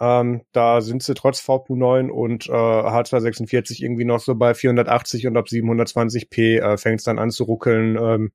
Ähm, 0.00 0.42
da 0.52 0.80
sind 0.80 1.02
sie 1.02 1.14
trotz 1.14 1.40
VPU9 1.40 2.08
und 2.08 2.46
äh, 2.48 2.52
H246 2.52 3.82
irgendwie 3.82 4.04
noch 4.04 4.20
so 4.20 4.34
bei 4.34 4.54
480 4.54 5.26
und 5.26 5.36
ab 5.36 5.46
720p 5.46 6.58
äh, 6.58 6.76
fängt 6.76 7.00
es 7.00 7.04
dann 7.04 7.18
an 7.18 7.30
zu 7.30 7.44
ruckeln, 7.44 7.96
ähm, 7.96 8.32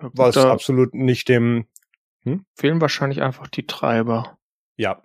ja, 0.00 0.10
was 0.12 0.36
absolut 0.36 0.94
nicht 0.94 1.28
dem 1.28 1.66
hm? 2.24 2.44
fehlen 2.54 2.80
wahrscheinlich 2.80 3.22
einfach 3.22 3.48
die 3.48 3.66
Treiber. 3.66 4.38
Ja. 4.76 5.02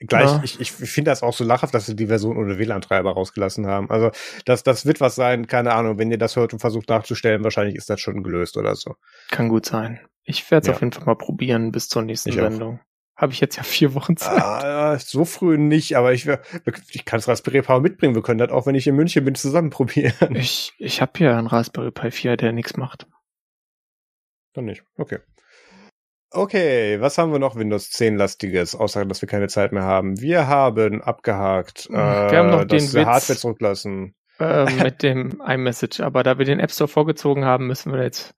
Gleich, 0.00 0.30
ja. 0.30 0.40
ich, 0.42 0.60
ich 0.60 0.70
finde 0.72 1.10
das 1.10 1.22
auch 1.22 1.32
so 1.32 1.44
lachhaft, 1.44 1.72
dass 1.72 1.86
sie 1.86 1.96
die 1.96 2.08
Version 2.08 2.36
ohne 2.36 2.58
WLAN-Treiber 2.58 3.12
rausgelassen 3.12 3.66
haben. 3.66 3.88
Also 3.90 4.10
das, 4.44 4.62
das 4.62 4.84
wird 4.84 5.00
was 5.00 5.14
sein, 5.14 5.46
keine 5.46 5.72
Ahnung, 5.72 5.98
wenn 5.98 6.10
ihr 6.10 6.18
das 6.18 6.36
hört 6.36 6.52
und 6.52 6.58
versucht 6.58 6.90
nachzustellen, 6.90 7.44
wahrscheinlich 7.44 7.76
ist 7.76 7.88
das 7.88 8.00
schon 8.00 8.22
gelöst 8.22 8.58
oder 8.58 8.74
so. 8.74 8.96
Kann 9.30 9.48
gut 9.48 9.64
sein. 9.64 10.00
Ich 10.24 10.50
werde 10.50 10.62
es 10.62 10.66
ja. 10.68 10.74
auf 10.74 10.80
jeden 10.80 10.92
Fall 10.92 11.04
mal 11.04 11.16
probieren 11.16 11.70
bis 11.72 11.88
zur 11.88 12.02
nächsten 12.02 12.30
ich 12.30 12.34
Sendung. 12.36 12.80
Habe 13.16 13.32
ich 13.32 13.40
jetzt 13.40 13.56
ja 13.56 13.62
vier 13.62 13.94
Wochen 13.94 14.16
Zeit. 14.16 14.42
Ah, 14.42 14.98
so 14.98 15.24
früh 15.24 15.56
nicht, 15.56 15.96
aber 15.96 16.12
ich, 16.12 16.26
ich 16.90 17.04
kann 17.04 17.18
das 17.18 17.28
Raspberry 17.28 17.62
Pi 17.62 17.78
mitbringen. 17.78 18.16
Wir 18.16 18.22
können 18.22 18.38
das 18.38 18.50
auch, 18.50 18.66
wenn 18.66 18.74
ich 18.74 18.88
in 18.88 18.96
München 18.96 19.24
bin, 19.24 19.36
zusammen 19.36 19.70
probieren. 19.70 20.14
Ich, 20.34 20.72
ich 20.78 21.00
habe 21.00 21.12
hier 21.16 21.36
einen 21.36 21.46
Raspberry 21.46 21.92
Pi 21.92 22.10
4, 22.10 22.36
der 22.36 22.52
nichts 22.52 22.76
macht. 22.76 23.06
Dann 24.52 24.64
nicht. 24.64 24.82
Okay. 24.96 25.18
Okay, 26.30 27.00
was 27.00 27.16
haben 27.16 27.30
wir 27.30 27.38
noch 27.38 27.54
Windows 27.54 27.90
10 27.90 28.16
lastiges, 28.16 28.74
außer 28.74 29.04
dass 29.04 29.22
wir 29.22 29.28
keine 29.28 29.46
Zeit 29.46 29.70
mehr 29.70 29.84
haben? 29.84 30.20
Wir 30.20 30.48
haben 30.48 31.00
abgehakt, 31.00 31.88
wir 31.90 31.96
äh, 31.96 32.36
haben 32.36 32.50
noch 32.50 32.64
den 32.64 32.92
wir 32.92 33.06
Hardware 33.06 33.38
zurücklassen. 33.38 34.16
Äh, 34.40 34.64
mit 34.82 35.04
dem 35.04 35.40
iMessage, 35.46 36.00
aber 36.00 36.24
da 36.24 36.36
wir 36.38 36.44
den 36.44 36.58
App 36.58 36.72
Store 36.72 36.88
vorgezogen 36.88 37.44
haben, 37.44 37.68
müssen 37.68 37.92
wir 37.92 38.02
jetzt 38.02 38.34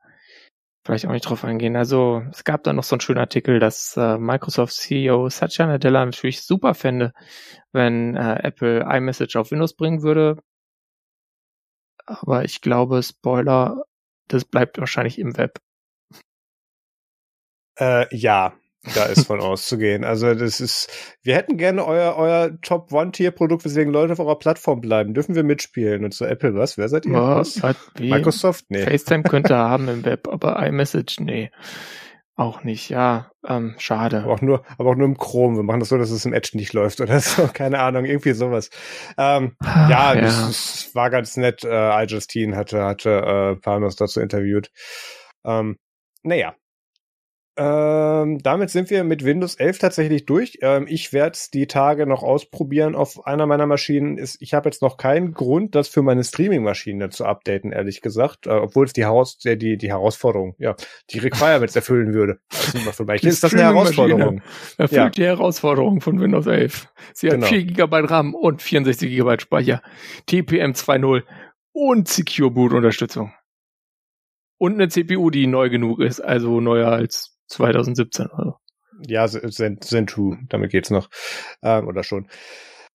vielleicht 0.86 1.06
auch 1.06 1.12
nicht 1.12 1.28
drauf 1.28 1.44
eingehen. 1.44 1.76
Also 1.76 2.22
es 2.30 2.44
gab 2.44 2.62
da 2.62 2.72
noch 2.72 2.84
so 2.84 2.94
einen 2.94 3.00
schönen 3.00 3.18
Artikel, 3.18 3.58
dass 3.58 3.96
äh, 3.96 4.18
Microsoft 4.18 4.72
CEO 4.72 5.28
Satya 5.28 5.66
Nadella 5.66 6.04
natürlich 6.04 6.42
super 6.42 6.74
fände, 6.74 7.12
wenn 7.72 8.14
äh, 8.16 8.40
Apple 8.42 8.86
iMessage 8.88 9.36
auf 9.36 9.50
Windows 9.50 9.74
bringen 9.74 10.02
würde. 10.02 10.38
Aber 12.06 12.44
ich 12.44 12.60
glaube, 12.60 13.02
Spoiler, 13.02 13.82
das 14.28 14.44
bleibt 14.44 14.78
wahrscheinlich 14.78 15.18
im 15.18 15.36
Web. 15.36 15.58
Äh, 17.78 18.06
ja, 18.16 18.54
da 18.94 19.04
ist 19.04 19.26
von 19.26 19.40
auszugehen. 19.40 20.04
Also 20.04 20.34
das 20.34 20.60
ist, 20.60 20.88
wir 21.22 21.34
hätten 21.36 21.56
gerne 21.56 21.84
euer, 21.84 22.16
euer 22.16 22.60
Top 22.62 22.92
One-Tier-Produkt, 22.92 23.64
weswegen 23.64 23.92
Leute 23.92 24.12
auf 24.12 24.20
eurer 24.20 24.38
Plattform 24.38 24.80
bleiben. 24.80 25.14
Dürfen 25.14 25.34
wir 25.34 25.44
mitspielen? 25.44 26.04
Und 26.04 26.14
so 26.14 26.24
Apple, 26.24 26.54
was? 26.54 26.78
Wer 26.78 26.88
seid 26.88 27.06
ihr? 27.06 27.12
Was? 27.12 27.62
was? 27.62 27.76
Microsoft? 27.98 28.66
Nee. 28.68 28.84
FaceTime 28.84 29.22
könnte 29.22 29.54
er 29.54 29.68
haben 29.68 29.88
im 29.88 30.04
Web, 30.04 30.28
aber 30.28 30.64
iMessage, 30.66 31.20
nee. 31.20 31.50
Auch 32.38 32.64
nicht, 32.64 32.90
ja, 32.90 33.30
ähm, 33.48 33.76
schade. 33.78 34.22
Aber 34.22 34.34
auch 34.34 34.42
nur, 34.42 34.62
aber 34.76 34.90
auch 34.90 34.94
nur 34.94 35.06
im 35.06 35.16
Chrome. 35.16 35.56
Wir 35.56 35.62
machen 35.62 35.80
das 35.80 35.88
so, 35.88 35.96
dass 35.96 36.10
es 36.10 36.26
im 36.26 36.34
Edge 36.34 36.50
nicht 36.52 36.74
läuft 36.74 37.00
oder 37.00 37.18
so. 37.18 37.48
Keine 37.52 37.78
Ahnung, 37.78 38.04
irgendwie 38.04 38.34
sowas. 38.34 38.68
Ähm, 39.16 39.56
Ach, 39.60 39.88
ja, 39.88 40.14
ja. 40.14 40.20
Das, 40.20 40.36
das, 40.36 40.94
war 40.94 41.08
ganz 41.08 41.38
nett. 41.38 41.64
Äh, 41.64 42.04
iJustine 42.04 42.54
hatte, 42.54 42.84
hatte 42.84 43.10
äh, 43.10 43.56
Palmas 43.56 43.96
dazu 43.96 44.20
interviewt. 44.20 44.70
Ähm, 45.46 45.78
naja, 46.24 46.54
ähm, 47.58 48.38
damit 48.42 48.68
sind 48.68 48.90
wir 48.90 49.02
mit 49.02 49.24
Windows 49.24 49.54
11 49.54 49.78
tatsächlich 49.78 50.26
durch. 50.26 50.58
Ähm, 50.60 50.86
ich 50.88 51.14
werde 51.14 51.32
es 51.32 51.50
die 51.50 51.66
Tage 51.66 52.06
noch 52.06 52.22
ausprobieren 52.22 52.94
auf 52.94 53.26
einer 53.26 53.46
meiner 53.46 53.66
Maschinen. 53.66 54.18
Ist, 54.18 54.36
ich 54.42 54.52
habe 54.52 54.68
jetzt 54.68 54.82
noch 54.82 54.98
keinen 54.98 55.32
Grund, 55.32 55.74
das 55.74 55.88
für 55.88 56.02
meine 56.02 56.22
Streaming-Maschine 56.22 57.08
zu 57.08 57.24
updaten, 57.24 57.72
ehrlich 57.72 58.02
gesagt, 58.02 58.46
äh, 58.46 58.50
obwohl 58.50 58.84
es 58.84 58.92
die, 58.92 59.04
Heraus 59.04 59.42
äh, 59.46 59.56
die, 59.56 59.78
die 59.78 59.88
Herausforderung, 59.88 60.54
ja, 60.58 60.76
die 61.10 61.18
Requirements 61.18 61.74
erfüllen 61.74 62.12
würde. 62.12 62.40
Also 62.86 63.04
vielleicht 63.04 63.24
ist 63.24 63.42
das 63.42 63.54
eine 63.54 63.62
Herausforderung. 63.62 64.42
Erfüllt 64.76 64.92
ja. 64.92 65.08
die 65.08 65.24
Herausforderung 65.24 66.02
von 66.02 66.20
Windows 66.20 66.46
11. 66.46 66.88
Sie 67.14 67.28
hat 67.28 67.36
genau. 67.36 67.46
4 67.46 67.64
GB 67.64 67.96
RAM 68.00 68.34
und 68.34 68.60
64 68.60 69.10
GB 69.10 69.38
Speicher, 69.40 69.82
TPM 70.26 70.72
2.0 70.72 71.22
und 71.72 72.08
Secure 72.08 72.50
Boot 72.50 72.74
Unterstützung. 72.74 73.32
Und 74.58 74.74
eine 74.74 74.88
CPU, 74.88 75.30
die 75.30 75.46
neu 75.46 75.70
genug 75.70 76.00
ist, 76.00 76.20
also 76.20 76.60
neuer 76.60 76.90
als 76.90 77.35
2017 77.48 78.26
oder 78.26 78.60
Ja, 79.06 79.26
Zen, 79.28 79.80
Zen 79.80 80.08
2, 80.08 80.46
damit 80.48 80.70
geht's 80.70 80.90
noch. 80.90 81.08
Ähm, 81.62 81.86
oder 81.88 82.02
schon. 82.02 82.28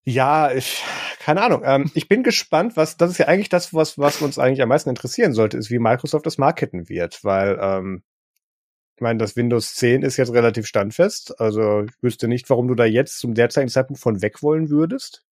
Ja, 0.04 0.52
ich, 0.52 0.84
keine 1.20 1.43
Ahnung. 1.43 1.62
Ähm, 1.64 1.91
ich 1.93 2.08
bin 2.08 2.24
gespannt, 2.24 2.76
was, 2.76 2.97
das 2.97 3.12
ist 3.12 3.18
ja 3.20 3.28
eigentlich 3.28 3.49
das, 3.49 3.74
was, 3.74 3.99
was 3.99 4.22
uns 4.22 4.39
eigentlich 4.39 4.62
am 4.62 4.70
meisten 4.70 4.89
interessieren 4.89 5.34
sollte, 5.34 5.58
ist, 5.58 5.70
wie 5.70 5.80
Microsoft 5.80 6.26
das 6.26 6.39
marketen 6.39 6.89
wird, 6.89 7.24
weil, 7.24 7.58
ähm, 7.62 8.04
ich 8.95 9.02
meine, 9.02 9.20
das 9.20 9.36
Windows 9.36 9.76
10 9.76 10.04
ist 10.04 10.18
jetzt 10.18 10.34
relativ 10.34 10.68
standfest. 10.68 11.39
Also 11.39 11.84
ich 11.84 12.04
wüsste 12.04 12.28
nicht, 12.28 12.49
warum 12.49 12.68
du 12.68 12.76
da 12.76 12.86
jetzt 12.86 13.20
zum 13.20 13.34
derzeitigen 13.34 13.72
Zeitpunkt 13.72 14.02
von 14.02 14.22
weg 14.22 14.43
wollen 14.43 14.70
würdest. 14.70 15.24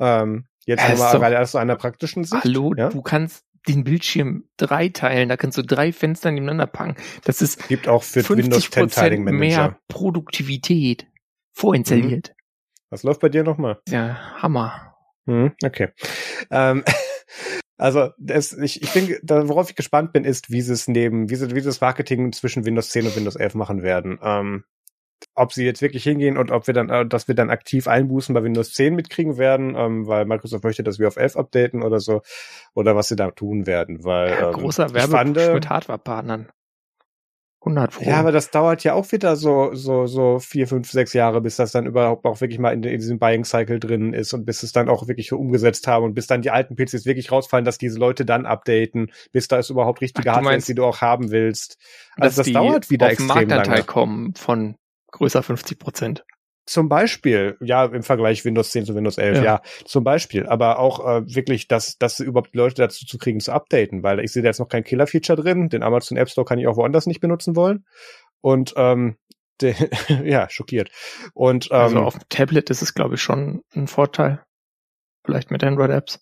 Ähm, 0.00 0.46
jetzt 0.64 0.88
nochmal 0.88 1.18
gerade 1.18 1.40
aus 1.40 1.54
einer 1.54 1.76
praktischen 1.76 2.24
Sicht. 2.24 2.44
Hallo, 2.44 2.72
ja? 2.76 2.88
du 2.88 3.02
kannst 3.02 3.44
den 3.68 3.84
Bildschirm 3.84 4.44
drei 4.56 4.88
teilen, 4.88 5.28
da 5.28 5.36
kannst 5.36 5.58
du 5.58 5.62
drei 5.62 5.92
Fenster 5.92 6.30
nebeneinander 6.30 6.66
packen. 6.66 6.96
Das 7.24 7.42
ist 7.42 7.68
gibt 7.68 7.88
auch 7.88 8.02
für 8.02 8.28
Windows 8.28 8.70
10 8.70 8.88
Tiling 8.88 9.24
Manager 9.24 9.38
mehr 9.38 9.78
Produktivität 9.88 11.06
vorinstalliert. 11.52 12.30
Mhm. 12.30 12.34
Was 12.90 13.02
läuft 13.02 13.20
bei 13.20 13.28
dir 13.28 13.42
nochmal? 13.42 13.80
Ja, 13.88 14.18
Hammer. 14.42 14.94
Mhm, 15.26 15.52
okay. 15.64 15.88
Ähm, 16.50 16.84
also 17.76 18.10
das, 18.18 18.52
ich, 18.52 18.82
ich 18.82 18.92
bin, 18.92 19.18
worauf 19.48 19.70
ich 19.70 19.76
gespannt 19.76 20.12
bin, 20.12 20.24
ist, 20.24 20.50
wie 20.50 20.60
sie 20.60 20.72
es 20.72 20.86
neben, 20.86 21.30
wie 21.30 21.36
sie, 21.36 21.50
wie 21.50 21.60
sie 21.60 21.66
das 21.66 21.80
Marketing 21.80 22.32
zwischen 22.32 22.64
Windows 22.64 22.90
10 22.90 23.06
und 23.06 23.16
Windows 23.16 23.36
11 23.36 23.54
machen 23.54 23.82
werden. 23.82 24.18
Ähm, 24.22 24.64
ob 25.34 25.52
sie 25.52 25.64
jetzt 25.64 25.82
wirklich 25.82 26.02
hingehen 26.02 26.36
und 26.36 26.50
ob 26.50 26.66
wir 26.66 26.74
dann, 26.74 26.90
äh, 26.90 27.06
dass 27.06 27.28
wir 27.28 27.34
dann 27.34 27.50
aktiv 27.50 27.88
Einbußen 27.88 28.34
bei 28.34 28.42
Windows 28.42 28.72
10 28.72 28.94
mitkriegen 28.94 29.38
werden, 29.38 29.74
ähm, 29.76 30.06
weil 30.06 30.24
Microsoft 30.24 30.64
möchte, 30.64 30.82
dass 30.82 30.98
wir 30.98 31.08
auf 31.08 31.16
11 31.16 31.36
updaten 31.36 31.82
oder 31.82 32.00
so, 32.00 32.22
oder 32.74 32.96
was 32.96 33.08
sie 33.08 33.16
da 33.16 33.30
tun 33.30 33.66
werden, 33.66 34.04
weil 34.04 34.30
ja, 34.30 34.48
ähm, 34.48 34.52
großer 34.52 34.92
Werbepush 34.92 35.54
mit 35.54 35.68
Hardwarepartnern. 35.68 36.48
100 37.64 37.92
Pro. 37.92 38.04
Ja, 38.04 38.20
aber 38.20 38.30
das 38.30 38.50
dauert 38.50 38.84
ja 38.84 38.92
auch 38.92 39.10
wieder 39.10 39.36
so 39.36 39.74
so 39.74 40.06
so 40.06 40.38
vier, 40.38 40.68
fünf, 40.68 40.90
sechs 40.90 41.14
Jahre, 41.14 41.40
bis 41.40 41.56
das 41.56 41.72
dann 41.72 41.86
überhaupt 41.86 42.26
auch 42.26 42.40
wirklich 42.42 42.58
mal 42.58 42.74
in, 42.74 42.82
in 42.82 42.98
diesem 42.98 43.18
Buying 43.18 43.44
Cycle 43.44 43.80
drin 43.80 44.12
ist 44.12 44.34
und 44.34 44.44
bis 44.44 44.62
es 44.62 44.72
dann 44.72 44.90
auch 44.90 45.08
wirklich 45.08 45.32
umgesetzt 45.32 45.86
haben 45.86 46.04
und 46.04 46.14
bis 46.14 46.26
dann 46.26 46.42
die 46.42 46.50
alten 46.50 46.76
PCs 46.76 47.06
wirklich 47.06 47.32
rausfallen, 47.32 47.64
dass 47.64 47.78
diese 47.78 47.98
Leute 47.98 48.26
dann 48.26 48.44
updaten, 48.44 49.10
bis 49.32 49.48
da 49.48 49.58
es 49.58 49.70
überhaupt 49.70 50.02
richtige 50.02 50.30
Ach, 50.30 50.36
Hardware 50.36 50.56
ist, 50.56 50.68
die 50.68 50.74
du 50.74 50.84
auch 50.84 51.00
haben 51.00 51.30
willst. 51.30 51.78
Also 52.16 52.42
das 52.42 52.52
dauert 52.52 52.90
wieder 52.90 53.06
auf 53.06 53.12
extrem 53.12 53.28
Marktanteil 53.28 53.76
lange. 53.76 53.84
kommen 53.84 54.34
von 54.34 54.76
größer 55.14 55.42
50 55.42 55.78
Prozent. 55.78 56.24
Zum 56.66 56.88
Beispiel, 56.88 57.58
ja, 57.60 57.84
im 57.84 58.02
Vergleich 58.02 58.44
Windows 58.44 58.70
10 58.70 58.86
zu 58.86 58.94
Windows 58.94 59.18
11, 59.18 59.38
ja, 59.38 59.44
ja 59.44 59.62
zum 59.84 60.02
Beispiel. 60.02 60.46
Aber 60.46 60.78
auch 60.78 61.06
äh, 61.06 61.34
wirklich, 61.34 61.68
dass, 61.68 61.98
dass 61.98 62.20
überhaupt 62.20 62.54
Leute 62.54 62.76
dazu 62.76 63.04
zu 63.04 63.18
kriegen, 63.18 63.40
zu 63.40 63.52
updaten, 63.52 64.02
weil 64.02 64.20
ich 64.20 64.32
sehe 64.32 64.42
da 64.42 64.48
jetzt 64.48 64.60
noch 64.60 64.68
kein 64.68 64.82
Killer-Feature 64.82 65.40
drin. 65.40 65.68
Den 65.68 65.82
Amazon 65.82 66.16
App 66.16 66.30
Store 66.30 66.46
kann 66.46 66.58
ich 66.58 66.66
auch 66.66 66.76
woanders 66.76 67.06
nicht 67.06 67.20
benutzen 67.20 67.54
wollen. 67.54 67.84
Und 68.40 68.72
ähm, 68.76 69.16
de, 69.60 69.74
ja, 70.24 70.48
schockiert. 70.48 70.90
Und 71.34 71.68
ähm, 71.70 71.76
also 71.76 71.98
auf 72.00 72.18
dem 72.18 72.28
Tablet 72.30 72.70
ist 72.70 72.82
es, 72.82 72.94
glaube 72.94 73.16
ich, 73.16 73.22
schon 73.22 73.62
ein 73.74 73.86
Vorteil. 73.86 74.42
Vielleicht 75.24 75.50
mit 75.50 75.62
Android-Apps. 75.62 76.20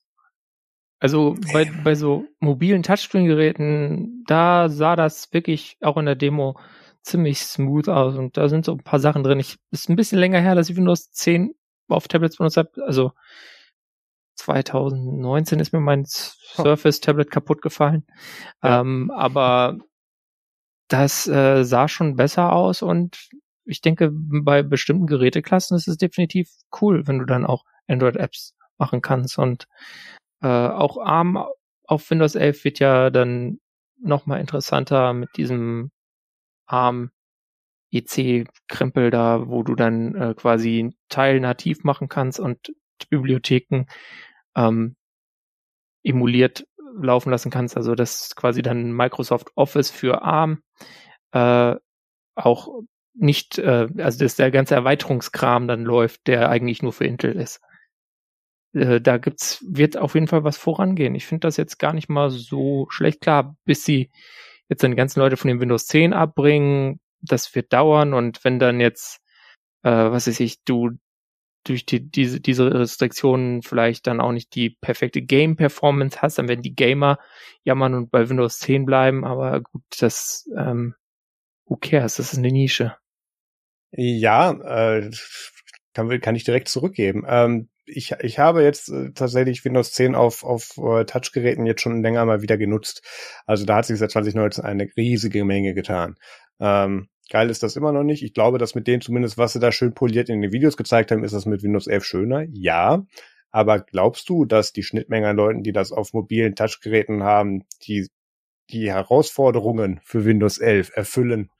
Also 0.99 1.37
bei, 1.53 1.71
bei 1.83 1.95
so 1.95 2.27
mobilen 2.41 2.83
Touchscreen-Geräten, 2.83 4.25
da 4.27 4.69
sah 4.69 4.97
das 4.97 5.33
wirklich 5.33 5.77
auch 5.81 5.97
in 5.97 6.07
der 6.07 6.15
Demo 6.15 6.59
ziemlich 7.03 7.41
smooth 7.41 7.89
aus 7.89 8.17
und 8.17 8.37
da 8.37 8.49
sind 8.49 8.65
so 8.65 8.73
ein 8.73 8.83
paar 8.83 9.01
Sachen 9.01 9.23
drin. 9.23 9.41
Ich, 9.41 9.59
ist 9.71 9.89
ein 9.89 9.97
bisschen 9.97 10.19
länger 10.19 10.41
her, 10.41 10.55
dass 10.55 10.71
ich 10.71 10.77
Windows 10.77 11.11
10 11.11 11.55
auf 11.89 12.09
Tablets 12.09 12.37
benutzt 12.37 12.57
habe. 12.57 12.71
Also 12.85 13.13
2019 14.37 15.61
ist 15.61 15.73
mir 15.73 15.81
mein 15.81 16.05
Surface 16.07 17.01
Tablet 17.01 17.31
kaputt 17.31 17.63
gefallen. 17.63 18.05
Ja. 18.63 18.81
Ähm, 18.81 19.11
aber 19.11 19.79
das 20.89 21.27
äh, 21.27 21.65
sah 21.65 21.89
schon 21.89 22.17
besser 22.17 22.53
aus 22.53 22.83
und 22.83 23.29
ich 23.65 23.81
denke, 23.81 24.11
bei 24.13 24.63
bestimmten 24.63 25.07
Geräteklassen 25.07 25.77
ist 25.77 25.89
es 25.89 25.97
definitiv 25.97 26.51
cool, 26.81 27.07
wenn 27.07 27.19
du 27.19 27.25
dann 27.25 27.47
auch 27.47 27.65
Android-Apps 27.87 28.55
machen 28.79 29.01
kannst. 29.01 29.39
Und 29.39 29.69
äh, 30.43 30.49
auch 30.49 30.99
ARM 30.99 31.45
auf 31.87 32.11
Windows 32.11 32.35
11 32.35 32.65
wird 32.65 32.79
ja 32.81 33.11
dann 33.11 33.61
nochmal 34.01 34.41
interessanter 34.41 35.13
mit 35.13 35.37
diesem 35.37 35.93
ARM 36.67 37.11
EC-Krempel 37.93 39.11
da, 39.11 39.49
wo 39.49 39.63
du 39.63 39.75
dann 39.75 40.15
äh, 40.15 40.35
quasi 40.35 40.95
Teil 41.09 41.41
nativ 41.41 41.85
machen 41.85 42.09
kannst 42.09 42.41
und 42.41 42.73
Bibliotheken 43.11 43.85
ähm, 44.57 44.97
emuliert 46.03 46.67
laufen 47.01 47.31
lassen 47.31 47.51
kannst. 47.51 47.77
Also 47.77 47.95
das 47.95 48.35
quasi 48.35 48.63
dann 48.63 48.93
Microsoft 48.93 49.51
Office 49.55 49.91
für 49.91 50.23
ARM 50.23 50.63
äh, 51.33 51.77
auch 52.35 52.69
nicht, 53.15 53.59
äh, 53.59 53.89
also 53.99 54.19
dass 54.19 54.37
der 54.37 54.51
ganze 54.51 54.75
Erweiterungskram 54.75 55.69
dann 55.69 55.85
läuft, 55.85 56.27
der 56.27 56.49
eigentlich 56.49 56.83
nur 56.83 56.93
für 56.93 57.07
Intel 57.07 57.37
ist. 57.37 57.61
Äh, 58.75 59.01
da 59.01 59.19
gibt's, 59.19 59.65
wird 59.69 59.97
auf 59.97 60.15
jeden 60.15 60.29
Fall 60.29 60.45
was 60.45 60.57
vorangehen. 60.57 61.15
Ich 61.15 61.27
finde 61.27 61.47
das 61.47 61.57
jetzt 61.57 61.79
gar 61.79 61.93
nicht 61.93 62.09
mal 62.09 62.31
so 62.31 62.87
schlecht. 62.91 63.21
Klar, 63.21 63.57
bis 63.65 63.85
sie 63.85 64.11
jetzt 64.69 64.83
dann 64.83 64.93
die 64.93 64.97
ganzen 64.97 65.21
Leute 65.21 65.37
von 65.37 65.49
dem 65.49 65.61
Windows 65.61 65.87
10 65.87 66.13
abbringen, 66.13 67.01
das 67.21 67.55
wird 67.55 67.73
dauern 67.73 68.15
und 68.15 68.45
wenn 68.45 68.59
dann 68.59 68.81
jetzt, 68.81 69.21
äh, 69.83 69.91
was 69.91 70.27
weiß 70.27 70.41
ich, 70.41 70.63
du 70.65 70.91
durch 71.65 71.87
die, 71.87 72.11
diese, 72.11 72.41
diese 72.41 72.73
Restriktionen 72.73 73.63
vielleicht 73.63 74.07
dann 74.07 74.21
auch 74.21 74.33
nicht 74.33 74.55
die 74.55 74.71
perfekte 74.71 75.23
Game-Performance 75.23 76.21
hast, 76.21 76.39
dann 76.39 76.49
werden 76.49 76.63
die 76.63 76.75
Gamer 76.75 77.19
jammern 77.63 77.95
und 77.95 78.11
bei 78.11 78.29
Windows 78.29 78.59
10 78.59 78.85
bleiben, 78.85 79.25
aber 79.25 79.61
gut, 79.61 79.83
das, 80.01 80.49
ähm, 80.57 80.95
who 81.67 81.77
cares, 81.77 82.17
das 82.17 82.33
ist 82.33 82.39
eine 82.39 82.51
Nische. 82.51 82.97
Ja, 83.93 84.53
äh, 84.53 85.11
kann, 85.93 86.21
kann 86.21 86.35
ich 86.35 86.45
direkt 86.45 86.69
zurückgeben. 86.69 87.25
Ähm, 87.29 87.69
ich, 87.85 88.13
ich 88.21 88.39
habe 88.39 88.63
jetzt 88.63 88.89
äh, 88.89 89.13
tatsächlich 89.13 89.65
Windows 89.65 89.93
10 89.93 90.15
auf, 90.15 90.45
auf 90.45 90.77
äh, 90.79 91.05
Touchgeräten 91.05 91.67
jetzt 91.67 91.83
schon 91.83 92.03
länger 92.03 92.25
mal 92.25 92.43
wieder 92.43 92.57
genutzt. 92.57 93.03
Also 93.47 93.65
da 93.65 93.77
hat 93.77 93.87
sich 93.87 93.99
seit 93.99 94.11
2019 94.11 94.65
eine 94.65 94.89
riesige 94.97 95.45
Menge 95.45 95.75
getan. 95.75 96.17
Ähm, 96.61 97.09
geil 97.31 97.51
ist 97.51 97.63
das 97.63 97.77
immer 97.77 97.93
noch 97.93 98.05
nicht. 98.05 98.23
Ich 98.23 98.35
glaube, 98.35 98.59
dass 98.59 98.75
mit 98.75 98.87
denen 98.87 99.03
zumindest, 99.03 99.39
was 99.39 99.53
sie 99.53 99.61
da 99.61 99.73
schön 99.73 99.95
poliert 99.95 100.29
in 100.29 100.43
den 100.43 100.53
Videos 100.53 100.77
gezeigt 100.77 101.11
haben, 101.11 101.25
ist 101.25 101.35
das 101.35 101.47
mit 101.47 101.63
Windows 101.63 101.87
11 101.87 102.05
schöner. 102.05 102.45
Ja. 102.53 103.05
Aber 103.51 103.81
glaubst 103.81 104.29
du, 104.29 104.45
dass 104.45 104.73
die 104.73 104.83
Schnittmenge 104.83 105.29
an 105.29 105.37
Leuten, 105.37 105.63
die 105.63 105.73
das 105.73 105.93
auf 105.93 106.13
mobilen 106.15 106.55
Touchgeräten 106.55 107.23
haben, 107.23 107.65
die 107.83 108.09
die 108.71 108.91
Herausforderungen 108.91 110.01
für 110.03 110.25
Windows 110.25 110.59
11 110.59 110.93
erfüllen 110.95 111.51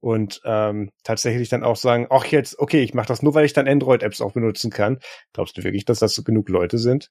und 0.00 0.40
ähm, 0.44 0.90
tatsächlich 1.04 1.48
dann 1.48 1.62
auch 1.64 1.76
sagen, 1.76 2.06
ach 2.10 2.24
jetzt, 2.26 2.58
okay, 2.58 2.82
ich 2.82 2.94
mache 2.94 3.08
das 3.08 3.22
nur, 3.22 3.34
weil 3.34 3.44
ich 3.44 3.52
dann 3.52 3.68
Android-Apps 3.68 4.20
auch 4.20 4.32
benutzen 4.32 4.70
kann. 4.70 4.98
Glaubst 5.32 5.56
du 5.56 5.64
wirklich, 5.64 5.84
dass 5.84 5.98
das 5.98 6.14
so 6.14 6.22
genug 6.22 6.48
Leute 6.48 6.78
sind? 6.78 7.10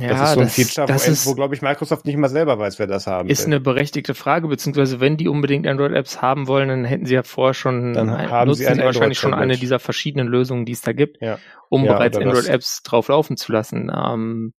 Ja, 0.00 0.08
das 0.08 0.30
ist 0.30 0.34
so 0.34 0.40
ein 0.40 0.46
das, 0.46 0.54
Feature, 0.54 0.86
das 0.88 1.06
wo, 1.06 1.10
ist, 1.12 1.26
wo 1.26 1.34
glaube 1.34 1.54
ich, 1.54 1.62
Microsoft 1.62 2.06
nicht 2.06 2.16
mal 2.16 2.28
selber 2.28 2.58
weiß, 2.58 2.80
wer 2.80 2.88
das 2.88 3.06
haben 3.06 3.28
ist 3.28 3.40
will. 3.40 3.46
eine 3.54 3.60
berechtigte 3.60 4.14
Frage, 4.14 4.48
beziehungsweise 4.48 4.98
wenn 4.98 5.16
die 5.16 5.28
unbedingt 5.28 5.66
Android-Apps 5.66 6.20
haben 6.20 6.48
wollen, 6.48 6.68
dann 6.68 6.84
hätten 6.84 7.06
sie 7.06 7.14
ja 7.14 7.22
vorher 7.22 7.54
schon, 7.54 7.92
Dann 7.92 8.10
ein- 8.10 8.30
haben 8.30 8.52
sie 8.54 8.64
nutzen 8.64 8.80
ein 8.80 8.84
wahrscheinlich 8.84 9.18
schon 9.18 9.34
eine 9.34 9.56
dieser 9.56 9.78
verschiedenen 9.78 10.26
Lösungen, 10.26 10.64
die 10.64 10.72
es 10.72 10.80
da 10.80 10.92
gibt, 10.92 11.22
Ja. 11.22 11.38
um 11.68 11.84
Ja, 11.84 11.92
bereits 11.92 12.16
Android-Apps 12.16 12.82
drauf 12.82 13.06
laufen 13.08 13.36
zu 13.36 13.52
lassen, 13.52 13.90
ähm, 13.94 14.52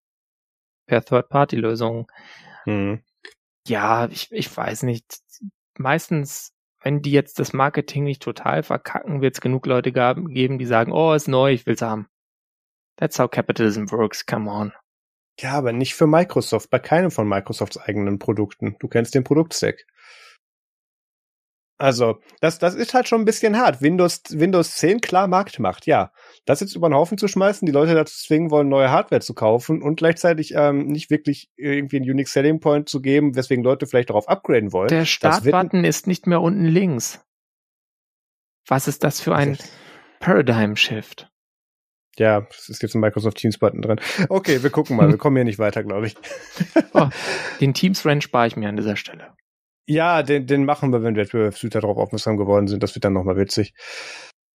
per 0.86 1.04
Third-Party-Lösungen. 1.04 2.08
Hm. 2.64 3.02
Ja, 3.68 4.08
ich, 4.10 4.32
ich 4.32 4.56
weiß 4.56 4.84
nicht. 4.84 5.20
Meistens, 5.78 6.54
wenn 6.88 7.02
die 7.02 7.12
jetzt 7.12 7.38
das 7.38 7.52
Marketing 7.52 8.06
nicht 8.06 8.22
total 8.22 8.64
verkacken, 8.64 9.20
wird 9.20 9.34
es 9.34 9.42
genug 9.42 9.66
Leute 9.66 9.92
geben, 9.92 10.58
die 10.58 10.66
sagen, 10.66 10.94
oh, 10.94 11.12
ist 11.12 11.28
neu, 11.28 11.52
ich 11.52 11.66
will's 11.66 11.82
haben. 11.82 12.08
That's 12.96 13.20
how 13.20 13.30
capitalism 13.30 13.92
works, 13.92 14.26
come 14.26 14.50
on. 14.50 14.72
Ja, 15.38 15.52
aber 15.52 15.74
nicht 15.74 15.96
für 15.96 16.08
Microsoft, 16.08 16.70
bei 16.70 16.80
keinem 16.80 17.12
von 17.12 17.28
Microsofts 17.28 17.78
eigenen 17.78 18.20
Produkten. 18.20 18.78
Du 18.80 18.88
kennst 18.88 19.16
den 19.16 19.26
Produktstack. 19.26 19.86
Also, 21.80 22.20
das, 22.42 22.58
das 22.58 22.74
ist 22.74 22.96
halt 22.96 23.08
schon 23.08 23.22
ein 23.22 23.26
bisschen 23.26 23.58
hart. 23.58 23.82
Windows, 23.82 24.22
Windows 24.32 24.76
10 24.76 25.00
klar 25.00 25.28
Marktmacht, 25.28 25.86
ja. 25.86 26.12
Das 26.46 26.60
jetzt 26.60 26.76
über 26.76 26.90
den 26.90 26.96
Haufen 26.96 27.20
zu 27.20 27.28
schmeißen, 27.28 27.66
die 27.68 27.72
Leute 27.72 27.94
dazu 27.94 28.16
zwingen 28.18 28.50
wollen, 28.50 28.68
neue 28.68 28.90
Hardware 28.90 29.22
zu 29.22 29.36
kaufen 29.36 29.84
und 29.84 29.98
gleichzeitig 29.98 30.54
ähm, 30.56 30.88
nicht 30.88 31.12
wirklich 31.12 31.50
irgendwie 31.56 31.98
einen 31.98 32.10
Unique 32.10 32.30
Selling 32.30 32.60
Point 32.60 32.90
zu 32.90 33.00
geben, 33.00 33.36
weswegen 33.36 33.64
Leute 33.64 33.86
vielleicht 33.86 34.10
darauf 34.10 34.28
upgraden 34.28 34.74
wollen. 34.74 34.88
Der 34.88 35.06
Startbutton 35.06 35.84
ist 35.84 36.08
nicht 36.08 36.26
mehr 36.26 36.42
unten 36.42 36.66
links. 36.66 37.24
Was 38.68 38.88
ist 38.88 39.04
das 39.04 39.22
für 39.22 39.36
ein 39.36 39.58
Paradigm-Shift? 40.20 41.30
Ja, 42.18 42.48
es 42.50 42.70
ist 42.70 42.82
jetzt 42.82 42.96
ein 42.96 43.02
Microsoft 43.02 43.38
Teams 43.38 43.60
Button 43.60 43.84
drin. 43.84 44.00
Okay, 44.30 44.64
wir 44.64 44.72
gucken 44.72 44.98
mal. 44.98 45.10
Wir 45.10 45.18
kommen 45.20 45.36
hier 45.36 45.46
nicht 45.46 45.60
weiter, 45.60 45.84
glaube 45.84 46.08
ich. 46.08 46.16
Oh, 46.94 47.10
den 47.62 47.76
Teams-Rand 47.76 48.24
spare 48.24 48.48
ich 48.48 48.56
mir 48.56 48.68
an 48.68 48.76
dieser 48.76 48.96
Stelle. 48.96 49.36
Ja, 49.88 50.22
den, 50.22 50.48
den 50.48 50.66
machen 50.66 50.92
wir, 50.92 51.02
wenn 51.02 51.16
Wettbewerbshüter 51.16 51.80
darauf 51.80 51.98
aufmerksam 51.98 52.38
geworden 52.38 52.68
sind. 52.68 52.84
Das 52.84 52.94
wird 52.94 53.06
dann 53.06 53.14
nochmal 53.14 53.38
witzig. 53.38 53.74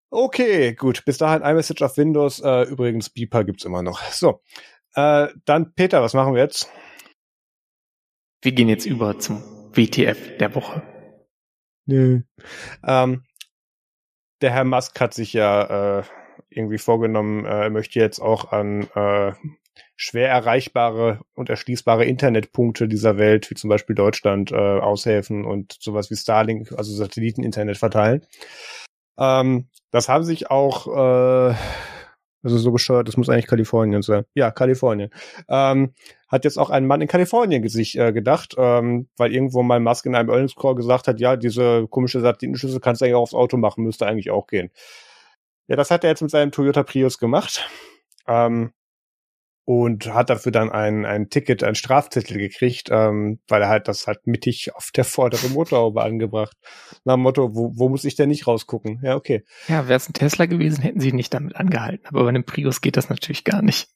Okay, 0.09 0.73
gut. 0.73 1.05
Bis 1.05 1.17
dahin 1.17 1.41
iMessage 1.41 1.81
auf 1.81 1.97
Windows. 1.97 2.41
Äh, 2.41 2.63
übrigens, 2.63 3.09
Beeper 3.09 3.43
gibt's 3.45 3.65
immer 3.65 3.81
noch. 3.81 4.01
So. 4.11 4.41
Äh, 4.93 5.29
dann, 5.45 5.73
Peter, 5.73 6.01
was 6.01 6.13
machen 6.13 6.33
wir 6.33 6.41
jetzt? 6.41 6.69
Wir 8.41 8.51
gehen 8.51 8.67
jetzt 8.67 8.85
über 8.85 9.19
zum 9.19 9.41
WTF 9.73 10.37
der 10.37 10.53
Woche. 10.53 10.81
Nö. 11.85 12.23
Ähm, 12.85 13.23
der 14.41 14.51
Herr 14.51 14.65
Musk 14.65 14.99
hat 14.99 15.13
sich 15.13 15.31
ja 15.31 15.99
äh, 15.99 16.03
irgendwie 16.49 16.77
vorgenommen, 16.77 17.45
äh, 17.45 17.63
er 17.63 17.69
möchte 17.69 17.99
jetzt 17.99 18.19
auch 18.19 18.51
an 18.51 18.87
äh, 18.95 19.33
schwer 19.95 20.29
erreichbare 20.29 21.21
und 21.35 21.49
erschließbare 21.49 22.05
Internetpunkte 22.05 22.87
dieser 22.87 23.17
Welt, 23.17 23.49
wie 23.49 23.55
zum 23.55 23.69
Beispiel 23.69 23.95
Deutschland, 23.95 24.51
äh, 24.51 24.55
aushelfen 24.55 25.45
und 25.45 25.77
sowas 25.79 26.09
wie 26.09 26.15
Starlink, 26.15 26.71
also 26.77 26.93
Satelliteninternet 26.93 27.77
verteilen. 27.77 28.25
Ähm, 29.17 29.67
das 29.91 30.09
haben 30.09 30.23
sich 30.23 30.49
auch, 30.49 30.87
äh, 30.87 31.55
also 32.43 32.57
so 32.57 32.71
bescheuert, 32.71 33.07
das 33.07 33.17
muss 33.17 33.29
eigentlich 33.29 33.47
Kalifornien 33.47 34.01
sein. 34.01 34.25
Ja, 34.33 34.49
Kalifornien. 34.51 35.11
Ähm, 35.47 35.93
hat 36.27 36.45
jetzt 36.45 36.57
auch 36.57 36.69
ein 36.69 36.87
Mann 36.87 37.01
in 37.01 37.07
Kalifornien 37.07 37.67
sich 37.67 37.97
äh, 37.97 38.11
gedacht, 38.13 38.55
ähm, 38.57 39.09
weil 39.17 39.33
irgendwo 39.33 39.61
mal 39.61 39.79
Musk 39.79 40.05
in 40.05 40.15
einem 40.15 40.29
Earnings 40.29 40.55
Call 40.55 40.75
gesagt 40.75 41.07
hat, 41.07 41.19
ja, 41.19 41.35
diese 41.35 41.87
komische 41.89 42.21
Satellitenschüssel 42.21 42.79
kannst 42.79 43.01
du 43.01 43.05
eigentlich 43.05 43.15
auch 43.15 43.21
aufs 43.21 43.33
Auto 43.33 43.57
machen, 43.57 43.83
müsste 43.83 44.07
eigentlich 44.07 44.31
auch 44.31 44.47
gehen. 44.47 44.71
Ja, 45.67 45.75
das 45.75 45.91
hat 45.91 46.03
er 46.03 46.09
jetzt 46.09 46.21
mit 46.21 46.31
seinem 46.31 46.51
Toyota 46.51 46.83
Prius 46.83 47.17
gemacht. 47.19 47.69
Ähm, 48.27 48.71
und 49.71 50.13
hat 50.13 50.29
dafür 50.29 50.51
dann 50.51 50.69
ein, 50.69 51.05
ein 51.05 51.29
Ticket, 51.29 51.63
ein 51.63 51.75
Strafzettel 51.75 52.37
gekriegt, 52.37 52.89
ähm, 52.91 53.39
weil 53.47 53.61
er 53.61 53.69
halt 53.69 53.87
das 53.87 54.05
halt 54.05 54.27
mittig 54.27 54.75
auf 54.75 54.91
der 54.93 55.05
vorderen 55.05 55.53
Motorhaube 55.53 56.03
angebracht. 56.03 56.57
Nach 57.05 57.13
dem 57.13 57.21
Motto, 57.21 57.55
wo, 57.55 57.71
wo 57.73 57.87
muss 57.87 58.03
ich 58.03 58.15
denn 58.15 58.27
nicht 58.27 58.47
rausgucken? 58.47 58.99
Ja, 59.01 59.15
okay. 59.15 59.45
Ja, 59.69 59.87
wäre 59.87 59.95
es 59.95 60.09
ein 60.09 60.13
Tesla 60.13 60.45
gewesen, 60.45 60.81
hätten 60.81 60.99
sie 60.99 61.07
ihn 61.11 61.15
nicht 61.15 61.33
damit 61.33 61.55
angehalten. 61.55 62.05
Aber 62.07 62.23
bei 62.23 62.29
einem 62.29 62.43
Prius 62.43 62.81
geht 62.81 62.97
das 62.97 63.07
natürlich 63.07 63.45
gar 63.45 63.61
nicht. 63.61 63.87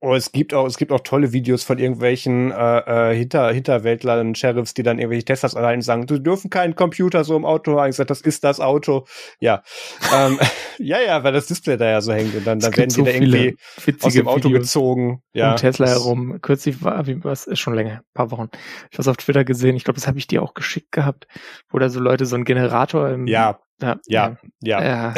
Oh, 0.00 0.14
es 0.14 0.30
gibt 0.30 0.54
auch, 0.54 0.64
es 0.66 0.76
gibt 0.76 0.92
auch 0.92 1.00
tolle 1.00 1.32
Videos 1.32 1.64
von 1.64 1.78
irgendwelchen 1.78 2.52
äh, 2.52 3.10
äh, 3.10 3.16
Hinter, 3.16 3.50
Hinterwäldlern, 3.50 4.36
Sheriffs, 4.36 4.72
die 4.72 4.84
dann 4.84 5.00
irgendwelche 5.00 5.24
Teslas 5.24 5.56
allein 5.56 5.82
sagen, 5.82 6.06
du 6.06 6.20
dürfen 6.20 6.50
keinen 6.50 6.76
Computer 6.76 7.24
so 7.24 7.36
im 7.36 7.44
Auto 7.44 7.80
haben. 7.80 7.90
Ich 7.90 7.96
sag, 7.96 8.06
das 8.06 8.20
ist 8.20 8.44
das 8.44 8.60
Auto. 8.60 9.06
Ja. 9.40 9.64
ähm, 10.14 10.38
ja, 10.78 11.00
ja, 11.00 11.24
weil 11.24 11.32
das 11.32 11.46
Display 11.46 11.76
da 11.76 11.90
ja 11.90 12.00
so 12.00 12.12
hängt 12.12 12.32
und 12.36 12.46
dann, 12.46 12.60
dann 12.60 12.70
Es 12.70 12.76
werden 12.76 12.88
die 12.90 12.94
so 12.94 13.04
da 13.04 13.10
irgendwie 13.10 13.56
aus 14.00 14.12
dem 14.12 14.28
Auto 14.28 14.48
Videos 14.50 14.62
gezogen. 14.62 15.22
Ja. 15.32 15.50
um 15.50 15.56
Tesla 15.56 15.88
herum. 15.88 16.40
Kürzlich 16.42 16.84
war, 16.84 17.06
wie 17.08 17.24
was 17.24 17.48
ist 17.48 17.58
schon 17.58 17.74
länger, 17.74 17.94
ein 17.94 18.14
paar 18.14 18.30
Wochen. 18.30 18.50
Ich 18.92 18.98
habe 18.98 19.10
auf 19.10 19.16
Twitter 19.16 19.44
gesehen, 19.44 19.74
ich 19.74 19.82
glaube, 19.82 19.98
das 19.98 20.06
habe 20.06 20.18
ich 20.18 20.28
dir 20.28 20.42
auch 20.42 20.54
geschickt 20.54 20.92
gehabt, 20.92 21.26
wo 21.70 21.78
da 21.80 21.88
so 21.88 21.98
Leute 21.98 22.24
so 22.24 22.36
einen 22.36 22.44
Generator 22.44 23.08
im 23.08 23.26
Ja, 23.26 23.58
ja, 23.80 23.96
ja, 24.06 24.36
ja. 24.60 24.84
ja. 24.84 25.14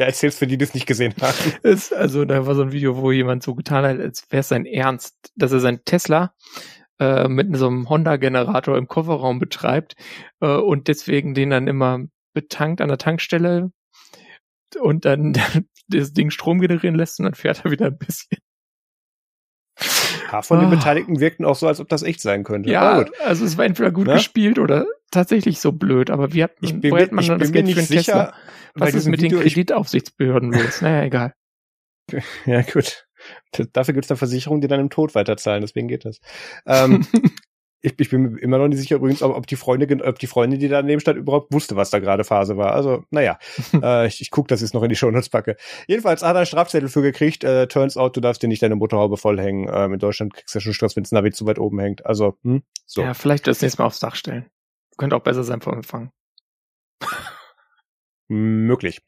Ja, 0.00 0.06
erzähl's 0.06 0.38
für 0.38 0.46
die, 0.46 0.56
die 0.56 0.64
es 0.64 0.72
nicht 0.72 0.86
gesehen 0.86 1.12
haben. 1.20 1.36
Ist, 1.62 1.92
also 1.92 2.24
da 2.24 2.46
war 2.46 2.54
so 2.54 2.62
ein 2.62 2.72
Video, 2.72 2.96
wo 2.96 3.12
jemand 3.12 3.42
so 3.42 3.54
getan 3.54 3.84
hat, 3.84 4.00
als 4.00 4.24
wäre 4.30 4.40
es 4.40 4.48
sein 4.48 4.64
Ernst, 4.64 5.30
dass 5.36 5.52
er 5.52 5.60
sein 5.60 5.84
Tesla 5.84 6.32
äh, 6.98 7.28
mit 7.28 7.54
so 7.54 7.66
einem 7.66 7.86
Honda-Generator 7.90 8.78
im 8.78 8.88
Kofferraum 8.88 9.38
betreibt 9.38 9.96
äh, 10.40 10.46
und 10.46 10.88
deswegen 10.88 11.34
den 11.34 11.50
dann 11.50 11.68
immer 11.68 11.98
betankt 12.32 12.80
an 12.80 12.88
der 12.88 12.96
Tankstelle 12.96 13.72
und 14.80 15.04
dann 15.04 15.34
das 15.88 16.14
Ding 16.14 16.30
Strom 16.30 16.60
generieren 16.60 16.94
lässt 16.94 17.20
und 17.20 17.26
dann 17.26 17.34
fährt 17.34 17.66
er 17.66 17.70
wieder 17.70 17.88
ein 17.88 17.98
bisschen. 17.98 18.38
Paar 20.30 20.42
von 20.44 20.60
den 20.60 20.68
Ah. 20.68 20.70
Beteiligten 20.70 21.18
wirkten 21.18 21.44
auch 21.44 21.56
so, 21.56 21.66
als 21.66 21.80
ob 21.80 21.88
das 21.88 22.02
echt 22.04 22.20
sein 22.20 22.44
könnte. 22.44 22.70
Ja, 22.70 23.04
also 23.24 23.44
es 23.44 23.58
war 23.58 23.64
entweder 23.64 23.90
gut 23.90 24.06
Ne? 24.06 24.14
gespielt 24.14 24.58
oder 24.60 24.86
tatsächlich 25.10 25.58
so 25.60 25.72
blöd, 25.72 26.08
aber 26.10 26.32
wie 26.32 26.44
hat 26.44 26.60
man, 26.62 26.70
Ich 26.70 26.80
bin, 26.80 26.92
wo 26.92 26.94
mir, 26.94 27.02
hätte 27.02 27.14
man 27.16 27.24
ich 27.24 27.30
das 27.30 27.50
Geld 27.52 27.66
nicht 27.66 27.74
für 27.74 27.80
einen 27.80 27.86
sicher, 27.88 28.02
Tesla? 28.02 28.34
Was 28.74 28.94
ist 28.94 29.06
mit 29.06 29.20
Video, 29.20 29.38
den 29.38 29.46
ich, 29.48 29.54
Kreditaufsichtsbehörden 29.54 30.52
los? 30.52 30.82
Naja, 30.82 31.02
egal. 31.02 31.34
ja 32.46 32.62
gut. 32.62 33.06
Dafür 33.72 33.94
gibt's 33.94 34.08
dann 34.08 34.16
Versicherungen, 34.16 34.60
die 34.60 34.68
dann 34.68 34.80
im 34.80 34.88
Tod 34.90 35.14
weiterzahlen, 35.14 35.60
deswegen 35.62 35.88
geht 35.88 36.04
das. 36.04 36.20
Ähm, 36.66 37.04
ich, 37.82 37.94
ich 37.98 38.10
bin 38.10 38.22
mir 38.22 38.38
immer 38.40 38.58
noch 38.58 38.68
nicht 38.68 38.78
sicher 38.78 38.96
übrigens, 38.96 39.22
ob, 39.22 39.34
ob 39.36 39.46
die 39.46 39.56
Freunde, 39.56 39.86
gen- 39.86 40.02
ob 40.02 40.18
die 40.18 40.26
Freundin, 40.26 40.60
die 40.60 40.68
da 40.68 40.76
daneben 40.82 41.00
stand, 41.00 41.18
überhaupt 41.18 41.52
wusste, 41.52 41.76
was 41.76 41.90
da 41.90 41.98
gerade 41.98 42.24
Phase 42.24 42.56
war. 42.56 42.72
Also, 42.74 43.04
naja, 43.10 43.38
äh, 43.82 44.06
ich, 44.06 44.20
ich 44.20 44.30
guck, 44.30 44.48
dass 44.48 44.60
ich 44.60 44.66
es 44.66 44.74
noch 44.74 44.82
in 44.82 44.88
die 44.90 44.96
Shownotes 44.96 45.28
packe. 45.30 45.56
Jedenfalls 45.86 46.22
hat 46.22 46.34
er 46.34 46.40
einen 46.40 46.46
Strafzettel 46.46 46.88
für 46.88 47.02
gekriegt. 47.02 47.42
Äh, 47.44 47.68
turns 47.68 47.96
out, 47.96 48.16
du 48.16 48.20
darfst 48.20 48.42
dir 48.42 48.48
nicht 48.48 48.62
deine 48.62 48.76
Motorhaube 48.76 49.16
vollhängen. 49.16 49.70
Ähm, 49.72 49.94
in 49.94 49.98
Deutschland 49.98 50.34
kriegst 50.34 50.54
du 50.54 50.58
ja 50.58 50.62
schon 50.62 50.74
Stress, 50.74 50.96
wenn 50.96 51.04
das 51.04 51.12
Navi 51.12 51.30
zu 51.32 51.46
weit 51.46 51.58
oben 51.58 51.78
hängt. 51.80 52.04
Also, 52.06 52.36
hm, 52.42 52.62
so. 52.86 53.02
Ja, 53.02 53.14
vielleicht 53.14 53.46
das 53.46 53.62
nächste 53.62 53.80
Mal 53.82 53.86
aufs 53.86 54.00
Dach 54.00 54.14
stellen. 54.16 54.46
Könnte 54.98 55.16
auch 55.16 55.22
besser 55.22 55.44
sein 55.44 55.60
vom 55.60 55.74
Empfang. 55.74 56.10
Möglich. 58.28 59.00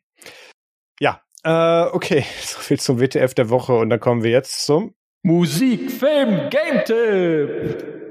Ja, 0.98 1.22
äh, 1.44 1.82
okay, 1.92 2.24
so 2.42 2.58
viel 2.60 2.80
zum 2.80 3.00
WTF 3.00 3.34
der 3.34 3.50
Woche 3.50 3.74
und 3.74 3.90
dann 3.90 4.00
kommen 4.00 4.22
wir 4.22 4.30
jetzt 4.30 4.64
zum 4.64 4.94
Musik, 5.24 5.90
Film, 5.90 6.50
Game-Tipp! 6.50 8.01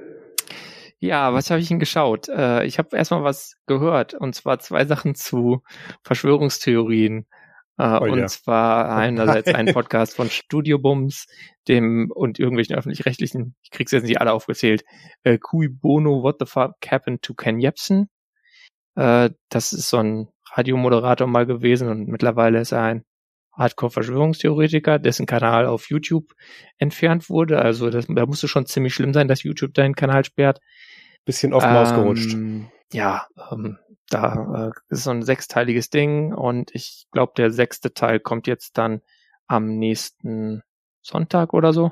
Ja, 1.03 1.33
was 1.33 1.49
habe 1.49 1.59
ich 1.59 1.67
denn 1.67 1.79
geschaut? 1.79 2.29
Äh, 2.29 2.63
ich 2.65 2.77
habe 2.77 2.95
erstmal 2.95 3.23
was 3.23 3.55
gehört, 3.65 4.13
und 4.13 4.35
zwar 4.35 4.59
zwei 4.59 4.85
Sachen 4.85 5.15
zu 5.15 5.63
Verschwörungstheorien. 6.03 7.25
Äh, 7.77 7.97
Oh 7.99 8.03
und 8.03 8.19
ja. 8.19 8.27
zwar 8.27 8.95
einerseits 8.95 9.47
nein. 9.47 9.67
ein 9.69 9.73
Podcast 9.73 10.15
von 10.15 10.29
Studio 10.29 10.77
Bums, 10.77 11.25
dem 11.67 12.11
und 12.13 12.37
irgendwelchen 12.37 12.75
öffentlich-rechtlichen, 12.75 13.55
ich 13.63 13.71
krieg's 13.71 13.91
jetzt 13.91 14.03
nicht 14.03 14.21
alle 14.21 14.33
aufgezählt, 14.33 14.83
äh, 15.23 15.39
Cui 15.39 15.69
Bono, 15.69 16.21
What 16.21 16.35
the 16.39 16.45
Fuck 16.45 16.75
Happened 16.87 17.23
to 17.23 17.33
Ken 17.33 17.59
Jebsen. 17.59 18.07
Äh, 18.95 19.31
das 19.49 19.73
ist 19.73 19.89
so 19.89 19.97
ein 19.97 20.27
Radiomoderator 20.53 21.25
mal 21.25 21.47
gewesen 21.47 21.89
und 21.89 22.07
mittlerweile 22.09 22.59
ist 22.59 22.73
er 22.73 22.83
ein 22.83 23.05
Hardcore-Verschwörungstheoretiker, 23.53 24.99
dessen 24.99 25.25
Kanal 25.25 25.65
auf 25.65 25.89
YouTube 25.89 26.33
entfernt 26.77 27.29
wurde. 27.29 27.59
Also 27.59 27.89
das, 27.89 28.05
da 28.07 28.25
musste 28.27 28.47
schon 28.47 28.67
ziemlich 28.67 28.93
schlimm 28.93 29.13
sein, 29.13 29.27
dass 29.27 29.43
YouTube 29.43 29.73
deinen 29.73 29.95
Kanal 29.95 30.23
sperrt. 30.25 30.59
Bisschen 31.25 31.53
gerutscht. 31.93 32.33
Ähm, 32.33 32.69
Ja, 32.93 33.27
ähm, 33.51 33.77
da 34.09 34.67
äh, 34.67 34.71
ist 34.89 35.03
so 35.03 35.11
ein 35.11 35.23
sechsteiliges 35.23 35.89
Ding 35.89 36.33
und 36.33 36.71
ich 36.73 37.07
glaube, 37.11 37.33
der 37.37 37.51
sechste 37.51 37.93
Teil 37.93 38.19
kommt 38.19 38.47
jetzt 38.47 38.77
dann 38.77 39.01
am 39.47 39.77
nächsten 39.77 40.63
Sonntag 41.01 41.53
oder 41.53 41.73
so. 41.73 41.91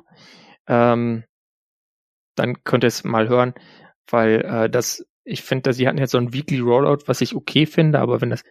Ähm, 0.68 1.24
dann 2.36 2.64
könnt 2.64 2.84
ihr 2.84 2.90
es 2.90 3.04
mal 3.04 3.28
hören, 3.30 3.54
weil 4.10 4.42
äh, 4.42 4.70
das, 4.70 5.06
ich 5.24 5.44
finde, 5.44 5.64
dass 5.64 5.78
sie 5.78 5.88
hatten 5.88 5.98
jetzt 5.98 6.12
so 6.12 6.18
ein 6.18 6.34
Weekly 6.34 6.60
Rollout, 6.60 7.04
was 7.08 7.22
ich 7.22 7.36
okay 7.36 7.66
finde, 7.66 8.00
aber 8.00 8.22
wenn 8.22 8.30
das 8.30 8.44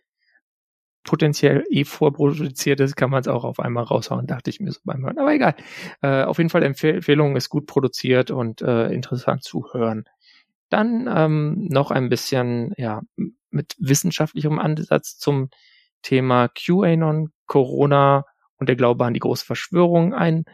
potenziell 1.04 1.64
eh 1.70 1.84
vorproduziert 1.84 2.80
ist, 2.80 2.96
kann 2.96 3.10
man 3.10 3.20
es 3.20 3.28
auch 3.28 3.44
auf 3.44 3.60
einmal 3.60 3.84
raushauen, 3.84 4.26
dachte 4.26 4.50
ich 4.50 4.60
mir 4.60 4.72
so 4.72 4.80
beim 4.84 5.04
Hören. 5.04 5.18
Aber 5.18 5.32
egal. 5.32 5.54
Äh, 6.02 6.24
auf 6.24 6.36
jeden 6.38 6.50
Fall 6.50 6.62
Empfehlung 6.62 7.36
ist 7.36 7.48
gut 7.48 7.66
produziert 7.66 8.30
und 8.30 8.60
äh, 8.60 8.88
interessant 8.88 9.42
zu 9.42 9.72
hören. 9.72 10.04
Dann 10.68 11.08
ähm, 11.12 11.66
noch 11.70 11.90
ein 11.90 12.08
bisschen, 12.08 12.72
ja, 12.76 13.02
mit 13.50 13.74
wissenschaftlichem 13.78 14.58
Ansatz 14.58 15.16
zum 15.18 15.48
Thema 16.02 16.48
QAnon, 16.48 17.32
Corona 17.46 18.24
und 18.58 18.68
der 18.68 18.76
Glaube 18.76 19.04
an 19.04 19.14
die 19.14 19.20
große 19.20 19.44
Verschwörung 19.44 20.14
ein 20.14 20.44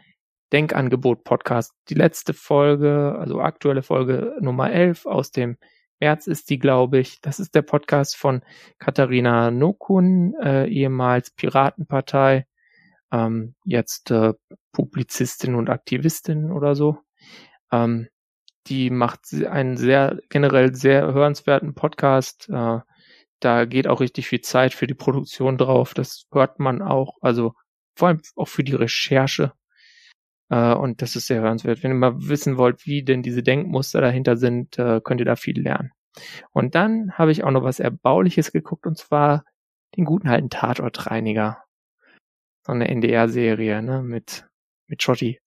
Denkangebot 0.53 1.23
Podcast. 1.23 1.73
Die 1.89 1.95
letzte 1.95 2.33
Folge, 2.33 3.15
also 3.19 3.41
aktuelle 3.41 3.83
Folge 3.83 4.35
Nummer 4.39 4.71
11 4.71 5.05
aus 5.05 5.31
dem 5.31 5.57
März 5.99 6.27
ist 6.27 6.49
die, 6.49 6.59
glaube 6.59 6.99
ich. 6.99 7.19
Das 7.21 7.39
ist 7.39 7.55
der 7.55 7.61
Podcast 7.61 8.15
von 8.15 8.41
Katharina 8.79 9.51
Nokun, 9.51 10.33
äh, 10.41 10.67
ehemals 10.67 11.31
Piratenpartei, 11.31 12.45
ähm, 13.11 13.55
jetzt 13.65 14.11
äh, 14.11 14.33
Publizistin 14.71 15.55
und 15.55 15.69
Aktivistin 15.69 16.51
oder 16.51 16.75
so. 16.75 16.99
Ähm, 17.71 18.07
die 18.67 18.89
macht 18.89 19.33
einen 19.33 19.77
sehr 19.77 20.19
generell 20.29 20.73
sehr 20.73 21.13
hörenswerten 21.13 21.75
Podcast. 21.75 22.49
Äh, 22.49 22.79
da 23.39 23.65
geht 23.65 23.87
auch 23.87 24.01
richtig 24.01 24.27
viel 24.27 24.41
Zeit 24.41 24.73
für 24.73 24.87
die 24.87 24.93
Produktion 24.93 25.57
drauf. 25.57 25.93
Das 25.93 26.25
hört 26.31 26.59
man 26.59 26.81
auch. 26.81 27.17
Also 27.21 27.53
vor 27.95 28.07
allem 28.09 28.21
auch 28.35 28.47
für 28.47 28.63
die 28.63 28.75
Recherche. 28.75 29.53
Äh, 30.49 30.73
und 30.73 31.01
das 31.01 31.15
ist 31.15 31.27
sehr 31.27 31.41
hörenswert. 31.41 31.83
Wenn 31.83 31.91
ihr 31.91 31.95
mal 31.95 32.15
wissen 32.27 32.57
wollt, 32.57 32.85
wie 32.85 33.03
denn 33.03 33.23
diese 33.23 33.43
Denkmuster 33.43 34.01
dahinter 34.01 34.37
sind, 34.37 34.77
äh, 34.79 35.01
könnt 35.03 35.21
ihr 35.21 35.25
da 35.25 35.35
viel 35.35 35.61
lernen. 35.61 35.91
Und 36.51 36.75
dann 36.75 37.11
habe 37.13 37.31
ich 37.31 37.43
auch 37.43 37.51
noch 37.51 37.63
was 37.63 37.79
Erbauliches 37.79 38.51
geguckt, 38.51 38.85
und 38.85 38.97
zwar 38.97 39.43
den 39.97 40.05
guten 40.05 40.29
alten 40.29 40.49
Tatortreiniger. 40.49 41.63
So 42.65 42.71
eine 42.71 42.87
NDR-Serie, 42.87 43.81
ne, 43.81 44.01
mit, 44.01 44.47
mit 44.87 45.03
Schotti. 45.03 45.39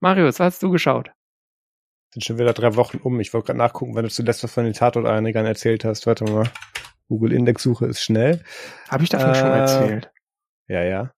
Marius, 0.00 0.38
hast 0.38 0.62
du 0.62 0.70
geschaut? 0.70 1.12
Sind 2.14 2.24
schon 2.24 2.38
wieder 2.38 2.52
drei 2.52 2.76
Wochen 2.76 2.98
um. 2.98 3.18
Ich 3.18 3.34
wollte 3.34 3.46
gerade 3.46 3.58
nachgucken, 3.58 3.96
wenn 3.96 4.04
du 4.04 4.08
zuletzt 4.08 4.44
was 4.44 4.52
von 4.52 4.62
den 4.62 4.72
Tatortreinigern 4.72 5.46
erzählt 5.46 5.84
hast. 5.84 6.06
Warte 6.06 6.22
mal. 6.22 6.48
Google-Index-Suche 7.08 7.86
ist 7.86 8.04
schnell. 8.04 8.44
Habe 8.88 9.02
ich 9.02 9.08
davon 9.08 9.30
äh, 9.30 9.34
schon 9.34 9.48
erzählt? 9.48 10.12
Ja, 10.68 10.84
ja. 10.84 11.10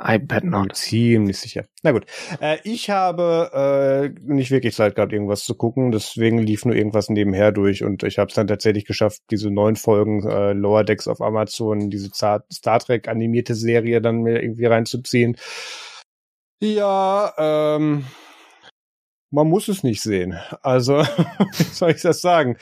I 0.00 0.18
bet 0.18 0.44
not. 0.44 0.76
Ziemlich 0.76 1.40
sicher. 1.40 1.64
Na 1.82 1.90
gut. 1.90 2.06
Äh, 2.40 2.58
ich 2.62 2.90
habe 2.90 4.12
äh, 4.14 4.20
nicht 4.22 4.52
wirklich 4.52 4.76
Zeit 4.76 4.94
gehabt, 4.94 5.12
irgendwas 5.12 5.42
zu 5.42 5.56
gucken. 5.56 5.90
Deswegen 5.90 6.38
lief 6.38 6.64
nur 6.64 6.76
irgendwas 6.76 7.08
nebenher 7.08 7.50
durch. 7.50 7.82
Und 7.82 8.04
ich 8.04 8.20
habe 8.20 8.28
es 8.28 8.36
dann 8.36 8.46
tatsächlich 8.46 8.84
geschafft, 8.84 9.20
diese 9.32 9.50
neun 9.50 9.74
Folgen 9.74 10.24
äh, 10.24 10.52
Lower 10.52 10.84
Decks 10.84 11.08
auf 11.08 11.20
Amazon, 11.20 11.90
diese 11.90 12.10
Star 12.14 12.44
Trek 12.78 13.08
animierte 13.08 13.56
Serie 13.56 14.00
dann 14.00 14.22
mir 14.22 14.40
irgendwie 14.40 14.66
reinzuziehen. 14.66 15.36
Ja, 16.60 17.32
ähm, 17.36 18.04
man 19.34 19.48
muss 19.48 19.68
es 19.68 19.82
nicht 19.82 20.00
sehen. 20.00 20.38
Also, 20.62 20.98
wie 21.56 21.62
soll 21.64 21.90
ich 21.90 22.02
das 22.02 22.20
sagen? 22.20 22.56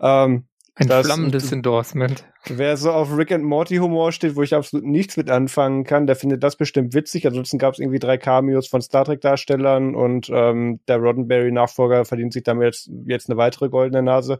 Ähm, 0.00 0.46
ein 0.74 0.88
das, 0.88 1.06
flammendes 1.06 1.52
Endorsement. 1.52 2.26
Wer 2.44 2.76
so 2.76 2.90
auf 2.92 3.16
Rick 3.16 3.32
and 3.32 3.44
Morty 3.44 3.76
Humor 3.76 4.12
steht, 4.12 4.36
wo 4.36 4.42
ich 4.42 4.54
absolut 4.54 4.84
nichts 4.84 5.16
mit 5.16 5.30
anfangen 5.30 5.84
kann, 5.84 6.06
der 6.06 6.16
findet 6.16 6.42
das 6.42 6.56
bestimmt 6.56 6.92
witzig. 6.92 7.26
Ansonsten 7.26 7.58
gab 7.58 7.72
es 7.72 7.80
irgendwie 7.80 7.98
drei 7.98 8.18
Cameos 8.18 8.66
von 8.66 8.82
Star 8.82 9.06
Trek 9.06 9.22
Darstellern 9.22 9.94
und 9.94 10.28
ähm, 10.30 10.80
der 10.86 10.98
Roddenberry 10.98 11.50
Nachfolger 11.50 12.04
verdient 12.04 12.34
sich 12.34 12.42
damit 12.42 12.66
jetzt, 12.66 12.90
jetzt 13.06 13.30
eine 13.30 13.38
weitere 13.38 13.70
goldene 13.70 14.02
Nase. 14.02 14.38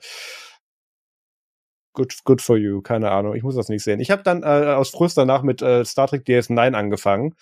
Good, 1.94 2.18
good 2.24 2.42
for 2.42 2.58
you, 2.58 2.82
keine 2.82 3.10
Ahnung. 3.12 3.34
Ich 3.34 3.42
muss 3.42 3.54
das 3.54 3.70
nicht 3.70 3.82
sehen. 3.82 4.00
Ich 4.00 4.10
habe 4.10 4.22
dann 4.22 4.42
äh, 4.42 4.74
aus 4.74 4.90
Frust 4.90 5.16
danach 5.16 5.42
mit 5.42 5.62
äh, 5.62 5.84
Star 5.86 6.08
Trek 6.08 6.26
DS9 6.26 6.74
angefangen 6.74 7.34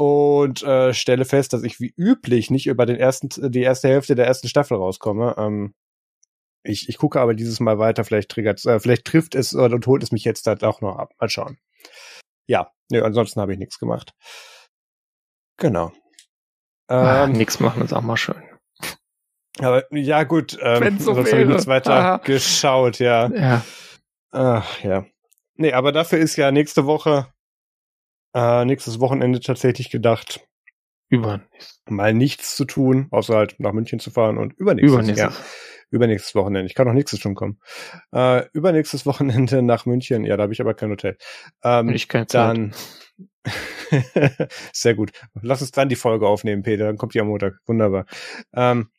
und 0.00 0.62
äh, 0.62 0.94
stelle 0.94 1.26
fest, 1.26 1.52
dass 1.52 1.62
ich 1.62 1.78
wie 1.78 1.92
üblich 1.94 2.50
nicht 2.50 2.66
über 2.66 2.86
den 2.86 2.96
ersten, 2.96 3.28
die 3.52 3.60
erste 3.60 3.88
Hälfte 3.88 4.14
der 4.14 4.26
ersten 4.26 4.48
Staffel 4.48 4.78
rauskomme. 4.78 5.34
Ähm, 5.36 5.74
ich, 6.62 6.88
ich 6.88 6.96
gucke 6.96 7.20
aber 7.20 7.34
dieses 7.34 7.60
Mal 7.60 7.78
weiter, 7.78 8.02
vielleicht 8.02 8.30
triggert 8.30 8.64
äh, 8.64 8.80
vielleicht 8.80 9.04
trifft 9.04 9.34
es 9.34 9.54
oder 9.54 9.74
und 9.74 9.86
holt 9.86 10.02
es 10.02 10.10
mich 10.10 10.24
jetzt 10.24 10.46
halt 10.46 10.64
auch 10.64 10.80
noch 10.80 10.96
ab. 10.96 11.12
Mal 11.20 11.28
schauen. 11.28 11.58
Ja, 12.46 12.72
nö, 12.90 13.02
ansonsten 13.02 13.42
habe 13.42 13.52
ich 13.52 13.58
nichts 13.58 13.78
gemacht. 13.78 14.14
Genau. 15.58 15.92
Ähm, 16.88 17.32
nichts 17.32 17.60
machen 17.60 17.84
ist 17.84 17.92
auch 17.92 18.00
mal 18.00 18.16
schön. 18.16 18.42
Aber 19.58 19.84
ja, 19.94 20.24
gut, 20.24 20.56
ähm, 20.62 20.98
so 20.98 21.12
sonst 21.12 21.30
habe 21.30 21.42
ich 21.42 21.48
nichts 21.48 21.66
weiter 21.66 21.92
Aha. 21.92 22.16
geschaut, 22.24 23.00
ja. 23.00 23.28
Ja. 23.28 23.64
Ach, 24.30 24.82
ja. 24.82 25.04
Nee, 25.56 25.74
aber 25.74 25.92
dafür 25.92 26.20
ist 26.20 26.36
ja 26.36 26.50
nächste 26.52 26.86
Woche, 26.86 27.30
äh, 28.34 28.64
nächstes 28.64 29.00
Wochenende 29.00 29.40
tatsächlich 29.40 29.90
gedacht. 29.90 30.46
Übernächstes. 31.08 31.82
Mal 31.88 32.14
nichts 32.14 32.56
zu 32.56 32.64
tun, 32.64 33.08
außer 33.10 33.34
halt 33.34 33.58
nach 33.58 33.72
München 33.72 33.98
zu 33.98 34.10
fahren 34.10 34.38
und 34.38 34.52
übernächstes. 34.54 34.92
Übernächstes. 34.92 35.38
Ja 35.38 35.44
übernächstes 35.90 36.34
Wochenende. 36.34 36.66
Ich 36.66 36.74
kann 36.74 36.88
auch 36.88 36.92
nächstes 36.92 37.20
schon 37.20 37.34
kommen. 37.34 37.58
Äh, 38.12 38.46
übernächstes 38.52 39.06
Wochenende 39.06 39.62
nach 39.62 39.86
München. 39.86 40.24
Ja, 40.24 40.36
da 40.36 40.44
habe 40.44 40.52
ich 40.52 40.60
aber 40.60 40.74
kein 40.74 40.90
Hotel. 40.90 41.16
Ähm, 41.62 41.90
ich 41.90 42.08
keine 42.08 42.26
Zeit. 42.26 42.56
Dann 42.56 42.74
sehr 44.72 44.94
gut. 44.94 45.10
Lass 45.42 45.60
uns 45.60 45.72
dann 45.72 45.88
die 45.88 45.96
Folge 45.96 46.26
aufnehmen, 46.26 46.62
Peter. 46.62 46.84
Dann 46.84 46.96
kommt 46.96 47.14
die 47.14 47.20
am 47.20 47.28
Montag. 47.28 47.58
Wunderbar. 47.66 48.06
Ähm, 48.54 48.90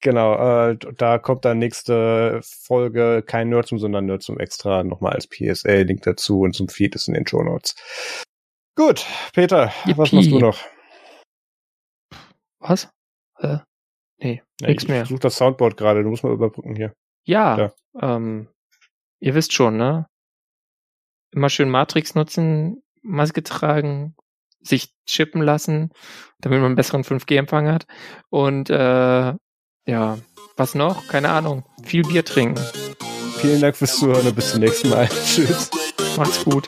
genau, 0.00 0.68
äh, 0.70 0.76
da 0.96 1.18
kommt 1.18 1.44
dann 1.44 1.58
nächste 1.58 2.40
Folge 2.42 3.22
kein 3.26 3.48
Nerdsum, 3.48 3.78
sondern 3.78 4.06
Nerdsum 4.06 4.38
extra 4.38 4.84
nochmal 4.84 5.14
als 5.14 5.26
PSA. 5.26 5.82
Link 5.82 6.02
dazu 6.02 6.42
und 6.42 6.54
zum 6.54 6.68
Feed 6.68 6.94
ist 6.94 7.08
in 7.08 7.14
den 7.14 7.26
Show 7.26 7.42
Notes. 7.42 7.74
Gut, 8.78 9.04
Peter, 9.34 9.72
Yippie. 9.84 9.98
was 9.98 10.12
machst 10.12 10.30
du 10.30 10.38
noch? 10.38 10.58
Was? 12.60 12.88
Äh, 13.38 13.58
Nee, 14.20 14.42
ja, 14.60 14.68
nichts 14.68 14.88
mehr. 14.88 15.02
Ich 15.02 15.08
suche 15.08 15.20
das 15.20 15.36
Soundboard 15.36 15.76
gerade, 15.76 16.02
du 16.02 16.10
musst 16.10 16.24
mal 16.24 16.32
überbrücken 16.32 16.74
hier. 16.74 16.92
Ja, 17.24 17.56
ja. 17.56 17.72
Ähm, 18.00 18.48
ihr 19.20 19.34
wisst 19.34 19.52
schon, 19.52 19.76
ne? 19.76 20.06
Immer 21.30 21.50
schön 21.50 21.70
Matrix 21.70 22.14
nutzen, 22.14 22.82
Maske 23.02 23.42
tragen, 23.44 24.16
sich 24.60 24.92
chippen 25.06 25.42
lassen, 25.42 25.92
damit 26.40 26.58
man 26.58 26.66
einen 26.66 26.74
besseren 26.76 27.04
5G-Empfang 27.04 27.68
hat. 27.68 27.86
Und 28.28 28.70
äh, 28.70 29.34
ja, 29.86 30.18
was 30.56 30.74
noch? 30.74 31.06
Keine 31.06 31.30
Ahnung. 31.30 31.64
Viel 31.84 32.02
Bier 32.02 32.24
trinken. 32.24 32.60
Vielen 33.36 33.60
Dank 33.60 33.76
fürs 33.76 33.96
Zuhören 33.96 34.26
und 34.26 34.34
bis 34.34 34.50
zum 34.50 34.60
nächsten 34.60 34.88
Mal. 34.88 35.08
Tschüss. 35.24 35.70
Macht's 36.16 36.44
gut. 36.44 36.66